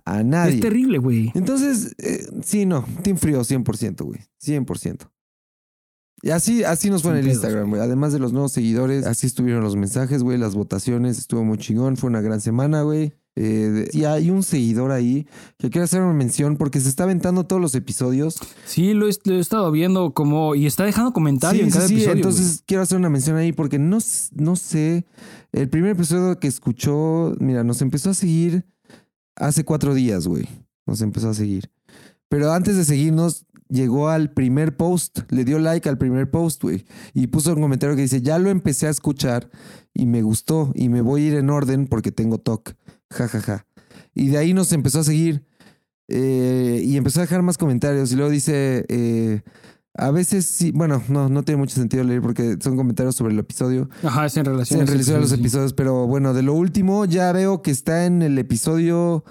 A 0.05 0.23
nadie. 0.23 0.55
Es 0.55 0.59
terrible, 0.61 0.97
güey. 0.97 1.31
Entonces, 1.35 1.95
eh, 1.99 2.27
sí, 2.43 2.65
no. 2.65 2.85
Team 3.03 3.17
Frío, 3.17 3.41
100%, 3.43 4.03
güey. 4.03 4.19
100%. 4.43 5.09
Y 6.21 6.31
así, 6.31 6.65
así 6.65 6.89
nos 6.89 7.03
fue 7.03 7.11
en 7.11 7.17
el 7.19 7.27
Instagram, 7.29 7.69
güey. 7.69 7.81
Además 7.81 8.11
de 8.11 8.19
los 8.19 8.33
nuevos 8.33 8.51
seguidores, 8.51 9.05
así 9.05 9.27
estuvieron 9.27 9.63
los 9.63 9.77
mensajes, 9.77 10.21
güey. 10.23 10.37
Las 10.37 10.55
votaciones, 10.55 11.17
estuvo 11.17 11.45
muy 11.45 11.57
chingón. 11.57 11.95
Fue 11.95 12.09
una 12.09 12.19
gran 12.19 12.41
semana, 12.41 12.81
güey. 12.81 13.13
Eh, 13.41 13.87
y 13.93 14.03
hay 14.03 14.31
un 14.31 14.43
seguidor 14.43 14.91
ahí 14.91 15.25
que 15.57 15.69
quiere 15.69 15.85
hacer 15.85 16.01
una 16.01 16.11
mención 16.11 16.57
porque 16.57 16.81
se 16.81 16.89
está 16.89 17.05
aventando 17.05 17.45
todos 17.45 17.61
los 17.61 17.73
episodios. 17.73 18.37
Sí, 18.65 18.93
lo 18.93 19.07
he, 19.07 19.13
lo 19.23 19.35
he 19.35 19.39
estado 19.39 19.71
viendo 19.71 20.13
como... 20.13 20.55
Y 20.55 20.65
está 20.65 20.83
dejando 20.83 21.13
comentarios 21.13 21.63
en 21.63 21.71
cada 21.71 21.85
episodio, 21.85 22.11
Entonces 22.11 22.63
quiero 22.67 22.83
hacer 22.83 22.97
una 22.97 23.09
mención 23.09 23.37
ahí 23.37 23.53
porque 23.53 23.79
no, 23.79 23.99
no 24.33 24.55
sé. 24.57 25.05
El 25.53 25.69
primer 25.69 25.91
episodio 25.91 26.37
que 26.37 26.49
escuchó, 26.49 27.33
mira, 27.39 27.63
nos 27.63 27.81
empezó 27.81 28.09
a 28.09 28.13
seguir 28.13 28.65
hace 29.37 29.63
cuatro 29.63 29.93
días, 29.93 30.27
güey. 30.27 30.45
Nos 30.85 31.01
empezó 31.01 31.29
a 31.29 31.33
seguir. 31.33 31.71
Pero 32.27 32.51
antes 32.51 32.75
de 32.75 32.83
seguirnos, 32.83 33.45
llegó 33.69 34.09
al 34.09 34.33
primer 34.33 34.75
post, 34.75 35.19
le 35.29 35.45
dio 35.45 35.59
like 35.59 35.87
al 35.87 35.97
primer 35.97 36.29
post, 36.29 36.61
güey. 36.61 36.85
Y 37.13 37.27
puso 37.27 37.53
un 37.53 37.61
comentario 37.61 37.95
que 37.95 38.01
dice, 38.01 38.21
ya 38.21 38.37
lo 38.37 38.49
empecé 38.49 38.87
a 38.87 38.89
escuchar 38.89 39.49
y 39.93 40.07
me 40.07 40.23
gustó 40.23 40.71
y 40.75 40.89
me 40.89 41.01
voy 41.01 41.23
a 41.23 41.27
ir 41.27 41.33
en 41.35 41.49
orden 41.49 41.87
porque 41.87 42.11
tengo 42.11 42.37
TOC. 42.37 42.73
Ja, 43.11 43.27
ja, 43.27 43.41
ja. 43.41 43.65
Y 44.13 44.27
de 44.29 44.37
ahí 44.37 44.53
nos 44.53 44.71
empezó 44.73 44.99
a 44.99 45.03
seguir 45.03 45.43
eh, 46.07 46.81
y 46.83 46.97
empezó 46.97 47.19
a 47.19 47.23
dejar 47.23 47.41
más 47.41 47.57
comentarios. 47.57 48.11
Y 48.11 48.15
luego 48.15 48.31
dice, 48.31 48.85
eh, 48.89 49.41
a 49.95 50.11
veces 50.11 50.45
sí, 50.45 50.71
bueno, 50.71 51.01
no, 51.09 51.29
no 51.29 51.43
tiene 51.43 51.59
mucho 51.59 51.75
sentido 51.75 52.03
leer 52.03 52.21
porque 52.21 52.57
son 52.61 52.75
comentarios 52.75 53.15
sobre 53.15 53.33
el 53.33 53.39
episodio. 53.39 53.89
Ajá, 54.03 54.25
es 54.25 54.37
en 54.37 54.45
relación 54.45 54.79
Sí, 54.79 54.81
en 54.81 54.87
relación 54.87 55.17
a 55.17 55.19
los 55.21 55.29
sí. 55.29 55.35
episodios, 55.35 55.73
pero 55.73 56.07
bueno, 56.07 56.33
de 56.33 56.43
lo 56.43 56.53
último 56.53 57.05
ya 57.05 57.31
veo 57.31 57.61
que 57.61 57.71
está 57.71 58.05
en 58.05 58.21
el 58.21 58.37
episodio 58.37 59.23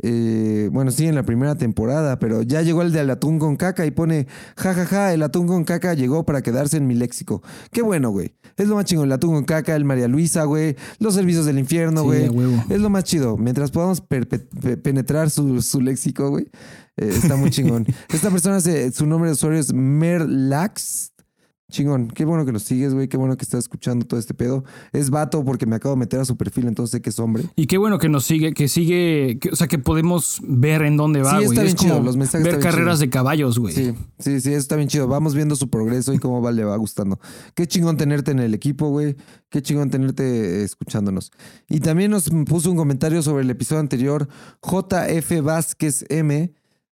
Eh, 0.00 0.68
bueno, 0.72 0.90
sí, 0.92 1.06
en 1.06 1.14
la 1.16 1.24
primera 1.24 1.56
temporada, 1.56 2.18
pero 2.20 2.42
ya 2.42 2.62
llegó 2.62 2.82
el 2.82 2.92
del 2.92 3.10
atún 3.10 3.38
con 3.40 3.56
caca 3.56 3.84
y 3.84 3.90
pone, 3.90 4.28
jajaja, 4.56 4.84
ja, 4.86 4.96
ja, 4.96 5.12
el 5.14 5.22
atún 5.24 5.46
con 5.48 5.64
caca 5.64 5.94
llegó 5.94 6.24
para 6.24 6.40
quedarse 6.40 6.76
en 6.76 6.86
mi 6.86 6.94
léxico. 6.94 7.42
Qué 7.72 7.82
bueno, 7.82 8.10
güey. 8.10 8.32
Es 8.56 8.68
lo 8.68 8.76
más 8.76 8.84
chingón, 8.84 9.06
el 9.06 9.12
atún 9.12 9.34
con 9.34 9.44
caca, 9.44 9.74
el 9.74 9.84
María 9.84 10.06
Luisa, 10.08 10.44
güey, 10.44 10.76
los 11.00 11.14
servicios 11.14 11.46
del 11.46 11.58
infierno, 11.58 12.02
Sí, 12.02 12.06
güey. 12.06 12.28
huevo. 12.28 12.64
es 12.70 12.80
lo 12.80 12.90
más 12.90 13.04
chido. 13.04 13.36
Mientras 13.36 13.70
podamos 13.72 14.00
penetrar 14.82 15.30
su, 15.30 15.60
su 15.62 15.80
léxico, 15.80 16.30
güey, 16.30 16.44
eh, 16.96 17.10
está 17.14 17.34
muy 17.36 17.50
chingón. 17.50 17.84
Esta 18.12 18.30
persona, 18.30 18.60
se- 18.60 18.92
su 18.92 19.04
nombre 19.06 19.30
de 19.30 19.34
usuario 19.34 19.58
es 19.58 19.72
Merlax. 19.72 21.12
Chingón, 21.70 22.08
qué 22.08 22.24
bueno 22.24 22.46
que 22.46 22.52
nos 22.52 22.62
sigues, 22.62 22.94
güey, 22.94 23.08
qué 23.08 23.18
bueno 23.18 23.36
que 23.36 23.44
estás 23.44 23.58
escuchando 23.64 24.06
todo 24.06 24.18
este 24.18 24.32
pedo. 24.32 24.64
Es 24.92 25.10
vato 25.10 25.44
porque 25.44 25.66
me 25.66 25.76
acabo 25.76 25.94
de 25.96 25.98
meter 25.98 26.18
a 26.18 26.24
su 26.24 26.34
perfil, 26.34 26.66
entonces 26.66 26.92
sé 26.92 27.02
que 27.02 27.10
es 27.10 27.18
hombre. 27.18 27.44
Y 27.56 27.66
qué 27.66 27.76
bueno 27.76 27.98
que 27.98 28.08
nos 28.08 28.24
sigue, 28.24 28.54
que 28.54 28.68
sigue, 28.68 29.38
que- 29.38 29.50
o 29.50 29.56
sea, 29.56 29.66
que 29.66 29.78
podemos 29.78 30.40
ver 30.42 30.80
en 30.80 30.96
dónde 30.96 31.20
va, 31.20 31.32
Sí, 31.32 31.36
güey. 31.44 31.48
está 31.48 31.60
es 31.60 31.64
bien 31.66 31.76
chido, 31.76 31.94
como 31.96 32.06
los 32.06 32.16
mensajes 32.16 32.42
ver 32.46 32.58
carreras 32.60 33.00
de 33.00 33.10
caballos, 33.10 33.58
güey. 33.58 33.74
Sí, 33.74 33.92
sí, 34.18 34.40
sí, 34.40 34.48
eso 34.48 34.58
está 34.58 34.76
bien 34.76 34.88
chido. 34.88 35.08
Vamos 35.08 35.34
viendo 35.34 35.56
su 35.56 35.68
progreso 35.68 36.14
y 36.14 36.18
cómo 36.18 36.40
va, 36.40 36.52
le 36.52 36.64
va 36.64 36.74
gustando. 36.78 37.20
Qué 37.54 37.66
chingón 37.66 37.98
tenerte 37.98 38.30
en 38.30 38.38
el 38.38 38.54
equipo, 38.54 38.88
güey. 38.88 39.16
Qué 39.50 39.60
chingón 39.60 39.90
tenerte 39.90 40.22
eh, 40.24 40.64
escuchándonos. 40.64 41.32
Y 41.68 41.80
también 41.80 42.10
nos 42.10 42.30
puso 42.46 42.70
un 42.70 42.78
comentario 42.78 43.20
sobre 43.20 43.42
el 43.42 43.50
episodio 43.50 43.80
anterior, 43.80 44.26
JF 44.62 45.42
Vázquez 45.42 46.06
M, 46.08 46.50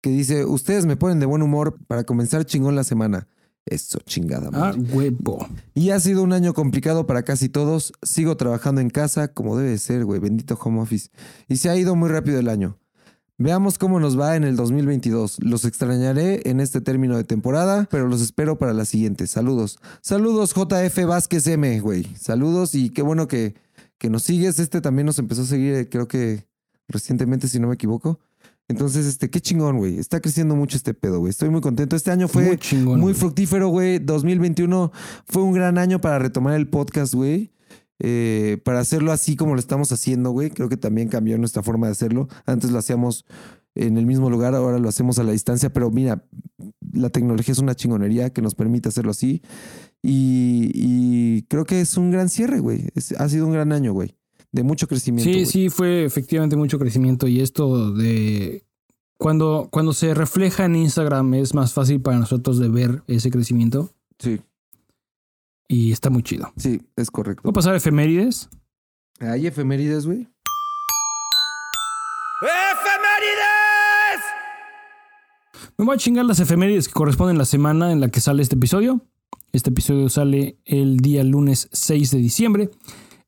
que 0.02 0.10
dice, 0.10 0.44
ustedes 0.44 0.84
me 0.84 0.98
ponen 0.98 1.20
de 1.20 1.26
buen 1.26 1.40
humor 1.40 1.78
para 1.86 2.04
comenzar 2.04 2.44
chingón 2.44 2.76
la 2.76 2.84
semana. 2.84 3.28
Eso, 3.66 3.98
chingada. 4.06 4.48
Ah, 4.52 4.72
madre. 4.72 4.80
huevo. 4.92 5.46
Y 5.74 5.90
ha 5.90 6.00
sido 6.00 6.22
un 6.22 6.32
año 6.32 6.54
complicado 6.54 7.06
para 7.06 7.22
casi 7.22 7.48
todos. 7.48 7.92
Sigo 8.02 8.36
trabajando 8.36 8.80
en 8.80 8.90
casa 8.90 9.28
como 9.28 9.56
debe 9.56 9.76
ser, 9.78 10.04
güey. 10.04 10.20
Bendito 10.20 10.58
home 10.62 10.80
office. 10.80 11.10
Y 11.48 11.56
se 11.56 11.68
ha 11.68 11.76
ido 11.76 11.94
muy 11.94 12.08
rápido 12.08 12.38
el 12.38 12.48
año. 12.48 12.78
Veamos 13.40 13.78
cómo 13.78 14.00
nos 14.00 14.18
va 14.18 14.34
en 14.34 14.42
el 14.42 14.56
2022. 14.56 15.38
Los 15.44 15.64
extrañaré 15.64 16.42
en 16.50 16.58
este 16.58 16.80
término 16.80 17.16
de 17.16 17.22
temporada, 17.22 17.86
pero 17.88 18.08
los 18.08 18.20
espero 18.20 18.58
para 18.58 18.72
la 18.72 18.84
siguiente. 18.84 19.28
Saludos. 19.28 19.78
Saludos 20.00 20.54
JF 20.54 21.04
Vázquez 21.06 21.46
M, 21.46 21.78
güey. 21.78 22.04
Saludos 22.16 22.74
y 22.74 22.90
qué 22.90 23.02
bueno 23.02 23.28
que, 23.28 23.54
que 23.98 24.10
nos 24.10 24.24
sigues. 24.24 24.58
Este 24.58 24.80
también 24.80 25.06
nos 25.06 25.20
empezó 25.20 25.42
a 25.42 25.46
seguir, 25.46 25.74
eh, 25.74 25.88
creo 25.88 26.08
que 26.08 26.48
recientemente, 26.88 27.46
si 27.46 27.60
no 27.60 27.68
me 27.68 27.74
equivoco. 27.74 28.18
Entonces, 28.68 29.06
este, 29.06 29.30
qué 29.30 29.40
chingón, 29.40 29.78
güey. 29.78 29.98
Está 29.98 30.20
creciendo 30.20 30.54
mucho 30.54 30.76
este 30.76 30.92
pedo, 30.92 31.20
güey. 31.20 31.30
Estoy 31.30 31.48
muy 31.48 31.62
contento. 31.62 31.96
Este 31.96 32.10
año 32.10 32.28
fue 32.28 32.44
Muy 32.44 32.58
chingón, 32.58 33.00
muy 33.00 33.14
fructífero, 33.14 33.68
güey. 33.68 33.98
2021 33.98 34.92
fue 35.26 35.42
un 35.42 35.52
gran 35.52 35.78
año 35.78 36.00
para 36.00 36.18
retomar 36.18 36.54
el 36.54 36.68
podcast, 36.68 37.14
güey. 37.14 37.50
Eh, 38.00 38.58
para 38.64 38.80
hacerlo 38.80 39.10
así 39.10 39.36
como 39.36 39.54
lo 39.54 39.60
estamos 39.60 39.90
haciendo, 39.90 40.30
güey. 40.30 40.50
Creo 40.50 40.68
que 40.68 40.76
también 40.76 41.08
cambió 41.08 41.38
nuestra 41.38 41.62
forma 41.62 41.86
de 41.86 41.92
hacerlo. 41.92 42.28
Antes 42.44 42.70
lo 42.70 42.78
hacíamos 42.78 43.24
en 43.74 43.96
el 43.96 44.06
mismo 44.06 44.28
lugar, 44.28 44.54
ahora 44.54 44.78
lo 44.78 44.88
hacemos 44.88 45.18
a 45.18 45.24
la 45.24 45.32
distancia, 45.32 45.72
pero 45.72 45.90
mira, 45.90 46.24
la 46.92 47.10
tecnología 47.10 47.52
es 47.52 47.58
una 47.58 47.74
chingonería 47.74 48.30
que 48.30 48.42
nos 48.42 48.54
permite 48.54 48.88
hacerlo 48.88 49.12
así. 49.12 49.40
Y, 50.02 50.70
y 50.74 51.42
creo 51.42 51.64
que 51.64 51.80
es 51.80 51.96
un 51.96 52.10
gran 52.10 52.28
cierre, 52.28 52.60
güey. 52.60 52.88
Ha 53.16 53.28
sido 53.28 53.46
un 53.46 53.52
gran 53.52 53.72
año, 53.72 53.92
güey. 53.92 54.17
De 54.52 54.62
mucho 54.62 54.88
crecimiento. 54.88 55.30
Sí, 55.30 55.44
sí, 55.44 55.68
fue 55.68 56.04
efectivamente 56.04 56.56
mucho 56.56 56.78
crecimiento 56.78 57.26
y 57.26 57.40
esto 57.40 57.92
de 57.92 58.64
cuando, 59.18 59.68
cuando 59.70 59.92
se 59.92 60.14
refleja 60.14 60.64
en 60.64 60.76
Instagram 60.76 61.34
es 61.34 61.54
más 61.54 61.72
fácil 61.74 62.00
para 62.00 62.18
nosotros 62.18 62.58
de 62.58 62.68
ver 62.68 63.02
ese 63.06 63.30
crecimiento 63.30 63.92
Sí, 64.18 64.40
y 65.68 65.92
está 65.92 66.08
muy 66.10 66.22
chido. 66.22 66.52
sí, 66.56 66.80
es 66.96 67.10
correcto. 67.10 67.42
Voy 67.44 67.50
a 67.50 67.52
pasar 67.52 67.74
a 67.74 67.76
efemérides. 67.76 68.48
Hay 69.20 69.46
efemérides, 69.46 70.06
güey. 70.06 70.28
Me 75.76 75.84
voy 75.84 75.94
a 75.94 75.98
chingar 75.98 76.24
las 76.24 76.40
efemérides 76.40 76.88
que 76.88 76.94
corresponden 76.94 77.36
a 77.36 77.40
la 77.40 77.44
semana 77.44 77.92
en 77.92 78.00
la 78.00 78.08
que 78.08 78.20
sale 78.20 78.42
este 78.42 78.56
episodio. 78.56 79.00
Este 79.52 79.70
episodio 79.70 80.08
sale 80.08 80.58
el 80.64 80.98
día 80.98 81.22
lunes 81.22 81.68
6 81.72 82.10
de 82.10 82.18
diciembre. 82.18 82.70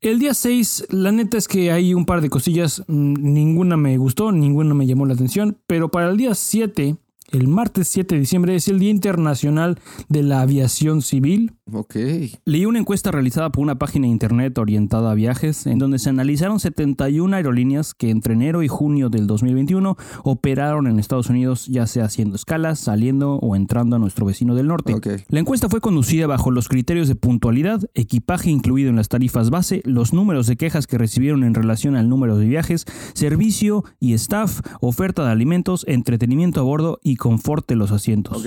El 0.02 0.18
día 0.18 0.32
6, 0.32 0.86
la 0.88 1.12
neta 1.12 1.36
es 1.36 1.46
que 1.46 1.70
hay 1.70 1.92
un 1.92 2.06
par 2.06 2.22
de 2.22 2.30
cosillas, 2.30 2.82
mm, 2.86 3.34
ninguna 3.34 3.76
me 3.76 3.98
gustó, 3.98 4.32
ninguna 4.32 4.72
me 4.72 4.86
llamó 4.86 5.04
la 5.04 5.12
atención, 5.12 5.58
pero 5.66 5.90
para 5.90 6.08
el 6.08 6.16
día 6.16 6.34
7, 6.34 6.96
el 7.32 7.48
martes 7.48 7.88
7 7.88 8.14
de 8.14 8.20
diciembre, 8.20 8.54
es 8.54 8.68
el 8.68 8.78
Día 8.78 8.90
Internacional 8.90 9.78
de 10.08 10.22
la 10.22 10.40
Aviación 10.40 11.02
Civil. 11.02 11.52
Ok. 11.72 11.96
Leí 12.44 12.66
una 12.66 12.80
encuesta 12.80 13.10
realizada 13.10 13.50
por 13.50 13.62
una 13.62 13.78
página 13.78 14.06
de 14.06 14.12
internet 14.12 14.58
orientada 14.58 15.12
a 15.12 15.14
viajes, 15.14 15.66
en 15.66 15.78
donde 15.78 15.98
se 15.98 16.10
analizaron 16.10 16.58
71 16.58 17.36
aerolíneas 17.36 17.94
que 17.94 18.10
entre 18.10 18.34
enero 18.34 18.62
y 18.62 18.68
junio 18.68 19.08
del 19.08 19.26
2021 19.26 19.96
operaron 20.24 20.86
en 20.86 20.98
Estados 20.98 21.30
Unidos, 21.30 21.66
ya 21.66 21.86
sea 21.86 22.06
haciendo 22.06 22.36
escalas, 22.36 22.80
saliendo 22.80 23.34
o 23.36 23.54
entrando 23.54 23.96
a 23.96 23.98
nuestro 23.98 24.26
vecino 24.26 24.54
del 24.54 24.66
norte. 24.66 24.94
Ok. 24.94 25.08
La 25.28 25.40
encuesta 25.40 25.68
fue 25.68 25.80
conducida 25.80 26.26
bajo 26.26 26.50
los 26.50 26.68
criterios 26.68 27.08
de 27.08 27.14
puntualidad, 27.14 27.88
equipaje 27.94 28.50
incluido 28.50 28.90
en 28.90 28.96
las 28.96 29.08
tarifas 29.08 29.50
base, 29.50 29.82
los 29.84 30.12
números 30.12 30.46
de 30.46 30.56
quejas 30.56 30.86
que 30.86 30.98
recibieron 30.98 31.44
en 31.44 31.54
relación 31.54 31.94
al 31.94 32.08
número 32.08 32.36
de 32.36 32.46
viajes, 32.46 32.86
servicio 33.14 33.84
y 34.00 34.14
staff, 34.14 34.60
oferta 34.80 35.24
de 35.24 35.30
alimentos, 35.30 35.84
entretenimiento 35.86 36.60
a 36.60 36.64
bordo 36.64 36.98
y 37.02 37.16
confort 37.20 37.68
de 37.68 37.76
los 37.76 37.92
asientos. 37.92 38.44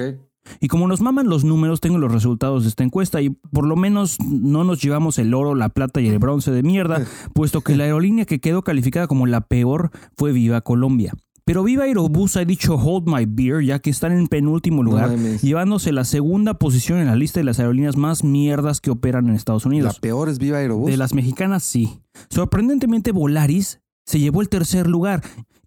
Y 0.59 0.67
como 0.67 0.87
nos 0.87 0.99
maman 0.99 1.29
los 1.29 1.45
números, 1.45 1.79
tengo 1.79 1.97
los 1.97 2.11
resultados 2.11 2.63
de 2.63 2.69
esta 2.69 2.83
encuesta 2.83 3.21
y 3.21 3.29
por 3.29 3.65
lo 3.65 3.77
menos 3.77 4.17
no 4.19 4.65
nos 4.65 4.81
llevamos 4.81 5.17
el 5.19 5.33
oro, 5.33 5.55
la 5.55 5.69
plata 5.69 6.01
y 6.01 6.07
el 6.07 6.19
bronce 6.19 6.51
de 6.51 6.63
mierda, 6.63 7.05
puesto 7.33 7.61
que 7.61 7.77
la 7.77 7.85
aerolínea 7.85 8.25
que 8.25 8.41
quedó 8.41 8.61
calificada 8.61 9.07
como 9.07 9.25
la 9.25 9.41
peor 9.41 9.91
fue 10.17 10.33
Viva 10.33 10.59
Colombia. 10.59 11.13
Pero 11.45 11.63
Viva 11.63 11.83
Aerobús 11.83 12.37
ha 12.37 12.45
dicho 12.45 12.75
hold 12.75 13.05
my 13.05 13.25
beer 13.27 13.61
ya 13.63 13.79
que 13.79 13.89
están 13.89 14.13
en 14.13 14.27
penúltimo 14.27 14.81
lugar, 14.81 15.17
llevándose 15.41 15.91
la 15.91 16.05
segunda 16.05 16.53
posición 16.53 16.99
en 16.99 17.07
la 17.07 17.17
lista 17.17 17.41
de 17.41 17.43
las 17.43 17.59
aerolíneas 17.59 17.97
más 17.97 18.23
mierdas 18.23 18.79
que 18.79 18.91
operan 18.91 19.27
en 19.27 19.35
Estados 19.35 19.65
La 19.65 19.69
Unidos. 19.69 19.99
peor 19.99 20.29
es 20.29 20.39
Viva 20.39 20.59
Aerobús. 20.59 20.89
De 20.89 20.95
las 20.95 21.13
mexicanas 21.13 21.63
sí. 21.63 21.99
Sorprendentemente 22.29 23.11
Volaris 23.11 23.81
se 24.05 24.19
llevó 24.19 24.41
el 24.41 24.47
tercer 24.47 24.87
lugar 24.87 25.21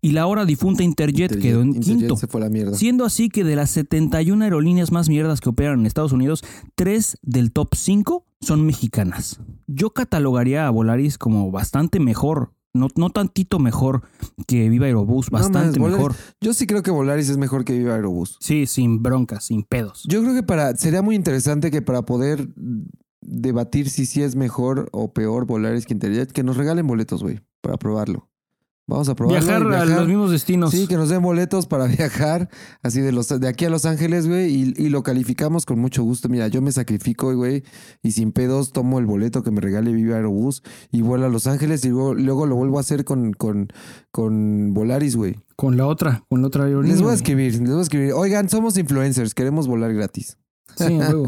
y 0.07 0.13
la 0.13 0.23
ahora 0.23 0.45
difunta 0.45 0.83
Interjet, 0.83 1.33
Interjet- 1.33 1.41
quedó 1.43 1.63
en 1.63 1.69
Interjet 1.69 1.99
quinto. 1.99 2.17
se 2.17 2.27
fue 2.27 2.41
la 2.41 2.49
mierda. 2.51 2.77
Siendo 2.77 3.05
así 3.05 3.29
que 3.29 3.45
de 3.45 3.57
las 3.57 3.71
71 3.71 4.43
aerolíneas 4.45 4.93
más 4.93 5.09
mierdas 5.09 5.41
que 5.41 5.49
operan 5.49 5.81
en 5.81 5.87
Estados 5.87 6.13
Unidos, 6.13 6.45
tres 6.75 7.19
del 7.23 7.53
top 7.53 7.75
5 7.75 8.25
son 8.41 8.65
mexicanas. 8.67 9.41
Yo 9.67 9.91
catalogaría 9.91 10.67
a 10.67 10.71
Volaris 10.71 11.19
como 11.19 11.51
bastante 11.51 11.99
mejor, 12.01 12.53
no, 12.75 12.89
no 12.97 13.09
tantito 13.11 13.59
mejor 13.59 14.03
que 14.47 14.69
Viva 14.69 14.87
Aerobús, 14.87 15.33
No 15.33 15.39
bastante 15.39 15.81
mejor. 15.81 16.13
Volaris- 16.13 16.35
Yo 16.41 16.53
sí 16.55 16.67
creo 16.67 16.83
que 16.83 16.91
Volaris 16.91 17.29
es 17.31 17.39
mejor 17.39 17.65
que 17.65 17.77
Viva 17.77 17.95
Aerobús. 17.95 18.37
Sí, 18.41 18.67
sin 18.67 19.03
broncas, 19.03 19.45
sin 19.47 19.63
pedos. 19.63 20.05
Yo 20.09 20.21
creo 20.23 20.35
que 20.35 20.43
para 20.43 20.77
sería 20.77 21.01
muy 21.03 21.17
interesante 21.17 21.71
que 21.71 21.81
para 21.83 22.03
poder 22.03 22.49
debatir 23.23 23.91
si 23.91 24.07
sí 24.07 24.23
es 24.23 24.37
mejor 24.37 24.89
o 24.93 25.13
peor 25.13 25.47
Volaris 25.47 25.87
que 25.87 25.95
Interjet, 25.95 26.31
que 26.31 26.43
nos 26.45 26.57
regalen 26.57 26.87
boletos, 26.87 27.23
güey, 27.23 27.41
para 27.61 27.77
probarlo. 27.79 28.29
Vamos 28.89 29.09
a 29.09 29.17
probarlo. 29.17 29.43
y 29.43 29.47
Viajar, 29.47 29.73
a 29.73 29.85
los 29.85 30.07
mismos 30.07 30.31
destinos. 30.31 30.71
Sí, 30.71 30.87
que 30.87 30.97
nos 30.97 31.09
den 31.09 31.21
boletos 31.21 31.67
para 31.67 31.87
viajar, 31.87 32.49
así 32.83 33.01
de 33.01 33.11
los 33.11 33.29
de 33.29 33.49
aquí 33.49 33.65
a 33.65 33.71
Los 33.71 33.85
Ángeles, 33.85 34.29
güey, 34.29 34.55
y, 34.55 34.75
y 34.77 34.89
lo 34.91 35.03
calificamos 35.03 35.67
con 35.67 35.81
mucho 35.81 36.05
gusto. 36.05 36.29
Mira, 36.29 36.47
yo 36.49 36.63
me 36.63 36.71
sacrifico, 36.71 37.35
güey, 37.35 37.65
y 38.03 38.13
sin 38.13 38.31
pedos 38.31 38.73
tomo 38.73 39.01
el 39.01 39.07
boleto 39.07 39.43
que 39.43 39.51
me 39.51 39.61
regale 39.61 39.93
Viva 39.93 40.17
Aerobús 40.17 40.63
y 40.93 41.03
vuelo 41.03 41.27
a 41.27 41.29
Los 41.29 41.49
Ángeles 41.49 41.85
y 41.85 41.89
luego, 41.89 42.15
luego 42.15 42.47
lo 42.47 42.55
vuelvo 42.55 42.79
a 42.79 42.81
hacer 42.81 43.05
con, 43.05 43.33
con, 43.33 43.69
con 44.13 44.73
Volaris, 44.73 45.17
güey. 45.17 45.37
Con 45.57 45.77
la 45.77 45.87
otra, 45.87 46.25
con 46.29 46.43
la 46.43 46.49
otra 46.49 46.65
aerolínea. 46.65 46.95
Les 46.95 47.03
voy 47.03 47.11
a 47.11 47.15
escribir, 47.15 47.55
les 47.61 47.71
voy 47.71 47.81
a 47.81 47.83
escribir. 47.83 48.13
Oigan, 48.13 48.49
somos 48.49 48.79
influencers, 48.79 49.35
queremos 49.35 49.67
volar 49.67 49.93
gratis. 49.95 50.39
Sí, 50.77 50.99
luego. 50.99 51.27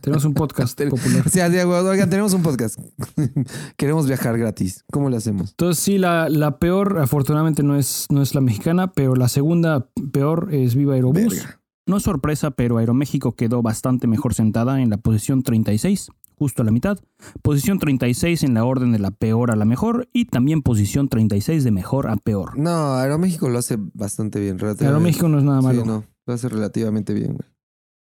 Tenemos 0.00 0.24
un 0.24 0.34
podcast 0.34 0.80
popular. 0.90 1.26
O 1.26 1.30
sea, 1.30 1.46
oigan, 1.46 2.10
tenemos 2.10 2.32
un 2.34 2.42
podcast. 2.42 2.78
queremos 3.76 4.06
viajar 4.06 4.38
gratis. 4.38 4.84
¿Cómo 4.92 5.10
le 5.10 5.16
hacemos? 5.16 5.50
Entonces 5.50 5.82
sí, 5.82 5.98
la, 5.98 6.28
la 6.28 6.58
peor 6.58 6.98
afortunadamente 7.00 7.62
no 7.62 7.76
es, 7.76 8.06
no 8.10 8.22
es 8.22 8.34
la 8.34 8.40
mexicana, 8.40 8.92
pero 8.92 9.14
la 9.14 9.28
segunda 9.28 9.88
peor 10.12 10.48
es 10.52 10.74
Viva 10.74 10.94
Aerobús. 10.94 11.36
Verga. 11.36 11.62
No 11.86 11.96
es 11.96 12.04
sorpresa, 12.04 12.52
pero 12.52 12.78
Aeroméxico 12.78 13.32
quedó 13.32 13.60
bastante 13.60 14.06
mejor 14.06 14.34
sentada 14.34 14.80
en 14.80 14.90
la 14.90 14.98
posición 14.98 15.42
36, 15.42 16.10
justo 16.36 16.62
a 16.62 16.64
la 16.64 16.70
mitad. 16.70 16.98
Posición 17.42 17.80
36 17.80 18.44
en 18.44 18.54
la 18.54 18.64
orden 18.64 18.92
de 18.92 19.00
la 19.00 19.10
peor 19.10 19.50
a 19.50 19.56
la 19.56 19.64
mejor 19.64 20.08
y 20.12 20.26
también 20.26 20.62
posición 20.62 21.08
36 21.08 21.64
de 21.64 21.70
mejor 21.72 22.08
a 22.08 22.16
peor. 22.16 22.56
No, 22.56 22.94
Aeroméxico 22.94 23.48
lo 23.48 23.58
hace 23.58 23.78
bastante 23.94 24.38
bien. 24.38 24.58
Aeroméxico 24.80 25.28
no 25.28 25.38
es 25.38 25.44
nada 25.44 25.60
malo. 25.60 25.82
Sí, 25.82 25.88
no, 25.88 26.04
lo 26.24 26.34
hace 26.34 26.48
relativamente 26.48 27.14
bien, 27.14 27.34
güey. 27.34 27.51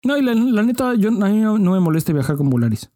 No, 0.04 0.18
y 0.18 0.22
la, 0.22 0.34
la 0.34 0.64
neta, 0.64 0.96
yo, 0.96 1.10
a 1.10 1.30
mí 1.30 1.40
no, 1.40 1.60
no 1.60 1.72
me 1.72 1.80
molesta 1.80 2.12
viajar 2.14 2.38
con 2.38 2.50
Volaris. 2.50 2.90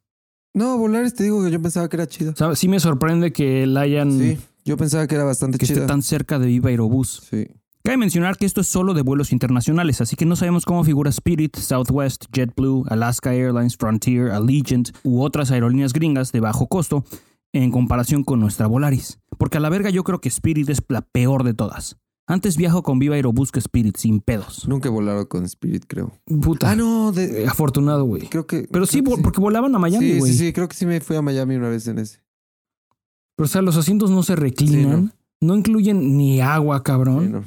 No, 0.54 0.78
Volaris 0.78 1.14
te 1.14 1.24
digo 1.24 1.44
que 1.44 1.52
yo 1.52 1.62
pensaba 1.62 1.90
que 1.90 1.98
era 1.98 2.08
chido. 2.08 2.32
O 2.32 2.36
sea, 2.36 2.56
sí 2.56 2.68
me 2.68 2.80
sorprende 2.80 3.32
que 3.32 3.68
la 3.68 3.82
hayan... 3.82 4.18
Sí, 4.18 4.38
yo 4.64 4.78
pensaba 4.78 5.06
que 5.06 5.16
era 5.16 5.24
bastante 5.24 5.58
que 5.58 5.66
esté 5.66 5.82
tan 5.82 6.02
cerca 6.02 6.40
de 6.40 6.48
Viva 6.48 6.70
Aerobús. 6.70 7.22
Sí. 7.30 7.48
Cabe 7.84 7.98
mencionar 7.98 8.38
que 8.38 8.48
esto 8.48 8.62
es 8.62 8.68
solo 8.68 8.96
de 8.96 9.04
vuelos 9.04 9.32
internacionales, 9.32 10.02
así 10.02 10.16
que 10.16 10.26
no 10.26 10.36
sabemos 10.36 10.66
cómo 10.66 10.84
figura 10.84 11.12
Spirit, 11.12 11.56
Southwest, 11.56 12.26
JetBlue, 12.34 12.86
Alaska 12.88 13.36
Airlines, 13.36 13.78
Frontier, 13.78 14.32
Allegiant 14.32 14.90
u 15.04 15.22
otras 15.22 15.52
aerolíneas 15.52 15.94
gringas 15.94 16.32
de 16.32 16.40
bajo 16.40 16.66
costo 16.66 17.06
en 17.54 17.70
comparación 17.70 18.24
con 18.24 18.40
nuestra 18.40 18.66
Volaris. 18.66 19.20
Porque 19.38 19.58
a 19.58 19.60
la 19.60 19.70
verga 19.70 19.92
yo 19.92 20.04
creo 20.04 20.20
que 20.20 20.30
Spirit 20.30 20.68
es 20.70 20.82
la 20.88 21.02
peor 21.02 21.44
de 21.44 21.54
todas. 21.54 21.98
Antes 22.28 22.58
viajo 22.58 22.82
con 22.82 22.98
Viva 22.98 23.16
Aerobús 23.16 23.52
que 23.52 23.60
Spirit, 23.60 23.98
sin 23.98 24.20
pedos. 24.20 24.68
Nunca 24.68 24.90
he 24.90 24.92
volado 24.92 25.30
con 25.30 25.46
Spirit, 25.46 25.86
creo. 25.88 26.12
Puta. 26.42 26.72
Ah, 26.72 26.76
no, 26.76 27.12
de- 27.12 27.44
Eh, 27.44 27.48
Afortunado, 27.48 28.04
güey. 28.06 28.28
creo 28.28 28.48
que. 28.48 28.68
Pero 28.72 28.86
sí, 28.88 29.04
que 29.04 29.18
porque 29.22 29.40
volaban 29.40 29.76
a 29.76 29.80
Miami, 29.80 30.14
Sí, 30.14 30.20
güey. 30.20 30.32
sí, 30.32 30.38
sí, 30.40 30.54
creo 30.54 30.68
que 30.68 30.76
sí 30.76 30.86
me 30.88 31.00
fui 31.02 31.16
a 31.16 31.22
Miami 31.22 31.56
una 31.56 31.70
vez 31.70 31.88
en 31.88 32.00
ese. 32.00 32.22
Pero, 33.36 33.46
o 33.46 33.48
sea, 33.48 33.62
los 33.62 33.78
asientos 33.78 34.10
no 34.10 34.24
se 34.24 34.36
reclinan. 34.36 35.14
no. 35.42 35.56
incluyen 35.56 36.18
ni 36.18 36.42
agua, 36.42 36.82
cabrón. 36.82 37.26
Sí, 37.26 37.32
no. 37.32 37.44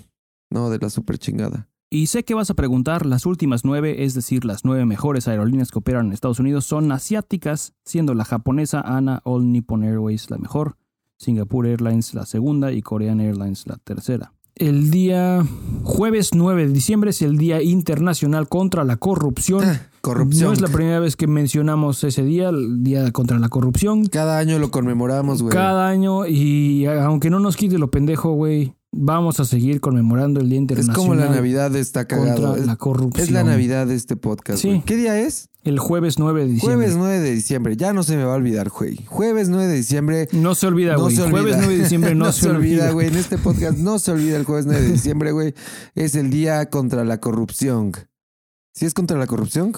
no, 0.51 0.71
de 0.71 0.79
la 0.79 0.91
super 0.91 1.19
chingada. 1.19 1.69
Y 1.91 2.09
sé 2.09 2.23
que 2.23 2.35
vas 2.35 2.51
a 2.51 2.55
preguntar, 2.55 3.07
las 3.07 3.25
últimas 3.27 3.65
nueve, 3.65 4.05
es 4.05 4.13
decir, 4.15 4.45
las 4.45 4.65
nueve 4.65 4.85
mejores 4.85 5.27
aerolíneas 5.27 5.71
que 5.73 5.79
operan 5.79 6.07
en 6.09 6.13
Estados 6.13 6.39
Unidos, 6.39 6.67
son 6.67 6.93
asiáticas, 6.93 7.73
siendo 7.85 8.13
la 8.15 8.25
japonesa 8.27 8.83
ANA 8.83 9.23
All 9.25 9.51
Nippon 9.51 9.83
Airways 9.83 10.31
la 10.31 10.37
mejor, 10.37 10.77
Singapore 11.17 11.71
Airlines 11.71 12.13
la 12.15 12.27
segunda 12.27 12.73
y 12.73 12.83
Korean 12.83 13.21
Airlines 13.21 13.67
la 13.67 13.79
tercera. 13.79 14.35
El 14.59 14.91
día 14.91 15.47
jueves 15.85 16.31
9 16.35 16.67
de 16.67 16.73
diciembre 16.73 17.11
es 17.11 17.23
el 17.23 17.39
Día 17.39 17.63
Internacional 17.63 18.49
contra 18.49 18.85
la 18.85 18.97
Corrupción. 18.97 19.65
Ah, 19.65 19.81
corrupción. 20.01 20.49
No 20.49 20.53
es 20.53 20.61
la 20.61 20.69
primera 20.69 20.99
vez 21.01 21.15
que 21.17 21.27
mencionamos 21.27 22.03
ese 22.05 22.25
día, 22.25 22.49
el 22.49 22.83
Día 22.83 23.11
contra 23.13 23.39
la 23.39 23.49
Corrupción. 23.49 24.07
Cada 24.07 24.39
año 24.39 24.59
lo 24.59 24.71
conmemoramos, 24.71 25.43
güey. 25.43 25.53
Cada 25.53 25.89
año, 25.89 26.27
y 26.27 26.87
aunque 26.87 27.31
no 27.31 27.39
nos 27.39 27.57
quite 27.57 27.79
lo 27.79 27.91
pendejo, 27.91 28.33
güey, 28.33 28.75
vamos 28.91 29.39
a 29.39 29.45
seguir 29.45 29.81
conmemorando 29.81 30.41
el 30.41 30.49
Día 30.49 30.57
Es 30.57 30.63
Internacional 30.63 30.97
como 30.97 31.15
la 31.15 31.29
Navidad 31.29 31.75
está 31.77 32.07
cagado. 32.07 32.43
contra 32.43 32.61
Es, 32.61 32.67
la 32.67 32.77
corrupción. 32.77 33.25
es 33.27 33.31
la 33.33 33.45
Navidad 33.45 33.87
de 33.87 33.95
este 33.95 34.17
podcast. 34.17 34.61
Sí. 34.61 34.69
güey. 34.69 34.83
¿Qué 34.83 34.97
día 34.97 35.21
es? 35.21 35.51
El 35.69 35.79
jueves 35.79 36.19
9 36.19 36.41
de 36.47 36.53
diciembre. 36.53 36.77
Jueves 36.77 36.97
9 36.97 37.19
de 37.21 37.35
diciembre. 37.35 37.77
Ya 37.77 37.93
no 37.93 38.03
se 38.03 38.17
me 38.17 38.25
va 38.25 38.33
a 38.33 38.37
olvidar, 38.37 38.71
güey. 38.71 39.05
Jueves 39.05 39.51
9 39.51 39.67
de 39.67 39.77
diciembre. 39.77 40.27
No 40.33 40.55
se 40.55 40.67
olvida, 40.67 40.95
No 40.95 41.03
güey. 41.03 41.17
se 41.17 41.23
olvida. 41.23 41.31
Jueves 41.41 41.57
9 41.59 41.75
de 41.77 41.83
diciembre 41.83 42.15
no, 42.15 42.33
se, 42.33 42.49
olvida, 42.49 42.91
güey. 42.93 43.09
En 43.09 43.17
este 43.17 43.37
podcast 43.37 43.77
no 43.79 43.99
se 43.99 44.13
olvida 44.13 44.39
el 44.39 44.45
jueves 44.45 44.65
9 44.65 44.81
de 44.81 44.93
diciembre, 44.93 45.33
güey. 45.33 45.53
Es 45.95 46.15
el 46.15 46.31
día 46.31 46.71
contra 46.71 47.05
la 47.05 47.21
corrupción. 47.21 47.93
¿Sí 48.75 48.87
es 48.87 48.95
contra 48.95 49.19
la 49.19 49.27
corrupción? 49.27 49.73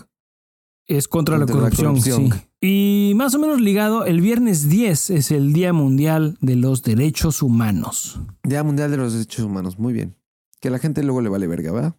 Es 0.86 1.09
contra, 1.09 1.38
la, 1.38 1.47
Contra 1.47 1.57
la 1.57 1.70
corrupción, 1.70 2.20
corrupción. 2.28 2.41
sí. 2.61 3.09
Y 3.11 3.12
más 3.16 3.34
o 3.34 3.38
menos 3.41 3.61
ligado, 3.61 4.05
el 4.05 4.20
viernes 4.20 4.68
10 4.68 5.11
es 5.11 5.30
el 5.32 5.53
Día 5.53 5.72
Mundial 5.72 6.36
de 6.41 6.55
los 6.57 6.82
Derechos 6.82 7.43
Humanos. 7.43 8.20
Día 8.45 8.62
Mundial 8.62 8.91
de 8.93 8.97
los 8.97 9.12
Derechos 9.14 9.45
Humanos. 9.45 9.78
Muy 9.78 9.93
bien. 9.93 10.14
Que 10.61 10.68
a 10.68 10.70
la 10.70 10.78
gente 10.78 11.03
luego 11.03 11.20
le 11.20 11.30
vale 11.30 11.47
verga, 11.49 11.72
¿verdad? 11.72 11.97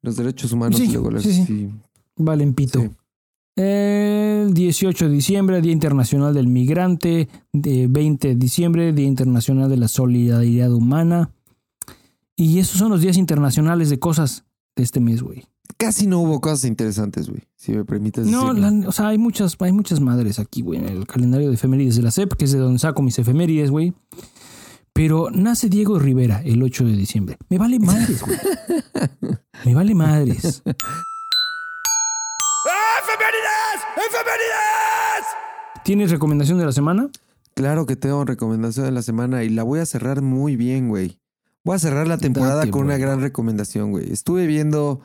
Los 0.00 0.16
derechos 0.16 0.50
humanos 0.52 0.80
Sí, 0.80 0.88
luego 0.88 1.10
les... 1.12 1.22
sí, 1.22 1.32
sí. 1.34 1.44
sí. 1.46 1.70
Valen 2.16 2.54
pito. 2.54 2.80
Sí. 2.80 2.90
El 3.54 4.54
18 4.54 5.08
de 5.08 5.14
diciembre, 5.14 5.60
Día 5.60 5.72
Internacional 5.72 6.32
del 6.34 6.46
Migrante. 6.46 7.28
De 7.52 7.86
20 7.88 8.28
de 8.28 8.34
diciembre, 8.36 8.92
Día 8.92 9.06
Internacional 9.06 9.68
de 9.68 9.76
la 9.76 9.88
Solidaridad 9.88 10.72
Humana. 10.72 11.30
Y 12.36 12.58
esos 12.58 12.78
son 12.78 12.90
los 12.90 13.00
días 13.02 13.16
internacionales 13.18 13.90
de 13.90 13.98
cosas 13.98 14.44
de 14.74 14.82
este 14.82 15.00
mes, 15.00 15.22
güey. 15.22 15.44
Casi 15.76 16.06
no 16.06 16.20
hubo 16.20 16.40
cosas 16.40 16.64
interesantes, 16.64 17.28
güey. 17.28 17.42
Si 17.56 17.72
me 17.72 17.84
permites 17.84 18.26
No, 18.26 18.52
la- 18.52 18.88
o 18.88 18.92
sea, 18.92 19.08
hay 19.08 19.18
muchas, 19.18 19.56
hay 19.60 19.72
muchas 19.72 20.00
madres 20.00 20.38
aquí, 20.38 20.62
güey, 20.62 20.78
en 20.78 20.86
el 20.88 21.06
calendario 21.06 21.48
de 21.48 21.54
efemérides 21.54 21.96
de 21.96 22.02
la 22.02 22.10
SEP, 22.10 22.34
que 22.34 22.44
es 22.46 22.52
de 22.52 22.58
donde 22.58 22.78
saco 22.78 23.02
mis 23.02 23.18
efemérides, 23.18 23.70
güey. 23.70 23.92
Pero 24.92 25.30
nace 25.30 25.68
Diego 25.68 25.98
Rivera 25.98 26.42
el 26.44 26.62
8 26.62 26.84
de 26.84 26.92
diciembre. 26.96 27.36
Me 27.48 27.58
vale 27.58 27.78
madres, 27.78 28.22
güey. 28.22 28.36
Me 29.64 29.74
vale 29.74 29.94
madres. 29.94 30.62
¿Tienes 35.84 36.10
recomendación 36.10 36.58
de 36.58 36.64
la 36.64 36.72
semana? 36.72 37.10
Claro 37.54 37.86
que 37.86 37.96
tengo 37.96 38.24
recomendación 38.24 38.86
de 38.86 38.92
la 38.92 39.02
semana 39.02 39.42
y 39.44 39.48
la 39.50 39.62
voy 39.62 39.80
a 39.80 39.86
cerrar 39.86 40.22
muy 40.22 40.56
bien, 40.56 40.88
güey. 40.88 41.18
Voy 41.64 41.76
a 41.76 41.78
cerrar 41.78 42.08
la 42.08 42.18
temporada 42.18 42.56
Date, 42.56 42.70
con 42.70 42.82
una 42.82 42.94
güey. 42.94 43.02
gran 43.02 43.20
recomendación, 43.20 43.90
güey. 43.90 44.12
Estuve 44.12 44.46
viendo 44.46 45.00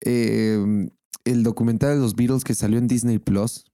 eh, 0.00 0.88
el 1.24 1.42
documental 1.42 1.94
de 1.94 2.00
los 2.00 2.14
Beatles 2.16 2.44
que 2.44 2.54
salió 2.54 2.78
en 2.78 2.88
Disney 2.88 3.18
Plus. 3.18 3.64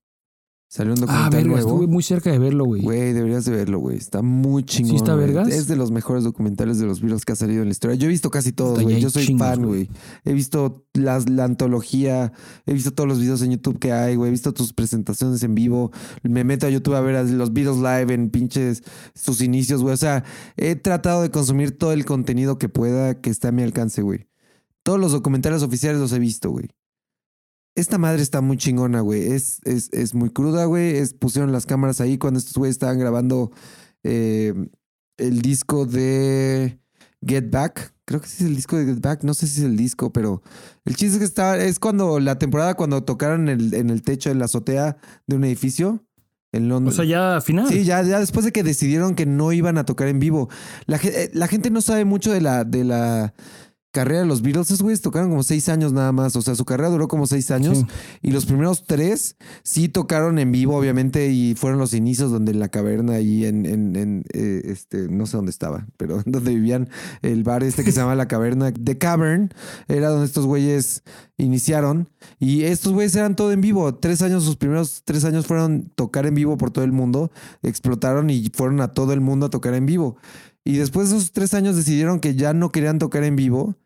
Salió 0.73 0.93
un 0.93 0.99
Ah, 0.99 1.01
documental 1.01 1.31
verga, 1.33 1.49
nuevo. 1.51 1.68
estuve 1.68 1.87
muy 1.89 2.03
cerca 2.05 2.31
de 2.31 2.39
verlo, 2.39 2.64
güey. 2.64 2.81
Güey, 2.83 3.12
deberías 3.12 3.45
de 3.45 3.51
verlo, 3.51 3.81
güey. 3.81 3.97
Está 3.99 4.23
muy 4.23 4.62
chingón. 4.62 4.95
está 4.95 5.14
güey. 5.14 5.27
vergas? 5.27 5.49
Es 5.49 5.66
de 5.66 5.75
los 5.75 5.91
mejores 5.91 6.23
documentales 6.23 6.79
de 6.79 6.87
los 6.87 7.01
Beatles 7.01 7.25
que 7.25 7.33
ha 7.33 7.35
salido 7.37 7.62
en 7.62 7.68
la 7.68 7.73
historia. 7.73 7.97
Yo 7.97 8.07
he 8.07 8.09
visto 8.09 8.31
casi 8.31 8.53
todos, 8.53 8.81
güey. 8.81 9.01
Yo 9.01 9.11
soy 9.11 9.27
chingos, 9.27 9.49
fan, 9.49 9.66
güey. 9.66 9.87
güey. 9.87 9.99
He 10.25 10.33
visto 10.33 10.87
las, 10.95 11.29
la 11.29 11.43
antología, 11.43 12.33
he 12.66 12.73
visto 12.73 12.93
todos 12.93 13.09
los 13.09 13.18
videos 13.18 13.43
en 13.43 13.51
YouTube 13.51 13.81
que 13.81 13.91
hay, 13.93 14.14
güey. 14.14 14.29
He 14.29 14.31
visto 14.31 14.53
tus 14.55 14.73
presentaciones 14.73 15.43
en 15.43 15.57
vivo. 15.57 15.91
Me 16.23 16.45
meto 16.45 16.68
a 16.68 16.71
YouTube 16.71 16.95
a 16.95 17.01
ver 17.01 17.16
a 17.16 17.25
los 17.25 17.53
Beatles 17.53 17.79
live 17.79 18.14
en 18.14 18.31
pinches 18.31 18.85
sus 19.12 19.41
inicios, 19.43 19.83
güey. 19.83 19.95
O 19.95 19.97
sea, 19.97 20.23
he 20.57 20.77
tratado 20.77 21.23
de 21.23 21.33
consumir 21.33 21.77
todo 21.77 21.93
el 21.93 22.05
contenido 22.05 22.59
que 22.59 22.68
pueda 22.68 23.21
que 23.21 23.31
esté 23.31 23.49
a 23.49 23.53
mi 23.53 23.64
alcance, 23.64 24.03
güey. 24.03 24.29
Todos 24.85 25.01
los 25.01 25.11
documentales 25.11 25.64
oficiales 25.64 26.01
los 26.01 26.12
he 26.12 26.21
visto, 26.21 26.49
güey. 26.51 26.68
Esta 27.81 27.99
madre 27.99 28.22
está 28.22 28.41
muy 28.43 28.57
chingona, 28.57 29.01
güey. 29.01 29.33
Es, 29.33 29.61
es, 29.64 29.89
es 29.93 30.14
muy 30.14 30.31
cruda, 30.31 30.66
güey. 30.66 30.97
Es, 30.97 31.14
pusieron 31.14 31.51
las 31.51 31.64
cámaras 31.66 32.01
ahí 32.01 32.18
cuando 32.18 32.39
estos 32.39 32.55
güeyes 32.55 32.74
estaban 32.74 32.99
grabando 32.99 33.51
eh, 34.05 34.53
el 35.16 35.41
disco 35.43 35.87
de 35.87 36.78
Get 37.26 37.51
Back. 37.51 37.95
Creo 38.05 38.20
que 38.20 38.28
sí 38.28 38.45
es 38.45 38.51
el 38.51 38.57
disco 38.57 38.76
de 38.76 38.85
Get 38.85 39.01
Back. 39.01 39.24
No 39.24 39.35
sé 39.35 39.47
si 39.47 39.61
es 39.61 39.66
el 39.66 39.76
disco, 39.76 40.12
pero 40.12 40.43
el 40.85 40.95
chiste 40.97 41.14
es 41.14 41.18
que 41.18 41.24
está. 41.24 41.57
Es 41.57 41.78
cuando 41.78 42.20
la 42.20 42.39
temporada 42.39 42.74
cuando 42.74 43.03
tocaron 43.03 43.49
en 43.49 43.61
el, 43.61 43.74
en 43.74 43.89
el 43.91 44.03
techo, 44.03 44.31
en 44.31 44.39
la 44.39 44.45
azotea 44.45 44.97
de 45.26 45.37
un 45.37 45.45
edificio 45.45 46.05
en 46.53 46.64
O 46.66 46.68
Londres. 46.74 46.97
sea, 46.97 47.05
ya 47.05 47.41
final. 47.41 47.68
Sí, 47.68 47.85
ya, 47.85 48.03
ya 48.03 48.18
después 48.18 48.45
de 48.45 48.53
que 48.53 48.62
decidieron 48.64 49.14
que 49.14 49.24
no 49.24 49.53
iban 49.53 49.78
a 49.78 49.85
tocar 49.85 50.09
en 50.09 50.18
vivo. 50.18 50.49
La, 50.87 50.97
eh, 50.97 51.31
la 51.33 51.47
gente 51.47 51.70
no 51.70 51.81
sabe 51.81 52.05
mucho 52.05 52.33
de 52.33 52.41
la, 52.41 52.64
de 52.64 52.85
la 52.85 53.33
carrera 53.93 54.20
de 54.20 54.26
los 54.26 54.43
Beatles. 54.43 54.68
Esos 54.68 54.82
güeyes 54.82 55.01
tocaron 55.01 55.30
como 55.30 55.43
seis 55.43 55.68
años 55.68 55.93
nada 55.93 56.12
más. 56.12 56.36
O 56.36 56.43
sea, 56.43 56.55
su 56.55 56.64
carrera 56.64 56.91
duró 56.91 57.09
como 57.09 57.26
seis 57.26 57.51
años. 57.51 57.78
Sí. 57.78 57.86
Y 58.22 58.30
los 58.30 58.47
primeros 58.47 58.84
tres 58.84 59.36
sí 59.62 59.88
tocaron 59.88 60.38
en 60.38 60.53
vivo, 60.53 60.76
obviamente, 60.76 61.30
y 61.30 61.55
fueron 61.55 61.78
los 61.78 61.95
inicios 61.95 62.30
donde 62.30 62.53
en 62.53 62.61
la 62.61 62.68
caverna 62.68 63.14
ahí 63.14 63.45
en, 63.45 63.66
en, 63.66 63.97
en, 63.97 64.24
eh, 64.32 64.62
este, 64.64 65.09
no 65.09 65.26
sé 65.26 65.36
dónde 65.36 65.51
estaba, 65.51 65.86
pero 65.97 66.22
donde 66.24 66.55
vivían 66.55 66.88
el 67.22 67.43
bar 67.43 67.64
este 67.64 67.84
que 67.84 67.93
se 67.93 68.01
llama 68.01 68.14
La 68.14 68.28
Caverna. 68.28 68.72
The 68.72 68.99
Cavern 68.99 69.53
era 69.88 70.09
donde 70.09 70.26
estos 70.26 70.47
güeyes 70.47 71.03
iniciaron. 71.36 72.09
Y 72.38 72.64
estos 72.64 72.93
güeyes 72.93 73.14
eran 73.16 73.36
todo 73.36 73.53
en 73.53 73.61
vivo. 73.61 73.95
Tres 73.95 74.22
años, 74.22 74.45
sus 74.45 74.57
primeros 74.57 75.03
tres 75.05 75.24
años 75.24 75.47
fueron 75.47 75.91
tocar 75.95 76.26
en 76.26 76.34
vivo 76.34 76.57
por 76.57 76.70
todo 76.70 76.84
el 76.84 76.93
mundo. 76.93 77.30
Explotaron 77.62 78.30
y 78.30 78.51
fueron 78.55 78.80
a 78.80 78.88
todo 78.93 79.12
el 79.12 79.20
mundo 79.20 79.47
a 79.47 79.51
tocar 79.51 79.74
en 79.74 79.86
vivo. 79.86 80.16
Y 80.64 80.76
después 80.76 81.11
de 81.11 81.16
esos 81.16 81.32
tres 81.32 81.55
años 81.55 81.76
decidieron 81.76 82.20
que 82.20 82.34
ya 82.34 82.53
no 82.53 82.70
querían 82.70 82.99
tocar 82.99 83.24
en 83.24 83.36
vivo 83.36 83.76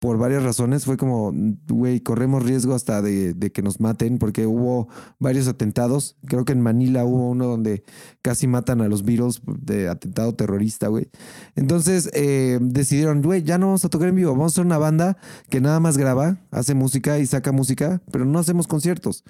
por 0.00 0.18
varias 0.18 0.42
razones. 0.42 0.84
Fue 0.84 0.96
como, 0.96 1.32
güey, 1.68 2.00
corremos 2.00 2.42
riesgo 2.42 2.74
hasta 2.74 3.00
de, 3.02 3.34
de 3.34 3.52
que 3.52 3.62
nos 3.62 3.78
maten, 3.80 4.18
porque 4.18 4.46
hubo 4.46 4.88
varios 5.20 5.46
atentados. 5.46 6.16
Creo 6.26 6.44
que 6.44 6.52
en 6.52 6.60
Manila 6.60 7.04
hubo 7.04 7.30
uno 7.30 7.46
donde 7.46 7.84
casi 8.22 8.46
matan 8.48 8.80
a 8.80 8.88
los 8.88 9.04
Beatles 9.04 9.42
de 9.46 9.88
atentado 9.88 10.34
terrorista, 10.34 10.88
güey. 10.88 11.08
Entonces 11.54 12.10
eh, 12.14 12.58
decidieron, 12.60 13.22
güey, 13.22 13.42
ya 13.44 13.58
no 13.58 13.66
vamos 13.66 13.84
a 13.84 13.88
tocar 13.90 14.08
en 14.08 14.16
vivo, 14.16 14.32
vamos 14.32 14.52
a 14.52 14.56
ser 14.56 14.66
una 14.66 14.78
banda 14.78 15.16
que 15.48 15.60
nada 15.60 15.78
más 15.80 15.96
graba, 15.96 16.38
hace 16.50 16.74
música 16.74 17.18
y 17.18 17.26
saca 17.26 17.52
música, 17.52 18.02
pero 18.10 18.24
no 18.24 18.38
hacemos 18.38 18.66
conciertos. 18.66 19.24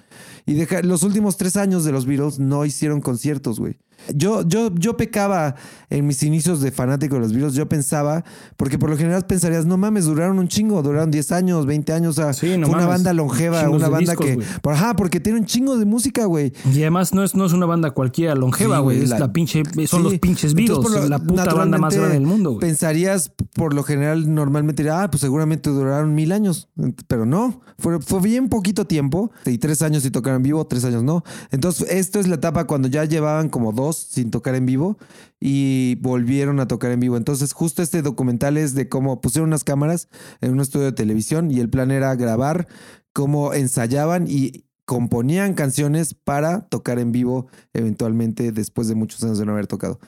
Y 0.45 0.53
deja- 0.53 0.81
los 0.81 1.03
últimos 1.03 1.35
tres 1.37 1.57
años 1.57 1.83
de 1.83 1.91
los 1.91 2.05
Beatles 2.05 2.39
no 2.39 2.65
hicieron 2.65 3.01
conciertos, 3.01 3.59
güey. 3.59 3.77
Yo, 4.13 4.41
yo, 4.47 4.73
yo 4.75 4.97
pecaba 4.97 5.55
en 5.89 6.07
mis 6.07 6.23
inicios 6.23 6.61
de 6.61 6.71
fanático 6.71 7.15
de 7.15 7.21
los 7.21 7.33
Beatles, 7.33 7.53
yo 7.53 7.67
pensaba, 7.67 8.23
porque 8.57 8.79
por 8.79 8.89
lo 8.89 8.97
general 8.97 9.25
pensarías, 9.25 9.65
no 9.65 9.77
mames, 9.77 10.05
duraron 10.05 10.39
un 10.39 10.47
chingo, 10.47 10.81
duraron 10.81 11.11
10 11.11 11.31
años, 11.33 11.65
20 11.65 11.93
años, 11.93 12.17
o 12.17 12.21
sea, 12.21 12.33
Sí, 12.33 12.57
no 12.57 12.67
fue 12.67 12.75
una 12.77 12.85
banda 12.87 13.13
longeva, 13.13 13.69
una 13.69 13.89
banda 13.89 14.11
discos, 14.13 14.25
que... 14.25 14.39
por- 14.61 14.73
Ajá, 14.73 14.95
porque 14.95 15.19
tiene 15.19 15.39
un 15.39 15.45
chingo 15.45 15.77
de 15.77 15.85
música, 15.85 16.25
güey. 16.25 16.53
Y 16.73 16.81
además 16.81 17.13
no 17.13 17.23
es, 17.23 17.35
no 17.35 17.45
es 17.45 17.53
una 17.53 17.65
banda 17.65 17.91
cualquiera 17.91 18.35
longeva, 18.35 18.79
güey. 18.79 19.03
es 19.03 19.09
la- 19.09 19.19
la, 19.19 19.33
pinche, 19.33 19.63
son 19.87 19.99
Sí. 20.03 20.09
los 20.09 20.19
pinches 20.19 20.53
Beatles, 20.53 20.79
lo- 20.89 21.07
la 21.09 21.19
puta 21.19 21.53
banda 21.53 21.77
más 21.77 21.93
grande 21.95 22.13
del 22.15 22.25
mundo, 22.25 22.51
güey. 22.51 22.61
Pensarías, 22.61 23.31
por 23.53 23.73
lo 23.73 23.83
general, 23.83 24.33
normalmente 24.33 24.89
ah, 24.89 25.09
pues 25.11 25.21
seguramente 25.21 25.69
duraron 25.69 26.15
mil 26.15 26.31
años. 26.31 26.69
Pero 27.07 27.25
no, 27.25 27.61
fue, 27.77 27.99
fue 28.01 28.21
bien 28.21 28.49
poquito 28.49 28.85
tiempo. 28.85 29.31
Y 29.45 29.57
tres 29.57 29.81
años 29.81 30.03
si 30.03 30.11
tocaron 30.11 30.41
vivo, 30.41 30.65
tres 30.65 30.85
años 30.85 31.03
no. 31.03 31.23
Entonces, 31.51 31.87
esto 31.91 32.19
es 32.19 32.27
la 32.27 32.35
etapa 32.35 32.65
cuando 32.65 32.87
ya 32.87 33.05
llevaban 33.05 33.49
como 33.49 33.71
dos 33.73 33.90
sin 33.97 34.31
tocar 34.31 34.55
en 34.55 34.65
vivo 34.65 34.97
y 35.39 35.95
volvieron 36.01 36.59
a 36.59 36.67
tocar 36.67 36.91
en 36.91 36.99
vivo. 36.99 37.17
Entonces, 37.17 37.53
justo 37.53 37.81
este 37.81 38.01
documental 38.01 38.57
es 38.57 38.73
de 38.73 38.89
cómo 38.89 39.21
pusieron 39.21 39.49
unas 39.49 39.63
cámaras 39.63 40.09
en 40.41 40.51
un 40.51 40.59
estudio 40.59 40.85
de 40.85 40.91
televisión 40.93 41.51
y 41.51 41.59
el 41.59 41.69
plan 41.69 41.91
era 41.91 42.15
grabar 42.15 42.67
cómo 43.13 43.53
ensayaban 43.53 44.25
y 44.27 44.65
componían 44.85 45.53
canciones 45.53 46.13
para 46.13 46.67
tocar 46.67 46.99
en 46.99 47.11
vivo 47.11 47.47
eventualmente 47.73 48.51
después 48.51 48.87
de 48.87 48.95
muchos 48.95 49.23
años 49.23 49.37
de 49.37 49.45
no 49.45 49.53
haber 49.53 49.67
tocado. 49.67 49.99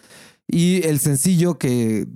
Y 0.47 0.85
el 0.85 0.99
sencillo 0.99 1.57
que, 1.57 2.07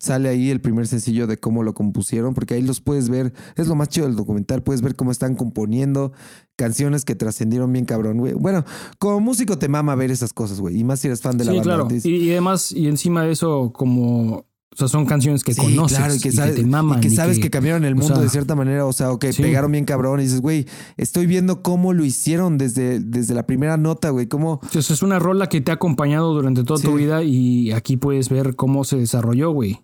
sale 0.00 0.28
ahí, 0.30 0.50
el 0.50 0.60
primer 0.60 0.88
sencillo 0.88 1.26
de 1.28 1.36
cómo 1.38 1.62
lo 1.62 1.74
compusieron, 1.74 2.34
porque 2.34 2.54
ahí 2.54 2.62
los 2.62 2.80
puedes 2.80 3.08
ver, 3.08 3.32
es 3.56 3.68
lo 3.68 3.74
más 3.76 3.88
chido 3.88 4.06
del 4.08 4.16
documental, 4.16 4.62
puedes 4.62 4.80
ver 4.82 4.96
cómo 4.96 5.12
están 5.12 5.36
componiendo 5.36 6.12
canciones 6.56 7.04
que 7.04 7.14
trascendieron 7.14 7.72
bien 7.72 7.84
cabrón, 7.84 8.18
güey. 8.18 8.32
Bueno, 8.32 8.64
como 8.98 9.20
músico 9.20 9.58
te 9.58 9.68
mama 9.68 9.94
ver 9.94 10.10
esas 10.10 10.32
cosas, 10.32 10.58
güey, 10.60 10.78
y 10.80 10.84
más 10.84 11.00
si 11.00 11.06
eres 11.08 11.20
fan 11.22 11.36
de 11.38 11.44
la 11.44 11.52
Sí, 11.52 11.58
banda. 11.58 11.74
claro. 11.76 11.88
Y, 12.02 12.08
y 12.16 12.30
además, 12.32 12.72
y 12.72 12.88
encima 12.88 13.24
de 13.24 13.32
eso, 13.32 13.72
como 13.72 14.46
O 14.72 14.76
sea, 14.76 14.86
son 14.86 15.04
canciones 15.04 15.42
que 15.42 15.52
Sí, 15.52 15.60
conoces 15.60 15.98
claro, 15.98 16.14
y 16.14 16.20
que, 16.20 16.30
te 16.30 16.64
maman. 16.64 16.98
y 16.98 17.00
que 17.02 17.08
y 17.08 17.16
sabes 17.16 17.36
que- 17.38 17.42
que, 17.44 17.50
cambiaron 17.50 17.84
el 17.84 17.94
o 17.94 17.96
mundo 17.96 18.14
sea, 18.14 18.22
de 18.22 18.28
cierta 18.30 18.54
manera, 18.54 18.86
o 18.86 18.92
sea, 18.92 19.10
o 19.10 19.18
que 19.18 19.32
sí. 19.32 19.42
pegaron 19.42 19.72
bien 19.72 19.84
cabrón 19.84 20.20
y 20.20 20.24
dices, 20.24 20.40
güey, 20.40 20.64
estoy 20.96 21.26
viendo 21.26 21.60
cómo 21.62 21.92
lo 21.92 22.04
hicieron 22.04 22.56
desde, 22.56 23.00
desde 23.00 23.34
la 23.34 23.46
primera 23.46 23.76
nota, 23.76 24.10
güey, 24.10 24.28
cómo... 24.28 24.60
Entonces 24.62 24.92
es 24.92 25.02
una 25.02 25.18
rola 25.18 25.48
que 25.48 25.60
te 25.60 25.72
ha 25.72 25.74
acompañado 25.74 26.32
durante 26.32 26.62
toda 26.62 26.80
tu 26.80 26.94
vida 26.94 27.24
y 27.24 27.72
aquí 27.72 27.96
puedes 27.96 28.28
ver 28.28 28.54
cómo 28.54 28.84
se 28.84 28.96
desarrolló, 28.96 29.50
güey. 29.50 29.80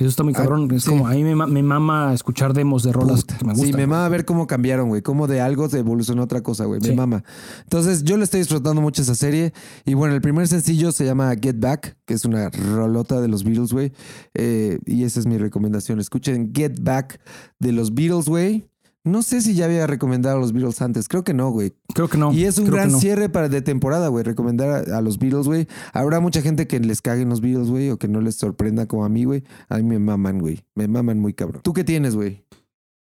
Eso 0.00 0.08
está 0.08 0.24
muy 0.24 0.32
Ah, 0.34 0.38
cabrón. 0.38 0.68
es 0.74 0.82
sí. 0.82 0.88
como 0.88 1.06
a 1.06 1.12
mí 1.12 1.22
me, 1.22 1.34
me 1.46 1.62
mama 1.62 2.12
escuchar 2.14 2.54
demos 2.54 2.82
de 2.82 2.92
rolas 2.92 3.20
Puta, 3.20 3.38
que 3.38 3.44
me 3.44 3.52
gustan. 3.52 3.66
Sí, 3.68 3.72
me 3.76 3.86
mama 3.86 4.08
ver 4.08 4.24
cómo 4.24 4.46
cambiaron, 4.46 4.88
güey. 4.88 5.02
Cómo 5.02 5.26
de 5.26 5.40
algo 5.40 5.68
se 5.68 5.78
evolucionó 5.78 6.22
a 6.22 6.24
otra 6.24 6.42
cosa, 6.42 6.64
güey. 6.64 6.80
Me 6.80 6.88
Sí. 6.88 6.94
mama. 6.94 7.22
Entonces, 7.64 8.02
yo 8.02 8.16
le 8.16 8.24
estoy 8.24 8.40
disfrutando 8.40 8.80
mucho 8.80 9.02
esa 9.02 9.14
serie. 9.14 9.52
Y 9.84 9.94
bueno, 9.94 10.14
el 10.14 10.20
primer 10.22 10.48
sencillo 10.48 10.90
se 10.90 11.04
llama 11.04 11.30
Get 11.40 11.60
Back, 11.60 11.96
que 12.06 12.14
es 12.14 12.24
una 12.24 12.48
rolota 12.48 13.20
de 13.20 13.28
los 13.28 13.44
Beatles, 13.44 13.72
güey. 13.72 13.92
Eh, 14.34 14.78
y 14.86 15.04
esa 15.04 15.20
es 15.20 15.26
mi 15.26 15.36
recomendación. 15.38 16.00
Escuchen 16.00 16.52
Get 16.54 16.80
Back 16.80 17.20
de 17.58 17.72
los 17.72 17.94
Beatles, 17.94 18.24
güey. 18.26 18.66
No 19.02 19.22
sé 19.22 19.40
si 19.40 19.54
ya 19.54 19.64
había 19.64 19.86
recomendado 19.86 20.36
a 20.36 20.40
los 20.40 20.52
Beatles 20.52 20.82
antes. 20.82 21.08
Creo 21.08 21.24
que 21.24 21.32
no, 21.32 21.50
güey. 21.50 21.72
Creo 21.94 22.08
que 22.08 22.18
no. 22.18 22.32
Y 22.32 22.44
es 22.44 22.58
un 22.58 22.66
creo 22.66 22.76
gran 22.76 22.92
no. 22.92 22.98
cierre 22.98 23.30
para 23.30 23.48
de 23.48 23.62
temporada, 23.62 24.08
güey. 24.08 24.24
Recomendar 24.24 24.90
a, 24.90 24.98
a 24.98 25.00
los 25.00 25.18
Beatles, 25.18 25.46
güey. 25.46 25.68
Habrá 25.94 26.20
mucha 26.20 26.42
gente 26.42 26.66
que 26.66 26.78
les 26.80 27.00
caguen 27.00 27.30
los 27.30 27.40
Beatles, 27.40 27.70
güey, 27.70 27.90
o 27.90 27.98
que 27.98 28.08
no 28.08 28.20
les 28.20 28.36
sorprenda 28.36 28.86
como 28.86 29.04
a 29.04 29.08
mí, 29.08 29.24
güey. 29.24 29.42
A 29.70 29.78
mí 29.78 29.84
me 29.84 29.98
maman, 29.98 30.38
güey. 30.38 30.64
Me 30.74 30.86
maman 30.86 31.18
muy 31.18 31.32
cabrón. 31.32 31.62
¿Tú 31.62 31.72
qué 31.72 31.82
tienes, 31.82 32.14
güey? 32.14 32.44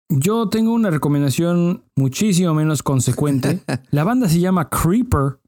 Yo 0.08 0.48
tengo 0.48 0.72
una 0.72 0.90
recomendación 0.90 1.84
muchísimo 1.96 2.54
menos 2.54 2.82
consecuente. 2.82 3.60
la 3.90 4.04
banda 4.04 4.28
se 4.28 4.40
llama 4.40 4.70
Creeper 4.70 5.40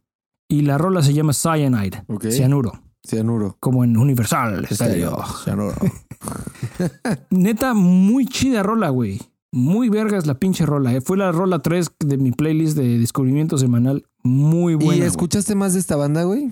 y 0.49 0.63
la 0.63 0.77
rola 0.77 1.03
se 1.03 1.15
llama 1.15 1.33
Cyanide. 1.33 2.05
Ok. 2.09 2.27
Cianuro. 2.31 2.73
Cianuro. 3.07 3.57
Como 3.61 3.85
en 3.85 3.97
Universal 3.97 4.67
Stereo. 4.71 5.25
Cianuro. 5.45 5.75
Neta, 7.31 7.75
muy 7.75 8.27
chida 8.27 8.63
rola, 8.63 8.91
güey. 8.91 9.21
Muy 9.57 9.89
vergas 9.89 10.27
la 10.27 10.39
pinche 10.39 10.67
rola. 10.67 10.95
eh. 10.95 11.01
Fue 11.01 11.17
la 11.17 11.33
rola 11.33 11.61
3 11.61 11.91
de 12.01 12.19
mi 12.19 12.31
playlist 12.33 12.77
de 12.77 12.99
descubrimiento 12.99 13.57
semanal. 13.57 14.05
Muy 14.23 14.75
buena. 14.75 14.95
¿Y 14.95 14.99
güey. 14.99 15.09
escuchaste 15.09 15.55
más 15.55 15.73
de 15.73 15.81
esta 15.81 15.97
banda, 15.97 16.25
güey? 16.25 16.51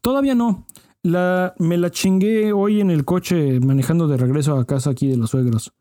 Todavía 0.00 0.34
no. 0.34 0.66
La, 1.04 1.54
me 1.60 1.76
la 1.76 1.90
chingué 1.90 2.52
hoy 2.52 2.80
en 2.80 2.90
el 2.90 3.04
coche 3.04 3.60
manejando 3.60 4.08
de 4.08 4.16
regreso 4.16 4.56
a 4.56 4.64
casa 4.64 4.90
aquí 4.90 5.06
de 5.06 5.16
los 5.16 5.30
suegros. 5.30 5.72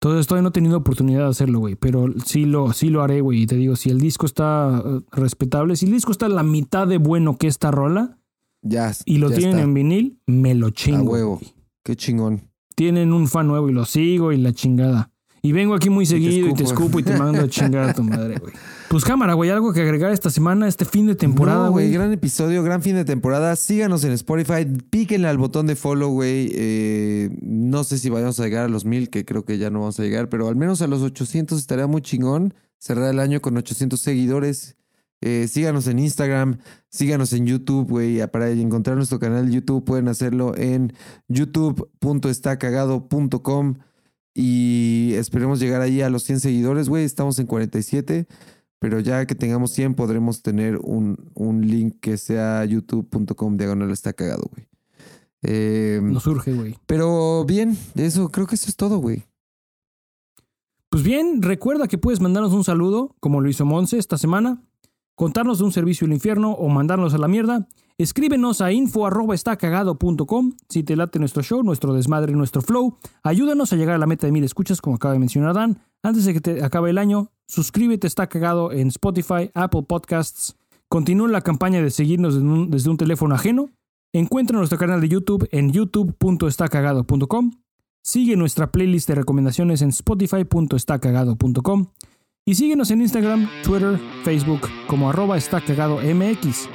Entonces 0.00 0.26
todavía 0.26 0.42
no 0.42 0.48
he 0.48 0.52
tenido 0.52 0.76
oportunidad 0.78 1.20
de 1.20 1.28
hacerlo, 1.28 1.60
güey. 1.60 1.76
Pero 1.76 2.06
sí 2.24 2.46
lo, 2.46 2.72
sí 2.72 2.88
lo 2.88 3.02
haré, 3.02 3.20
güey. 3.20 3.42
Y 3.42 3.46
te 3.46 3.54
digo, 3.54 3.76
si 3.76 3.88
el 3.90 4.00
disco 4.00 4.26
está 4.26 4.82
eh, 4.84 5.00
respetable, 5.12 5.76
si 5.76 5.86
el 5.86 5.92
disco 5.92 6.10
está 6.10 6.26
a 6.26 6.30
la 6.30 6.42
mitad 6.42 6.88
de 6.88 6.98
bueno 6.98 7.36
que 7.38 7.46
esta 7.46 7.70
rola 7.70 8.18
Ya. 8.62 8.90
y 9.04 9.18
lo 9.18 9.28
ya 9.30 9.36
tienen 9.36 9.54
está. 9.56 9.62
en 9.62 9.74
vinil, 9.74 10.18
me 10.26 10.56
lo 10.56 10.70
chingo. 10.70 10.98
A 10.98 11.02
huevo. 11.12 11.36
güey. 11.36 11.54
Qué 11.84 11.94
chingón. 11.94 12.48
Tienen 12.74 13.12
un 13.12 13.28
fan 13.28 13.46
nuevo 13.46 13.68
y 13.70 13.72
lo 13.72 13.84
sigo 13.84 14.32
y 14.32 14.38
la 14.38 14.52
chingada. 14.52 15.11
Y 15.44 15.50
vengo 15.50 15.74
aquí 15.74 15.90
muy 15.90 16.06
seguido 16.06 16.46
y 16.48 16.54
te 16.54 16.62
escupo. 16.62 16.84
escupo 16.84 17.00
y 17.00 17.02
te 17.02 17.18
mando 17.18 17.42
a 17.42 17.48
chingar 17.48 17.88
a 17.88 17.92
tu 17.92 18.04
madre, 18.04 18.38
güey. 18.38 18.52
Pues 18.88 19.04
cámara, 19.04 19.34
güey, 19.34 19.50
algo 19.50 19.72
que 19.72 19.80
agregar 19.80 20.12
esta 20.12 20.30
semana, 20.30 20.68
este 20.68 20.84
fin 20.84 21.06
de 21.06 21.16
temporada, 21.16 21.66
No, 21.66 21.72
güey. 21.72 21.90
Gran 21.90 22.12
episodio, 22.12 22.62
gran 22.62 22.80
fin 22.80 22.94
de 22.94 23.04
temporada. 23.04 23.56
Síganos 23.56 24.04
en 24.04 24.12
Spotify. 24.12 24.64
Píquenle 24.90 25.26
al 25.26 25.38
botón 25.38 25.66
de 25.66 25.74
follow, 25.74 26.12
güey. 26.12 26.48
Eh, 26.54 27.30
no 27.42 27.82
sé 27.82 27.98
si 27.98 28.08
vayamos 28.08 28.38
a 28.38 28.44
llegar 28.44 28.66
a 28.66 28.68
los 28.68 28.84
mil, 28.84 29.10
que 29.10 29.24
creo 29.24 29.44
que 29.44 29.58
ya 29.58 29.70
no 29.70 29.80
vamos 29.80 29.98
a 29.98 30.04
llegar, 30.04 30.28
pero 30.28 30.46
al 30.46 30.54
menos 30.54 30.80
a 30.80 30.86
los 30.86 31.02
800 31.02 31.58
estaría 31.58 31.88
muy 31.88 32.02
chingón. 32.02 32.54
Cerrar 32.78 33.10
el 33.10 33.18
año 33.18 33.40
con 33.40 33.56
800 33.56 34.00
seguidores. 34.00 34.76
Eh, 35.22 35.48
síganos 35.48 35.88
en 35.88 35.98
Instagram, 35.98 36.58
síganos 36.88 37.32
en 37.32 37.46
YouTube, 37.46 37.88
güey. 37.88 38.24
Para 38.28 38.48
encontrar 38.50 38.96
nuestro 38.96 39.18
canal 39.18 39.46
de 39.46 39.54
YouTube 39.54 39.84
pueden 39.84 40.06
hacerlo 40.06 40.56
en 40.56 40.92
youtube.estacagado.com 41.28 43.74
y 44.34 45.12
esperemos 45.14 45.60
llegar 45.60 45.82
ahí 45.82 46.00
a 46.00 46.10
los 46.10 46.24
100 46.24 46.40
seguidores, 46.40 46.88
güey. 46.88 47.04
Estamos 47.04 47.38
en 47.38 47.46
47. 47.46 48.26
Pero 48.78 48.98
ya 48.98 49.26
que 49.26 49.36
tengamos 49.36 49.70
100 49.72 49.94
podremos 49.94 50.42
tener 50.42 50.78
un, 50.82 51.30
un 51.34 51.68
link 51.68 52.00
que 52.00 52.16
sea 52.16 52.64
youtube.com 52.64 53.56
diagonal 53.56 53.92
está 53.92 54.12
cagado, 54.12 54.50
güey. 54.52 54.66
Eh, 55.42 56.00
Nos 56.02 56.24
surge, 56.24 56.52
güey. 56.52 56.76
Pero 56.86 57.44
bien, 57.44 57.78
eso 57.94 58.28
creo 58.30 58.48
que 58.48 58.56
eso 58.56 58.68
es 58.68 58.74
todo, 58.74 58.98
güey. 58.98 59.24
Pues 60.88 61.04
bien, 61.04 61.42
recuerda 61.42 61.86
que 61.86 61.96
puedes 61.96 62.20
mandarnos 62.20 62.52
un 62.52 62.64
saludo, 62.64 63.14
como 63.20 63.40
lo 63.40 63.48
hizo 63.48 63.64
Monse 63.64 63.98
esta 63.98 64.18
semana, 64.18 64.62
contarnos 65.14 65.58
de 65.58 65.64
un 65.64 65.72
servicio 65.72 66.06
al 66.06 66.12
infierno 66.12 66.52
o 66.52 66.68
mandarnos 66.68 67.14
a 67.14 67.18
la 67.18 67.28
mierda. 67.28 67.68
Escríbenos 67.98 68.60
a 68.60 68.72
info@estacagado.com 68.72 70.52
si 70.68 70.82
te 70.82 70.96
late 70.96 71.18
nuestro 71.18 71.42
show, 71.42 71.62
nuestro 71.62 71.94
desmadre, 71.94 72.32
nuestro 72.32 72.62
flow. 72.62 72.96
Ayúdanos 73.22 73.72
a 73.72 73.76
llegar 73.76 73.94
a 73.96 73.98
la 73.98 74.06
meta 74.06 74.26
de 74.26 74.32
mil 74.32 74.44
escuchas, 74.44 74.80
como 74.80 74.96
acaba 74.96 75.14
de 75.14 75.20
mencionar 75.20 75.54
Dan. 75.54 75.80
Antes 76.02 76.24
de 76.24 76.32
que 76.34 76.40
te 76.40 76.64
acabe 76.64 76.90
el 76.90 76.98
año, 76.98 77.30
suscríbete, 77.46 78.06
está 78.06 78.26
cagado 78.28 78.72
en 78.72 78.88
Spotify, 78.88 79.50
Apple 79.54 79.84
Podcasts. 79.88 80.56
Continúa 80.88 81.28
la 81.28 81.40
campaña 81.40 81.80
de 81.80 81.90
seguirnos 81.90 82.34
desde 82.70 82.90
un, 82.90 82.96
teléfono 82.96 83.34
ajeno. 83.34 83.70
Encuentra 84.12 84.58
nuestro 84.58 84.78
canal 84.78 85.00
de 85.00 85.08
YouTube 85.08 85.48
en 85.50 85.72
youtube.estacagado.com. 85.72 87.52
Sigue 88.02 88.36
nuestra 88.36 88.72
playlist 88.72 89.08
de 89.08 89.14
recomendaciones 89.14 89.80
en 89.80 89.90
spotify.estacagado.com 89.90 91.86
y 92.44 92.56
síguenos 92.56 92.90
en 92.90 93.00
Instagram, 93.00 93.48
Twitter, 93.62 93.98
Facebook 94.24 94.68
como 94.88 95.08
arroba 95.08 95.38
estacagadomx. 95.38 96.68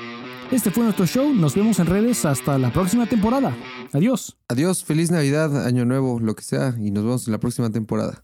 Este 0.49 0.71
fue 0.71 0.85
nuestro 0.85 1.05
show, 1.05 1.33
nos 1.33 1.55
vemos 1.55 1.77
en 1.79 1.87
redes 1.87 2.23
hasta 2.23 2.57
la 2.57 2.71
próxima 2.71 3.05
temporada. 3.05 3.53
Adiós. 3.91 4.37
Adiós, 4.47 4.81
feliz 4.83 5.11
Navidad, 5.11 5.65
Año 5.65 5.83
Nuevo, 5.83 6.21
lo 6.21 6.35
que 6.35 6.43
sea, 6.43 6.73
y 6.79 6.91
nos 6.91 7.03
vemos 7.03 7.27
en 7.27 7.33
la 7.33 7.39
próxima 7.39 7.69
temporada. 7.69 8.23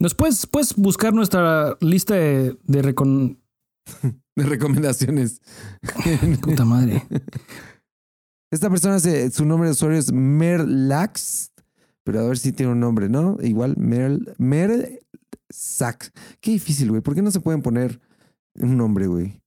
Nos 0.00 0.14
puedes, 0.14 0.46
puedes 0.46 0.74
buscar 0.76 1.12
nuestra 1.12 1.76
lista 1.80 2.14
de, 2.14 2.56
de 2.64 2.82
recon... 2.82 3.38
De 4.36 4.44
recomendaciones. 4.44 5.40
Puta 6.42 6.64
madre. 6.64 7.02
Esta 8.52 8.70
persona, 8.70 9.00
se- 9.00 9.32
su 9.32 9.44
nombre 9.44 9.66
de 9.68 9.72
usuario 9.72 9.98
es 9.98 10.12
Merlax, 10.12 11.50
pero 12.04 12.20
a 12.20 12.28
ver 12.28 12.38
si 12.38 12.52
tiene 12.52 12.70
un 12.70 12.78
nombre, 12.78 13.08
¿no? 13.08 13.36
Igual, 13.42 13.74
Merl, 13.78 14.32
Mersax. 14.38 16.12
Qué 16.40 16.52
difícil, 16.52 16.90
güey. 16.90 17.02
¿Por 17.02 17.16
qué 17.16 17.22
no 17.22 17.32
se 17.32 17.40
pueden 17.40 17.62
poner 17.62 18.00
un 18.60 18.76
nombre, 18.76 19.08
güey? 19.08 19.42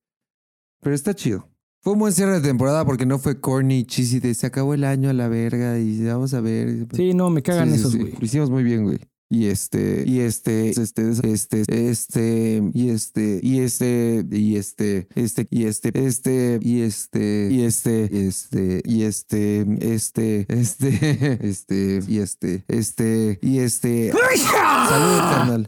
Pero 0.81 0.93
está 0.93 1.13
chido. 1.15 1.47
Fue 1.81 1.93
un 1.93 1.99
buen 1.99 2.11
cierre 2.11 2.33
de 2.33 2.41
temporada 2.41 2.83
porque 2.85 3.05
no 3.05 3.17
fue 3.17 3.39
corny, 3.39 3.85
cheesy 3.85 4.19
de 4.19 4.33
se 4.33 4.45
acabó 4.45 4.73
el 4.73 4.83
año 4.83 5.09
a 5.09 5.13
la 5.13 5.29
verga 5.29 5.79
y 5.79 6.03
vamos 6.05 6.33
a 6.33 6.41
ver. 6.41 6.85
Sí, 6.93 7.13
no, 7.13 7.29
me 7.29 7.41
cagan 7.41 7.69
Sí, 7.69 7.75
esos, 7.75 7.93
sí. 7.93 7.97
güey. 7.99 8.11
Lo 8.19 8.25
hicimos 8.25 8.49
muy 8.49 8.63
bien, 8.63 8.83
güey. 8.83 8.99
Y 9.34 9.45
este, 9.45 10.03
y 10.05 10.19
este, 10.19 10.71
este, 10.71 11.09
este, 11.23 11.63
este, 11.89 12.71
y 12.73 12.89
este, 12.89 13.39
y 13.41 13.59
este, 13.59 14.25
y 14.29 14.57
este, 14.57 15.07
este, 15.15 15.47
y 15.49 15.63
este, 15.63 15.91
este, 15.93 16.59
y 16.61 16.82
este, 16.82 17.39
y 17.41 17.61
este, 17.61 18.27
este, 18.27 18.82
y 18.84 19.03
este, 19.03 19.65
este, 19.69 20.45
este, 20.49 21.47
este, 21.47 22.03
y 22.09 22.19
este, 22.19 22.65
este, 22.67 23.39
y 23.41 23.59
este. 23.59 24.11
Salud, 24.11 25.19
carnal. 25.19 25.67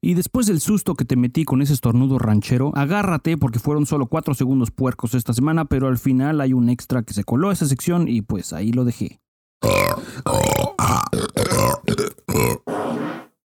Y 0.00 0.14
después 0.14 0.48
del 0.48 0.60
susto 0.60 0.96
que 0.96 1.04
te 1.04 1.14
metí 1.14 1.44
con 1.44 1.62
ese 1.62 1.74
estornudo 1.74 2.18
ranchero, 2.18 2.72
agárrate 2.74 3.36
porque 3.36 3.60
fueron 3.60 3.86
solo 3.86 4.06
cuatro 4.06 4.34
segundos 4.34 4.72
puercos 4.72 5.14
esta 5.14 5.32
semana, 5.34 5.66
pero 5.66 5.86
al 5.86 5.98
final 5.98 6.40
hay 6.40 6.52
un 6.52 6.68
extra 6.68 7.04
que 7.04 7.14
se 7.14 7.22
coló 7.22 7.50
a 7.50 7.52
esa 7.52 7.66
sección 7.66 8.08
y 8.08 8.22
pues 8.22 8.52
ahí 8.52 8.72
lo 8.72 8.84
dejé. 8.84 9.20